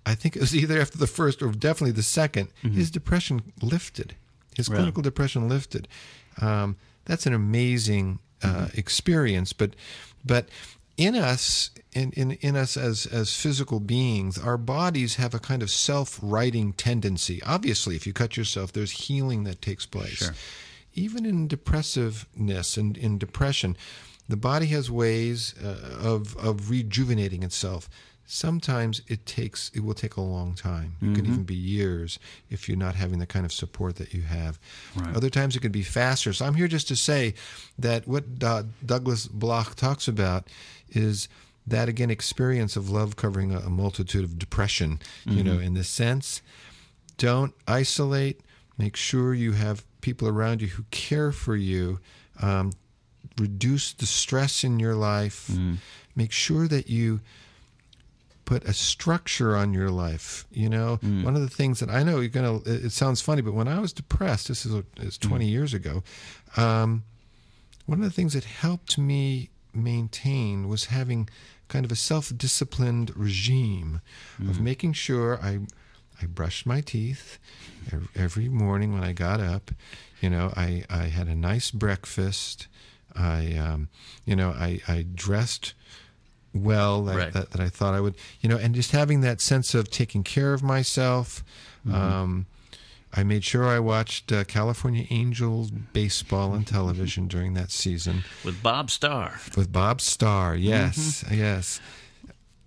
I 0.05 0.15
think 0.15 0.35
it 0.35 0.39
was 0.39 0.55
either 0.61 0.79
after 0.81 0.97
the 0.97 1.07
first 1.07 1.41
or 1.41 1.49
definitely 1.51 1.91
the 1.91 2.01
2nd 2.01 2.49
his 2.73 2.89
depression 2.91 3.53
lifted. 3.61 4.15
His 4.55 4.67
Really? 4.69 4.79
clinical 4.83 5.03
depression 5.03 5.47
lifted. 5.49 5.87
Um, 6.41 6.77
that's 7.05 7.25
an 7.25 7.33
amazing 7.33 8.19
uh, 8.41 8.67
experience. 8.73 9.53
But, 9.53 9.75
but 10.25 10.49
in 10.97 11.15
us, 11.15 11.71
in, 11.93 12.11
in, 12.11 12.31
in 12.41 12.55
us 12.55 12.77
as, 12.77 13.05
as 13.05 13.35
physical 13.35 13.79
beings, 13.79 14.37
our 14.37 14.57
bodies 14.57 15.15
have 15.15 15.33
a 15.33 15.39
kind 15.39 15.61
of 15.61 15.69
self-righting 15.69 16.73
tendency. 16.73 17.41
Obviously, 17.43 17.95
if 17.95 18.07
you 18.07 18.13
cut 18.13 18.37
yourself, 18.37 18.71
there's 18.71 18.91
healing 18.91 19.43
that 19.43 19.61
takes 19.61 19.85
place. 19.85 20.17
Sure. 20.17 20.35
Even 20.93 21.25
in 21.25 21.47
depressiveness 21.47 22.77
and 22.77 22.97
in 22.97 23.17
depression, 23.17 23.75
the 24.29 24.37
body 24.37 24.67
has 24.67 24.89
ways 24.89 25.53
uh, 25.63 25.97
of 26.01 26.35
of 26.37 26.69
rejuvenating 26.69 27.43
itself. 27.43 27.89
Sometimes 28.27 29.01
it 29.07 29.25
takes 29.25 29.69
it 29.73 29.81
will 29.83 29.93
take 29.93 30.15
a 30.15 30.21
long 30.21 30.55
time. 30.55 30.95
It 31.01 31.15
could 31.15 31.27
even 31.27 31.43
be 31.43 31.55
years 31.55 32.17
if 32.49 32.67
you're 32.67 32.77
not 32.77 32.95
having 32.95 33.19
the 33.19 33.27
kind 33.27 33.45
of 33.45 33.53
support 33.53 33.97
that 33.97 34.13
you 34.13 34.23
have. 34.23 34.59
Other 35.15 35.29
times 35.29 35.55
it 35.55 35.59
could 35.59 35.71
be 35.71 35.83
faster. 35.83 36.33
So 36.33 36.45
I'm 36.45 36.55
here 36.55 36.67
just 36.67 36.87
to 36.87 36.95
say 36.95 37.35
that 37.77 38.07
what 38.07 38.23
uh, 38.43 38.63
Douglas 38.83 39.27
Bloch 39.27 39.75
talks 39.75 40.07
about 40.07 40.47
is 40.89 41.27
that 41.67 41.87
again 41.87 42.09
experience 42.09 42.75
of 42.75 42.89
love 42.89 43.15
covering 43.15 43.53
a, 43.53 43.59
a 43.59 43.69
multitude 43.69 44.23
of 44.23 44.39
depression. 44.39 44.99
You 45.25 45.43
know, 45.43 45.59
in 45.59 45.73
this 45.75 45.89
sense, 45.89 46.41
don't 47.17 47.53
isolate. 47.67 48.41
Make 48.77 48.95
sure 48.95 49.33
you 49.35 49.51
have 49.53 49.85
people 50.01 50.27
around 50.27 50.61
you 50.61 50.67
who 50.69 50.83
care 50.89 51.31
for 51.31 51.55
you. 51.55 51.99
Um, 52.41 52.71
reduce 53.39 53.93
the 53.93 54.05
stress 54.05 54.63
in 54.63 54.79
your 54.79 54.95
life. 54.95 55.49
Make 56.15 56.31
sure 56.31 56.67
that 56.67 56.89
you 56.89 57.21
put 58.45 58.63
a 58.65 58.73
structure 58.73 59.55
on 59.55 59.73
your 59.73 59.89
life. 59.89 60.45
You 60.51 60.69
know, 60.69 60.99
one 61.23 61.35
of 61.35 61.41
the 61.41 61.49
things 61.49 61.79
that 61.79 61.89
I 61.89 62.03
know 62.03 62.19
you're 62.19 62.29
gonna. 62.29 62.57
It, 62.57 62.85
it 62.85 62.91
sounds 62.91 63.21
funny, 63.21 63.41
but 63.41 63.53
when 63.53 63.67
I 63.67 63.79
was 63.79 63.91
depressed, 63.93 64.47
this 64.47 64.65
is 64.65 64.83
is 64.97 65.17
20 65.17 65.45
years 65.47 65.73
ago. 65.73 66.03
Um, 66.57 67.03
one 67.85 67.99
of 67.99 68.05
the 68.05 68.11
things 68.11 68.33
that 68.33 68.43
helped 68.45 68.97
me 68.97 69.49
maintain 69.73 70.67
was 70.67 70.85
having 70.85 71.29
kind 71.67 71.83
of 71.85 71.91
a 71.91 71.95
self-disciplined 71.95 73.11
regime 73.15 74.01
of 74.39 74.61
making 74.61 74.93
sure 74.93 75.39
I 75.41 75.59
I 76.21 76.25
brushed 76.27 76.65
my 76.65 76.81
teeth 76.81 77.39
every 78.15 78.47
morning 78.47 78.93
when 78.93 79.03
I 79.03 79.11
got 79.13 79.39
up. 79.41 79.71
You 80.21 80.29
know, 80.29 80.53
I, 80.55 80.85
I 80.89 81.07
had 81.07 81.27
a 81.27 81.35
nice 81.35 81.71
breakfast. 81.71 82.67
I 83.15 83.53
um, 83.55 83.89
you 84.25 84.35
know 84.35 84.49
I, 84.51 84.81
I 84.87 85.05
dressed 85.13 85.73
well 86.55 87.03
that, 87.03 87.15
Right. 87.17 87.33
that, 87.33 87.51
that 87.51 87.61
I 87.61 87.69
thought 87.69 87.93
I 87.93 87.99
would. 88.01 88.15
You 88.41 88.49
know, 88.49 88.57
and 88.57 88.73
just 88.73 88.91
having 88.91 89.21
that 89.21 89.41
sense 89.41 89.75
of 89.75 89.91
taking 89.91 90.23
care 90.23 90.53
of 90.53 90.63
myself. 90.63 91.43
Um, 91.91 92.47
I 93.13 93.23
made 93.23 93.43
sure 93.43 93.65
I 93.67 93.79
watched 93.79 94.31
uh, 94.31 94.43
California 94.43 95.05
Angels 95.09 95.69
baseball 95.71 96.51
on 96.51 96.63
television 96.65 97.27
during 97.27 97.53
that 97.53 97.71
season 97.71 98.23
With 98.43 98.61
Bob 98.63 98.89
Starr. 98.91 99.39
with 99.55 99.71
Bob 99.71 100.01
Starr. 100.01 100.55
Yes, 100.55 101.23
yes. 101.31 101.79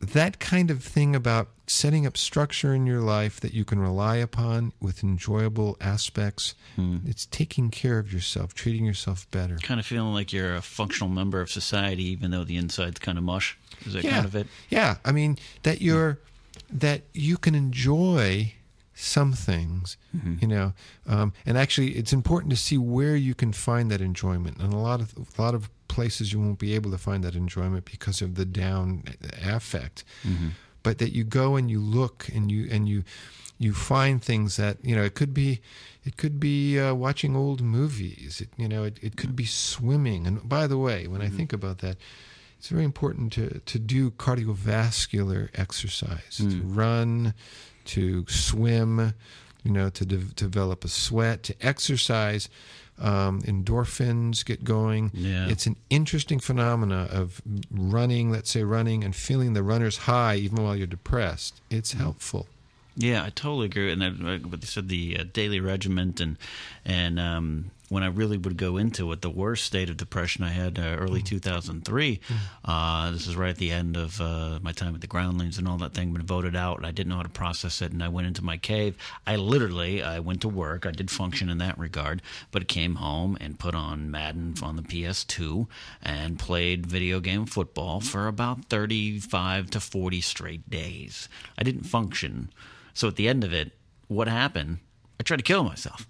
That 0.01 0.39
kind 0.39 0.71
of 0.71 0.83
thing 0.85 1.17
about 1.17 1.49
setting 1.67 2.07
up 2.07 2.17
structure 2.17 2.73
in 2.73 2.87
your 2.87 3.01
life 3.01 3.41
that 3.41 3.53
you 3.53 3.65
can 3.65 3.81
rely 3.81 4.17
upon 4.17 4.73
with 4.81 5.03
enjoyable 5.03 5.77
aspects. 5.81 6.55
It's 7.05 7.27
taking 7.27 7.71
care 7.71 7.99
of 7.99 8.13
yourself, 8.13 8.55
treating 8.55 8.85
yourself 8.85 9.29
better. 9.33 9.57
Kind 9.57 9.81
of 9.81 9.85
feeling 9.87 10.15
like 10.15 10.33
you're 10.33 10.55
a 10.55 10.63
functional 10.63 11.11
member 11.11 11.41
of 11.41 11.51
society, 11.51 12.05
even 12.05 12.31
though 12.31 12.45
the 12.45 12.57
inside's 12.57 13.01
kind 13.01 13.19
of 13.19 13.25
mush. 13.25 13.59
Is 13.87 13.93
that 13.95 14.05
kind 14.05 14.25
of 14.27 14.35
it? 14.35 14.47
Yeah, 14.69 14.97
I 15.05 15.13
mean 15.13 15.39
that 15.63 15.81
you're 15.81 16.19
that 16.71 17.03
you 17.13 17.37
can 17.39 17.55
enjoy 17.55 18.55
some 18.95 19.33
things, 19.33 19.97
Mm-hmm. 20.17 20.35
you 20.41 20.49
know, 20.49 20.73
um, 21.07 21.33
and 21.47 21.57
actually 21.57 21.93
it's 21.93 22.13
important 22.13 22.51
to 22.51 22.57
see 22.57 22.77
where 22.79 23.15
you 23.15 23.35
can 23.35 23.53
find 23.53 23.91
that 23.91 24.01
enjoyment. 24.01 24.59
And 24.59 24.73
a 24.73 24.77
lot 24.79 25.01
of 25.01 25.15
a 25.17 25.41
lot 25.43 25.55
of 25.55 25.71
places 25.87 26.33
you 26.33 26.41
won't 26.41 26.59
be 26.59 26.75
able 26.75 26.91
to 26.91 26.99
find 26.99 27.23
that 27.25 27.35
enjoyment 27.35 27.85
because 27.85 28.21
of 28.23 28.35
the 28.35 28.45
down 28.45 29.05
affect. 29.45 30.05
Mm-hmm. 30.27 30.49
But 30.83 30.99
that 30.99 31.13
you 31.13 31.25
go 31.25 31.57
and 31.57 31.71
you 31.71 31.81
look 31.81 32.29
and 32.35 32.51
you 32.51 32.69
and 32.71 32.89
you 32.89 33.05
you 33.59 33.75
find 33.75 34.23
things 34.23 34.57
that 34.57 34.79
you 34.83 34.95
know 34.97 35.03
it 35.05 35.15
could 35.15 35.35
be 35.35 35.61
it 36.05 36.17
could 36.17 36.39
be 36.41 36.79
uh, 36.79 36.95
watching 36.95 37.35
old 37.37 37.61
movies 37.61 38.41
it, 38.41 38.49
you 38.57 38.69
know 38.69 38.85
it, 38.85 38.99
it 39.03 39.17
could 39.17 39.35
be 39.35 39.45
swimming 39.45 40.27
and 40.29 40.49
by 40.49 40.69
the 40.69 40.79
way 40.79 41.09
when 41.09 41.21
i 41.21 41.29
think 41.29 41.53
about 41.53 41.79
that 41.79 41.97
it's 42.59 42.69
very 42.69 42.85
important 42.85 43.33
to, 43.35 43.61
to 43.61 43.79
do 43.79 44.11
cardiovascular 44.11 45.49
exercise 45.55 46.37
to 46.39 46.61
run 46.63 47.35
to 47.85 48.27
swim 48.29 49.15
you 49.63 49.71
know 49.73 49.89
to 49.91 50.05
de- 50.05 50.17
develop 50.19 50.85
a 50.85 50.89
sweat 50.89 51.43
to 51.45 51.55
exercise. 51.61 52.49
Um, 53.01 53.43
endorphins 53.43 54.45
get 54.45 54.65
going. 54.65 55.13
Yeah. 55.15 55.47
it's 55.49 55.67
an 55.67 55.77
interesting 55.89 56.41
phenomena 56.41 57.09
of 57.13 57.41
running 57.71 58.33
let's 58.33 58.51
say 58.51 58.65
running 58.65 59.05
and 59.05 59.15
feeling 59.15 59.53
the 59.53 59.63
runner's 59.63 59.99
high 59.99 60.35
even 60.35 60.65
while 60.65 60.75
you're 60.75 60.89
depressed. 60.89 61.61
It's 61.71 61.93
helpful. 61.93 62.49
Yeah, 62.97 63.23
I 63.23 63.31
totally 63.31 63.67
agree. 63.67 63.93
And 63.93 64.03
then, 64.03 64.43
what 64.51 64.61
they 64.61 64.67
said, 64.67 64.89
the 64.89 65.19
uh, 65.21 65.25
daily 65.33 65.61
regiment 65.61 66.21
and 66.21 66.37
and 66.85 67.21
um, 67.21 67.71
when 67.89 68.03
I 68.03 68.09
really 68.09 68.37
would 68.37 68.57
go 68.57 68.77
into 68.77 69.11
it, 69.13 69.23
the 69.23 69.31
worst 69.31 69.65
state 69.65 69.89
of 69.89 69.97
depression 69.97 70.45
I 70.45 70.51
had 70.51 70.79
uh, 70.79 70.97
early 70.99 71.23
2003. 71.23 72.21
Uh, 72.65 73.11
this 73.11 73.27
is 73.27 73.37
right 73.37 73.51
at 73.51 73.57
the 73.57 73.71
end 73.71 73.97
of 73.97 74.21
uh, 74.21 74.59
my 74.63 74.73
time 74.73 74.95
at 74.95 75.01
the 75.01 75.07
Groundlings 75.07 75.59
and 75.59 75.67
all 75.67 75.79
that 75.79 75.95
thing. 75.95 76.13
Been 76.13 76.23
voted 76.23 76.55
out, 76.55 76.77
and 76.77 76.87
I 76.87 76.91
didn't 76.91 77.09
know 77.09 77.17
how 77.17 77.23
to 77.23 77.29
process 77.29 77.81
it. 77.81 77.93
And 77.93 78.03
I 78.03 78.09
went 78.09 78.27
into 78.27 78.45
my 78.45 78.57
cave. 78.57 78.97
I 79.27 79.37
literally, 79.37 80.03
I 80.03 80.19
went 80.21 80.43
to 80.43 80.49
work. 80.49 80.85
I 80.85 80.91
did 80.91 81.11
function 81.11 81.49
in 81.49 81.59
that 81.59 81.79
regard, 81.79 82.21
but 82.51 82.69
came 82.69 82.97
home 82.97 83.37
and 83.41 83.59
put 83.59 83.75
on 83.75 84.11
Madden 84.11 84.55
on 84.63 84.77
the 84.77 84.83
PS2 84.83 85.67
and 86.03 86.39
played 86.39 86.87
video 86.87 87.21
game 87.21 87.47
football 87.47 88.01
for 88.01 88.27
about 88.27 88.67
35 88.67 89.71
to 89.71 89.81
40 89.81 90.21
straight 90.21 90.69
days. 90.69 91.29
I 91.57 91.63
didn't 91.63 91.85
function. 91.85 92.51
So 92.93 93.09
at 93.09 93.17
the 93.17 93.29
end 93.29 93.45
of 93.45 93.53
it, 93.53 93.73
what 94.09 94.29
happened? 94.29 94.79
I 95.19 95.23
tried 95.23 95.39
to 95.39 95.43
kill 95.43 95.65
myself. 95.65 96.07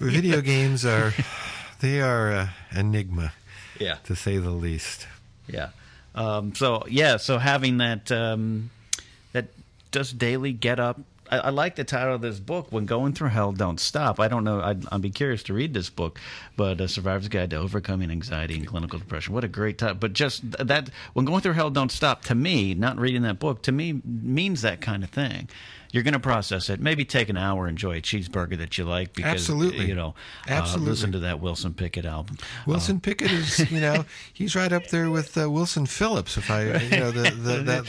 Video 0.00 0.40
games 0.52 0.84
are 0.84 1.12
they 1.80 2.00
are 2.00 2.30
a 2.30 2.54
enigma, 2.74 3.32
Yeah. 3.78 3.94
to 4.04 4.14
say 4.16 4.36
the 4.38 4.50
least. 4.50 5.06
Yeah. 5.46 5.70
Um, 6.14 6.54
so 6.54 6.84
yeah, 6.88 7.16
so 7.16 7.38
having 7.38 7.78
that 7.78 8.10
um, 8.12 8.70
that 9.32 9.46
just 9.92 10.18
daily 10.18 10.52
get 10.52 10.80
up. 10.80 11.00
I, 11.30 11.38
I 11.38 11.50
like 11.50 11.76
the 11.76 11.84
title 11.84 12.14
of 12.16 12.20
this 12.20 12.40
book. 12.40 12.66
When 12.70 12.86
going 12.86 13.12
through 13.14 13.28
hell, 13.28 13.52
don't 13.52 13.78
stop. 13.78 14.18
I 14.18 14.26
don't 14.26 14.42
know. 14.42 14.60
I'd, 14.60 14.84
I'd 14.92 15.00
be 15.00 15.10
curious 15.10 15.44
to 15.44 15.54
read 15.54 15.72
this 15.72 15.88
book, 15.88 16.18
but 16.56 16.80
a 16.80 16.88
survivor's 16.88 17.28
guide 17.28 17.50
to 17.50 17.56
overcoming 17.56 18.10
anxiety 18.10 18.56
and 18.56 18.66
clinical 18.66 18.98
depression. 18.98 19.32
What 19.32 19.44
a 19.44 19.48
great 19.48 19.78
title! 19.78 19.94
But 19.94 20.12
just 20.12 20.42
th- 20.42 20.66
that 20.66 20.90
when 21.12 21.24
going 21.24 21.40
through 21.42 21.52
hell, 21.52 21.70
don't 21.70 21.92
stop. 21.92 22.22
To 22.24 22.34
me, 22.34 22.74
not 22.74 22.98
reading 22.98 23.22
that 23.22 23.38
book 23.38 23.62
to 23.62 23.72
me 23.72 24.00
means 24.04 24.62
that 24.62 24.80
kind 24.80 25.04
of 25.04 25.10
thing. 25.10 25.48
You're 25.92 26.02
going 26.02 26.14
to 26.14 26.20
process 26.20 26.70
it. 26.70 26.80
Maybe 26.80 27.04
take 27.04 27.28
an 27.28 27.36
hour, 27.36 27.66
enjoy 27.66 27.98
a 27.98 28.00
cheeseburger 28.00 28.56
that 28.58 28.78
you 28.78 28.84
like 28.84 29.12
because 29.12 29.32
Absolutely. 29.32 29.86
you 29.86 29.94
know, 29.94 30.14
Absolutely. 30.48 30.86
Uh, 30.86 30.90
listen 30.90 31.12
to 31.12 31.18
that 31.20 31.40
Wilson 31.40 31.74
Pickett 31.74 32.04
album. 32.04 32.38
Wilson 32.66 33.00
Pickett 33.00 33.30
is, 33.30 33.70
you 33.70 33.80
know, 33.80 34.04
he's 34.32 34.54
right 34.54 34.72
up 34.72 34.86
there 34.88 35.10
with 35.10 35.36
uh, 35.36 35.50
Wilson 35.50 35.86
Phillips. 35.86 36.36
If 36.36 36.50
I, 36.50 36.64
you 36.64 36.90
know, 36.90 37.10
the, 37.10 37.30
the 37.30 37.84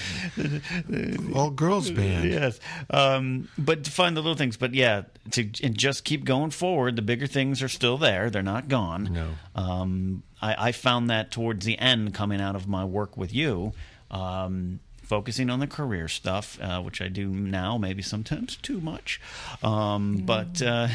that 0.87 1.31
all 1.35 1.51
girls 1.51 1.91
band. 1.91 2.29
Yes, 2.29 2.59
um, 2.89 3.49
but 3.57 3.83
to 3.83 3.91
find 3.91 4.15
the 4.17 4.21
little 4.21 4.37
things. 4.37 4.57
But 4.57 4.73
yeah, 4.73 5.03
to 5.31 5.49
and 5.63 5.77
just 5.77 6.03
keep 6.03 6.25
going 6.25 6.51
forward. 6.51 6.95
The 6.95 7.01
bigger 7.01 7.27
things 7.27 7.61
are 7.61 7.69
still 7.69 7.97
there; 7.97 8.29
they're 8.29 8.41
not 8.41 8.67
gone. 8.67 9.13
No. 9.13 9.29
Um, 9.55 10.23
I, 10.41 10.67
I 10.67 10.71
found 10.71 11.09
that 11.09 11.31
towards 11.31 11.65
the 11.65 11.77
end, 11.77 12.13
coming 12.13 12.41
out 12.41 12.55
of 12.55 12.67
my 12.67 12.83
work 12.83 13.15
with 13.17 13.33
you. 13.33 13.73
Um, 14.09 14.79
Focusing 15.11 15.49
on 15.49 15.59
the 15.59 15.67
career 15.67 16.07
stuff, 16.07 16.57
uh, 16.61 16.79
which 16.81 17.01
I 17.01 17.09
do 17.09 17.27
now, 17.27 17.77
maybe 17.77 18.01
sometimes 18.01 18.55
too 18.55 18.79
much. 18.79 19.19
Um, 19.61 20.23
But 20.25 20.61
uh, 20.61 20.87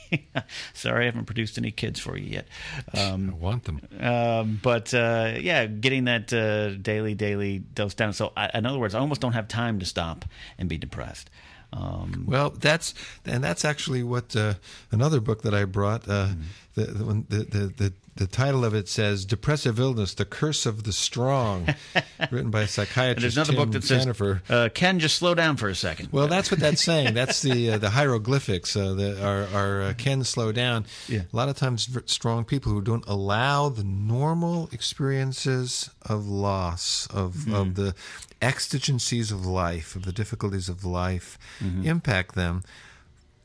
sorry, 0.72 1.02
I 1.02 1.06
haven't 1.06 1.26
produced 1.26 1.58
any 1.58 1.70
kids 1.70 2.00
for 2.00 2.16
you 2.16 2.26
yet. 2.38 2.46
Um, 2.94 3.30
I 3.30 3.34
want 3.34 3.64
them. 3.64 3.80
um, 4.00 4.60
but 4.62 4.94
uh, 4.94 5.34
yeah, 5.38 5.66
getting 5.66 6.06
that 6.06 6.32
uh, 6.32 6.70
daily, 6.80 7.14
daily 7.14 7.58
dose 7.58 7.92
down. 7.94 8.14
So, 8.14 8.32
I, 8.34 8.48
in 8.54 8.64
other 8.64 8.78
words, 8.78 8.94
I 8.94 8.98
almost 8.98 9.20
don't 9.20 9.34
have 9.34 9.46
time 9.48 9.78
to 9.80 9.84
stop 9.86 10.24
and 10.58 10.66
be 10.68 10.78
depressed. 10.78 11.28
Um, 11.72 12.24
Well, 12.26 12.50
that's 12.58 12.94
and 13.26 13.44
that's 13.44 13.64
actually 13.64 14.02
what 14.02 14.34
uh, 14.34 14.54
another 14.90 15.20
book 15.20 15.42
that 15.42 15.54
I 15.54 15.66
brought. 15.66 16.08
Uh, 16.08 16.28
the, 16.74 16.84
the, 16.86 17.04
one- 17.04 17.26
the 17.28 17.44
the 17.76 17.92
the 18.20 18.26
title 18.28 18.64
of 18.64 18.74
it 18.74 18.86
says 18.88 19.24
"Depressive 19.24 19.80
Illness: 19.80 20.14
The 20.14 20.24
Curse 20.24 20.66
of 20.66 20.84
the 20.84 20.92
Strong," 20.92 21.74
written 22.30 22.50
by 22.50 22.66
psychiatrist 22.66 23.22
there's 23.22 23.36
another 23.36 23.52
Tim 23.52 23.56
book 23.64 23.72
that 23.72 23.82
says, 23.84 24.02
Jennifer. 24.04 24.42
uh, 24.48 24.68
"Ken, 24.72 24.98
just 25.00 25.16
slow 25.16 25.34
down 25.34 25.56
for 25.56 25.68
a 25.68 25.74
second. 25.74 26.10
Well, 26.12 26.28
that's 26.28 26.50
what 26.50 26.60
that's 26.60 26.84
saying. 26.84 27.14
That's 27.14 27.42
the 27.42 27.72
uh, 27.72 27.78
the 27.78 27.90
hieroglyphics 27.90 28.76
uh, 28.76 28.92
that 28.94 29.22
are 29.24 29.48
are 29.58 29.82
uh, 29.82 29.94
can 29.96 30.22
slow 30.22 30.52
down. 30.52 30.84
Yeah. 31.08 31.22
A 31.32 31.36
lot 31.36 31.48
of 31.48 31.56
times, 31.56 31.88
strong 32.06 32.44
people 32.44 32.70
who 32.72 32.80
don't 32.82 33.06
allow 33.08 33.68
the 33.70 33.84
normal 33.84 34.68
experiences 34.72 35.90
of 36.02 36.26
loss 36.28 37.06
of 37.12 37.34
Mm-hmm. 37.34 37.54
of 37.54 37.74
the 37.74 37.94
exigencies 38.42 39.32
of 39.32 39.46
life, 39.46 39.96
of 39.96 40.04
the 40.04 40.12
difficulties 40.12 40.68
of 40.68 40.84
life, 40.84 41.38
Mm-hmm. 41.62 41.86
impact 41.86 42.34
them. 42.34 42.62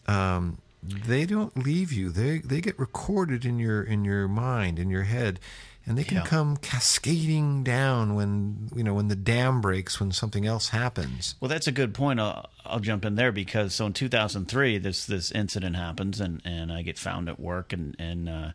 Um, 0.08 0.58
they 0.88 1.26
don't 1.26 1.56
leave 1.58 1.92
you. 1.92 2.10
They 2.10 2.40
they 2.40 2.62
get 2.62 2.78
recorded 2.80 3.46
in 3.46 3.60
your 3.60 3.82
in 3.84 4.06
your 4.06 4.28
mind, 4.28 4.80
in 4.80 4.90
your 4.90 5.04
head. 5.04 5.40
And 5.88 5.96
they 6.00 6.04
can 6.04 6.18
Yeah. 6.18 6.24
come 6.24 6.58
cascading 6.58 7.64
down 7.64 8.16
when 8.16 8.70
you 8.76 8.84
know 8.84 8.96
when 8.96 9.08
the 9.08 9.16
dam 9.16 9.62
breaks, 9.62 10.00
when 10.00 10.12
something 10.12 10.44
else 10.46 10.70
happens. 10.70 11.36
Well, 11.40 11.50
that's 11.50 11.68
a 11.68 11.72
good 11.72 11.94
point. 11.94 12.20
I'll, 12.20 12.50
I'll 12.66 12.80
jump 12.80 13.06
in 13.06 13.14
there 13.16 13.32
because 13.32 13.76
so 13.76 13.86
in 13.86 13.94
2003, 13.94 14.80
this 14.80 15.06
this 15.06 15.32
incident 15.32 15.76
happens, 15.76 16.20
and, 16.20 16.42
and 16.44 16.72
I 16.72 16.82
get 16.82 16.98
found 16.98 17.30
at 17.30 17.40
work, 17.40 17.72
and 17.72 17.96
and 18.00 18.28
uh, 18.28 18.52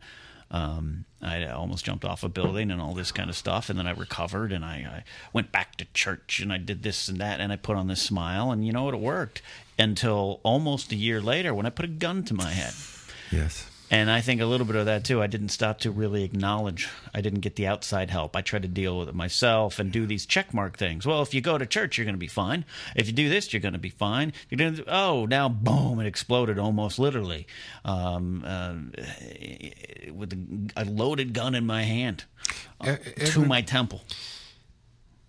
um, 0.51 1.05
I 1.23 1.47
almost 1.47 1.85
jumped 1.85 2.05
off 2.05 2.25
a 2.25 2.29
building 2.29 2.71
and 2.71 2.81
all 2.81 2.95
this 2.95 3.13
kind 3.13 3.31
of 3.31 3.37
stuff, 3.37 3.71
and 3.71 3.79
then 3.79 3.87
I 3.87 3.93
recovered, 3.93 4.53
and 4.53 4.65
I, 4.65 4.75
I 4.75 5.05
went 5.33 5.53
back 5.53 5.77
to 5.77 5.87
church, 5.95 6.41
and 6.41 6.53
I 6.53 6.59
did 6.59 6.83
this 6.83 7.09
and 7.09 7.19
that, 7.19 7.41
and 7.41 7.53
I 7.53 7.57
put 7.57 7.77
on 7.77 7.87
this 7.87 8.03
smile, 8.03 8.51
and 8.51 8.67
you 8.67 8.73
know 8.73 8.85
what, 8.85 8.95
it 8.95 9.01
worked 9.01 9.43
until 9.79 10.41
almost 10.43 10.93
a 10.93 10.97
year 10.97 11.21
later 11.21 11.55
when 11.55 11.67
I 11.67 11.71
put 11.71 11.85
a 11.85 11.89
gun 11.89 12.25
to 12.25 12.35
my 12.35 12.51
head. 12.51 12.75
Yes. 13.31 13.70
And 13.93 14.09
I 14.09 14.21
think 14.21 14.41
a 14.41 14.47
little 14.47 14.67
bit 14.67 14.77
of 14.77 14.87
that 14.87 15.03
too. 15.05 15.21
I 15.21 15.27
didn't 15.27 15.49
stop 15.49 15.81
to 15.81 15.91
really 15.91 16.23
acknowledge. 16.23 16.89
I 17.13 17.21
didn't 17.21 17.41
get 17.41 17.57
the 17.57 17.67
outside 17.67 18.09
help. 18.09 18.37
I 18.37 18.41
tried 18.41 18.63
to 18.63 18.69
deal 18.69 18.97
with 18.97 19.09
it 19.09 19.17
myself 19.17 19.81
and 19.81 19.91
do 19.91 20.07
these 20.07 20.27
check 20.27 20.55
mark 20.55 20.79
things. 20.79 21.05
Well, 21.05 21.23
if 21.23 21.35
you 21.35 21.41
go 21.41 21.59
to 21.59 21.67
church, 21.67 21.99
you're 21.99 22.05
going 22.05 22.15
to 22.15 22.19
be 22.19 22.29
fine. 22.29 22.65
If 22.95 23.09
you 23.09 23.13
do 23.13 23.29
this, 23.29 23.53
you're 23.53 23.61
going 23.61 23.73
to 23.73 23.81
be 23.81 23.89
fine. 23.91 24.33
You're 24.49 24.59
going 24.59 24.77
to 24.77 24.85
oh 24.87 25.27
now 25.27 25.49
boom! 25.49 25.99
It 25.99 26.07
exploded 26.07 26.57
almost 26.57 27.01
literally 27.01 27.49
um, 27.85 28.45
uh, 28.47 28.75
with 30.13 30.33
a, 30.35 30.83
a 30.83 30.85
loaded 30.85 31.33
gun 31.33 31.57
in 31.57 31.67
my 31.67 31.83
hand 31.83 32.25
uh, 32.81 32.97
E- 33.21 33.25
to 33.27 33.45
my 33.45 33.61
temple. 33.61 34.03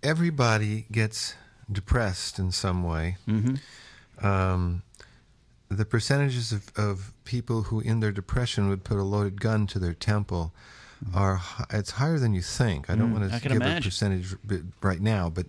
everybody 0.04 0.86
gets 0.90 1.34
depressed 1.70 2.38
in 2.38 2.52
some 2.52 2.84
way. 2.84 3.16
Um, 4.20 4.82
the 5.76 5.84
percentages 5.84 6.52
of, 6.52 6.70
of 6.76 7.12
people 7.24 7.64
who, 7.64 7.80
in 7.80 8.00
their 8.00 8.12
depression, 8.12 8.68
would 8.68 8.84
put 8.84 8.98
a 8.98 9.02
loaded 9.02 9.40
gun 9.40 9.66
to 9.68 9.78
their 9.78 9.94
temple 9.94 10.52
are 11.14 11.40
it's 11.70 11.92
higher 11.92 12.18
than 12.18 12.32
you 12.32 12.42
think. 12.42 12.88
I 12.88 12.94
don't 12.94 13.12
want 13.12 13.24
to 13.24 13.48
give 13.48 13.60
a 13.60 13.80
percentage 13.80 14.36
right 14.82 15.00
now, 15.00 15.28
but 15.28 15.46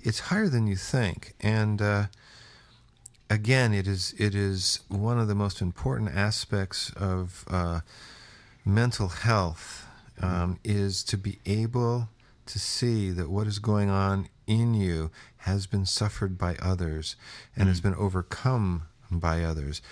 it's 0.00 0.18
higher 0.20 0.48
than 0.48 0.66
you 0.66 0.76
think. 0.76 1.34
And 1.40 1.82
uh, 1.82 2.06
again, 3.28 3.74
it 3.74 3.86
is 3.86 4.14
it 4.18 4.34
is 4.34 4.80
one 4.88 5.18
of 5.18 5.28
the 5.28 5.34
most 5.34 5.60
important 5.60 6.14
aspects 6.14 6.90
of 6.96 7.44
uh, 7.48 7.80
mental 8.64 9.08
health 9.08 9.86
um, 10.22 10.58
is 10.64 11.04
to 11.04 11.18
be 11.18 11.38
able 11.44 12.08
to 12.46 12.58
see 12.58 13.10
that 13.10 13.30
what 13.30 13.46
is 13.46 13.58
going 13.58 13.90
on 13.90 14.28
in 14.46 14.74
you 14.74 15.10
has 15.38 15.66
been 15.66 15.86
suffered 15.86 16.36
by 16.38 16.56
others 16.60 17.16
and 17.56 17.68
has 17.68 17.80
been 17.80 17.94
overcome 17.94 18.82
by 19.18 19.42
others. 19.42 19.82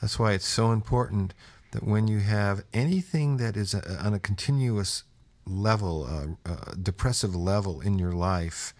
That's 0.00 0.18
why 0.18 0.32
it's 0.32 0.46
so 0.46 0.72
important 0.72 1.34
that 1.72 1.84
when 1.84 2.08
you 2.08 2.20
have 2.20 2.64
anything 2.72 3.36
that 3.36 3.56
is 3.56 3.74
a, 3.74 3.98
on 4.04 4.14
a 4.14 4.18
continuous 4.18 5.04
level, 5.46 6.36
uh, 6.46 6.50
uh, 6.50 6.74
depressive 6.80 7.34
level 7.34 7.80
in 7.80 7.98
your 7.98 8.12
life, 8.12 8.74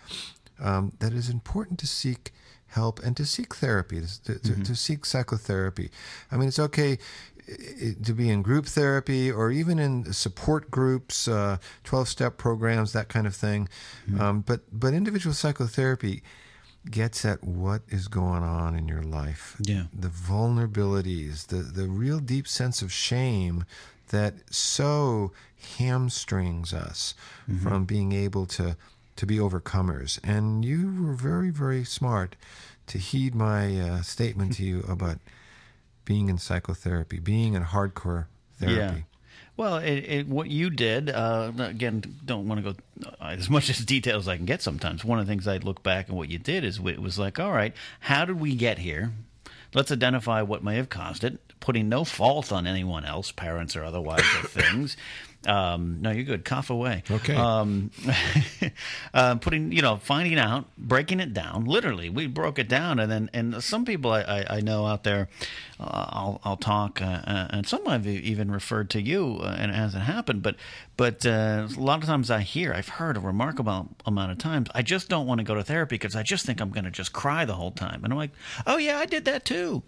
um, 0.61 0.93
that 0.99 1.13
is 1.13 1.29
important 1.29 1.79
to 1.81 1.87
seek 1.87 2.33
help 2.69 3.01
and 3.01 3.17
to 3.17 3.27
seek 3.27 3.55
therapy, 3.57 4.01
to, 4.25 4.39
to, 4.39 4.63
to 4.63 4.75
seek 4.77 5.05
psychotherapy. 5.05 5.91
I 6.31 6.37
mean, 6.37 6.49
it's 6.49 6.59
okay 6.59 6.99
to 8.05 8.13
be 8.13 8.31
in 8.31 8.43
group 8.43 8.67
therapy 8.67 9.31
or 9.31 9.51
even 9.51 9.79
in 9.79 10.13
support 10.13 10.71
groups, 10.71 11.27
uh, 11.27 11.57
12 11.85 12.09
step 12.09 12.37
programs, 12.37 12.93
that 12.93 13.09
kind 13.09 13.27
of 13.27 13.35
thing. 13.35 13.69
Um, 14.21 14.41
but, 14.43 14.61
but 14.73 14.95
individual 14.95 15.35
psychotherapy 15.35 16.23
gets 16.89 17.25
at 17.25 17.43
what 17.45 17.83
is 17.89 18.09
going 18.09 18.43
on 18.43 18.75
in 18.75 18.89
your 18.89 19.03
life. 19.03 19.57
Yeah. 19.61 19.85
The 19.93 20.09
vulnerabilities, 20.09 21.49
the, 21.49 21.57
the 21.57 21.89
real 21.89 22.19
deep 22.19 22.49
sense 22.49 22.83
of 22.83 22.93
shame 22.93 23.65
that 24.09 24.35
so 24.51 25.33
hamstrings 25.77 26.73
us 26.73 27.15
from 27.63 27.85
being 27.85 28.13
able 28.13 28.47
to, 28.47 28.77
to 29.17 29.27
be 29.27 29.37
overcomers. 29.37 30.19
And 30.25 30.65
you 30.65 31.05
were 31.05 31.15
very, 31.15 31.51
very 31.51 31.85
smart 31.85 32.35
to 32.89 32.99
heed 32.99 33.35
my 33.35 33.79
uh, 33.79 34.03
statement 34.03 34.55
to 34.55 34.65
you 34.65 34.81
about 34.89 35.19
being 36.05 36.29
in 36.29 36.39
psychotherapy, 36.39 37.21
being 37.21 37.55
in 37.55 37.65
hardcore 37.65 38.27
therapy. 38.59 39.05
Well, 39.61 39.77
it, 39.77 39.93
it, 40.09 40.27
what 40.27 40.49
you 40.49 40.71
did, 40.71 41.11
uh, 41.11 41.53
again, 41.59 42.03
don't 42.25 42.49
want 42.49 42.65
to 42.65 42.73
go 42.73 42.79
uh, 43.21 43.27
as 43.27 43.51
much 43.51 43.69
as 43.79 43.85
detail 43.85 44.17
as 44.17 44.27
I 44.27 44.39
can 44.39 44.47
get 44.47 44.63
sometimes. 44.63 45.05
One 45.05 45.19
of 45.19 45.27
the 45.27 45.31
things 45.31 45.47
I 45.47 45.59
look 45.59 45.83
back 45.83 46.09
and 46.09 46.17
what 46.17 46.31
you 46.31 46.39
did 46.39 46.65
is 46.65 46.79
it 46.79 47.03
was 47.03 47.19
like, 47.19 47.39
all 47.39 47.53
right, 47.53 47.75
how 48.01 48.25
did 48.25 48.41
we 48.41 48.55
get 48.55 48.79
here? 48.79 49.13
Let's 49.75 49.93
identify 49.93 50.41
what 50.41 50.65
may 50.65 50.77
have 50.77 50.89
caused 50.89 51.25
it, 51.25 51.41
putting 51.61 51.91
no 51.91 52.05
fault 52.05 52.51
on 52.51 52.67
anyone 52.67 53.05
else, 53.05 53.33
parents 53.33 53.77
or 53.77 53.85
otherwise, 53.85 54.21
or 54.21 54.49
things. 54.49 54.97
Um, 55.47 56.03
no, 56.03 56.11
you're 56.11 56.25
good. 56.25 56.45
Cough 56.45 56.69
away. 56.69 57.03
Okay. 57.11 57.35
Um, 57.35 57.91
uh, 59.15 59.37
putting, 59.37 59.73
you 59.73 59.81
know, 59.81 59.97
finding 59.97 60.39
out, 60.39 60.67
breaking 60.77 61.19
it 61.19 61.33
down. 61.33 61.65
Literally, 61.65 62.11
we 62.11 62.27
broke 62.27 62.59
it 62.59 62.69
down, 62.69 62.99
and 62.99 63.11
then 63.11 63.31
and 63.33 63.63
some 63.63 63.87
people 63.87 64.13
I, 64.13 64.21
I, 64.21 64.57
I 64.57 64.61
know 64.61 64.87
out 64.87 65.05
there, 65.05 65.29
uh, 65.79 66.07
I'll 66.11 66.41
I'll 66.45 66.59
talk, 66.59 67.01
uh, 67.01 67.23
uh, 67.27 67.47
and 67.51 67.67
some 67.67 67.89
I've 67.89 68.07
even 68.07 68.51
referred 68.51 68.91
to 68.91 69.01
you, 69.01 69.39
uh, 69.41 69.57
and 69.59 69.71
it 69.71 69.75
hasn't 69.75 70.05
happened, 70.05 70.43
but 70.43 70.57
but 70.99 71.25
uh, 71.25 71.69
a 71.75 71.81
lot 71.81 72.01
of 72.01 72.05
times 72.05 72.31
I 72.31 72.41
hear, 72.41 72.75
I've 72.75 72.89
heard 72.89 73.17
a 73.17 73.21
remarkable 73.21 73.89
amount 74.05 74.33
of 74.33 74.39
times, 74.39 74.69
I 74.75 74.83
just 74.83 75.09
don't 75.09 75.27
want 75.27 75.39
to 75.39 75.45
go 75.45 75.55
to 75.55 75.65
therapy 75.65 75.95
because 75.95 76.17
I 76.17 76.23
just 76.23 76.45
think 76.45 76.61
I'm 76.61 76.71
going 76.71 76.85
to 76.85 76.91
just 76.91 77.15
cry 77.15 77.47
the 77.47 77.55
whole 77.55 77.71
time, 77.73 78.05
and 78.05 78.13
I'm 78.13 78.19
like, 78.19 78.33
oh 78.67 78.77
yeah, 78.77 78.99
I 78.99 79.07
did 79.07 79.25
that 79.25 79.47
too. 79.47 79.83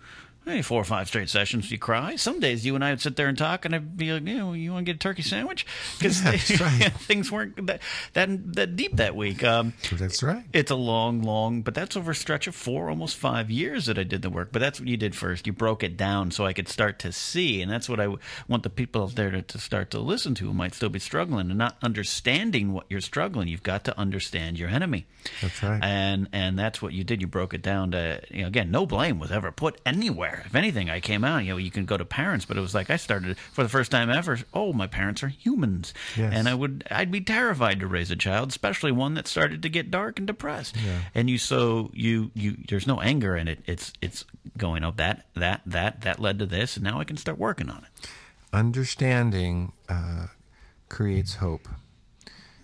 Hey, 0.45 0.61
four 0.61 0.81
or 0.81 0.85
five 0.85 1.07
straight 1.07 1.29
sessions, 1.29 1.71
you 1.71 1.79
cry. 1.79 2.17
Some 2.17 2.41
days 2.41 2.67
you 2.67 2.75
and 2.75 2.85
I 2.85 2.91
would 2.91 3.01
sit 3.01 3.15
there 3.15 3.29
and 3.29 3.39
talk, 3.39 3.65
and 3.65 3.75
I'd 3.77 3.97
be 3.97 4.11
like, 4.13 4.27
you 4.27 4.37
know, 4.37 4.53
you 4.55 4.73
want 4.73 4.85
to 4.87 4.93
get 4.93 4.97
a 4.97 4.99
turkey 4.99 5.23
sandwich? 5.23 5.65
Because 5.99 6.21
Yeah, 6.51 6.63
right. 6.65 6.93
things 6.95 7.31
weren't 7.31 7.65
that, 7.69 7.81
that 8.15 8.55
that 8.55 8.75
deep 8.75 8.97
that 8.97 9.15
week. 9.15 9.45
Um, 9.45 9.73
That's 9.93 10.21
right. 10.21 10.45
it's 10.53 10.73
a 10.73 10.75
long, 10.75 11.23
long, 11.23 11.63
but 11.63 11.75
that's 11.75 11.97
over 11.97 12.11
a 12.11 12.15
stretch 12.15 12.49
of 12.49 12.57
four, 12.57 12.91
almost 12.91 13.17
five 13.17 13.51
years 13.53 13.87
that 13.87 13.99
I 13.99 14.03
did 14.03 14.23
the 14.23 14.31
work. 14.31 14.49
But 14.51 14.59
that's 14.59 14.81
what 14.81 14.89
you 14.89 14.97
did 14.97 15.15
first. 15.15 15.47
You 15.47 15.53
broke 15.53 15.85
it 15.85 15.97
down 15.97 16.33
so 16.33 16.45
I 16.45 16.53
could 16.53 16.69
start 16.69 16.99
to 17.01 17.13
see, 17.13 17.63
and 17.63 17.71
that's 17.71 17.89
what 17.89 18.01
I 18.01 18.05
w- 18.05 18.19
want 18.49 18.65
the 18.65 18.71
people 18.71 19.05
out 19.05 19.15
there 19.15 19.31
to, 19.31 19.43
to 19.43 19.59
start 19.59 19.91
to 19.93 20.01
listen 20.01 20.35
to 20.37 20.47
who 20.47 20.53
might 20.55 20.75
still 20.75 20.89
be 20.89 20.99
struggling 20.99 21.51
and 21.51 21.59
not 21.59 21.77
understanding 21.83 22.73
what 22.73 22.87
you're 22.89 23.01
struggling. 23.01 23.47
You've 23.47 23.63
got 23.63 23.85
to 23.85 23.97
understand 23.97 24.59
your 24.59 24.71
enemy. 24.71 25.07
That's 25.41 25.63
right. 25.63 25.81
And 25.85 26.29
and 26.33 26.59
that's 26.59 26.83
what 26.83 26.93
you 26.95 27.05
did. 27.05 27.21
You 27.21 27.29
broke 27.29 27.55
it 27.55 27.63
down 27.63 27.93
to 27.93 28.21
you 28.29 28.43
know, 28.43 28.49
again, 28.49 28.73
no 28.73 28.87
blame 28.87 29.21
was 29.21 29.31
ever 29.31 29.53
put 29.53 29.81
anywhere. 29.87 30.32
If 30.47 30.55
anything, 30.55 30.89
I 30.91 31.01
came 31.01 31.25
out. 31.25 31.45
You 31.45 31.51
know, 31.53 31.57
you 31.57 31.71
can 31.71 31.85
go 31.85 31.97
to 31.97 32.05
parents, 32.05 32.45
but 32.45 32.57
it 32.57 32.61
was 32.61 32.75
like 32.75 32.91
I 32.91 32.97
started 32.97 33.37
for 33.53 33.63
the 33.63 33.69
first 33.69 33.91
time 33.91 34.11
ever. 34.11 34.39
Oh, 34.55 34.73
my 34.73 34.87
parents 34.87 35.23
are 35.23 35.29
humans, 35.29 35.93
Yes. 36.17 36.33
and 36.35 36.49
I 36.49 36.55
would 36.55 36.85
I'd 36.91 37.11
be 37.11 37.21
terrified 37.21 37.81
to 37.81 37.87
raise 37.87 38.11
a 38.11 38.17
child, 38.17 38.51
especially 38.51 38.93
one 38.93 39.15
that 39.15 39.27
started 39.29 39.63
to 39.63 39.69
get 39.69 39.91
dark 39.91 40.19
and 40.19 40.27
depressed. 40.27 40.77
Yeah. 40.77 41.01
And 41.15 41.29
you 41.31 41.39
so 41.39 41.91
you 41.95 42.31
you 42.35 42.57
there's 42.69 42.87
no 42.87 43.01
anger 43.01 43.37
in 43.37 43.49
it. 43.49 43.61
It's 43.67 43.93
it's 44.01 44.25
going 44.57 44.85
up 44.85 44.97
that 44.97 45.27
that 45.35 45.63
that 45.67 46.01
that 46.03 46.19
led 46.19 46.39
to 46.39 46.47
this, 46.47 46.77
and 46.77 46.85
now 46.85 47.01
I 47.01 47.05
can 47.05 47.17
start 47.17 47.39
working 47.39 47.69
on 47.71 47.85
it. 47.85 48.09
understanding 48.53 49.73
uh, 49.89 50.27
creates 50.89 51.37
hope, 51.37 51.69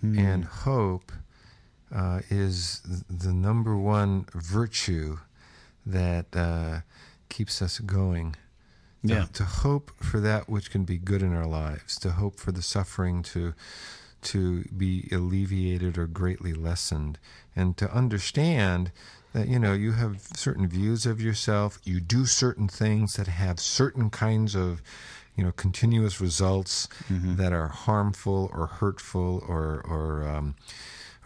and 0.01 0.45
hope 0.45 1.11
uh, 1.93 2.21
is 2.29 2.81
the 3.09 3.33
number 3.33 3.75
one 3.75 4.25
virtue 4.33 5.17
that 5.85 6.27
uh, 6.35 6.79
keeps 7.29 7.61
us 7.61 7.79
going. 7.79 8.33
To- 8.33 9.13
Yeah. 9.13 9.25
To, 9.33 9.43
hope 9.45 9.91
for 10.03 10.19
that 10.19 10.49
which 10.49 10.71
can 10.71 10.83
be 10.83 10.97
good 10.97 11.21
in 11.21 11.33
our 11.33 11.45
lives, 11.47 11.97
to 11.99 12.11
hope 12.11 12.39
for 12.39 12.51
the 12.51 12.61
suffering 12.61 13.23
to 13.23 13.53
to 14.21 14.63
be 14.75 15.07
alleviated 15.13 15.97
or 15.97 16.05
greatly 16.05 16.51
lessened, 16.53 17.17
and 17.55 17.77
to 17.77 17.89
understand 17.93 18.91
that 19.31 19.47
you 19.47 19.57
know 19.57 19.71
you 19.71 19.93
have 19.93 20.21
certain 20.35 20.67
views 20.67 21.05
of 21.05 21.21
yourself, 21.21 21.79
you 21.85 22.01
do 22.01 22.25
certain 22.25 22.67
things 22.67 23.13
that 23.13 23.27
have 23.27 23.61
certain 23.61 24.09
kinds 24.09 24.55
of 24.55 24.81
you 25.37 25.43
know 25.45 25.53
continuous 25.53 26.19
results 26.19 26.89
that 27.09 27.53
are 27.53 27.69
harmful 27.69 28.51
or 28.53 28.67
hurtful 28.67 29.41
or 29.47 29.79
or 29.87 30.27
um, 30.27 30.55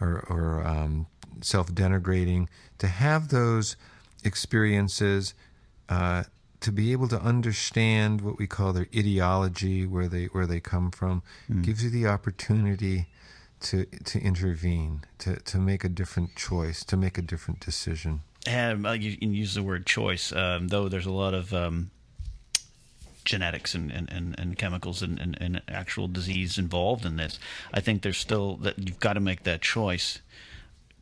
or, 0.00 0.24
or 0.28 0.64
um, 0.64 1.06
self-denigrating. 1.40 2.46
To 2.78 2.86
have 2.86 3.28
those 3.30 3.74
experiences. 4.22 5.34
Uh, 5.88 6.24
to 6.60 6.72
be 6.72 6.92
able 6.92 7.08
to 7.08 7.20
understand 7.20 8.22
what 8.22 8.38
we 8.38 8.46
call 8.46 8.72
their 8.72 8.86
etiology, 8.94 9.86
where 9.86 10.08
they 10.08 10.26
where 10.26 10.46
they 10.46 10.60
come 10.60 10.90
from, 10.90 11.22
gives 11.62 11.84
you 11.84 11.90
the 11.90 12.06
opportunity 12.06 13.06
to 13.60 13.84
to 14.04 14.18
intervene, 14.20 15.02
to 15.18 15.36
to 15.40 15.58
make 15.58 15.84
a 15.84 15.90
different 15.90 16.34
choice, 16.36 16.82
to 16.84 16.96
make 16.96 17.18
a 17.18 17.22
different 17.22 17.60
decision. 17.60 18.22
And 18.46 18.86
uh, 18.86 18.92
you, 18.92 19.16
you 19.20 19.30
use 19.30 19.54
the 19.54 19.62
word 19.62 19.86
choice, 19.86 20.32
um, 20.32 20.68
though 20.68 20.88
there's 20.88 21.06
a 21.06 21.12
lot 21.12 21.34
of 21.34 21.52
um, 21.52 21.90
genetics 23.24 23.74
and, 23.74 23.90
and, 23.90 24.10
and, 24.10 24.38
and 24.38 24.58
chemicals 24.58 25.02
and, 25.02 25.18
and, 25.18 25.36
and 25.40 25.62
actual 25.68 26.08
disease 26.08 26.58
involved 26.58 27.06
in 27.06 27.16
this. 27.16 27.38
I 27.72 27.80
think 27.80 28.02
there's 28.02 28.18
still 28.18 28.56
that 28.56 28.78
you've 28.78 29.00
got 29.00 29.14
to 29.14 29.20
make 29.20 29.44
that 29.44 29.62
choice 29.62 30.20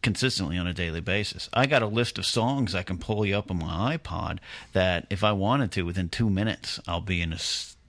consistently 0.02 0.58
on 0.58 0.66
a 0.66 0.74
daily 0.74 1.00
basis. 1.00 1.48
I 1.52 1.66
got 1.66 1.82
a 1.82 1.86
list 1.86 2.18
of 2.18 2.26
songs 2.26 2.74
I 2.74 2.82
can 2.82 2.98
pull 2.98 3.24
you 3.24 3.36
up 3.36 3.50
on 3.50 3.58
my 3.58 3.96
iPod 3.96 4.38
that 4.72 5.06
if 5.10 5.22
I 5.24 5.32
wanted 5.32 5.72
to, 5.72 5.82
within 5.82 6.08
two 6.08 6.28
minutes, 6.28 6.80
I'll 6.86 7.00
be 7.00 7.22
in 7.22 7.32
a 7.32 7.38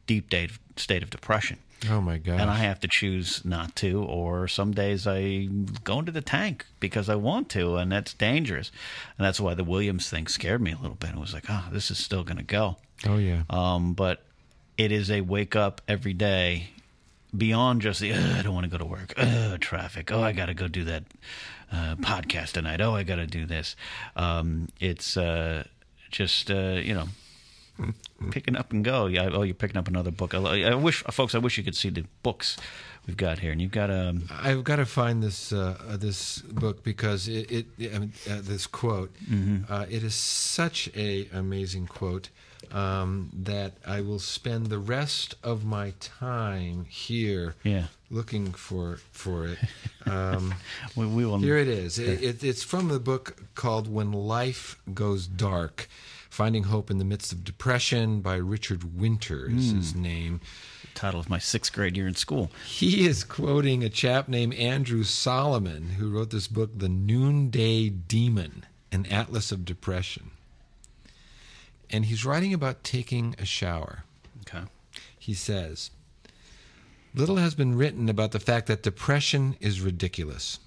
deep 0.08 0.28
state 0.28 0.52
state 0.76 1.04
of 1.04 1.10
depression. 1.10 1.60
Oh 1.90 2.00
my 2.00 2.18
gosh! 2.18 2.40
And 2.40 2.50
I 2.50 2.56
have 2.56 2.80
to 2.82 2.88
choose 2.88 3.44
not 3.44 3.76
to, 3.78 4.04
or 4.04 4.48
some 4.48 4.72
days 4.72 5.06
I 5.06 5.50
go 5.84 6.00
into 6.00 6.14
the 6.14 6.22
tank 6.22 6.66
because 6.80 7.10
I 7.10 7.16
want 7.16 7.50
to, 7.50 7.76
and 7.76 7.92
that's 7.92 8.14
dangerous. 8.14 8.72
And 9.18 9.26
that's 9.26 9.42
why 9.42 9.54
the 9.54 9.66
Williams 9.66 10.10
thing 10.10 10.28
scared 10.28 10.62
me 10.62 10.72
a 10.72 10.78
little 10.78 10.96
bit. 10.96 11.10
It 11.10 11.20
was 11.20 11.34
like, 11.34 11.46
oh, 11.50 11.66
this 11.74 11.92
is 11.92 11.98
still 11.98 12.24
going 12.24 12.38
to 12.38 12.44
go. 12.44 12.78
oh 13.06 13.18
yeah. 13.18 13.44
Um, 13.50 13.94
but 13.96 14.24
it 14.78 14.92
is 14.94 15.12
a 15.12 15.22
wake 15.22 15.56
up 15.58 15.82
every 15.88 16.14
day 16.14 16.70
beyond 17.36 17.82
just 17.82 18.00
the, 18.00 18.14
I 18.14 18.42
don't 18.44 18.54
want 18.54 18.66
to 18.66 18.70
go 18.70 18.78
to 18.78 18.86
work, 18.86 19.14
Ugh, 19.18 19.60
traffic, 19.60 20.12
oh, 20.12 20.22
I 20.22 20.32
got 20.32 20.46
to 20.48 20.54
go 20.54 20.68
do 20.68 20.84
that 20.86 21.04
uh, 21.74 21.96
podcast 21.96 22.52
tonight, 22.54 22.82
oh, 22.82 22.94
I 22.96 23.04
got 23.04 23.16
to 23.16 23.28
do 23.28 23.46
this. 23.46 23.76
Um, 24.16 24.70
it's 24.80 25.18
uh, 25.18 25.64
just, 26.12 26.52
uh, 26.52 26.80
you 26.84 26.94
know, 26.94 27.08
picking 28.32 28.56
up 28.56 28.72
and 28.72 28.84
go. 28.86 29.08
Yeah, 29.08 29.30
oh, 29.34 29.42
you're 29.42 29.56
picking 29.56 29.78
up 29.78 29.88
another 29.88 30.12
book. 30.12 30.34
I, 30.36 30.64
I 30.64 30.76
wish, 30.76 31.04
folks, 31.04 31.34
I 31.36 31.40
wish 31.40 31.58
you 31.58 31.64
could 31.64 31.76
see 31.76 31.90
the 31.90 32.06
books 32.22 32.58
we've 33.08 33.18
got 33.18 33.40
here. 33.40 33.52
And 33.52 33.62
you've 33.62 33.72
got 33.72 33.90
um, 33.90 34.30
I've 34.32 34.64
got 34.64 34.78
to 34.78 34.86
find 34.86 35.24
this 35.24 35.52
uh, 35.52 35.78
uh, 35.88 35.98
this 35.98 36.40
book 36.40 36.84
because 36.84 37.28
it, 37.28 37.68
it 37.78 37.92
uh, 38.30 38.40
this 38.42 38.68
quote 38.68 39.12
uh, 39.70 39.86
it 39.90 40.04
is 40.04 40.16
such 40.16 40.90
a 40.96 41.28
amazing 41.34 41.88
quote 41.88 42.30
um, 42.72 43.30
that 43.34 43.74
I 43.86 44.02
will 44.02 44.20
spend 44.20 44.68
the 44.68 44.80
rest 44.80 45.36
of 45.44 45.66
my 45.66 45.94
time 46.00 46.86
here 46.90 47.56
Yeah. 47.64 47.86
Looking 48.14 48.52
for 48.54 48.98
for 49.12 49.48
it. 49.48 49.60
Um, 50.06 50.54
we, 50.98 51.06
we 51.06 51.26
will. 51.26 51.38
here 51.38 51.56
it 51.58 51.70
is. 51.70 51.98
It, 51.98 52.22
it, 52.22 52.44
it's 52.44 52.62
from 52.62 52.90
the 52.90 53.00
book 53.00 53.42
called 53.56 53.88
"When 53.88 54.12
Life 54.12 54.76
Goes 54.94 55.28
Dark." 55.28 55.88
Finding 56.30 56.64
Hope 56.64 56.92
in 56.92 56.98
the 56.98 57.06
Midst 57.06 57.32
of 57.32 57.44
Depression 57.46 58.20
by 58.20 58.36
Richard 58.36 59.00
Winter 59.00 59.50
is 59.50 59.72
his 59.72 59.96
name. 59.96 60.42
title 60.96 61.20
of 61.22 61.30
my 61.30 61.38
sixth 61.38 61.72
grade 61.72 61.96
year 61.96 62.08
in 62.08 62.16
school. 62.16 62.52
He 62.66 63.06
is 63.08 63.24
quoting 63.24 63.82
a 63.84 63.88
chap 63.90 64.28
named 64.28 64.56
Andrew 64.56 65.04
Solomon, 65.04 65.92
who 65.92 66.10
wrote 66.10 66.32
this 66.32 66.48
book, 66.48 66.72
The 66.76 66.90
Noonday 66.90 67.88
Demon 67.90 68.66
An 68.92 69.06
Atlas 69.06 69.52
of 69.52 69.64
Depression. 69.64 70.32
And 71.90 72.06
he's 72.06 72.26
writing 72.26 72.54
about 72.54 72.84
taking 72.84 73.36
a 73.38 73.46
shower. 73.46 74.04
Okay. 74.42 74.66
He 75.18 75.36
says, 75.36 75.92
Little 77.16 77.36
has 77.38 77.54
been 77.54 77.76
written 77.76 78.10
about 78.10 78.32
the 78.32 78.40
fact 78.40 78.66
that 78.66 78.82
depression 78.82 79.56
is 79.60 79.82
ridiculous. 79.82 80.58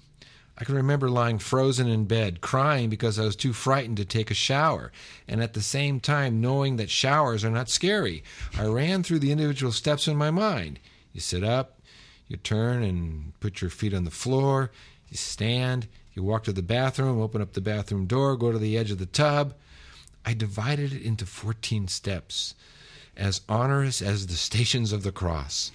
I 0.57 0.63
can 0.63 0.75
remember 0.75 1.09
lying 1.09 1.39
frozen 1.39 1.89
in 1.89 2.05
bed, 2.05 2.39
crying 2.39 2.89
because 2.89 3.19
I 3.19 3.25
was 3.25 3.35
too 3.35 3.51
frightened 3.51 3.97
to 3.97 4.05
take 4.05 4.31
a 4.31 4.33
shower, 4.33 4.93
and 5.27 5.43
at 5.43 5.53
the 5.53 5.61
same 5.61 5.99
time 5.99 6.39
knowing 6.39 6.77
that 6.77 6.89
showers 6.89 7.43
are 7.43 7.49
not 7.49 7.69
scary. 7.69 8.23
I 8.57 8.65
ran 8.65 9.03
through 9.03 9.19
the 9.19 9.31
individual 9.33 9.73
steps 9.73 10.07
in 10.07 10.15
my 10.15 10.31
mind. 10.31 10.79
You 11.11 11.19
sit 11.19 11.43
up, 11.43 11.81
you 12.29 12.37
turn 12.37 12.81
and 12.81 13.37
put 13.41 13.59
your 13.59 13.69
feet 13.69 13.93
on 13.93 14.05
the 14.05 14.09
floor, 14.09 14.71
you 15.09 15.17
stand, 15.17 15.89
you 16.13 16.23
walk 16.23 16.45
to 16.45 16.53
the 16.53 16.63
bathroom, 16.63 17.19
open 17.19 17.41
up 17.41 17.53
the 17.53 17.61
bathroom 17.61 18.05
door, 18.05 18.37
go 18.37 18.53
to 18.53 18.57
the 18.57 18.77
edge 18.77 18.89
of 18.89 18.99
the 18.99 19.05
tub. 19.05 19.53
I 20.25 20.33
divided 20.33 20.93
it 20.93 21.01
into 21.01 21.25
14 21.25 21.89
steps, 21.89 22.55
as 23.17 23.41
onerous 23.49 24.01
as 24.01 24.27
the 24.27 24.33
stations 24.37 24.93
of 24.93 25.03
the 25.03 25.11
cross. 25.11 25.71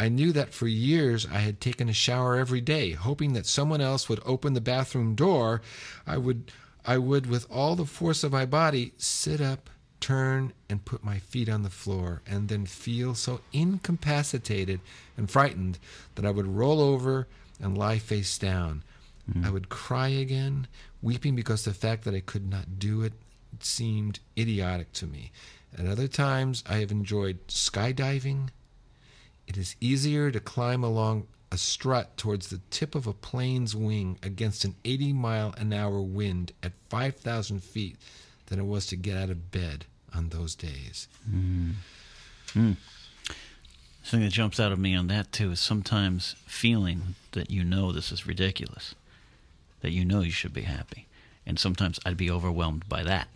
I 0.00 0.08
knew 0.08 0.32
that 0.32 0.54
for 0.54 0.68
years 0.68 1.26
I 1.26 1.38
had 1.38 1.60
taken 1.60 1.88
a 1.88 1.92
shower 1.92 2.36
every 2.36 2.60
day, 2.60 2.92
hoping 2.92 3.32
that 3.32 3.46
someone 3.46 3.80
else 3.80 4.08
would 4.08 4.20
open 4.24 4.52
the 4.52 4.60
bathroom 4.60 5.14
door. 5.14 5.60
I 6.06 6.18
would 6.18 6.52
I 6.84 6.98
would 6.98 7.26
with 7.26 7.46
all 7.50 7.76
the 7.76 7.84
force 7.84 8.24
of 8.24 8.32
my 8.32 8.46
body 8.46 8.92
sit 8.96 9.40
up, 9.40 9.68
turn 10.00 10.52
and 10.70 10.84
put 10.84 11.04
my 11.04 11.18
feet 11.18 11.48
on 11.48 11.62
the 11.62 11.70
floor 11.70 12.22
and 12.26 12.48
then 12.48 12.64
feel 12.64 13.14
so 13.14 13.40
incapacitated 13.52 14.80
and 15.16 15.30
frightened 15.30 15.78
that 16.14 16.24
I 16.24 16.30
would 16.30 16.46
roll 16.46 16.80
over 16.80 17.26
and 17.60 17.76
lie 17.76 17.98
face 17.98 18.38
down. 18.38 18.84
Mm. 19.30 19.44
I 19.44 19.50
would 19.50 19.68
cry 19.68 20.08
again, 20.08 20.68
weeping 21.02 21.34
because 21.34 21.64
the 21.64 21.74
fact 21.74 22.04
that 22.04 22.14
I 22.14 22.20
could 22.20 22.48
not 22.48 22.78
do 22.78 23.02
it 23.02 23.12
seemed 23.60 24.20
idiotic 24.36 24.92
to 24.94 25.06
me. 25.06 25.32
At 25.76 25.86
other 25.86 26.08
times 26.08 26.62
I 26.66 26.76
have 26.76 26.90
enjoyed 26.90 27.46
skydiving, 27.48 28.50
it 29.48 29.56
is 29.56 29.74
easier 29.80 30.30
to 30.30 30.38
climb 30.38 30.84
along 30.84 31.26
a 31.50 31.56
strut 31.56 32.14
towards 32.18 32.48
the 32.48 32.60
tip 32.70 32.94
of 32.94 33.06
a 33.06 33.14
plane's 33.14 33.74
wing 33.74 34.18
against 34.22 34.64
an 34.64 34.74
80 34.84 35.14
mile 35.14 35.54
an 35.56 35.72
hour 35.72 36.02
wind 36.02 36.52
at 36.62 36.72
5,000 36.90 37.64
feet 37.64 37.96
than 38.46 38.60
it 38.60 38.66
was 38.66 38.86
to 38.86 38.96
get 38.96 39.16
out 39.16 39.30
of 39.30 39.50
bed 39.50 39.86
on 40.14 40.28
those 40.28 40.54
days. 40.54 41.08
Hmm. 41.28 41.70
Hmm. 42.52 42.72
Something 44.02 44.26
that 44.26 44.32
jumps 44.32 44.60
out 44.60 44.72
of 44.72 44.78
me 44.78 44.94
on 44.94 45.06
that 45.08 45.32
too 45.32 45.52
is 45.52 45.60
sometimes 45.60 46.36
feeling 46.46 47.14
that 47.32 47.50
you 47.50 47.64
know 47.64 47.90
this 47.90 48.12
is 48.12 48.26
ridiculous, 48.26 48.94
that 49.80 49.92
you 49.92 50.04
know 50.04 50.20
you 50.20 50.30
should 50.30 50.54
be 50.54 50.62
happy, 50.62 51.06
and 51.46 51.58
sometimes 51.58 51.98
I'd 52.04 52.16
be 52.16 52.30
overwhelmed 52.30 52.88
by 52.88 53.02
that. 53.02 53.28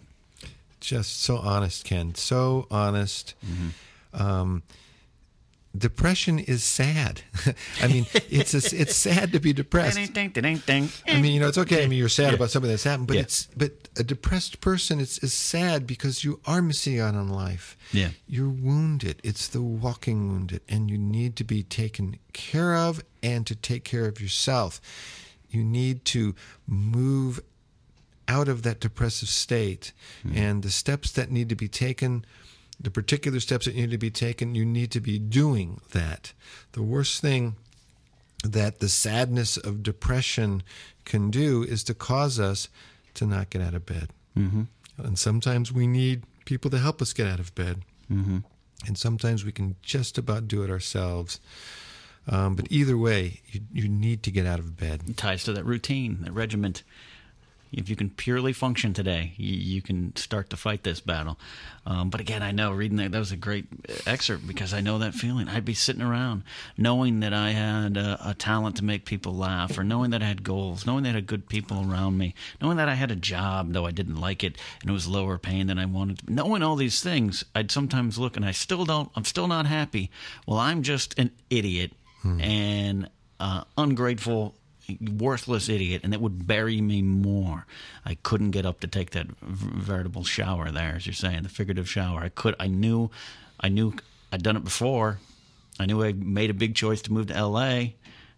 Just 0.81 1.23
so 1.23 1.37
honest, 1.39 1.85
Ken. 1.85 2.15
So 2.15 2.67
honest. 2.71 3.35
Mm-hmm. 3.47 4.23
Um, 4.23 4.63
depression 5.77 6.39
is 6.39 6.63
sad. 6.63 7.23
I 7.83 7.89
mean, 7.89 8.07
it's 8.31 8.55
a, 8.55 8.81
it's 8.81 8.97
sad 8.97 9.33
to 9.33 9.41
be 9.41 9.53
depressed. 9.53 9.97
I 11.07 11.21
mean, 11.21 11.35
you 11.35 11.41
know, 11.41 11.49
it's 11.49 11.59
okay. 11.59 11.85
I 11.85 11.87
mean, 11.87 11.99
you're 11.99 12.09
sad 12.09 12.35
about 12.35 12.51
something 12.51 12.71
that's 12.71 12.85
happened, 12.85 13.09
but 13.09 13.17
Yeah. 13.17 13.23
it's 13.23 13.49
but 13.57 13.89
a 13.97 14.03
depressed 14.03 14.61
person 14.61 15.01
is, 15.01 15.19
is 15.19 15.33
sad 15.33 15.87
because 15.87 16.25
you 16.25 16.41
are 16.47 16.63
missing 16.63 17.01
out 17.01 17.15
on 17.15 17.29
life. 17.29 17.77
Yeah. 17.93 18.11
You're 18.27 18.51
wounded. 18.51 19.21
It's 19.25 19.49
the 19.49 19.63
walking 19.63 20.29
wounded, 20.29 20.61
and 20.69 20.91
you 20.91 20.99
need 20.99 21.37
to 21.37 21.45
be 21.45 21.63
taken 21.63 22.19
care 22.33 22.75
of 22.75 23.03
and 23.23 23.47
to 23.47 23.55
take 23.55 23.85
care 23.85 24.07
of 24.07 24.21
yourself. 24.21 24.81
You 25.51 25.65
need 25.65 26.05
to 26.07 26.35
move 26.67 27.41
out 28.29 28.49
of 28.49 28.63
that 28.63 28.81
depressive 28.81 29.29
state, 29.29 29.93
hmm. 30.23 30.37
and 30.37 30.63
the 30.63 30.71
steps 30.71 31.13
that 31.13 31.31
need 31.31 31.49
to 31.49 31.57
be 31.57 31.69
taken. 31.69 32.25
The 32.83 32.91
particular 32.91 33.41
steps 33.41 33.67
that 33.67 33.77
need 33.77 33.93
to 33.93 33.99
be 33.99 34.11
taken, 34.11 34.55
you 34.55 34.65
need 34.65 34.91
to 34.91 35.01
be 35.01 35.19
doing 35.19 35.81
that. 35.93 36.33
The 36.73 36.83
worst 36.83 37.21
thing 37.23 37.55
that 38.45 38.81
the 38.81 38.89
sadness 38.89 39.57
of 39.57 39.83
depression 39.83 40.63
can 41.05 41.31
do 41.31 41.63
is 41.63 41.85
to 41.85 41.95
cause 41.95 42.41
us 42.41 42.69
to 43.15 43.27
not 43.27 43.51
get 43.51 43.63
out 43.63 43.75
of 43.75 43.87
bed. 43.87 44.11
Mm-hmm. 44.37 44.63
And 44.99 45.19
sometimes 45.19 45.73
we 45.73 45.87
need 45.87 46.25
people 46.45 46.71
to 46.71 46.79
help 46.79 47.01
us 47.01 47.13
get 47.13 47.29
out 47.29 47.41
of 47.41 47.55
bed. 47.55 47.83
Mm-hmm. 48.11 48.39
And 48.87 48.99
sometimes 48.99 49.45
we 49.45 49.53
can 49.53 49.77
just 49.83 50.19
about 50.19 50.49
do 50.49 50.63
it 50.63 50.71
ourselves. 50.71 51.39
Um, 52.29 52.55
but 52.55 52.67
either 52.71 52.97
way, 52.97 53.41
you, 53.49 53.61
you 53.73 53.89
need 53.89 54.23
to 54.25 54.31
get 54.31 54.47
out 54.47 54.59
of 54.59 54.77
bed. 54.77 55.03
It 55.09 55.17
ties 55.17 55.45
to 55.45 55.53
that 55.53 55.65
routine, 55.65 56.19
that 56.23 56.33
regiment. 56.33 56.83
If 57.73 57.89
you 57.89 57.97
can 57.97 58.11
purely 58.11 58.53
function 58.53 58.93
today, 58.93 59.33
you, 59.37 59.55
you 59.55 59.83
can 59.83 60.15
start 60.17 60.51
to 60.51 60.57
fight 60.57 60.83
this 60.83 61.01
battle. 61.01 61.39
Um, 61.87 62.11
but 62.11 62.21
again, 62.21 62.43
I 62.43 62.53
know 62.53 62.73
reading 62.73 62.99
that 62.99 63.13
that 63.13 63.19
was 63.19 63.33
a 63.33 63.37
great 63.37 63.67
excerpt 64.07 64.47
because 64.47 64.73
I 64.73 64.81
know 64.81 64.99
that 64.99 65.15
feeling. 65.15 65.49
I'd 65.49 65.65
be 65.65 65.75
sitting 65.75 66.03
around 66.03 66.45
knowing 66.77 67.21
that 67.21 67.33
I 67.33 67.51
had 67.51 67.97
a, 67.97 68.19
a 68.31 68.35
talent 68.35 68.77
to 68.77 68.85
make 68.85 69.05
people 69.05 69.35
laugh, 69.35 69.77
or 69.79 69.85
knowing 69.85 70.11
that 70.11 70.23
I 70.23 70.27
had 70.27 70.43
goals, 70.43 70.87
knowing 70.87 71.05
that 71.05 71.11
I 71.11 71.15
had 71.15 71.27
good 71.27 71.49
people 71.49 71.91
around 71.91 72.19
me, 72.19 72.35
knowing 72.61 72.77
that 72.77 72.89
I 72.89 72.95
had 72.95 73.11
a 73.11 73.17
job 73.17 73.73
though 73.73 73.87
I 73.87 73.91
didn't 73.91 74.21
like 74.21 74.45
it 74.45 74.57
and 74.81 74.91
it 74.91 74.93
was 74.93 75.09
lower 75.09 75.39
paying 75.39 75.67
than 75.67 75.79
I 75.79 75.87
wanted. 75.87 76.29
Knowing 76.29 76.63
all 76.63 76.77
these 76.77 77.03
things, 77.03 77.45
I'd 77.55 77.71
sometimes 77.71 78.19
look 78.19 78.37
and 78.37 78.45
I 78.45 78.53
still 78.53 78.85
don't. 78.85 79.11
I'm 79.17 79.25
still 79.25 79.49
not 79.49 79.67
happy. 79.67 80.11
Well, 80.47 80.59
I'm 80.59 80.83
just 80.83 81.19
an 81.19 81.31
idiot 81.51 81.93
and 82.41 83.09
uh, 83.41 83.65
ungrateful 83.77 84.55
worthless 85.01 85.69
idiot 85.69 86.01
and 86.05 86.13
it 86.13 86.21
would 86.21 86.47
bury 86.47 86.81
me 86.81 87.03
more. 87.03 87.67
I 88.05 88.15
couldn't 88.17 88.51
get 88.51 88.67
up 88.67 88.81
to 88.81 88.87
take 88.87 89.11
that 89.11 89.27
veritable 89.41 90.25
shower 90.25 90.71
there 90.71 90.95
as 90.97 91.07
you're 91.07 91.15
saying 91.15 91.43
the 91.43 91.49
figurative 91.49 91.89
shower. 91.89 92.21
I 92.21 92.29
could 92.29 92.55
i 92.61 92.67
knew 92.67 93.11
i 93.61 93.69
knew 93.69 93.95
i'd 94.33 94.43
done 94.43 94.57
it 94.57 94.65
before. 94.65 95.19
I 95.79 95.87
knew 95.87 96.03
i 96.03 96.13
made 96.13 96.51
a 96.51 96.55
big 96.55 96.75
choice 96.75 97.03
to 97.03 97.13
move 97.13 97.29
to 97.29 97.47
la 97.47 97.85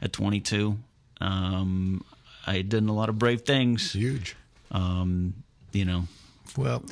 at 0.03 0.13
22 0.13 0.77
um, 1.21 2.05
i 2.47 2.57
had 2.57 2.69
done 2.69 2.89
a 2.89 2.93
lot 2.95 3.09
of 3.09 3.19
brave 3.19 3.43
things. 3.43 3.93
Huge. 3.93 4.37
um, 4.71 5.35
you 5.73 5.85
know. 5.85 6.05
Well, 6.57 6.85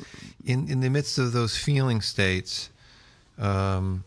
in, 0.43 0.69
in 0.69 0.81
the 0.81 0.89
midst 0.89 1.17
of 1.17 1.31
those 1.31 1.55
feeling 1.55 2.01
states, 2.01 2.69
um, 3.37 4.03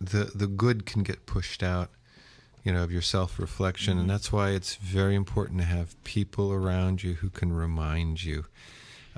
the 0.00 0.30
the 0.34 0.46
good 0.46 0.86
can 0.86 1.02
get 1.02 1.26
pushed 1.26 1.62
out, 1.62 1.90
you 2.66 2.72
know, 2.72 2.82
of 2.82 2.92
your 2.92 3.02
self 3.02 3.38
reflection, 3.38 3.98
and 3.98 4.10
that's 4.10 4.32
why 4.32 4.50
it's 4.50 4.74
very 4.76 5.14
important 5.14 5.60
to 5.60 5.64
have 5.64 6.02
people 6.04 6.52
around 6.52 7.02
you 7.02 7.14
who 7.14 7.30
can 7.30 7.52
remind 7.52 8.22
you. 8.24 8.44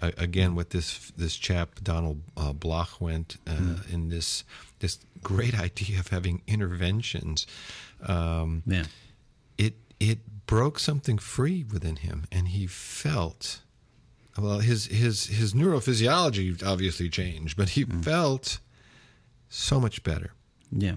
Uh, 0.00 0.12
again, 0.16 0.54
with 0.54 0.70
this 0.70 1.10
this 1.16 1.36
chap 1.36 1.80
Donald 1.82 2.20
uh, 2.36 2.52
Bloch 2.52 3.00
went 3.00 3.38
uh, 3.48 3.78
in 3.90 4.10
this 4.10 4.44
this 4.78 5.00
great 5.22 5.58
idea 5.58 5.98
of 5.98 6.08
having 6.08 6.42
interventions. 6.46 7.46
Um, 8.06 8.62
yeah 8.66 8.84
it 9.58 9.74
it 10.00 10.46
broke 10.46 10.78
something 10.78 11.18
free 11.18 11.64
within 11.70 11.96
him, 11.96 12.26
and 12.32 12.48
he 12.48 12.66
felt. 12.66 13.60
Well, 14.38 14.60
his 14.60 14.86
his 14.86 15.26
his 15.26 15.52
neurophysiology 15.52 16.64
obviously 16.64 17.10
changed, 17.10 17.56
but 17.56 17.70
he 17.70 17.84
felt 17.84 18.60
so 19.48 19.80
much 19.80 20.04
better. 20.04 20.32
Yeah. 20.70 20.96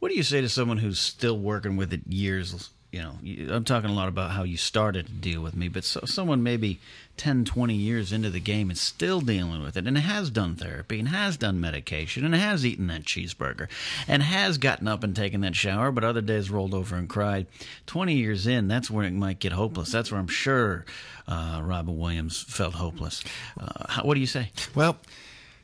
What 0.00 0.10
do 0.10 0.16
you 0.16 0.22
say 0.22 0.40
to 0.40 0.48
someone 0.48 0.78
who's 0.78 0.98
still 0.98 1.38
working 1.38 1.76
with 1.76 1.92
it 1.92 2.00
years? 2.08 2.70
You 2.90 3.02
know, 3.02 3.54
I'm 3.54 3.64
talking 3.64 3.90
a 3.90 3.94
lot 3.94 4.08
about 4.08 4.30
how 4.30 4.42
you 4.42 4.56
started 4.56 5.06
to 5.06 5.12
deal 5.12 5.42
with 5.42 5.54
me, 5.54 5.68
but 5.68 5.84
so, 5.84 6.00
someone 6.06 6.42
maybe 6.42 6.80
10, 7.18 7.44
20 7.44 7.74
years 7.74 8.10
into 8.10 8.30
the 8.30 8.40
game 8.40 8.70
is 8.70 8.80
still 8.80 9.20
dealing 9.20 9.62
with 9.62 9.76
it 9.76 9.86
and 9.86 9.98
has 9.98 10.30
done 10.30 10.56
therapy 10.56 10.98
and 10.98 11.08
has 11.08 11.36
done 11.36 11.60
medication 11.60 12.24
and 12.24 12.34
has 12.34 12.64
eaten 12.64 12.86
that 12.86 13.04
cheeseburger 13.04 13.68
and 14.08 14.22
has 14.22 14.56
gotten 14.56 14.88
up 14.88 15.04
and 15.04 15.14
taken 15.14 15.42
that 15.42 15.54
shower, 15.54 15.92
but 15.92 16.02
other 16.02 16.22
days 16.22 16.50
rolled 16.50 16.72
over 16.72 16.96
and 16.96 17.08
cried. 17.08 17.46
20 17.86 18.14
years 18.14 18.46
in, 18.46 18.68
that's 18.68 18.90
where 18.90 19.04
it 19.04 19.12
might 19.12 19.38
get 19.38 19.52
hopeless. 19.52 19.92
That's 19.92 20.10
where 20.10 20.18
I'm 20.18 20.28
sure 20.28 20.86
uh, 21.28 21.60
Robin 21.62 21.96
Williams 21.98 22.42
felt 22.42 22.72
hopeless. 22.72 23.22
Uh, 23.60 23.84
how, 23.86 24.02
what 24.02 24.14
do 24.14 24.20
you 24.20 24.26
say? 24.26 24.50
Well, 24.74 24.96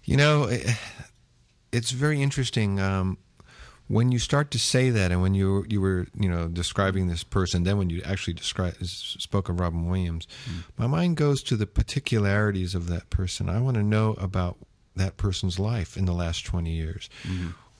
you 0.04 0.18
know, 0.18 0.48
it's 1.72 1.90
very 1.90 2.20
interesting 2.22 2.78
um, 2.78 3.16
when 3.88 4.10
you 4.10 4.18
start 4.18 4.50
to 4.50 4.58
say 4.58 4.90
that, 4.90 5.12
and 5.12 5.22
when 5.22 5.34
you 5.34 5.64
you 5.68 5.80
were 5.80 6.06
you 6.18 6.28
know 6.28 6.48
describing 6.48 7.06
this 7.06 7.24
person, 7.24 7.64
then 7.64 7.78
when 7.78 7.90
you 7.90 8.02
actually 8.04 8.34
describe 8.34 8.74
spoke 8.82 9.48
of 9.48 9.60
Robin 9.60 9.88
Williams, 9.88 10.26
my 10.76 10.86
mind 10.86 11.16
goes 11.16 11.42
to 11.44 11.56
the 11.56 11.66
particularities 11.66 12.74
of 12.74 12.88
that 12.88 13.10
person. 13.10 13.48
I 13.48 13.60
want 13.60 13.76
to 13.76 13.82
know 13.82 14.14
about 14.18 14.56
that 14.96 15.16
person's 15.16 15.58
life 15.58 15.96
in 15.96 16.06
the 16.06 16.14
last 16.14 16.44
twenty 16.44 16.72
years. 16.72 17.08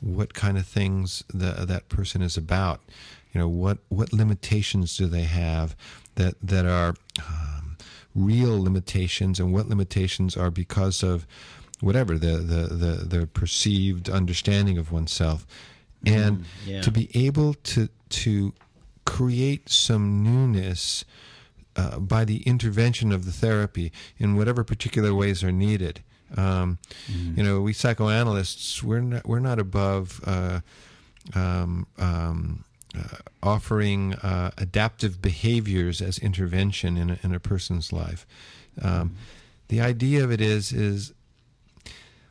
What 0.00 0.34
kind 0.34 0.58
of 0.58 0.66
things 0.66 1.24
the, 1.32 1.64
that 1.66 1.88
person 1.88 2.20
is 2.22 2.36
about? 2.36 2.80
You 3.32 3.40
know, 3.40 3.48
what 3.48 3.78
what 3.88 4.12
limitations 4.12 4.96
do 4.96 5.06
they 5.06 5.24
have 5.24 5.74
that 6.14 6.34
that 6.42 6.66
are 6.66 6.94
um, 7.18 7.76
real 8.14 8.62
limitations, 8.62 9.40
and 9.40 9.52
what 9.52 9.68
limitations 9.68 10.36
are 10.36 10.50
because 10.50 11.02
of 11.02 11.26
whatever 11.80 12.18
the 12.18 12.38
the 12.38 12.74
the, 12.74 13.18
the 13.18 13.26
perceived 13.26 14.08
understanding 14.08 14.78
of 14.78 14.92
oneself, 14.92 15.46
and 16.06 16.44
yeah. 16.64 16.80
to 16.82 16.90
be 16.90 17.10
able 17.14 17.54
to 17.54 17.88
to 18.08 18.52
create 19.04 19.68
some 19.68 20.22
newness 20.22 21.04
uh, 21.76 21.98
by 21.98 22.24
the 22.24 22.42
intervention 22.42 23.12
of 23.12 23.24
the 23.24 23.32
therapy 23.32 23.92
in 24.18 24.36
whatever 24.36 24.64
particular 24.64 25.14
ways 25.14 25.44
are 25.44 25.52
needed. 25.52 26.00
Um, 26.36 26.78
You 27.36 27.42
know, 27.42 27.60
we 27.60 27.72
psychoanalysts 27.72 28.82
we're 28.82 29.00
not 29.00 29.26
we're 29.26 29.40
not 29.40 29.58
above. 29.58 30.20
Uh, 30.24 30.60
um, 31.34 31.86
um, 31.98 32.64
uh, 32.96 33.18
offering 33.42 34.14
uh, 34.14 34.50
adaptive 34.56 35.20
behaviors 35.20 36.00
as 36.00 36.18
intervention 36.18 36.96
in 36.96 37.10
a, 37.10 37.18
in 37.22 37.34
a 37.34 37.40
person's 37.40 37.92
life. 37.92 38.26
Um, 38.80 39.16
The 39.68 39.80
idea 39.80 40.24
of 40.24 40.30
it 40.30 40.40
is 40.40 40.72
is 40.72 41.12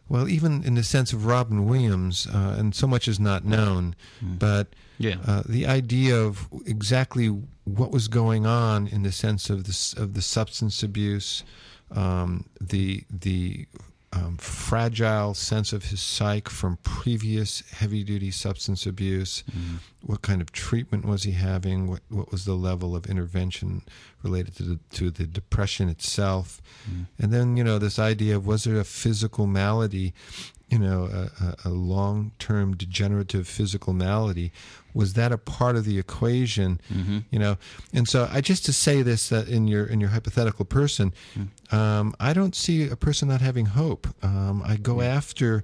well, 0.07 0.27
even 0.29 0.63
in 0.63 0.75
the 0.75 0.83
sense 0.83 1.13
of 1.13 1.25
Robin 1.25 1.65
Williams, 1.65 2.27
uh, 2.27 2.55
and 2.59 2.75
so 2.75 2.87
much 2.87 3.07
is 3.07 3.19
not 3.19 3.43
known, 3.45 3.95
but 4.21 4.67
Yeah. 4.97 5.17
uh, 5.25 5.43
the 5.47 5.65
idea 5.65 6.15
of 6.15 6.47
exactly 6.65 7.27
what 7.65 7.91
was 7.91 8.07
going 8.07 8.45
on 8.45 8.87
in 8.87 9.03
the 9.03 9.11
sense 9.11 9.49
of 9.49 9.63
the 9.65 9.93
of 10.01 10.13
the 10.13 10.21
substance 10.21 10.83
abuse, 10.83 11.43
um, 11.91 12.45
the 12.61 13.03
the 13.09 13.67
um, 14.16 14.38
fragile 14.38 15.34
sense 15.34 15.74
of 15.74 15.86
his 15.86 15.99
psyche 16.01 16.49
from 16.49 16.78
previous 16.84 17.61
heavy 17.72 18.03
duty 18.03 18.32
substance 18.32 18.86
abuse. 18.86 19.43
What 20.01 20.22
kind 20.22 20.41
of 20.41 20.51
treatment 20.51 21.05
was 21.05 21.24
he 21.24 21.32
having? 21.32 21.88
What 21.88 22.01
what 22.09 22.32
was 22.32 22.45
the 22.45 22.53
level 22.53 22.95
of 22.95 23.07
intervention 23.07 23.82
related 24.24 24.55
to 24.57 24.63
the 24.63 24.80
to 24.93 25.09
the 25.11 25.26
depression 25.26 25.89
itself? 25.89 26.61
And 27.20 27.34
then 27.34 27.57
you 27.57 27.63
know 27.63 27.80
this 27.80 27.99
idea 27.99 28.36
of 28.38 28.45
was 28.47 28.63
there 28.63 28.80
a 28.80 28.84
physical 28.84 29.47
malady? 29.47 30.13
You 30.76 30.82
know, 30.82 31.30
a, 31.39 31.69
a, 31.69 31.69
long 31.69 32.34
term 32.38 32.76
degenerative 32.76 33.47
physical 33.47 33.93
malady. 33.93 34.51
Was 34.93 35.13
that 35.13 35.32
a 35.32 35.38
part 35.38 35.78
of 35.78 35.86
the 35.86 35.97
equation? 35.97 36.82
You 37.32 37.39
know, 37.39 37.57
and 37.93 38.09
so 38.09 38.28
I 38.30 38.41
just 38.41 38.65
to 38.65 38.73
say 38.73 39.01
this 39.01 39.30
that 39.30 39.47
in 39.47 39.67
your 39.67 39.86
in 39.86 40.01
your 40.01 40.09
hypothetical 40.09 40.65
person, 40.65 41.13
um, 41.71 42.13
I 42.19 42.34
don't 42.34 42.55
see 42.55 42.89
a 42.89 42.97
person 42.97 43.30
not 43.30 43.39
having 43.39 43.67
hope. 43.67 44.05
Um, 44.21 44.61
I 44.65 44.76
go 44.76 44.99
after 44.99 45.63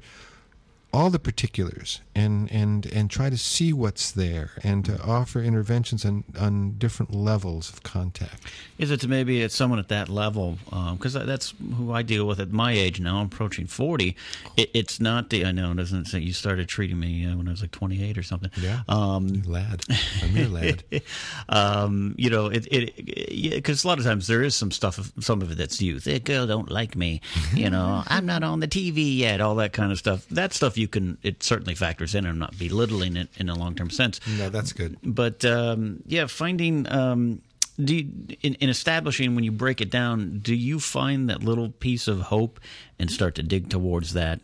all 0.94 1.10
the 1.10 1.20
particulars 1.20 2.02
and 2.14 2.52
and 2.52 2.86
and 2.88 3.10
try 3.10 3.30
to 3.30 3.38
see 3.38 3.72
what's 3.72 4.12
there 4.12 4.52
and 4.64 4.84
to 4.84 5.02
offer 5.02 5.42
interventions 5.42 6.04
on 6.06 6.24
on 6.38 6.76
different 6.78 7.14
levels 7.14 7.70
of 7.70 7.84
contact. 7.84 8.42
Is 8.78 8.92
it 8.92 9.08
maybe 9.08 9.42
it's 9.42 9.56
someone 9.56 9.80
at 9.80 9.88
that 9.88 10.10
level? 10.10 10.58
Because 10.66 11.16
um, 11.16 11.26
that's 11.26 11.54
who 11.78 11.94
I 11.94 12.02
deal 12.02 12.28
with 12.28 12.40
at 12.40 12.52
my 12.52 12.74
age 12.74 13.00
now. 13.00 13.18
I'm 13.18 13.28
approaching 13.28 13.68
40. 13.68 14.16
It, 14.58 14.70
it's 14.74 15.00
not 15.00 15.30
the 15.30 15.46
I 15.46 15.52
know 15.52 15.74
doesn't 15.74 16.06
say 16.06 16.20
you 16.20 16.34
started 16.34 16.68
treating 16.68 17.00
me 17.00 17.26
uh, 17.26 17.38
when 17.38 17.48
I 17.48 17.52
was 17.52 17.62
like 17.62 17.72
28 17.72 18.18
or 18.18 18.24
something. 18.24 18.52
Yeah, 18.58 18.82
um, 18.90 19.44
lad, 19.46 19.84
I'm 20.22 20.36
your 20.36 20.50
lad. 20.50 20.84
um, 21.50 22.16
you 22.18 22.30
know, 22.30 22.48
it 22.48 22.70
because 22.96 23.86
yeah, 23.86 23.88
a 23.88 23.90
lot 23.90 24.00
of 24.00 24.06
times 24.06 24.28
there 24.28 24.44
is 24.44 24.56
some 24.56 24.72
stuff, 24.72 25.12
some 25.22 25.42
of 25.42 25.52
it 25.52 25.58
that's 25.58 25.82
youth. 25.82 26.04
That 26.04 26.26
girl 26.26 26.46
don't 26.46 26.70
like 26.70 26.96
me. 26.96 27.22
You 27.54 27.70
know, 27.70 28.04
I'm 28.08 28.26
not 28.26 28.44
on 28.44 28.60
the 28.60 28.68
TV 28.68 29.18
yet. 29.18 29.40
All 29.40 29.56
that 29.56 29.72
kind 29.72 29.92
of 29.92 29.98
stuff. 29.98 30.28
That 30.30 30.54
stuff 30.54 30.78
you 30.82 30.88
can 30.88 31.18
it 31.24 31.44
certainly 31.44 31.76
factors 31.76 32.16
in. 32.16 32.26
I'm 32.26 32.40
not 32.40 32.58
belittling 32.58 33.16
it 33.16 33.30
in 33.38 33.48
a 33.48 33.56
long 33.56 33.76
term 33.76 33.90
sense. 33.90 34.20
No, 34.28 34.50
that's 34.50 34.74
good. 34.74 34.98
But 35.04 35.46
um, 35.46 36.04
yeah, 36.06 36.26
finding. 36.26 36.92
Um, 36.92 37.42
do 37.82 37.96
you, 37.96 38.10
in, 38.44 38.56
in, 38.56 38.70
establishing 38.70 39.34
when 39.34 39.44
you 39.44 39.52
break 39.52 39.82
it 39.82 39.90
down, 39.90 40.40
do 40.40 40.54
you 40.54 40.80
find 40.80 41.30
that 41.30 41.42
little 41.42 41.70
piece 41.70 42.08
of 42.08 42.20
hope 42.20 42.60
and 43.00 43.10
start 43.10 43.34
to 43.36 43.44
dig 43.44 43.70
towards 43.70 44.14
that? 44.14 44.42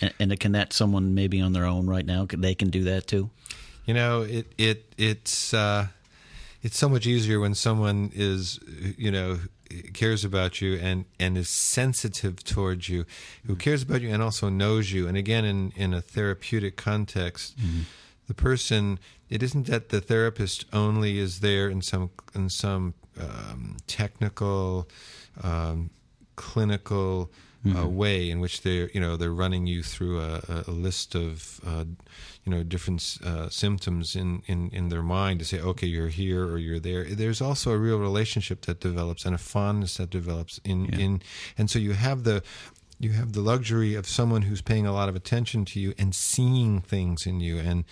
And, 0.00 0.12
and 0.18 0.40
can 0.40 0.52
that 0.52 0.72
someone 0.72 1.14
maybe 1.14 1.40
on 1.40 1.52
their 1.52 1.66
own 1.66 1.86
right 1.86 2.06
now? 2.06 2.26
They 2.26 2.54
can 2.54 2.70
do 2.70 2.84
that 2.84 3.06
too. 3.06 3.30
You 3.84 3.94
know, 3.94 4.22
it 4.22 4.52
it 4.56 4.94
it's 4.96 5.52
uh, 5.52 5.88
it's 6.62 6.78
so 6.78 6.88
much 6.88 7.06
easier 7.06 7.38
when 7.38 7.54
someone 7.54 8.10
is 8.14 8.58
you 8.96 9.10
know 9.10 9.38
cares 9.92 10.24
about 10.24 10.60
you 10.60 10.74
and 10.76 11.04
and 11.18 11.36
is 11.36 11.48
sensitive 11.48 12.42
towards 12.44 12.88
you, 12.88 13.04
who 13.46 13.56
cares 13.56 13.82
about 13.82 14.00
you 14.00 14.10
and 14.10 14.22
also 14.22 14.48
knows 14.48 14.92
you. 14.92 15.08
And 15.08 15.16
again, 15.16 15.44
in 15.44 15.72
in 15.76 15.94
a 15.94 16.00
therapeutic 16.00 16.76
context, 16.76 17.58
mm-hmm. 17.58 17.82
the 18.26 18.34
person 18.34 18.98
it 19.28 19.42
isn't 19.42 19.66
that 19.66 19.90
the 19.90 20.00
therapist 20.00 20.64
only 20.72 21.18
is 21.18 21.40
there 21.40 21.68
in 21.68 21.82
some 21.82 22.10
in 22.34 22.48
some 22.48 22.94
um, 23.20 23.76
technical, 23.86 24.88
um, 25.42 25.90
clinical 26.40 27.30
mm-hmm. 27.64 27.76
uh, 27.76 27.86
way 27.86 28.30
in 28.30 28.40
which 28.40 28.62
they're 28.62 28.90
you 28.94 29.00
know 29.00 29.16
they're 29.16 29.32
running 29.44 29.66
you 29.66 29.82
through 29.82 30.20
a, 30.20 30.64
a 30.66 30.70
list 30.70 31.14
of 31.14 31.60
uh, 31.66 31.84
you 32.44 32.50
know 32.52 32.62
different 32.62 33.18
uh, 33.24 33.48
symptoms 33.48 34.16
in, 34.16 34.42
in 34.46 34.70
in 34.70 34.88
their 34.88 35.02
mind 35.02 35.38
to 35.40 35.44
say 35.44 35.60
okay 35.60 35.86
you're 35.86 36.08
here 36.08 36.44
or 36.44 36.58
you're 36.58 36.80
there. 36.80 37.04
There's 37.04 37.40
also 37.40 37.72
a 37.72 37.78
real 37.78 37.98
relationship 37.98 38.62
that 38.62 38.80
develops 38.80 39.24
and 39.24 39.34
a 39.34 39.38
fondness 39.38 39.96
that 39.98 40.10
develops 40.10 40.58
in 40.64 40.86
yeah. 40.86 40.98
in 40.98 41.22
and 41.58 41.70
so 41.70 41.78
you 41.78 41.92
have 41.92 42.24
the 42.24 42.42
you 43.00 43.12
have 43.12 43.32
the 43.32 43.40
luxury 43.40 43.94
of 43.94 44.06
someone 44.06 44.42
who's 44.42 44.60
paying 44.60 44.86
a 44.86 44.92
lot 44.92 45.08
of 45.08 45.16
attention 45.16 45.64
to 45.64 45.80
you 45.80 45.94
and 45.98 46.14
seeing 46.14 46.82
things 46.82 47.26
in 47.26 47.40
you 47.40 47.58
and 47.58 47.84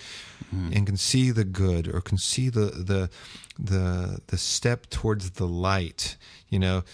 mm. 0.54 0.76
and 0.76 0.86
can 0.86 0.98
see 0.98 1.30
the 1.30 1.44
good 1.44 1.88
or 1.88 2.02
can 2.02 2.18
see 2.18 2.50
the 2.50 2.66
the 2.66 3.10
the 3.58 4.20
the 4.26 4.36
step 4.36 4.88
towards 4.90 5.30
the 5.30 5.46
light 5.46 6.16
you 6.50 6.58
know 6.58 6.84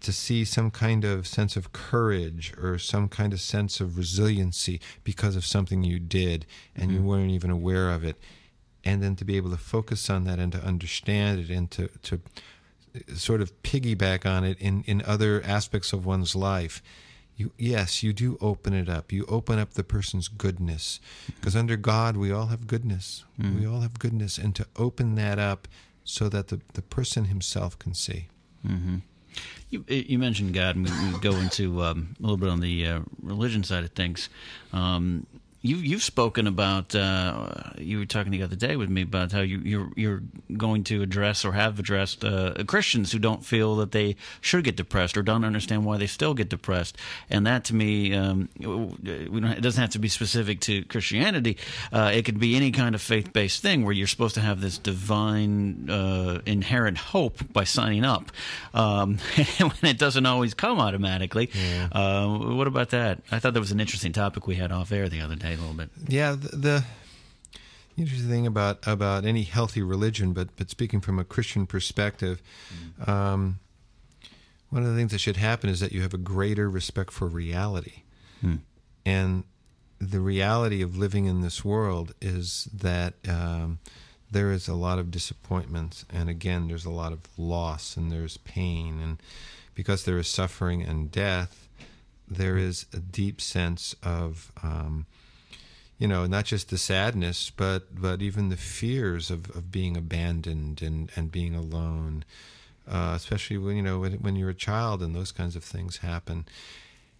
to 0.00 0.12
see 0.12 0.44
some 0.44 0.70
kind 0.70 1.04
of 1.04 1.26
sense 1.26 1.54
of 1.54 1.72
courage 1.72 2.54
or 2.60 2.78
some 2.78 3.06
kind 3.06 3.34
of 3.34 3.40
sense 3.40 3.80
of 3.80 3.98
resiliency 3.98 4.80
because 5.04 5.36
of 5.36 5.44
something 5.44 5.84
you 5.84 6.00
did 6.00 6.46
and 6.74 6.90
mm-hmm. 6.90 7.02
you 7.02 7.06
weren't 7.06 7.30
even 7.30 7.50
aware 7.50 7.90
of 7.90 8.02
it 8.02 8.16
and 8.82 9.02
then 9.02 9.14
to 9.14 9.26
be 9.26 9.36
able 9.36 9.50
to 9.50 9.58
focus 9.58 10.08
on 10.08 10.24
that 10.24 10.38
and 10.38 10.52
to 10.52 10.64
understand 10.64 11.38
it 11.38 11.50
and 11.50 11.70
to 11.70 11.88
to 12.02 12.18
sort 13.14 13.42
of 13.42 13.62
piggyback 13.62 14.24
on 14.24 14.42
it 14.42 14.58
in 14.58 14.82
in 14.84 15.02
other 15.02 15.42
aspects 15.44 15.92
of 15.92 16.06
one's 16.06 16.34
life 16.34 16.82
you 17.42 17.52
yes 17.58 18.02
you 18.02 18.12
do 18.12 18.38
open 18.40 18.72
it 18.72 18.88
up. 18.88 19.12
You 19.12 19.24
open 19.26 19.58
up 19.58 19.74
the 19.74 19.84
person's 19.84 20.28
goodness. 20.28 21.00
Because 21.26 21.56
under 21.56 21.76
god 21.76 22.16
we 22.16 22.30
all 22.30 22.46
have 22.46 22.66
goodness. 22.66 23.24
Mm. 23.40 23.60
we 23.60 23.66
all 23.66 23.80
have 23.80 23.98
goodness. 23.98 24.38
And 24.38 24.54
to 24.56 24.66
open 24.76 25.16
that 25.16 25.38
up 25.38 25.68
so 26.04 26.28
that 26.28 26.48
the, 26.48 26.60
the 26.74 26.82
person 26.82 27.26
himself 27.26 27.78
can 27.78 27.94
see. 27.94 28.28
Mm-hmm. 28.66 28.98
you, 29.70 29.84
you, 29.88 30.18
mentioned 30.20 30.54
god 30.54 30.76
and 30.76 30.88
we, 30.88 31.12
we 31.12 31.18
go 31.18 31.32
into 31.32 31.82
um, 31.82 32.14
a 32.18 32.22
little 32.22 32.36
bit 32.36 32.48
on 32.48 32.60
the 32.60 32.86
uh, 32.86 33.00
religion 33.20 33.64
side 33.64 33.82
of 33.82 33.90
things. 33.90 34.28
Um, 34.72 35.26
you 35.62 35.76
you've 35.76 36.02
spoken 36.02 36.48
about 36.48 36.94
uh, 36.94 37.48
you 37.78 37.98
were 37.98 38.04
talking 38.04 38.32
the 38.32 38.42
other 38.42 38.56
day 38.56 38.74
with 38.76 38.90
me 38.90 39.02
about 39.02 39.30
how 39.30 39.40
you 39.40 39.60
you're 39.60 39.92
you're 39.96 40.22
going 40.56 40.82
to 40.84 41.02
address 41.02 41.44
or 41.44 41.52
have 41.52 41.78
addressed 41.78 42.24
uh, 42.24 42.54
Christians 42.66 43.12
who 43.12 43.20
don't 43.20 43.44
feel 43.44 43.76
that 43.76 43.92
they 43.92 44.16
should 44.40 44.64
get 44.64 44.76
depressed 44.76 45.16
or 45.16 45.22
don't 45.22 45.44
understand 45.44 45.84
why 45.84 45.98
they 45.98 46.08
still 46.08 46.34
get 46.34 46.48
depressed, 46.48 46.98
and 47.30 47.46
that 47.46 47.64
to 47.64 47.74
me, 47.74 48.12
um, 48.12 48.48
it 48.58 49.62
doesn't 49.62 49.80
have 49.80 49.90
to 49.90 50.00
be 50.00 50.08
specific 50.08 50.60
to 50.60 50.84
Christianity. 50.86 51.56
Uh, 51.92 52.10
it 52.12 52.24
could 52.24 52.40
be 52.40 52.56
any 52.56 52.72
kind 52.72 52.96
of 52.96 53.00
faith 53.00 53.32
based 53.32 53.62
thing 53.62 53.84
where 53.84 53.94
you're 53.94 54.08
supposed 54.08 54.34
to 54.34 54.40
have 54.40 54.60
this 54.60 54.78
divine 54.78 55.88
uh, 55.88 56.40
inherent 56.44 56.98
hope 56.98 57.52
by 57.52 57.62
signing 57.62 58.04
up, 58.04 58.32
um, 58.74 59.18
and 59.60 59.72
it 59.84 59.98
doesn't 59.98 60.26
always 60.26 60.54
come 60.54 60.80
automatically. 60.80 61.50
Yeah. 61.54 61.88
Uh, 61.92 62.38
what 62.56 62.66
about 62.66 62.90
that? 62.90 63.20
I 63.30 63.38
thought 63.38 63.54
that 63.54 63.60
was 63.60 63.70
an 63.70 63.78
interesting 63.78 64.12
topic 64.12 64.48
we 64.48 64.56
had 64.56 64.72
off 64.72 64.90
air 64.90 65.08
the 65.08 65.20
other 65.20 65.36
day 65.36 65.51
a 65.58 65.60
little 65.60 65.76
bit. 65.76 65.90
Yeah, 66.08 66.32
the, 66.32 66.56
the 66.56 66.84
interesting 67.96 68.28
thing 68.28 68.46
about 68.46 68.78
about 68.86 69.24
any 69.24 69.42
healthy 69.42 69.82
religion, 69.82 70.32
but 70.32 70.48
but 70.56 70.70
speaking 70.70 71.00
from 71.00 71.18
a 71.18 71.24
Christian 71.24 71.66
perspective, 71.66 72.42
mm-hmm. 72.74 73.10
um, 73.10 73.58
one 74.70 74.82
of 74.82 74.88
the 74.88 74.96
things 74.96 75.12
that 75.12 75.18
should 75.18 75.36
happen 75.36 75.68
is 75.68 75.80
that 75.80 75.92
you 75.92 76.02
have 76.02 76.14
a 76.14 76.18
greater 76.18 76.68
respect 76.70 77.10
for 77.10 77.26
reality, 77.26 78.02
hmm. 78.40 78.56
and 79.04 79.44
the 79.98 80.20
reality 80.20 80.82
of 80.82 80.96
living 80.96 81.26
in 81.26 81.40
this 81.40 81.64
world 81.64 82.14
is 82.20 82.68
that. 82.72 83.14
Um, 83.28 83.78
there 84.30 84.50
is 84.50 84.66
a 84.66 84.74
lot 84.74 84.98
of 84.98 85.10
disappointments, 85.10 86.06
and 86.08 86.30
again, 86.30 86.66
there's 86.66 86.86
a 86.86 86.90
lot 86.90 87.12
of 87.12 87.20
loss, 87.36 87.98
and 87.98 88.10
there's 88.10 88.38
pain, 88.38 88.98
and 88.98 89.18
because 89.74 90.04
there 90.04 90.18
is 90.18 90.26
suffering 90.26 90.82
and 90.82 91.10
death, 91.10 91.68
there 92.28 92.56
is 92.56 92.86
a 92.92 92.98
deep 92.98 93.40
sense 93.40 93.94
of 94.02 94.50
um, 94.62 95.06
you 96.02 96.08
know, 96.08 96.26
not 96.26 96.46
just 96.46 96.68
the 96.68 96.78
sadness, 96.78 97.52
but 97.56 97.94
but 97.94 98.22
even 98.22 98.48
the 98.48 98.56
fears 98.56 99.30
of, 99.30 99.48
of 99.54 99.70
being 99.70 99.96
abandoned 99.96 100.82
and, 100.82 101.12
and 101.14 101.30
being 101.30 101.54
alone, 101.54 102.24
uh, 102.88 103.12
especially 103.14 103.56
when 103.56 103.76
you 103.76 103.82
know 103.82 104.00
when, 104.00 104.14
when 104.14 104.34
you're 104.34 104.50
a 104.50 104.54
child 104.54 105.00
and 105.00 105.14
those 105.14 105.30
kinds 105.30 105.54
of 105.54 105.62
things 105.62 105.98
happen. 105.98 106.44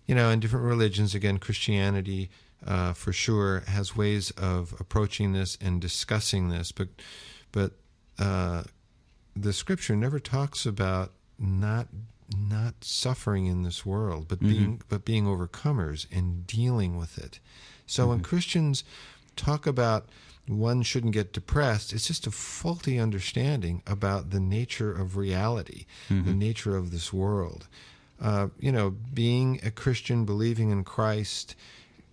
You 0.05 0.17
know, 0.17 0.31
in 0.31 0.41
different 0.41 0.67
religions, 0.67 1.15
again, 1.15 1.39
Christianity 1.39 2.29
uh, 2.67 2.93
for 2.93 3.13
sure 3.13 3.61
has 3.69 3.95
ways 3.95 4.33
of 4.33 4.75
approaching 4.81 5.33
this 5.33 5.57
and 5.61 5.81
discussing 5.81 6.49
this, 6.49 6.73
but 6.73 6.89
but 7.53 7.75
uh, 8.19 8.65
the 9.37 9.53
Scripture 9.53 9.95
never 9.95 10.19
talks 10.19 10.67
about 10.67 11.13
not 11.39 11.87
not 12.37 12.83
suffering 12.83 13.47
in 13.47 13.63
this 13.63 13.87
world, 13.87 14.27
but 14.27 14.41
mm-hmm. 14.41 14.49
being 14.49 14.83
but 14.89 15.05
being 15.05 15.27
overcomers 15.27 16.09
and 16.11 16.49
dealing 16.49 16.97
with 16.97 17.17
it. 17.17 17.39
So 17.87 18.03
mm-hmm. 18.03 18.11
when 18.11 18.21
Christians 18.21 18.85
talk 19.37 19.67
about 19.67 20.09
one 20.47 20.83
shouldn't 20.83 21.13
get 21.13 21.33
depressed, 21.33 21.93
it's 21.93 22.07
just 22.07 22.27
a 22.27 22.31
faulty 22.31 22.99
understanding 22.99 23.83
about 23.87 24.31
the 24.31 24.41
nature 24.41 24.93
of 24.93 25.17
reality, 25.17 25.87
mm-hmm. 26.09 26.27
the 26.27 26.35
nature 26.35 26.77
of 26.77 26.91
this 26.91 27.13
world. 27.13 27.69
Uh, 28.21 28.49
you 28.59 28.71
know, 28.71 28.91
being 28.91 29.61
a 29.65 29.71
Christian, 29.71 30.25
believing 30.25 30.71
in 30.71 30.85
Christ, 30.85 31.57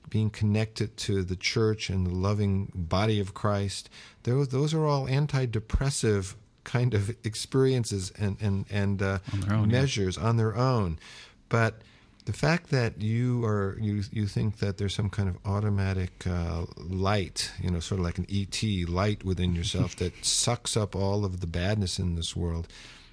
being 0.10 0.30
connected 0.30 0.98
to 0.98 1.24
the 1.24 1.36
church 1.36 1.90
and 1.90 2.06
the 2.06 2.14
loving 2.14 2.72
body 2.74 3.20
of 3.20 3.34
Christ, 3.34 3.90
those, 4.24 4.50
those 4.50 4.74
are 4.74 4.86
all 4.86 5.08
antidepressive 5.08 6.36
kind 6.64 6.94
of 6.94 7.10
experiences 7.24 8.12
and, 8.18 8.38
and, 8.42 8.66
and 8.70 9.02
uh, 9.02 9.20
on 9.34 9.52
own, 9.52 9.68
measures 9.70 10.18
yeah. 10.18 10.24
on 10.24 10.38
their 10.38 10.56
own. 10.56 11.00
But 11.48 11.82
the 12.30 12.38
fact 12.38 12.70
that 12.70 13.02
you 13.02 13.44
are 13.44 13.76
you 13.82 14.04
you 14.12 14.28
think 14.28 14.60
that 14.60 14.78
there's 14.78 14.94
some 14.94 15.10
kind 15.10 15.28
of 15.28 15.38
automatic 15.46 16.28
uh, 16.28 16.66
light, 16.78 17.52
you 17.60 17.72
know, 17.72 17.80
sort 17.80 17.98
of 18.00 18.06
like 18.06 18.20
an 18.20 18.28
ET 18.30 18.62
light 18.88 19.26
within 19.26 19.56
yourself 19.56 19.96
that 19.96 20.14
sucks 20.24 20.78
up 20.78 20.96
all 20.96 21.26
of 21.26 21.40
the 21.42 21.48
badness 21.48 21.98
in 21.98 22.14
this 22.14 22.36
world. 22.36 22.68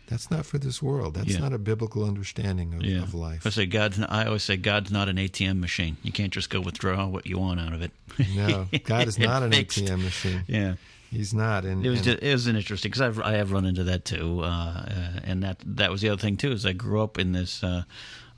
That's 0.07 0.31
not 0.31 0.45
for 0.45 0.59
this 0.59 0.83
world. 0.83 1.15
That's 1.15 1.31
yeah. 1.31 1.39
not 1.39 1.55
a 1.55 1.59
biblical 1.59 2.05
understanding 2.05 2.75
of, 2.75 2.85
yeah. 2.85 3.03
of, 3.03 3.15
life. 3.15 3.47
I 3.47 3.51
say 3.51 3.65
God's. 3.65 3.99
Not, 3.99 4.13
I 4.13 4.27
always 4.27 4.43
say 4.43 4.59
God's 4.59 4.91
not 4.93 5.09
an 5.09 5.17
ATM 5.17 5.61
machine. 5.61 5.97
You 6.03 6.13
can't 6.13 6.33
just 6.33 6.51
go 6.51 6.61
withdraw 6.61 7.07
what 7.07 7.27
you 7.27 7.39
want 7.39 7.59
out 7.59 7.73
of 7.73 7.81
it. 7.81 7.93
no, 8.35 8.69
God 8.85 9.09
is 9.09 9.19
not 9.31 9.43
an 9.43 9.53
ATM 9.53 10.05
machine. 10.05 10.45
Yeah. 10.47 10.75
He's 11.11 11.33
not, 11.33 11.65
and 11.65 11.87
it 11.87 11.89
was 11.89 12.01
and, 12.01 12.05
just, 12.05 12.23
it 12.23 12.33
was 12.33 12.47
an 12.49 12.57
interesting 12.57 12.91
because 12.91 13.19
I 13.19 13.33
have 13.33 13.51
run 13.51 13.65
into 13.65 13.85
that 13.85 14.05
too, 14.05 14.41
uh, 14.43 14.47
uh, 14.47 15.21
and 15.25 15.43
that 15.43 15.63
that 15.65 15.91
was 15.91 16.03
the 16.03 16.11
other 16.11 16.21
thing 16.21 16.37
too. 16.37 16.53
Is 16.53 16.67
I 16.67 16.73
grew 16.73 17.01
up 17.01 17.19
in 17.19 17.33
this 17.33 17.65
uh, 17.65 17.85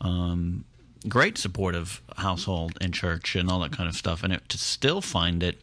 um, 0.00 0.64
great 1.06 1.38
supportive 1.38 2.02
household 2.16 2.78
and 2.80 2.92
church 2.92 3.36
and 3.36 3.50
all 3.50 3.60
that 3.60 3.72
kind 3.72 3.88
of 3.88 3.94
stuff, 3.94 4.22
and 4.22 4.32
it, 4.32 4.48
to 4.48 4.58
still 4.58 5.00
find 5.00 5.42
it 5.42 5.60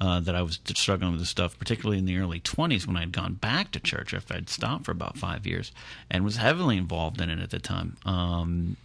uh, 0.00 0.20
that 0.20 0.34
I 0.34 0.42
was 0.42 0.58
struggling 0.74 1.12
with 1.12 1.20
this 1.20 1.28
stuff, 1.28 1.58
particularly 1.58 1.98
in 1.98 2.06
the 2.06 2.18
early 2.18 2.40
20s 2.40 2.86
when 2.86 2.96
I 2.96 3.00
had 3.00 3.12
gone 3.12 3.34
back 3.34 3.70
to 3.72 3.80
church 3.80 4.12
after 4.12 4.34
I'd 4.34 4.48
stopped 4.48 4.84
for 4.84 4.90
about 4.90 5.16
five 5.16 5.46
years 5.46 5.70
and 6.10 6.24
was 6.24 6.36
heavily 6.36 6.76
involved 6.76 7.20
in 7.20 7.30
it 7.30 7.38
at 7.38 7.50
the 7.50 7.60
time. 7.60 7.96
Um, 8.04 8.76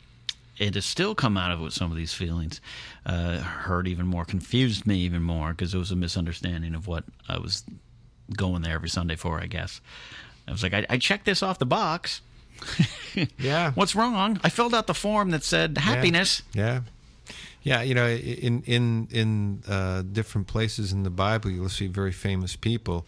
it 0.59 0.75
has 0.75 0.85
still 0.85 1.15
come 1.15 1.37
out 1.37 1.51
of 1.51 1.59
it 1.59 1.63
with 1.63 1.73
some 1.73 1.91
of 1.91 1.97
these 1.97 2.13
feelings. 2.13 2.61
Uh, 3.05 3.39
hurt 3.39 3.87
even 3.87 4.05
more, 4.07 4.25
confused 4.25 4.85
me 4.85 4.97
even 4.99 5.23
more 5.23 5.51
because 5.51 5.73
it 5.73 5.77
was 5.77 5.91
a 5.91 5.95
misunderstanding 5.95 6.75
of 6.75 6.87
what 6.87 7.03
I 7.27 7.39
was 7.39 7.63
going 8.35 8.61
there 8.61 8.75
every 8.75 8.89
Sunday 8.89 9.15
for. 9.15 9.39
I 9.39 9.47
guess 9.47 9.81
I 10.47 10.51
was 10.51 10.63
like, 10.63 10.73
I, 10.73 10.85
I 10.89 10.97
checked 10.97 11.25
this 11.25 11.41
off 11.41 11.59
the 11.59 11.65
box. 11.65 12.21
Yeah. 13.39 13.71
What's 13.73 13.95
wrong? 13.95 14.39
I 14.43 14.49
filled 14.49 14.75
out 14.75 14.85
the 14.87 14.93
form 14.93 15.31
that 15.31 15.43
said 15.43 15.77
happiness. 15.77 16.43
Yeah. 16.53 16.81
Yeah, 17.63 17.81
you 17.81 17.95
know, 17.95 18.07
in 18.07 18.61
in 18.65 19.07
in 19.11 19.63
uh, 19.67 20.03
different 20.03 20.47
places 20.47 20.93
in 20.93 21.03
the 21.03 21.09
Bible, 21.09 21.49
you'll 21.49 21.67
see 21.69 21.87
very 21.87 22.11
famous 22.13 22.55
people, 22.55 23.05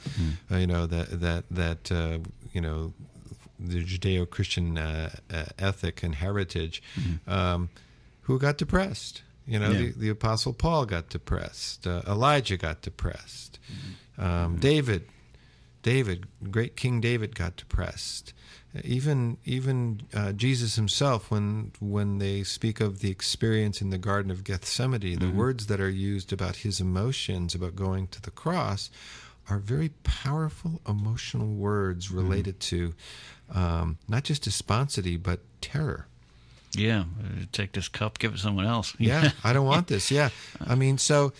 uh, 0.51 0.57
you 0.57 0.67
know 0.67 0.85
that 0.87 1.21
that 1.21 1.43
that 1.51 1.91
uh, 1.91 2.17
you 2.51 2.59
know 2.59 2.91
the 3.59 3.83
Judeo-Christian 3.85 4.77
uh, 4.77 5.09
uh, 5.31 5.45
ethic 5.59 6.03
and 6.03 6.15
heritage, 6.15 6.81
um, 7.27 7.69
who 8.23 8.37
got 8.39 8.57
depressed. 8.57 9.21
You 9.45 9.59
know, 9.59 9.69
Yeah. 9.71 9.77
the, 9.79 9.91
the 9.91 10.09
Apostle 10.09 10.53
Paul 10.53 10.85
got 10.85 11.09
depressed. 11.09 11.87
Uh, 11.87 12.01
Elijah 12.07 12.57
got 12.57 12.81
depressed. 12.81 13.59
Um, 14.17 14.57
David, 14.57 15.03
David, 15.83 16.25
great 16.51 16.75
King 16.75 16.99
David 17.01 17.33
got 17.35 17.55
depressed. 17.55 18.33
Even 18.84 19.38
even 19.45 20.03
uh, 20.13 20.32
Jesus 20.34 20.76
himself, 20.76 21.32
when 21.32 21.72
when 21.80 22.20
they 22.20 22.43
speak 22.43 22.80
of 22.80 22.99
the 22.99 23.09
experience 23.09 23.82
in 23.82 23.89
the 23.89 23.97
Garden 23.97 24.30
of 24.30 24.43
Gethsemane, 24.43 25.17
the 25.17 25.32
words 25.32 25.65
that 25.67 25.80
are 25.82 25.89
used 25.89 26.32
about 26.32 26.57
his 26.57 26.80
emotions 26.80 27.55
about 27.55 27.76
going 27.76 28.07
to 28.09 28.22
the 28.22 28.30
cross 28.30 28.91
are 29.49 29.57
very 29.57 29.89
powerful 30.03 30.82
emotional 30.88 31.47
words 31.47 32.11
related 32.11 32.59
to 32.59 32.93
um, 33.51 33.97
not 34.07 34.24
just 34.24 34.43
despondency 34.43 35.17
but 35.17 35.39
terror. 35.61 36.05
Yeah, 36.76 37.05
uh, 37.20 37.45
take 37.51 37.72
this 37.72 37.88
cup, 37.88 38.20
give 38.20 38.34
it 38.34 38.36
to 38.36 38.41
someone 38.41 38.67
else. 38.67 38.93
yeah 38.99 39.32
i 39.43 39.51
don't 39.53 39.65
want 39.65 39.88
this 39.88 40.11
yeah. 40.11 40.30
I 40.61 40.76
mean 40.76 40.99
so 40.99 41.34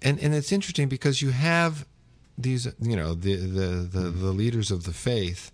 and 0.00 0.20
and 0.20 0.32
it's 0.32 0.52
interesting 0.52 0.88
because 0.88 1.20
you 1.20 1.30
have 1.30 1.84
these 2.40 2.66
you 2.80 2.94
know 2.94 3.14
the 3.14 3.34
the 3.34 3.66
the, 3.98 4.10
the 4.10 4.30
leaders 4.30 4.70
of 4.70 4.84
the 4.84 4.92
faith 4.92 5.50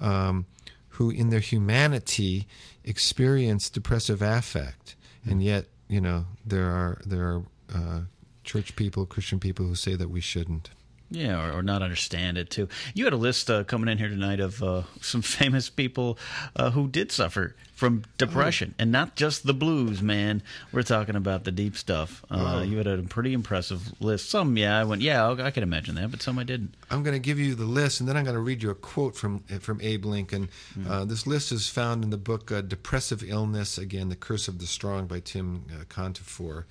um, 0.00 0.46
who 0.94 1.10
in 1.10 1.30
their 1.30 1.40
humanity 1.40 2.46
experience 2.84 3.70
depressive 3.70 4.22
affect. 4.22 4.96
And 5.26 5.42
yet 5.42 5.66
you 5.88 6.00
know 6.00 6.26
there 6.44 6.66
are 6.66 7.00
there 7.06 7.24
are 7.24 7.42
uh, 7.74 8.00
church 8.42 8.76
people 8.76 9.06
christian 9.06 9.38
people 9.38 9.66
who 9.66 9.74
say 9.74 9.94
that 9.94 10.10
we 10.10 10.20
shouldn't 10.20 10.70
Yeah, 11.14 11.46
or, 11.48 11.58
or 11.58 11.62
not 11.62 11.82
understand 11.82 12.38
it 12.38 12.50
too. 12.50 12.68
You 12.92 13.04
had 13.04 13.12
a 13.12 13.16
list 13.18 13.48
uh, 13.50 13.64
coming 13.64 13.88
in 13.88 13.98
here 13.98 14.08
tonight 14.08 14.40
of 14.40 14.62
uh, 14.62 14.82
some 15.00 15.22
famous 15.40 15.70
people 15.70 16.18
uh, 16.56 16.70
who 16.70 16.88
did 16.88 17.12
suffer 17.12 17.54
from 17.74 18.04
depression, 18.18 18.74
and 18.78 18.92
not 18.92 19.16
just 19.16 19.44
the 19.46 19.54
blues, 19.54 20.00
man. 20.00 20.42
We're 20.72 20.82
talking 20.82 21.16
about 21.16 21.44
the 21.44 21.50
deep 21.52 21.76
stuff. 21.76 22.24
Uh, 22.30 22.64
You 22.66 22.78
had 22.78 22.86
a 22.86 22.98
pretty 23.02 23.32
impressive 23.32 24.00
list. 24.00 24.30
Some, 24.30 24.56
yeah, 24.56 24.78
I 24.78 24.84
went, 24.84 25.02
yeah, 25.02 25.28
I 25.28 25.50
can 25.50 25.62
imagine 25.62 25.96
that, 25.96 26.10
but 26.10 26.22
some 26.22 26.38
I 26.38 26.44
didn't. 26.44 26.74
I'm 26.90 27.02
going 27.02 27.14
to 27.14 27.18
give 27.20 27.38
you 27.38 27.54
the 27.54 27.64
list, 27.64 28.00
and 28.00 28.08
then 28.08 28.16
I'm 28.16 28.24
going 28.24 28.36
to 28.36 28.40
read 28.40 28.62
you 28.62 28.70
a 28.70 28.74
quote 28.74 29.16
from 29.16 29.40
from 29.60 29.80
Abe 29.80 30.04
Lincoln. 30.04 30.48
Uh, 30.88 31.04
this 31.04 31.26
list 31.26 31.50
is 31.52 31.68
found 31.68 32.04
in 32.04 32.10
the 32.10 32.16
book 32.18 32.50
uh, 32.52 32.60
"Depressive 32.60 33.22
Illness." 33.24 33.76
Again, 33.78 34.08
"The 34.08 34.16
Curse 34.16 34.46
of 34.48 34.58
the 34.58 34.66
Strong" 34.66 35.06
by 35.06 35.20
Tim 35.20 35.64
uh, 35.72 35.84
Cantopher. 35.84 36.64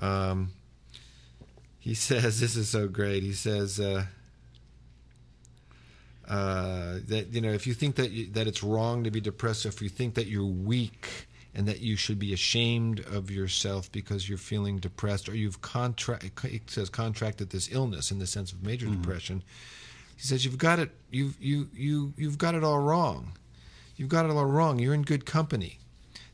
Um, 0.00 0.50
he 1.86 1.94
says, 1.94 2.40
"This 2.40 2.56
is 2.56 2.68
so 2.68 2.88
great." 2.88 3.22
He 3.22 3.32
says 3.32 3.78
uh, 3.78 4.06
uh, 6.26 6.98
that 7.06 7.28
you 7.30 7.40
know, 7.40 7.52
if 7.52 7.64
you 7.64 7.74
think 7.74 7.94
that 7.94 8.10
you, 8.10 8.26
that 8.32 8.48
it's 8.48 8.64
wrong 8.64 9.04
to 9.04 9.10
be 9.12 9.20
depressed, 9.20 9.64
if 9.64 9.80
you 9.80 9.88
think 9.88 10.16
that 10.16 10.26
you're 10.26 10.44
weak 10.44 11.28
and 11.54 11.68
that 11.68 11.78
you 11.78 11.94
should 11.94 12.18
be 12.18 12.32
ashamed 12.32 13.04
of 13.06 13.30
yourself 13.30 13.90
because 13.92 14.28
you're 14.28 14.36
feeling 14.36 14.78
depressed, 14.78 15.28
or 15.28 15.36
you've 15.36 15.62
contract, 15.62 16.24
it 16.42 16.68
says 16.68 16.90
contracted 16.90 17.50
this 17.50 17.68
illness 17.70 18.10
in 18.10 18.18
the 18.18 18.26
sense 18.26 18.50
of 18.50 18.64
major 18.64 18.86
depression. 18.86 19.44
He 20.16 20.22
says 20.22 20.44
you've 20.44 20.58
got 20.58 20.80
it, 20.80 20.90
you've 21.12 21.40
you 21.40 21.68
you 21.72 22.12
you've 22.16 22.38
got 22.38 22.56
it 22.56 22.64
all 22.64 22.80
wrong. 22.80 23.38
You've 23.94 24.08
got 24.08 24.24
it 24.24 24.32
all 24.32 24.44
wrong. 24.44 24.80
You're 24.80 24.92
in 24.92 25.02
good 25.02 25.24
company. 25.24 25.78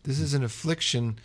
This 0.05 0.19
is 0.19 0.33
an 0.33 0.43
affliction 0.43 1.19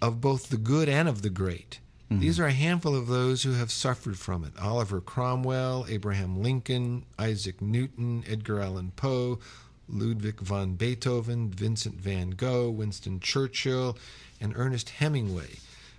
of 0.00 0.20
both 0.20 0.50
the 0.50 0.56
good 0.56 0.88
and 0.88 1.08
of 1.08 1.22
the 1.22 1.30
great. 1.30 1.80
These 2.08 2.38
are 2.38 2.46
a 2.46 2.52
handful 2.52 2.94
of 2.94 3.08
those 3.08 3.42
who 3.42 3.52
have 3.54 3.72
suffered 3.72 4.16
from 4.16 4.44
it 4.44 4.52
Oliver 4.60 5.00
Cromwell, 5.00 5.86
Abraham 5.88 6.40
Lincoln, 6.40 7.04
Isaac 7.18 7.60
Newton, 7.60 8.22
Edgar 8.28 8.60
Allan 8.60 8.92
Poe, 8.94 9.40
Ludwig 9.88 10.40
von 10.40 10.74
Beethoven, 10.74 11.50
Vincent 11.50 12.00
van 12.00 12.30
Gogh, 12.30 12.70
Winston 12.70 13.18
Churchill, 13.18 13.98
and 14.40 14.52
Ernest 14.56 14.90
Hemingway. 14.90 15.58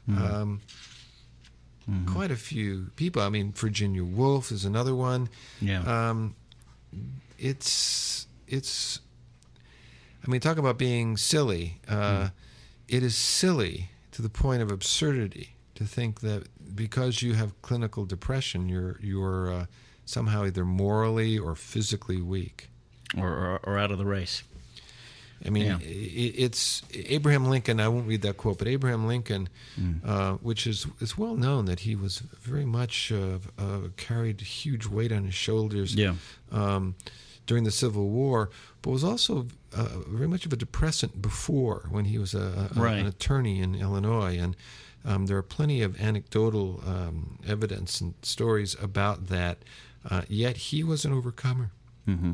Um, 0.10 0.62
Quite 2.06 2.32
a 2.32 2.36
few 2.36 2.92
people. 2.98 3.22
I 3.22 3.30
mean, 3.30 3.54
Virginia 3.54 4.04
Woolf 4.04 4.52
is 4.52 4.66
another 4.66 4.94
one. 4.94 5.30
Yeah. 5.62 5.84
Um, 5.84 6.36
it's 7.38 8.28
it's. 8.48 9.00
I 10.26 10.30
mean, 10.30 10.42
talk 10.42 10.58
about 10.58 10.78
being 10.78 11.16
silly. 11.16 11.80
Uh, 11.88 12.30
it 12.90 13.04
is 13.04 13.16
silly 13.16 13.90
to 14.12 14.22
the 14.22 14.30
point 14.30 14.62
of 14.62 14.70
absurdity 14.70 15.57
to 15.78 15.86
think 15.86 16.20
that 16.22 16.48
because 16.76 17.22
you 17.22 17.34
have 17.36 17.50
clinical 17.62 18.06
depression, 18.06 18.70
you're 18.70 18.98
you're 19.02 19.52
uh, 19.52 19.66
somehow 20.06 20.46
either 20.46 20.66
morally 20.66 21.38
or 21.40 21.56
physically 21.56 22.22
weak. 22.22 22.68
or, 23.18 23.30
or, 23.30 23.60
or 23.64 23.78
out 23.78 23.92
of 23.92 23.98
the 23.98 24.06
race. 24.06 24.44
I 25.46 25.50
mean, 25.50 25.66
Yeah. 25.66 25.78
it's 25.82 26.82
Abraham 26.94 27.46
Lincoln. 27.46 27.80
I 27.80 27.88
won't 27.88 28.08
read 28.08 28.22
that 28.24 28.38
quote, 28.38 28.58
but 28.58 28.68
Abraham 28.68 29.06
Lincoln, 29.08 29.48
uh, 30.04 30.34
which 30.42 30.66
is 30.68 30.88
is 31.00 31.18
well 31.18 31.36
known 31.36 31.66
that 31.66 31.80
he 31.82 31.96
was 31.96 32.20
very 32.42 32.66
much 32.66 33.12
uh, 33.12 33.38
uh, 33.58 33.90
carried 33.98 34.42
huge 34.42 34.88
weight 34.88 35.12
on 35.12 35.26
his 35.26 35.36
shoulders. 35.36 35.94
Yeah. 35.96 36.16
Um, 36.52 36.96
during 37.46 37.64
the 37.66 37.72
Civil 37.72 38.10
War, 38.10 38.50
but 38.82 38.92
was 38.92 39.04
also 39.06 39.48
uh, 39.74 39.88
very 40.10 40.28
much 40.28 40.46
of 40.46 40.52
a 40.52 40.58
depressant 40.58 41.22
before 41.22 41.86
when 41.90 42.04
he 42.06 42.18
was 42.18 42.34
a, 42.34 42.70
a- 42.76 42.80
Right. 42.82 43.00
an 43.00 43.06
attorney 43.08 43.62
in 43.62 43.74
Illinois, 43.76 44.38
and 44.38 44.54
um, 45.08 45.26
there 45.26 45.38
are 45.38 45.44
plenty 45.44 45.82
of 45.82 46.00
anecdotal 46.00 46.84
um, 46.86 47.40
evidence 47.48 48.02
and 48.02 48.14
stories 48.22 48.76
about 48.82 49.28
that. 49.28 49.60
Uh, 50.08 50.24
yet 50.28 50.58
he 50.58 50.84
was 50.84 51.06
an 51.06 51.14
overcomer. 51.14 51.72
Mm-hmm. 52.08 52.34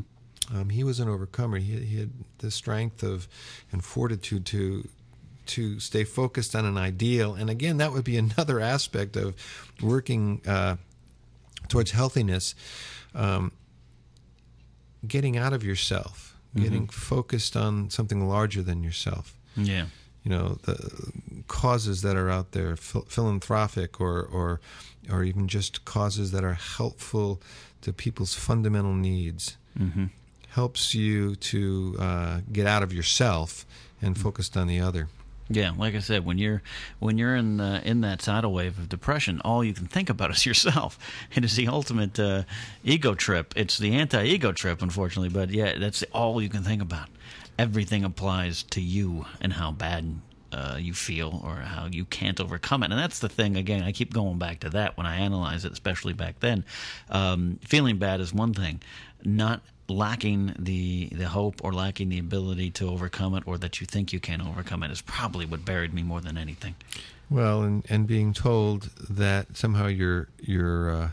Um, 0.54 0.70
he 0.70 0.84
was 0.84 1.00
an 1.00 1.08
overcomer. 1.08 1.60
He, 1.60 1.78
he 1.78 2.00
had 2.00 2.12
the 2.40 2.50
strength 2.50 3.04
of 3.04 3.28
and 3.72 3.84
fortitude 3.84 4.46
to 4.48 4.88
to 5.46 5.80
stay 5.80 6.04
focused 6.04 6.56
on 6.56 6.66
an 6.66 6.78
ideal. 6.78 7.36
And 7.36 7.50
again, 7.50 7.78
that 7.78 7.92
would 7.92 8.04
be 8.04 8.18
another 8.28 8.60
aspect 8.60 9.16
of 9.16 9.36
working 9.82 10.42
uh, 10.48 10.78
towards 11.68 11.92
healthiness. 11.92 12.56
Um, 13.14 13.52
getting 15.08 15.38
out 15.38 15.54
of 15.54 15.64
yourself, 15.64 16.36
getting 16.56 16.88
focused 16.88 17.56
on 17.58 17.90
something 17.90 18.28
larger 18.28 18.64
than 18.64 18.84
yourself. 18.84 19.38
Yeah. 19.56 19.88
You 20.24 20.32
know, 20.32 20.58
the 20.64 21.12
causes 21.48 22.02
that 22.02 22.16
are 22.16 22.30
out 22.30 22.52
there, 22.54 22.76
phil- 22.78 23.06
philanthropic 23.10 24.00
or, 24.00 24.22
or, 24.22 24.62
or 25.12 25.24
even 25.24 25.48
just 25.48 25.84
causes 25.86 26.32
that 26.32 26.44
are 26.44 26.54
helpful 26.54 27.42
to 27.82 27.92
people's 27.94 28.34
fundamental 28.34 28.94
needs, 28.94 29.58
Mm-hmm. 29.80 30.06
helps 30.50 30.94
you 30.94 31.36
to 31.36 31.96
uh, 32.00 32.40
get 32.52 32.68
out 32.68 32.84
of 32.84 32.94
yourself 32.94 33.66
and 34.04 34.16
focused 34.18 34.56
on 34.56 34.68
the 34.68 34.80
other. 34.80 35.08
Yeah, 35.50 35.72
like 35.76 35.96
I 35.96 36.00
said, 36.00 36.24
when 36.26 36.38
you're 36.38 36.62
when 37.00 37.18
you're 37.18 37.36
in 37.36 37.60
uh, 37.60 37.82
in 37.84 38.02
that 38.02 38.20
tidal 38.20 38.54
wave 38.54 38.78
of 38.78 38.88
depression, 38.88 39.42
all 39.44 39.64
you 39.64 39.74
can 39.74 39.88
think 39.88 40.10
about 40.12 40.30
is 40.36 40.46
yourself. 40.46 40.98
It 41.36 41.44
is 41.44 41.56
the 41.56 41.68
ultimate 41.68 42.20
uh, 42.20 42.44
ego 42.84 43.16
trip. 43.16 43.54
It's 43.56 43.78
the 43.80 43.94
anti-ego 43.96 44.52
trip, 44.52 44.82
unfortunately. 44.84 45.30
But 45.30 45.50
yeah, 45.50 45.78
that's 45.80 46.04
all 46.14 46.40
you 46.42 46.50
can 46.50 46.62
think 46.64 46.82
about. 46.82 47.10
Everything 47.58 48.04
applies 48.04 48.64
to 48.64 48.82
you 48.82 49.26
and 49.40 49.54
how 49.54 49.72
bad 49.72 50.20
uh, 50.52 50.78
you 50.80 50.94
feel 50.94 51.42
or 51.44 51.56
how 51.56 51.88
you 51.88 52.06
can't 52.06 52.40
overcome 52.40 52.84
it. 52.84 52.92
And 52.92 53.00
that's 53.00 53.20
the 53.20 53.30
thing. 53.30 53.58
Again, 53.58 53.84
I 53.84 53.92
keep 53.92 54.14
going 54.14 54.38
back 54.38 54.60
to 54.62 54.70
that 54.72 54.98
when 54.98 55.06
I 55.06 55.18
analyze 55.18 55.66
it, 55.66 55.72
especially 55.72 56.14
back 56.14 56.40
then. 56.40 56.64
Um, 57.10 57.60
feeling 57.66 57.98
bad 57.98 58.20
is 58.20 58.34
one 58.34 58.54
thing. 58.54 58.82
Not 59.24 59.62
lacking 59.90 60.56
the 60.58 61.10
the 61.12 61.28
hope 61.28 61.62
or 61.64 61.74
lacking 61.74 62.10
the 62.10 62.20
ability 62.20 62.70
to 62.72 62.88
overcome 62.90 63.36
it 63.36 63.44
or 63.46 63.58
that 63.58 63.82
you 63.82 63.88
think 63.88 64.14
you 64.14 64.20
can 64.20 64.42
overcome 64.42 64.82
it 64.82 64.90
is 64.92 65.02
probably 65.02 65.46
what 65.46 65.66
buried 65.66 65.94
me 65.94 66.04
more 66.04 66.22
than 66.22 66.38
anything. 66.38 66.76
Well, 67.30 67.64
and, 67.64 67.86
and 67.90 68.08
being 68.08 68.34
told 68.34 68.84
that 69.10 69.58
somehow 69.58 69.88
you're 69.88 70.30
you're 70.40 70.92
uh, 70.92 71.10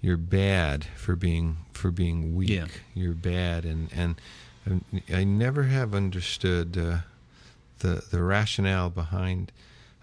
you're 0.00 0.16
bad 0.16 0.84
for 0.96 1.16
being 1.16 1.58
for 1.72 1.90
being 1.90 2.34
weak. 2.36 2.50
Yeah. 2.50 2.66
You're 2.94 3.14
bad, 3.14 3.64
and 3.64 3.88
and, 3.92 4.00
and 4.00 4.20
I 5.12 5.24
never 5.24 5.64
have 5.64 5.94
understood 5.94 6.76
uh, 6.76 6.98
the 7.78 8.04
the 8.10 8.22
rationale 8.22 8.90
behind 8.90 9.52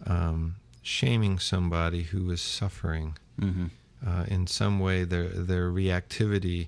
um, 0.06 0.56
shaming 0.82 1.40
somebody 1.40 2.04
who 2.04 2.30
is 2.32 2.42
suffering. 2.42 3.18
Mm-hmm. 3.40 3.68
Uh, 4.06 4.24
in 4.28 4.48
some 4.48 4.80
way, 4.80 5.04
their 5.04 5.30
their 5.30 5.70
reactivity 5.70 6.68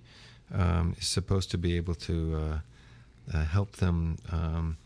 um, 0.54 0.96
is 1.00 1.08
supposed 1.08 1.52
to 1.52 1.58
be 1.58 1.76
able 1.76 1.96
to 1.96 2.36
uh, 2.36 3.38
uh, 3.38 3.44
help 3.46 3.74
them 3.74 4.18
um, 4.32 4.78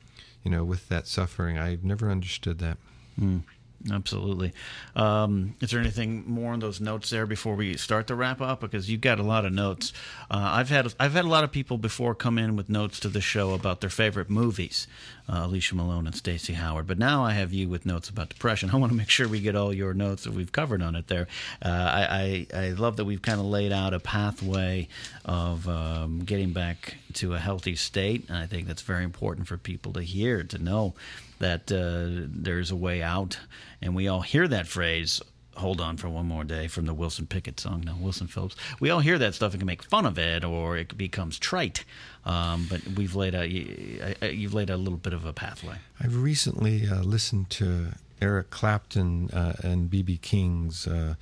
you 0.44 0.52
know, 0.52 0.64
with 0.64 0.90
that 0.90 1.08
suffering. 1.08 1.58
I've 1.58 1.84
never 1.84 2.10
understood 2.10 2.60
that. 2.60 2.78
Mm. 3.20 3.44
Absolutely. 3.90 4.54
Um, 4.96 5.56
is 5.60 5.72
there 5.72 5.80
anything 5.80 6.24
more 6.28 6.54
on 6.54 6.60
those 6.60 6.80
notes 6.80 7.10
there 7.10 7.26
before 7.26 7.56
we 7.56 7.78
start 7.78 8.08
to 8.08 8.16
wrap 8.16 8.40
up? 8.42 8.62
Because 8.62 8.90
you've 8.90 9.02
got 9.02 9.20
a 9.20 9.24
lot 9.24 9.46
of 9.46 9.54
notes. 9.54 9.92
Uh, 10.30 10.52
I've 10.54 10.70
had 10.70 10.94
I've 11.00 11.14
had 11.14 11.26
a 11.26 11.30
lot 11.30 11.44
of 11.44 11.52
people 11.52 11.78
before 11.78 12.14
come 12.14 12.38
in 12.38 12.56
with 12.56 12.70
notes 12.70 13.00
to 13.00 13.10
the 13.10 13.22
show 13.22 13.54
about 13.54 13.82
their 13.82 13.90
favorite 13.90 14.30
movies, 14.30 14.88
uh, 15.32 15.46
Alicia 15.46 15.76
Malone 15.76 16.08
and 16.08 16.16
Stacey 16.16 16.54
Howard. 16.54 16.88
But 16.88 17.00
now 17.00 17.24
I 17.24 17.32
have 17.32 17.54
you 17.54 17.70
with 17.70 17.86
notes 17.86 18.10
about 18.10 18.30
depression. 18.30 18.70
I 18.74 18.78
want 18.78 18.92
to 18.92 18.98
make 18.98 19.10
sure 19.10 19.28
we 19.28 19.40
get 19.40 19.56
all 19.56 19.74
your 19.74 19.94
notes 19.94 20.26
that 20.26 20.34
we've 20.34 20.52
covered 20.52 20.82
on 20.82 20.96
it 20.96 21.08
there. 21.08 21.28
Uh, 21.64 21.70
I, 21.70 22.48
I, 22.54 22.60
I 22.60 22.70
love 22.72 22.98
that 22.98 23.06
we've 23.06 23.22
kind 23.22 23.40
of 23.40 23.46
laid 23.46 23.72
out 23.72 23.94
a 23.94 24.00
pathway 24.00 24.88
of 25.26 25.68
um, 25.68 26.24
getting 26.26 26.52
back 26.52 26.96
to 27.14 27.34
a 27.34 27.40
healthy 27.40 27.76
state, 27.76 28.28
and 28.28 28.38
I 28.38 28.46
think 28.46 28.68
that's 28.68 28.82
very 28.82 29.04
important 29.04 29.48
for 29.48 29.58
people 29.58 29.94
to 29.94 30.02
hear 30.02 30.44
to 30.44 30.58
know 30.58 30.94
that 31.40 31.72
uh, 31.72 32.28
there's 32.30 32.72
a 32.72 32.76
way 32.76 33.02
out. 33.02 33.40
And 33.82 33.96
we 33.96 34.08
all 34.08 34.22
hear 34.22 34.48
that 34.48 34.68
phrase, 34.68 35.22
hold 35.56 35.82
on 35.82 35.98
for 35.98 36.10
one 36.10 36.26
more 36.26 36.44
day 36.44 36.68
from 36.68 36.86
the 36.86 36.94
Wilson 36.94 37.28
Pickett 37.28 37.60
song. 37.60 37.84
Now, 37.86 37.98
Wilson 38.00 38.28
Phillips. 38.28 38.56
We 38.80 38.90
all 38.90 39.00
hear 39.00 39.18
that 39.18 39.36
stuff 39.36 39.54
and 39.54 39.62
can 39.62 39.68
make 39.68 39.84
fun 39.84 40.06
of 40.06 40.18
it 40.18 40.44
or 40.44 40.78
it 40.78 40.98
becomes 40.98 41.38
trite. 41.38 41.84
Um, 42.26 42.68
but 42.70 42.86
we've 42.96 43.16
laid 43.16 43.36
out, 43.36 43.50
you've 43.50 44.54
laid 44.54 44.72
out 44.72 44.76
a 44.76 44.78
little 44.78 44.98
bit 44.98 45.14
of 45.14 45.26
a 45.26 45.34
pathway. 45.34 45.76
I've 46.00 46.16
recently 46.16 46.88
uh, 46.88 47.02
listened 47.02 47.50
to 47.52 47.94
Eric 48.22 48.52
Clapton 48.52 49.30
uh, 49.32 49.54
and 49.64 49.90
B.B. 49.90 50.18
King's 50.22 50.88
uh, 50.88 51.16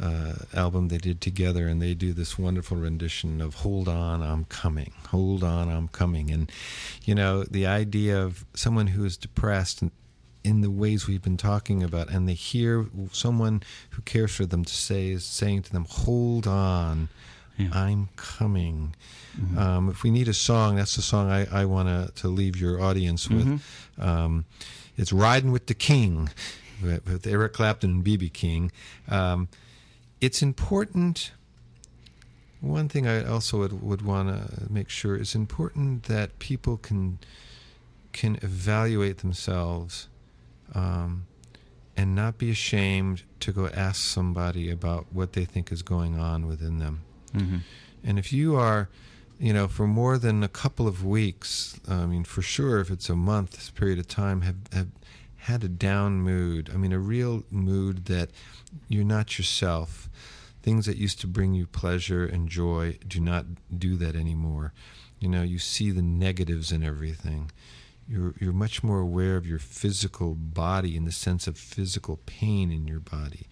uh, 0.00 0.34
album 0.54 0.88
they 0.88 0.98
did 0.98 1.20
together, 1.20 1.66
and 1.66 1.82
they 1.82 1.94
do 1.94 2.12
this 2.12 2.38
wonderful 2.38 2.76
rendition 2.76 3.40
of 3.40 3.56
"Hold 3.56 3.88
On, 3.88 4.22
I'm 4.22 4.44
Coming." 4.44 4.92
Hold 5.08 5.42
on, 5.42 5.68
I'm 5.68 5.88
coming. 5.88 6.30
And 6.30 6.50
you 7.04 7.14
know, 7.16 7.42
the 7.42 7.66
idea 7.66 8.22
of 8.22 8.44
someone 8.54 8.88
who 8.88 9.04
is 9.04 9.16
depressed 9.16 9.82
and 9.82 9.90
in 10.44 10.60
the 10.60 10.70
ways 10.70 11.06
we've 11.06 11.22
been 11.22 11.36
talking 11.36 11.82
about, 11.82 12.10
and 12.10 12.28
they 12.28 12.34
hear 12.34 12.86
someone 13.12 13.62
who 13.90 14.02
cares 14.02 14.34
for 14.34 14.46
them 14.46 14.64
to 14.64 14.72
say 14.72 15.08
is 15.10 15.24
saying 15.24 15.62
to 15.62 15.72
them, 15.72 15.86
"Hold 15.88 16.46
on, 16.46 17.08
yeah. 17.56 17.68
I'm 17.72 18.08
coming." 18.16 18.94
Mm-hmm. 19.38 19.58
Um, 19.58 19.88
if 19.88 20.02
we 20.02 20.10
need 20.10 20.28
a 20.28 20.34
song, 20.34 20.76
that's 20.76 20.96
the 20.96 21.02
song 21.02 21.30
I, 21.30 21.46
I 21.62 21.64
want 21.64 22.14
to 22.16 22.28
leave 22.28 22.56
your 22.56 22.80
audience 22.80 23.28
with. 23.28 23.46
Mm-hmm. 23.46 24.02
Um, 24.02 24.44
it's 24.96 25.12
"Riding 25.12 25.52
with 25.52 25.66
the 25.66 25.74
King" 25.74 26.30
with, 26.82 27.26
Eric 27.26 27.52
Clapton 27.52 27.90
and 27.90 28.04
BB 28.04 28.32
King. 28.32 28.72
Um, 29.08 29.48
it's 30.20 30.42
important. 30.42 31.32
One 32.60 32.88
thing 32.88 33.06
I 33.06 33.24
also 33.24 33.58
would, 33.58 33.82
would 33.82 34.02
want 34.02 34.28
to 34.28 34.72
make 34.72 34.88
sure 34.88 35.16
is 35.16 35.34
important 35.34 36.04
that 36.04 36.38
people 36.38 36.76
can 36.76 37.18
can 38.12 38.36
evaluate 38.42 39.18
themselves 39.18 40.08
um, 40.74 41.26
and 41.96 42.14
not 42.14 42.38
be 42.38 42.50
ashamed 42.50 43.22
to 43.40 43.52
go 43.52 43.68
ask 43.68 44.00
somebody 44.00 44.70
about 44.70 45.06
what 45.12 45.32
they 45.32 45.44
think 45.44 45.72
is 45.72 45.82
going 45.82 46.18
on 46.18 46.46
within 46.46 46.78
them. 46.78 47.02
Mm-hmm. 47.34 47.58
And 48.04 48.18
if 48.18 48.32
you 48.32 48.56
are, 48.56 48.88
you 49.38 49.52
know, 49.52 49.68
for 49.68 49.86
more 49.86 50.18
than 50.18 50.42
a 50.42 50.48
couple 50.48 50.86
of 50.86 51.04
weeks, 51.04 51.78
I 51.88 52.06
mean, 52.06 52.24
for 52.24 52.42
sure, 52.42 52.80
if 52.80 52.90
it's 52.90 53.08
a 53.08 53.16
month 53.16 53.52
this 53.52 53.70
period 53.70 53.98
of 53.98 54.08
time, 54.08 54.42
have, 54.42 54.56
have 54.72 54.88
had 55.36 55.64
a 55.64 55.68
down 55.68 56.20
mood, 56.20 56.70
I 56.72 56.76
mean, 56.76 56.92
a 56.92 56.98
real 56.98 57.44
mood 57.50 58.06
that 58.06 58.30
you're 58.88 59.04
not 59.04 59.38
yourself, 59.38 60.08
things 60.62 60.86
that 60.86 60.96
used 60.96 61.20
to 61.20 61.26
bring 61.26 61.54
you 61.54 61.66
pleasure 61.66 62.26
and 62.26 62.48
joy 62.48 62.98
do 63.06 63.20
not 63.20 63.46
do 63.76 63.96
that 63.96 64.14
anymore. 64.14 64.72
You 65.18 65.28
know, 65.28 65.42
you 65.42 65.58
see 65.58 65.90
the 65.90 66.02
negatives 66.02 66.70
in 66.70 66.82
everything. 66.82 67.50
You're 68.08 68.34
you're 68.40 68.52
much 68.52 68.82
more 68.82 69.00
aware 69.00 69.36
of 69.36 69.46
your 69.46 69.58
physical 69.58 70.34
body 70.34 70.96
in 70.96 71.04
the 71.04 71.12
sense 71.12 71.46
of 71.46 71.58
physical 71.58 72.20
pain 72.24 72.72
in 72.72 72.86
your 72.86 73.00
body. 73.00 73.48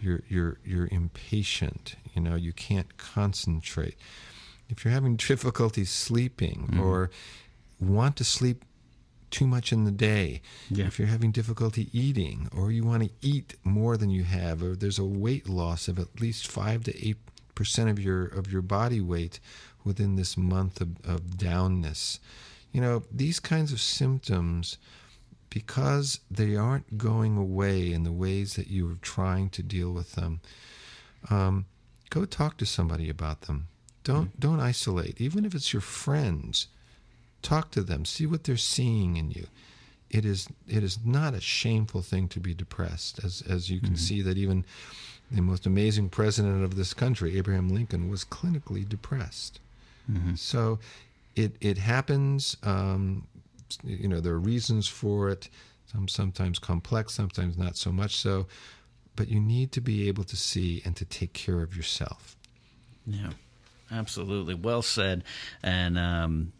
You're 0.00 0.22
you're 0.28 0.58
you're 0.64 0.88
impatient. 0.90 1.96
You 2.14 2.22
know, 2.22 2.34
you 2.34 2.52
can't 2.52 2.96
concentrate. 2.98 3.96
If 4.68 4.84
you're 4.84 4.92
having 4.92 5.16
difficulty 5.16 5.84
sleeping 5.84 6.68
mm-hmm. 6.70 6.80
or 6.80 7.10
want 7.80 8.16
to 8.16 8.24
sleep 8.24 8.64
too 9.30 9.46
much 9.46 9.72
in 9.72 9.84
the 9.84 9.90
day, 9.90 10.42
yeah. 10.70 10.86
if 10.86 10.98
you're 10.98 11.08
having 11.08 11.32
difficulty 11.32 11.88
eating, 11.92 12.48
or 12.56 12.70
you 12.70 12.84
want 12.84 13.02
to 13.02 13.10
eat 13.20 13.56
more 13.64 13.96
than 13.96 14.10
you 14.10 14.24
have, 14.24 14.62
or 14.62 14.76
there's 14.76 14.98
a 14.98 15.04
weight 15.04 15.48
loss 15.48 15.88
of 15.88 15.98
at 15.98 16.20
least 16.20 16.46
five 16.46 16.84
to 16.84 17.06
eight 17.06 17.16
percent 17.54 17.88
of 17.88 17.98
your 17.98 18.26
of 18.26 18.52
your 18.52 18.62
body 18.62 19.00
weight 19.00 19.40
within 19.82 20.16
this 20.16 20.36
month 20.36 20.80
of, 20.80 20.88
of 21.04 21.20
downness. 21.36 22.18
You 22.74 22.82
know, 22.82 23.02
these 23.10 23.40
kinds 23.40 23.72
of 23.72 23.80
symptoms, 23.80 24.76
because 25.48 26.20
they 26.30 26.54
aren't 26.56 26.98
going 26.98 27.38
away 27.38 27.90
in 27.92 28.04
the 28.04 28.12
ways 28.12 28.54
that 28.56 28.68
you 28.68 28.90
are 28.90 28.98
trying 29.00 29.48
to 29.50 29.62
deal 29.62 29.90
with 29.92 30.12
them, 30.12 30.40
um, 31.30 31.64
go 32.10 32.26
talk 32.26 32.58
to 32.58 32.66
somebody 32.66 33.08
about 33.08 33.42
them. 33.42 33.68
Don't 34.02 34.30
mm-hmm. 34.30 34.40
don't 34.40 34.60
isolate, 34.60 35.20
even 35.20 35.46
if 35.46 35.54
it's 35.54 35.72
your 35.72 35.80
friends 35.80 36.66
talk 37.44 37.70
to 37.70 37.82
them 37.82 38.04
see 38.04 38.26
what 38.26 38.42
they're 38.44 38.56
seeing 38.56 39.16
in 39.16 39.30
you 39.30 39.46
it 40.10 40.24
is 40.24 40.48
it 40.66 40.82
is 40.82 40.98
not 41.04 41.34
a 41.34 41.40
shameful 41.40 42.00
thing 42.00 42.26
to 42.26 42.40
be 42.40 42.54
depressed 42.54 43.22
as 43.22 43.42
as 43.48 43.70
you 43.70 43.78
can 43.78 43.90
mm-hmm. 43.90 43.96
see 43.96 44.22
that 44.22 44.38
even 44.38 44.64
the 45.30 45.42
most 45.42 45.66
amazing 45.66 46.08
president 46.08 46.64
of 46.64 46.76
this 46.76 46.94
country 46.94 47.36
Abraham 47.36 47.68
Lincoln 47.68 48.08
was 48.08 48.24
clinically 48.24 48.88
depressed 48.88 49.60
mm-hmm. 50.10 50.34
so 50.34 50.78
it 51.36 51.56
it 51.60 51.78
happens 51.78 52.56
um, 52.62 53.26
you 53.82 54.08
know 54.08 54.20
there 54.20 54.32
are 54.32 54.40
reasons 54.40 54.86
for 54.86 55.28
it 55.28 55.48
some 55.86 56.08
sometimes 56.08 56.58
complex 56.58 57.14
sometimes 57.14 57.56
not 57.56 57.76
so 57.76 57.90
much 57.90 58.16
so 58.16 58.46
but 59.16 59.28
you 59.28 59.40
need 59.40 59.72
to 59.72 59.80
be 59.80 60.08
able 60.08 60.24
to 60.24 60.36
see 60.36 60.82
and 60.84 60.96
to 60.96 61.04
take 61.04 61.32
care 61.32 61.62
of 61.62 61.76
yourself 61.76 62.36
yeah 63.06 63.30
absolutely 63.92 64.54
well 64.54 64.82
said 64.82 65.24
and 65.62 65.98
um 65.98 66.52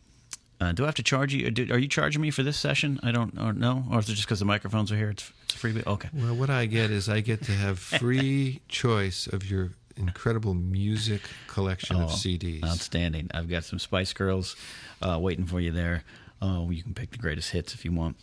uh, 0.61 0.73
do 0.73 0.85
I 0.85 0.87
have 0.87 0.95
to 0.95 1.03
charge 1.03 1.35
you? 1.35 1.51
Do, 1.51 1.73
are 1.73 1.79
you 1.79 1.89
charging 1.89 2.23
me 2.23 2.31
for 2.31 2.43
this 2.43 2.57
session? 2.57 3.01
I 3.03 3.11
don't 3.11 3.37
or 3.39 3.53
no, 3.53 3.85
or 3.91 3.99
is 3.99 4.09
it 4.09 4.15
just 4.15 4.27
because 4.27 4.39
the 4.39 4.45
microphones 4.45 4.93
are 4.93 4.97
here? 4.97 5.11
It's, 5.11 5.31
it's 5.43 5.55
a 5.55 5.59
free. 5.59 5.83
Okay. 5.85 6.09
Well, 6.15 6.37
what 6.37 6.49
I 6.49 6.67
get 6.67 6.91
is 6.91 7.09
I 7.09 7.21
get 7.21 7.43
to 7.43 7.53
have 7.53 7.79
free 8.01 8.63
choice 8.69 9.27
of 9.27 9.51
your 9.51 9.73
incredible 9.97 10.55
music 10.55 11.23
collection 11.47 11.97
oh, 11.97 12.05
of 12.05 12.11
CDs. 12.11 12.65
Outstanding. 12.65 13.31
I've 13.33 13.49
got 13.49 13.65
some 13.65 13.79
Spice 13.79 14.13
Girls 14.13 14.57
uh, 15.03 15.19
waiting 15.21 15.47
for 15.47 15.61
you 15.61 15.73
there. 15.73 16.05
Oh, 16.47 16.69
you 16.69 16.83
can 16.83 16.93
pick 16.93 17.11
the 17.11 17.17
greatest 17.17 17.53
hits 17.53 17.73
if 17.73 17.87
you 17.87 17.93
want. 17.93 18.19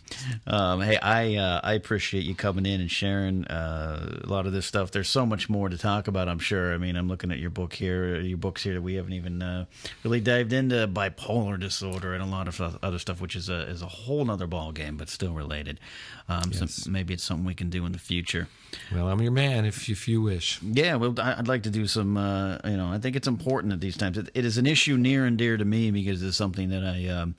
Um, 0.46 0.80
hey, 0.80 0.96
I 0.96 1.34
uh, 1.34 1.60
I 1.64 1.72
appreciate 1.72 2.22
you 2.22 2.36
coming 2.36 2.66
in 2.66 2.80
and 2.80 2.88
sharing 2.88 3.44
uh, 3.46 4.20
a 4.22 4.28
lot 4.28 4.46
of 4.46 4.52
this 4.52 4.64
stuff. 4.64 4.92
There's 4.92 5.08
so 5.08 5.26
much 5.26 5.50
more 5.50 5.68
to 5.68 5.76
talk 5.76 6.06
about. 6.06 6.28
I'm 6.28 6.38
sure. 6.38 6.72
I 6.72 6.76
mean, 6.76 6.94
I'm 6.94 7.08
looking 7.08 7.32
at 7.32 7.40
your 7.40 7.50
book 7.50 7.72
here, 7.72 8.20
your 8.20 8.38
books 8.38 8.62
here 8.62 8.74
that 8.74 8.80
we 8.82 8.94
haven't 8.94 9.14
even 9.14 9.42
uh, 9.42 9.64
really 10.04 10.20
dived 10.20 10.52
into 10.52 10.86
bipolar 10.86 11.58
disorder 11.58 12.14
and 12.14 12.22
a 12.22 12.26
lot 12.26 12.46
of 12.46 12.60
other 12.60 13.00
stuff, 13.00 13.20
which 13.20 13.34
is 13.34 13.48
a 13.48 13.62
is 13.68 13.82
a 13.82 13.88
whole 13.88 14.30
other 14.30 14.46
ball 14.46 14.70
game, 14.70 14.96
but 14.96 15.08
still 15.08 15.32
related. 15.32 15.80
Um, 16.28 16.52
yes. 16.52 16.74
So 16.74 16.90
maybe 16.92 17.14
it's 17.14 17.24
something 17.24 17.44
we 17.44 17.54
can 17.54 17.70
do 17.70 17.84
in 17.86 17.90
the 17.90 17.98
future. 17.98 18.46
Well, 18.92 19.08
I'm 19.08 19.20
your 19.20 19.32
man 19.32 19.64
if 19.64 19.88
if 19.88 20.06
you 20.06 20.22
wish. 20.22 20.62
Yeah, 20.62 20.94
well, 20.94 21.12
I'd 21.18 21.48
like 21.48 21.64
to 21.64 21.70
do 21.70 21.88
some. 21.88 22.16
Uh, 22.16 22.58
you 22.64 22.76
know, 22.76 22.86
I 22.86 22.98
think 22.98 23.16
it's 23.16 23.26
important 23.26 23.72
at 23.72 23.80
these 23.80 23.96
times. 23.96 24.16
It, 24.16 24.30
it 24.32 24.44
is 24.44 24.58
an 24.58 24.66
issue 24.66 24.96
near 24.96 25.24
and 25.24 25.36
dear 25.36 25.56
to 25.56 25.64
me 25.64 25.90
because 25.90 26.22
it's 26.22 26.36
something 26.36 26.68
that 26.68 26.84
I. 26.84 27.08
Um, 27.08 27.34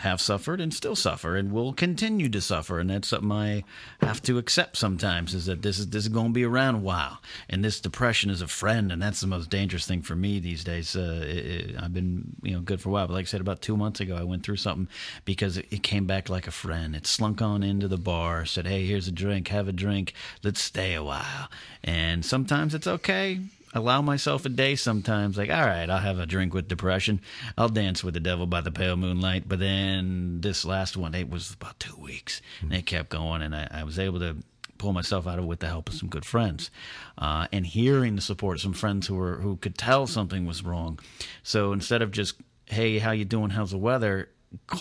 have 0.00 0.18
suffered 0.18 0.62
and 0.62 0.72
still 0.72 0.96
suffer 0.96 1.36
and 1.36 1.52
will 1.52 1.74
continue 1.74 2.30
to 2.30 2.40
suffer. 2.40 2.78
And 2.78 2.88
that's 2.88 3.08
something 3.08 3.30
I 3.30 3.64
have 4.00 4.22
to 4.22 4.38
accept 4.38 4.78
sometimes 4.78 5.34
is 5.34 5.44
that 5.44 5.60
this 5.60 5.78
is 5.78 5.88
this 5.90 6.04
is 6.04 6.08
going 6.08 6.28
to 6.28 6.32
be 6.32 6.44
around 6.44 6.76
a 6.76 6.78
while. 6.78 7.20
And 7.50 7.62
this 7.62 7.80
depression 7.80 8.30
is 8.30 8.40
a 8.40 8.48
friend 8.48 8.90
and 8.90 9.02
that's 9.02 9.20
the 9.20 9.26
most 9.26 9.50
dangerous 9.50 9.86
thing 9.86 10.00
for 10.00 10.16
me 10.16 10.38
these 10.38 10.64
days. 10.64 10.96
Uh, 10.96 11.22
it, 11.22 11.36
it, 11.36 11.76
I've 11.78 11.92
been 11.92 12.34
you 12.42 12.52
know 12.52 12.60
good 12.60 12.80
for 12.80 12.88
a 12.88 12.92
while 12.92 13.08
but 13.08 13.12
like 13.12 13.24
I 13.24 13.26
said 13.26 13.42
about 13.42 13.60
two 13.60 13.76
months 13.76 14.00
ago 14.00 14.16
I 14.16 14.22
went 14.22 14.42
through 14.42 14.56
something 14.56 14.88
because 15.26 15.58
it, 15.58 15.66
it 15.70 15.82
came 15.82 16.06
back 16.06 16.30
like 16.30 16.46
a 16.46 16.52
friend. 16.52 16.96
It 16.96 17.06
slunk 17.06 17.42
on 17.42 17.62
into 17.62 17.86
the 17.86 17.98
bar 17.98 18.46
said 18.46 18.66
hey 18.66 18.86
here's 18.86 19.06
a 19.06 19.12
drink. 19.12 19.48
Have 19.48 19.68
a 19.68 19.72
drink. 19.72 20.14
Let's 20.42 20.62
stay 20.62 20.94
a 20.94 21.04
while. 21.04 21.50
And 21.84 22.24
sometimes 22.24 22.74
it's 22.74 22.86
okay 22.86 23.40
allow 23.74 24.02
myself 24.02 24.44
a 24.44 24.48
day 24.48 24.74
sometimes 24.74 25.38
like 25.38 25.50
all 25.50 25.64
right 25.64 25.88
i'll 25.88 25.98
have 25.98 26.18
a 26.18 26.26
drink 26.26 26.52
with 26.52 26.68
depression. 26.68 27.20
I'll 27.56 27.68
dance 27.68 28.02
with 28.02 28.14
the 28.14 28.20
devil 28.20 28.46
by 28.46 28.60
the 28.60 28.72
pale 28.72 28.96
moonlight. 28.96 29.44
But 29.46 29.58
then 29.60 30.40
this 30.40 30.64
last 30.64 30.96
one 30.96 31.14
it 31.14 31.30
was 31.30 31.54
about 31.54 31.78
two 31.78 31.96
weeks 31.96 32.42
and 32.60 32.72
it 32.72 32.86
kept 32.86 33.10
going 33.10 33.42
and 33.42 33.54
i, 33.54 33.68
I 33.70 33.84
was 33.84 33.98
able 33.98 34.18
to 34.20 34.36
pull 34.78 34.92
myself 34.94 35.26
out 35.26 35.38
of 35.38 35.44
it 35.44 35.46
with 35.46 35.60
the 35.60 35.66
help 35.66 35.90
of 35.90 35.94
some 35.94 36.08
good 36.08 36.24
friends 36.24 36.70
uh, 37.18 37.46
and 37.52 37.66
hearing 37.66 38.16
the 38.16 38.22
support 38.22 38.58
some 38.60 38.72
friends 38.72 39.06
who 39.06 39.14
were 39.14 39.36
who 39.36 39.56
could 39.56 39.76
tell 39.76 40.06
something 40.06 40.46
was 40.46 40.64
wrong. 40.64 40.98
So 41.42 41.72
instead 41.72 42.02
of 42.02 42.10
just 42.10 42.36
hey 42.66 42.98
how 42.98 43.12
you 43.12 43.24
doing? 43.24 43.50
How's 43.50 43.70
the 43.72 43.78
weather? 43.78 44.30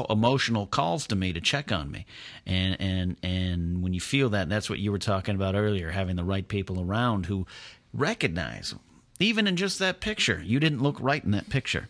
Emotional 0.09 0.65
calls 0.65 1.05
to 1.07 1.15
me 1.15 1.31
to 1.31 1.39
check 1.41 1.71
on 1.71 1.91
me. 1.91 2.05
And 2.45 2.79
and 2.79 3.17
and 3.21 3.83
when 3.83 3.93
you 3.93 3.99
feel 3.99 4.29
that 4.29 4.49
that's 4.49 4.69
what 4.69 4.79
you 4.79 4.91
were 4.91 4.99
talking 4.99 5.35
about 5.35 5.53
earlier 5.53 5.91
having 5.91 6.15
the 6.15 6.23
right 6.23 6.47
people 6.47 6.81
around 6.81 7.27
who 7.27 7.45
recognize, 7.93 8.75
even 9.19 9.47
in 9.47 9.55
just 9.55 9.79
that 9.79 9.99
picture, 9.99 10.41
you 10.43 10.59
didn't 10.59 10.81
look 10.81 10.97
right 10.99 11.23
in 11.23 11.31
that 11.31 11.49
picture. 11.49 11.87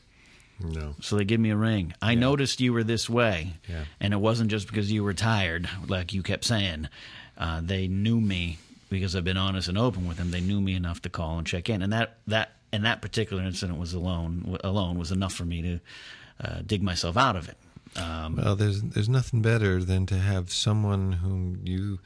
No. 0.61 0.95
So 0.99 1.15
they 1.15 1.23
give 1.23 1.39
me 1.39 1.51
a 1.51 1.55
ring. 1.55 1.93
I 2.01 2.15
noticed 2.15 2.59
you 2.59 2.73
were 2.73 2.83
this 2.83 3.09
way, 3.09 3.53
Yeah. 3.69 3.85
and 4.01 4.13
it 4.13 4.17
wasn't 4.17 4.51
just 4.51 4.67
because 4.67 4.91
you 4.91 5.03
were 5.03 5.13
tired, 5.13 5.69
like 5.87 6.13
you 6.13 6.21
kept 6.21 6.43
saying. 6.43 6.89
Uh, 7.37 7.61
they 7.63 7.87
knew 7.87 8.19
me 8.19 8.57
because 8.89 9.15
I've 9.15 9.23
been 9.23 9.37
honest 9.37 9.69
and 9.69 9.77
open 9.77 10.05
with 10.07 10.17
them. 10.17 10.31
They 10.31 10.41
knew 10.41 10.59
me 10.59 10.73
enough 10.73 11.01
to 11.03 11.09
call 11.09 11.37
and 11.37 11.47
check 11.47 11.69
in, 11.69 11.81
and 11.81 11.93
that 11.93 12.17
that 12.27 12.51
and 12.73 12.83
that 12.83 13.01
particular 13.01 13.41
incident 13.43 13.79
was 13.79 13.93
alone 13.93 14.57
alone 14.63 14.97
was 14.99 15.11
enough 15.11 15.33
for 15.33 15.45
me 15.45 15.61
to 15.61 15.79
uh, 16.43 16.61
dig 16.65 16.83
myself 16.83 17.15
out 17.15 17.37
of 17.37 17.47
it. 17.47 17.57
Um, 17.95 18.35
Well, 18.35 18.57
there's 18.57 18.81
there's 18.81 19.07
nothing 19.07 19.41
better 19.41 19.81
than 19.81 20.05
to 20.07 20.17
have 20.17 20.51
someone 20.51 21.13
whom 21.13 21.61
you 21.63 21.99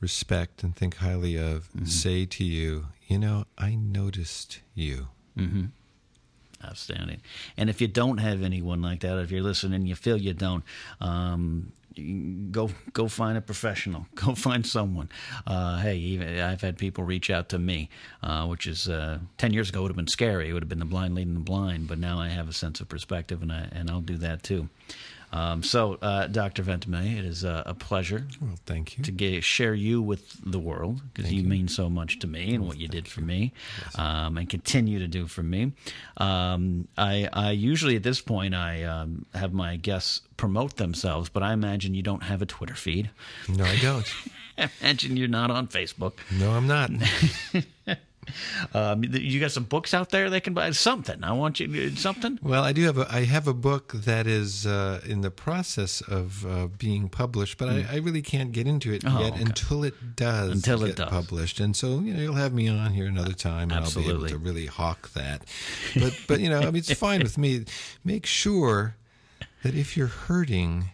respect 0.00 0.62
and 0.62 0.74
think 0.74 0.96
highly 0.96 1.36
of 1.36 1.68
say 1.84 2.24
to 2.24 2.44
you, 2.44 2.86
you 3.08 3.18
know, 3.18 3.46
I 3.56 3.74
noticed 3.74 4.60
you. 4.74 5.08
Mm-hmm. 5.36 5.64
Outstanding. 6.64 7.20
And 7.56 7.70
if 7.70 7.80
you 7.80 7.88
don't 7.88 8.18
have 8.18 8.42
anyone 8.42 8.82
like 8.82 9.00
that, 9.00 9.18
if 9.18 9.30
you're 9.30 9.42
listening, 9.42 9.86
you 9.86 9.94
feel 9.94 10.16
you 10.16 10.34
don't, 10.34 10.64
um, 11.00 11.72
go 12.50 12.70
go 12.92 13.08
find 13.08 13.36
a 13.36 13.40
professional. 13.40 14.06
Go 14.14 14.34
find 14.34 14.64
someone. 14.64 15.08
Uh, 15.46 15.78
hey, 15.78 15.96
even 15.96 16.38
I've 16.38 16.60
had 16.60 16.78
people 16.78 17.02
reach 17.04 17.30
out 17.30 17.48
to 17.50 17.58
me, 17.58 17.88
uh, 18.22 18.46
which 18.46 18.66
is 18.66 18.88
uh, 18.88 19.18
ten 19.36 19.52
years 19.52 19.70
ago 19.70 19.82
would 19.82 19.90
have 19.90 19.96
been 19.96 20.06
scary. 20.06 20.48
It 20.48 20.52
would 20.52 20.62
have 20.62 20.68
been 20.68 20.78
the 20.78 20.84
blind 20.84 21.14
leading 21.14 21.34
the 21.34 21.40
blind. 21.40 21.88
But 21.88 21.98
now 21.98 22.18
I 22.20 22.28
have 22.28 22.48
a 22.48 22.52
sense 22.52 22.80
of 22.80 22.88
perspective, 22.88 23.42
and 23.42 23.52
I 23.52 23.68
and 23.72 23.90
I'll 23.90 24.00
do 24.00 24.16
that 24.18 24.42
too. 24.42 24.68
Um, 25.32 25.62
so, 25.62 25.98
uh, 26.00 26.26
Dr. 26.26 26.62
Ventime, 26.62 27.18
it 27.18 27.24
is 27.24 27.44
uh, 27.44 27.62
a 27.66 27.74
pleasure 27.74 28.26
Well, 28.40 28.58
thank 28.66 28.96
you. 28.96 29.04
to 29.04 29.10
get, 29.10 29.44
share 29.44 29.74
you 29.74 30.00
with 30.00 30.38
the 30.44 30.58
world 30.58 31.00
because 31.12 31.32
you, 31.32 31.42
mean 31.42 31.68
so 31.68 31.90
much 31.90 32.18
to 32.20 32.26
me 32.26 32.54
and 32.54 32.66
what 32.66 32.78
you 32.78 32.88
did 32.88 33.06
for 33.08 33.20
me 33.20 33.52
um, 33.96 34.38
and 34.38 34.48
continue 34.48 34.98
to 34.98 35.06
do 35.08 35.26
for 35.26 35.42
me. 35.42 35.72
Um, 36.16 36.88
I, 36.96 37.28
I 37.32 37.50
usually 37.50 37.96
at 37.96 38.02
this 38.02 38.20
point 38.20 38.54
I 38.54 38.84
um, 38.84 39.26
have 39.34 39.52
my 39.52 39.76
guests 39.76 40.22
promote 40.36 40.76
themselves, 40.76 41.28
but 41.28 41.42
I 41.42 41.52
imagine 41.52 41.94
you 41.94 42.02
don't 42.02 42.22
have 42.22 42.40
a 42.42 42.46
Twitter 42.46 42.74
feed. 42.74 43.10
No, 43.48 43.64
I 43.64 43.76
don't. 43.76 44.06
I 44.58 44.70
imagine 44.80 45.16
you're 45.16 45.28
not 45.28 45.50
on 45.50 45.68
Facebook. 45.68 46.14
No, 46.38 46.50
I'm 46.52 46.66
not. 46.66 46.90
Um, 48.74 49.02
you 49.04 49.40
got 49.40 49.50
some 49.52 49.64
books 49.64 49.94
out 49.94 50.10
there 50.10 50.30
they 50.30 50.40
can 50.40 50.54
buy 50.54 50.70
something. 50.72 51.22
I 51.24 51.32
want 51.32 51.60
you 51.60 51.90
something. 51.96 52.38
Well, 52.42 52.62
I 52.64 52.72
do 52.72 52.82
have 52.84 52.98
a 52.98 53.06
I 53.12 53.24
have 53.24 53.48
a 53.48 53.54
book 53.54 53.92
that 53.92 54.26
is 54.26 54.66
uh, 54.66 55.00
in 55.06 55.20
the 55.22 55.30
process 55.30 56.00
of 56.02 56.44
uh, 56.46 56.66
being 56.78 57.08
published, 57.08 57.58
but 57.58 57.68
I, 57.68 57.86
I 57.90 57.96
really 57.96 58.22
can't 58.22 58.52
get 58.52 58.66
into 58.66 58.92
it 58.92 59.02
Oh, 59.06 59.20
yet 59.20 59.32
okay. 59.34 59.42
until 59.42 59.84
it 59.84 60.16
does 60.16 60.52
Until 60.52 60.84
it 60.84 60.88
get 60.88 60.96
does. 60.96 61.10
published. 61.10 61.60
And 61.60 61.74
so 61.76 62.00
you 62.00 62.14
know 62.14 62.20
you'll 62.20 62.34
have 62.34 62.52
me 62.52 62.68
on 62.68 62.92
here 62.92 63.06
another 63.06 63.32
time, 63.34 63.70
and 63.70 63.72
I'll 63.74 63.80
be 63.80 63.86
Absolutely. 63.86 64.14
able 64.14 64.28
to 64.28 64.38
really 64.38 64.66
hawk 64.66 65.10
that. 65.12 65.42
But 65.94 66.18
but 66.26 66.40
you 66.40 66.48
know 66.48 66.58
I 66.60 66.66
mean 66.66 66.76
it's 66.76 66.92
fine 66.94 67.22
with 67.22 67.38
me. 67.38 67.64
Make 68.04 68.26
sure 68.26 68.96
that 69.62 69.74
if 69.74 69.96
you're 69.96 70.06
hurting, 70.06 70.90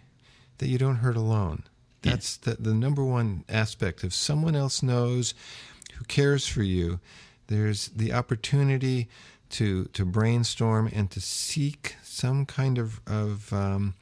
that 0.59 0.69
you 0.69 0.79
don't 0.79 0.97
hurt 0.97 1.17
alone. 1.17 1.65
That's 2.03 2.37
the 2.37 2.55
the 2.55 2.75
number 2.75 3.03
one 3.03 3.45
aspect. 3.49 4.05
If 4.05 4.13
someone 4.13 4.55
else 4.55 4.83
knows 4.83 5.33
who 6.05 6.07
cares 6.07 6.47
for 6.47 6.63
you, 6.63 7.01
there's 7.47 7.89
the 7.89 8.13
opportunity 8.13 9.09
to 9.51 9.85
to 9.87 10.05
brainstorm 10.05 10.91
and 10.93 11.11
to 11.11 11.21
seek 11.21 11.97
some 12.03 12.47
kind 12.47 12.79
of 12.79 13.01
of 13.07 13.53
um, 13.53 13.95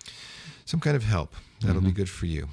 some 0.65 0.81
kind 0.81 0.97
of 0.97 1.05
help. 1.05 1.35
That'll 1.61 1.81
be 1.81 1.93
good 1.93 2.11
for 2.11 2.27
you. 2.27 2.49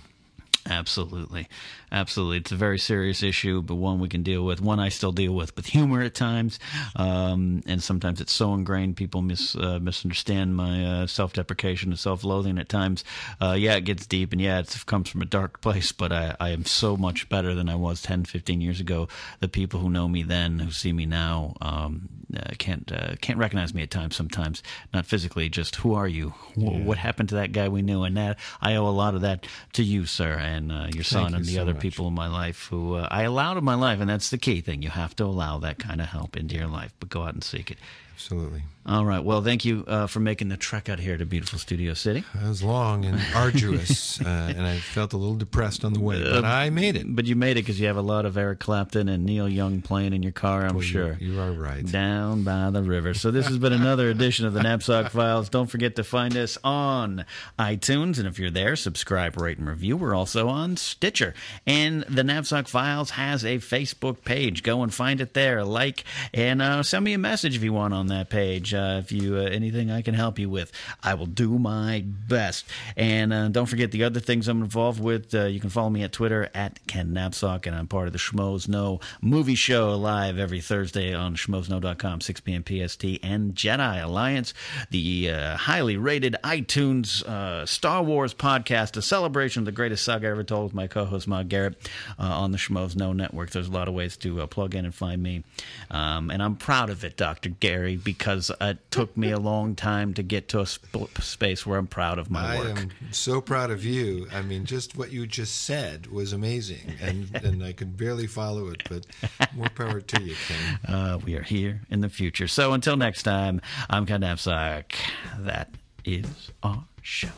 Absolutely. 0.68 1.48
Absolutely. 1.92 2.38
It's 2.38 2.52
a 2.52 2.56
very 2.56 2.78
serious 2.78 3.24
issue, 3.24 3.62
but 3.62 3.76
one 3.76 4.00
we 4.00 4.08
can 4.10 4.22
deal 4.22 4.46
with. 4.46 4.62
One 4.62 4.80
I 4.80 4.90
still 4.90 5.12
deal 5.12 5.34
with 5.34 5.56
with 5.56 5.66
humor 5.68 6.02
at 6.02 6.14
times. 6.14 6.60
Um, 6.96 7.64
and 7.66 7.82
sometimes 7.82 8.22
it's 8.22 8.34
so 8.34 8.54
ingrained 8.54 8.96
people 8.96 9.22
mis, 9.22 9.56
uh, 9.56 9.80
misunderstand 9.82 10.56
my 10.56 10.86
uh, 10.86 11.08
self 11.08 11.34
deprecation 11.34 11.92
and 11.92 12.00
self 12.00 12.24
loathing 12.24 12.60
at 12.60 12.70
times. 12.70 13.04
Uh, 13.42 13.56
yeah, 13.58 13.76
it 13.76 13.86
gets 13.86 14.06
deep 14.06 14.32
and 14.32 14.42
yeah, 14.42 14.60
it 14.60 14.84
comes 14.86 15.10
from 15.10 15.22
a 15.22 15.26
dark 15.26 15.62
place, 15.62 15.92
but 15.92 16.12
I, 16.12 16.36
I 16.40 16.50
am 16.50 16.66
so 16.66 16.96
much 16.96 17.30
better 17.30 17.56
than 17.56 17.70
I 17.70 17.76
was 17.76 18.02
10, 18.02 18.26
15 18.26 18.62
years 18.62 18.80
ago. 18.80 19.08
The 19.40 19.48
people 19.48 19.80
who 19.80 19.90
know 19.90 20.08
me 20.08 20.24
then, 20.24 20.60
who 20.60 20.72
see 20.72 20.94
me 20.94 21.06
now, 21.06 21.56
um, 21.62 22.10
uh, 22.36 22.52
can't 22.58 22.92
uh, 22.92 23.16
can't 23.22 23.40
recognize 23.40 23.74
me 23.74 23.82
at 23.84 23.92
times. 23.92 24.16
Sometimes 24.16 24.62
not 24.94 25.06
physically, 25.06 25.50
just 25.50 25.78
who 25.78 25.94
are 25.94 26.08
you? 26.08 26.30
Wh- 26.56 26.86
What 26.86 26.98
happened 26.98 27.30
to 27.30 27.36
that 27.36 27.52
guy 27.52 27.70
we 27.70 27.82
knew? 27.82 28.04
And 28.04 28.16
that 28.18 28.38
I 28.62 28.76
owe 28.76 28.88
a 28.88 28.90
lot 28.90 29.16
of 29.16 29.22
that 29.22 29.48
to 29.74 29.84
you, 29.84 30.06
sir, 30.06 30.34
and 30.34 30.72
uh, 30.72 30.88
your 30.94 31.04
son, 31.04 31.32
you 31.32 31.38
and 31.38 31.46
the 31.46 31.56
so 31.56 31.62
other 31.62 31.74
much. 31.74 31.82
people 31.82 32.08
in 32.08 32.14
my 32.14 32.28
life 32.28 32.68
who 32.70 32.96
uh, 32.96 33.08
I 33.10 33.24
allowed 33.24 33.58
in 33.58 33.64
my 33.64 33.76
life, 33.76 34.00
and 34.00 34.10
that's 34.10 34.30
the 34.30 34.38
key 34.38 34.62
thing. 34.62 34.82
You 34.82 34.90
have 34.90 35.16
to 35.18 35.26
allow 35.26 35.58
that 35.60 35.80
kind 35.80 36.02
of 36.02 36.08
help 36.08 36.38
into 36.38 36.56
your 36.56 36.68
life, 36.68 36.94
but 37.00 37.10
go 37.10 37.24
out 37.24 37.34
and 37.34 37.44
seek 37.44 37.72
it. 37.72 37.78
Absolutely. 38.20 38.64
All 38.86 39.06
right. 39.06 39.24
Well, 39.24 39.42
thank 39.42 39.64
you 39.66 39.86
uh, 39.88 40.08
for 40.08 40.20
making 40.20 40.50
the 40.50 40.58
trek 40.58 40.90
out 40.90 41.00
here 41.00 41.16
to 41.16 41.26
beautiful 41.26 41.58
Studio 41.60 41.94
City. 41.94 42.24
It 42.44 42.48
was 42.48 42.62
long 42.64 43.06
and 43.06 43.22
arduous, 43.36 44.20
uh, 44.20 44.26
and 44.58 44.66
I 44.66 44.78
felt 44.80 45.14
a 45.14 45.18
little 45.18 45.36
depressed 45.36 45.86
on 45.86 45.94
the 45.94 46.00
way, 46.02 46.22
but 46.24 46.44
I 46.44 46.70
made 46.70 46.96
it. 46.98 47.06
But 47.08 47.26
you 47.28 47.36
made 47.38 47.52
it 47.52 47.62
because 47.62 47.80
you 47.80 47.88
have 47.88 47.96
a 47.98 48.02
lot 48.02 48.26
of 48.26 48.36
Eric 48.36 48.60
Clapton 48.60 49.08
and 49.08 49.26
Neil 49.26 49.48
Young 49.48 49.82
playing 49.82 50.14
in 50.14 50.22
your 50.24 50.32
car, 50.34 50.64
I'm 50.66 50.74
Well, 50.76 50.84
you- 50.84 50.90
sure. 50.90 51.18
you 51.20 51.40
are 51.40 51.52
right. 51.54 51.86
Down 51.86 52.44
by 52.44 52.72
the 52.72 52.82
river. 52.84 53.14
So 53.14 53.32
this 53.32 53.48
has 53.48 53.58
been 53.58 53.74
another 53.74 54.10
edition 54.10 54.46
of 54.46 54.54
the 54.54 54.62
Napzok 54.62 55.12
Files. 55.12 55.48
Don't 55.50 55.68
forget 55.70 55.96
to 55.98 56.04
find 56.04 56.36
us 56.36 56.58
on 56.64 57.26
iTunes, 57.58 58.18
and 58.18 58.28
if 58.28 58.38
you're 58.40 58.50
there, 58.52 58.76
subscribe, 58.76 59.38
rate, 59.40 59.60
and 59.60 59.68
review. 59.70 59.96
We're 59.98 60.16
also 60.16 60.50
on 60.50 60.76
Stitcher, 60.78 61.34
and 61.66 62.04
the 62.10 62.24
Napzok 62.24 62.68
Files 62.68 63.12
has 63.12 63.46
a 63.46 63.58
Facebook 63.60 64.26
page. 64.26 64.64
Go 64.64 64.84
and 64.84 64.94
find 64.94 65.22
it 65.22 65.34
there, 65.36 65.64
like, 65.64 66.04
and 66.34 66.62
uh, 66.62 66.82
send 66.84 67.06
me 67.06 67.14
a 67.14 67.18
message 67.20 67.56
if 67.56 67.64
you 67.64 67.72
want 67.72 67.94
on 67.94 68.08
that 68.10 68.30
page. 68.30 68.74
Uh, 68.74 69.00
if 69.00 69.12
you 69.12 69.38
uh, 69.38 69.42
anything 69.42 69.90
I 69.90 70.02
can 70.02 70.14
help 70.14 70.38
you 70.38 70.50
with, 70.50 70.72
I 71.02 71.14
will 71.14 71.26
do 71.26 71.58
my 71.58 72.04
best. 72.06 72.66
And 72.96 73.34
uh, 73.34 73.48
don't 73.50 73.66
forget 73.66 73.92
the 73.92 74.04
other 74.04 74.20
things 74.20 74.48
I'm 74.48 74.62
involved 74.62 75.02
with. 75.02 75.34
Uh, 75.34 75.46
you 75.46 75.60
can 75.60 75.70
follow 75.70 75.90
me 75.90 76.04
at 76.04 76.12
Twitter 76.12 76.50
at 76.54 76.86
Ken 76.88 77.14
Napzok, 77.14 77.66
and 77.66 77.76
I'm 77.76 77.88
part 77.88 78.08
of 78.08 78.14
the 78.14 78.20
Schmoes 78.20 78.68
Know 78.68 79.00
movie 79.22 79.56
show 79.56 79.96
live 79.96 80.38
every 80.38 80.62
Thursday 80.62 81.14
on 81.14 81.36
schmoesknow.com, 81.36 82.22
6 82.22 82.42
p.m. 82.42 82.64
PST, 82.64 83.04
and 83.24 83.56
Jedi 83.56 84.04
Alliance, 84.04 84.54
the 84.90 85.30
uh, 85.30 85.58
highly 85.58 85.98
rated 85.98 86.36
iTunes 86.44 87.24
uh, 87.26 87.66
Star 87.66 88.04
Wars 88.04 88.34
podcast, 88.34 88.98
a 88.98 89.02
celebration 89.02 89.62
of 89.62 89.66
the 89.66 89.72
greatest 89.72 90.04
saga 90.04 90.28
ever 90.28 90.44
told 90.44 90.66
with 90.66 90.74
my 90.74 90.88
co-host 90.88 91.28
Maude 91.28 91.50
Garrett 91.50 91.90
on 92.18 92.52
the 92.52 92.58
Schmoes 92.58 92.96
Know 92.96 93.14
network. 93.14 93.52
There's 93.52 93.68
a 93.68 93.72
lot 93.72 93.88
of 93.88 93.94
ways 93.94 94.18
to 94.18 94.46
plug 94.48 94.76
in 94.76 94.86
and 94.86 94.94
find 94.94 95.22
me, 95.22 95.44
um, 95.92 96.30
and 96.30 96.42
I'm 96.42 96.56
proud 96.56 96.90
of 96.90 97.04
it, 97.04 97.18
Dr. 97.18 97.50
Gary, 97.50 97.96
because 98.04 98.52
it 98.60 98.80
took 98.92 99.16
me 99.16 99.32
a 99.32 99.40
long 99.40 99.76
time 99.76 100.14
to 100.16 100.24
get 100.24 100.48
to 100.50 100.62
a 100.62 100.66
sp- 100.66 101.12
space 101.20 101.66
where 101.66 101.78
I'm 101.78 101.88
proud 101.88 102.18
of 102.20 102.32
my 102.32 102.56
I 102.56 102.60
work. 102.60 102.78
am 102.80 102.90
so 103.12 103.42
proud 103.42 103.72
of 103.72 103.86
you. 103.86 104.28
I 104.34 104.42
mean, 104.42 104.66
just 104.66 104.98
what 104.98 105.12
you 105.12 105.28
just 105.28 105.64
said 105.64 106.08
was 106.08 106.34
amazing, 106.34 106.94
and 107.02 107.34
and 107.44 107.64
I 107.64 107.74
could 107.74 107.98
barely 107.98 108.28
follow 108.28 108.70
it. 108.70 108.84
But 108.90 109.06
more 109.54 109.70
power 109.70 110.02
to 110.02 110.22
you, 110.22 110.36
Ken. 110.48 110.80
Uh, 110.94 111.18
we 111.24 111.36
are 111.36 111.44
here 111.44 111.82
in 111.90 112.02
the 112.02 112.10
future. 112.10 112.48
So 112.48 112.74
until 112.74 112.98
next 112.98 113.24
time, 113.24 113.62
I'm 113.90 114.06
Ken 114.06 114.22
Napzok. 114.22 114.92
That 115.40 115.70
is 116.06 116.52
our 116.64 116.84
show. 117.02 117.30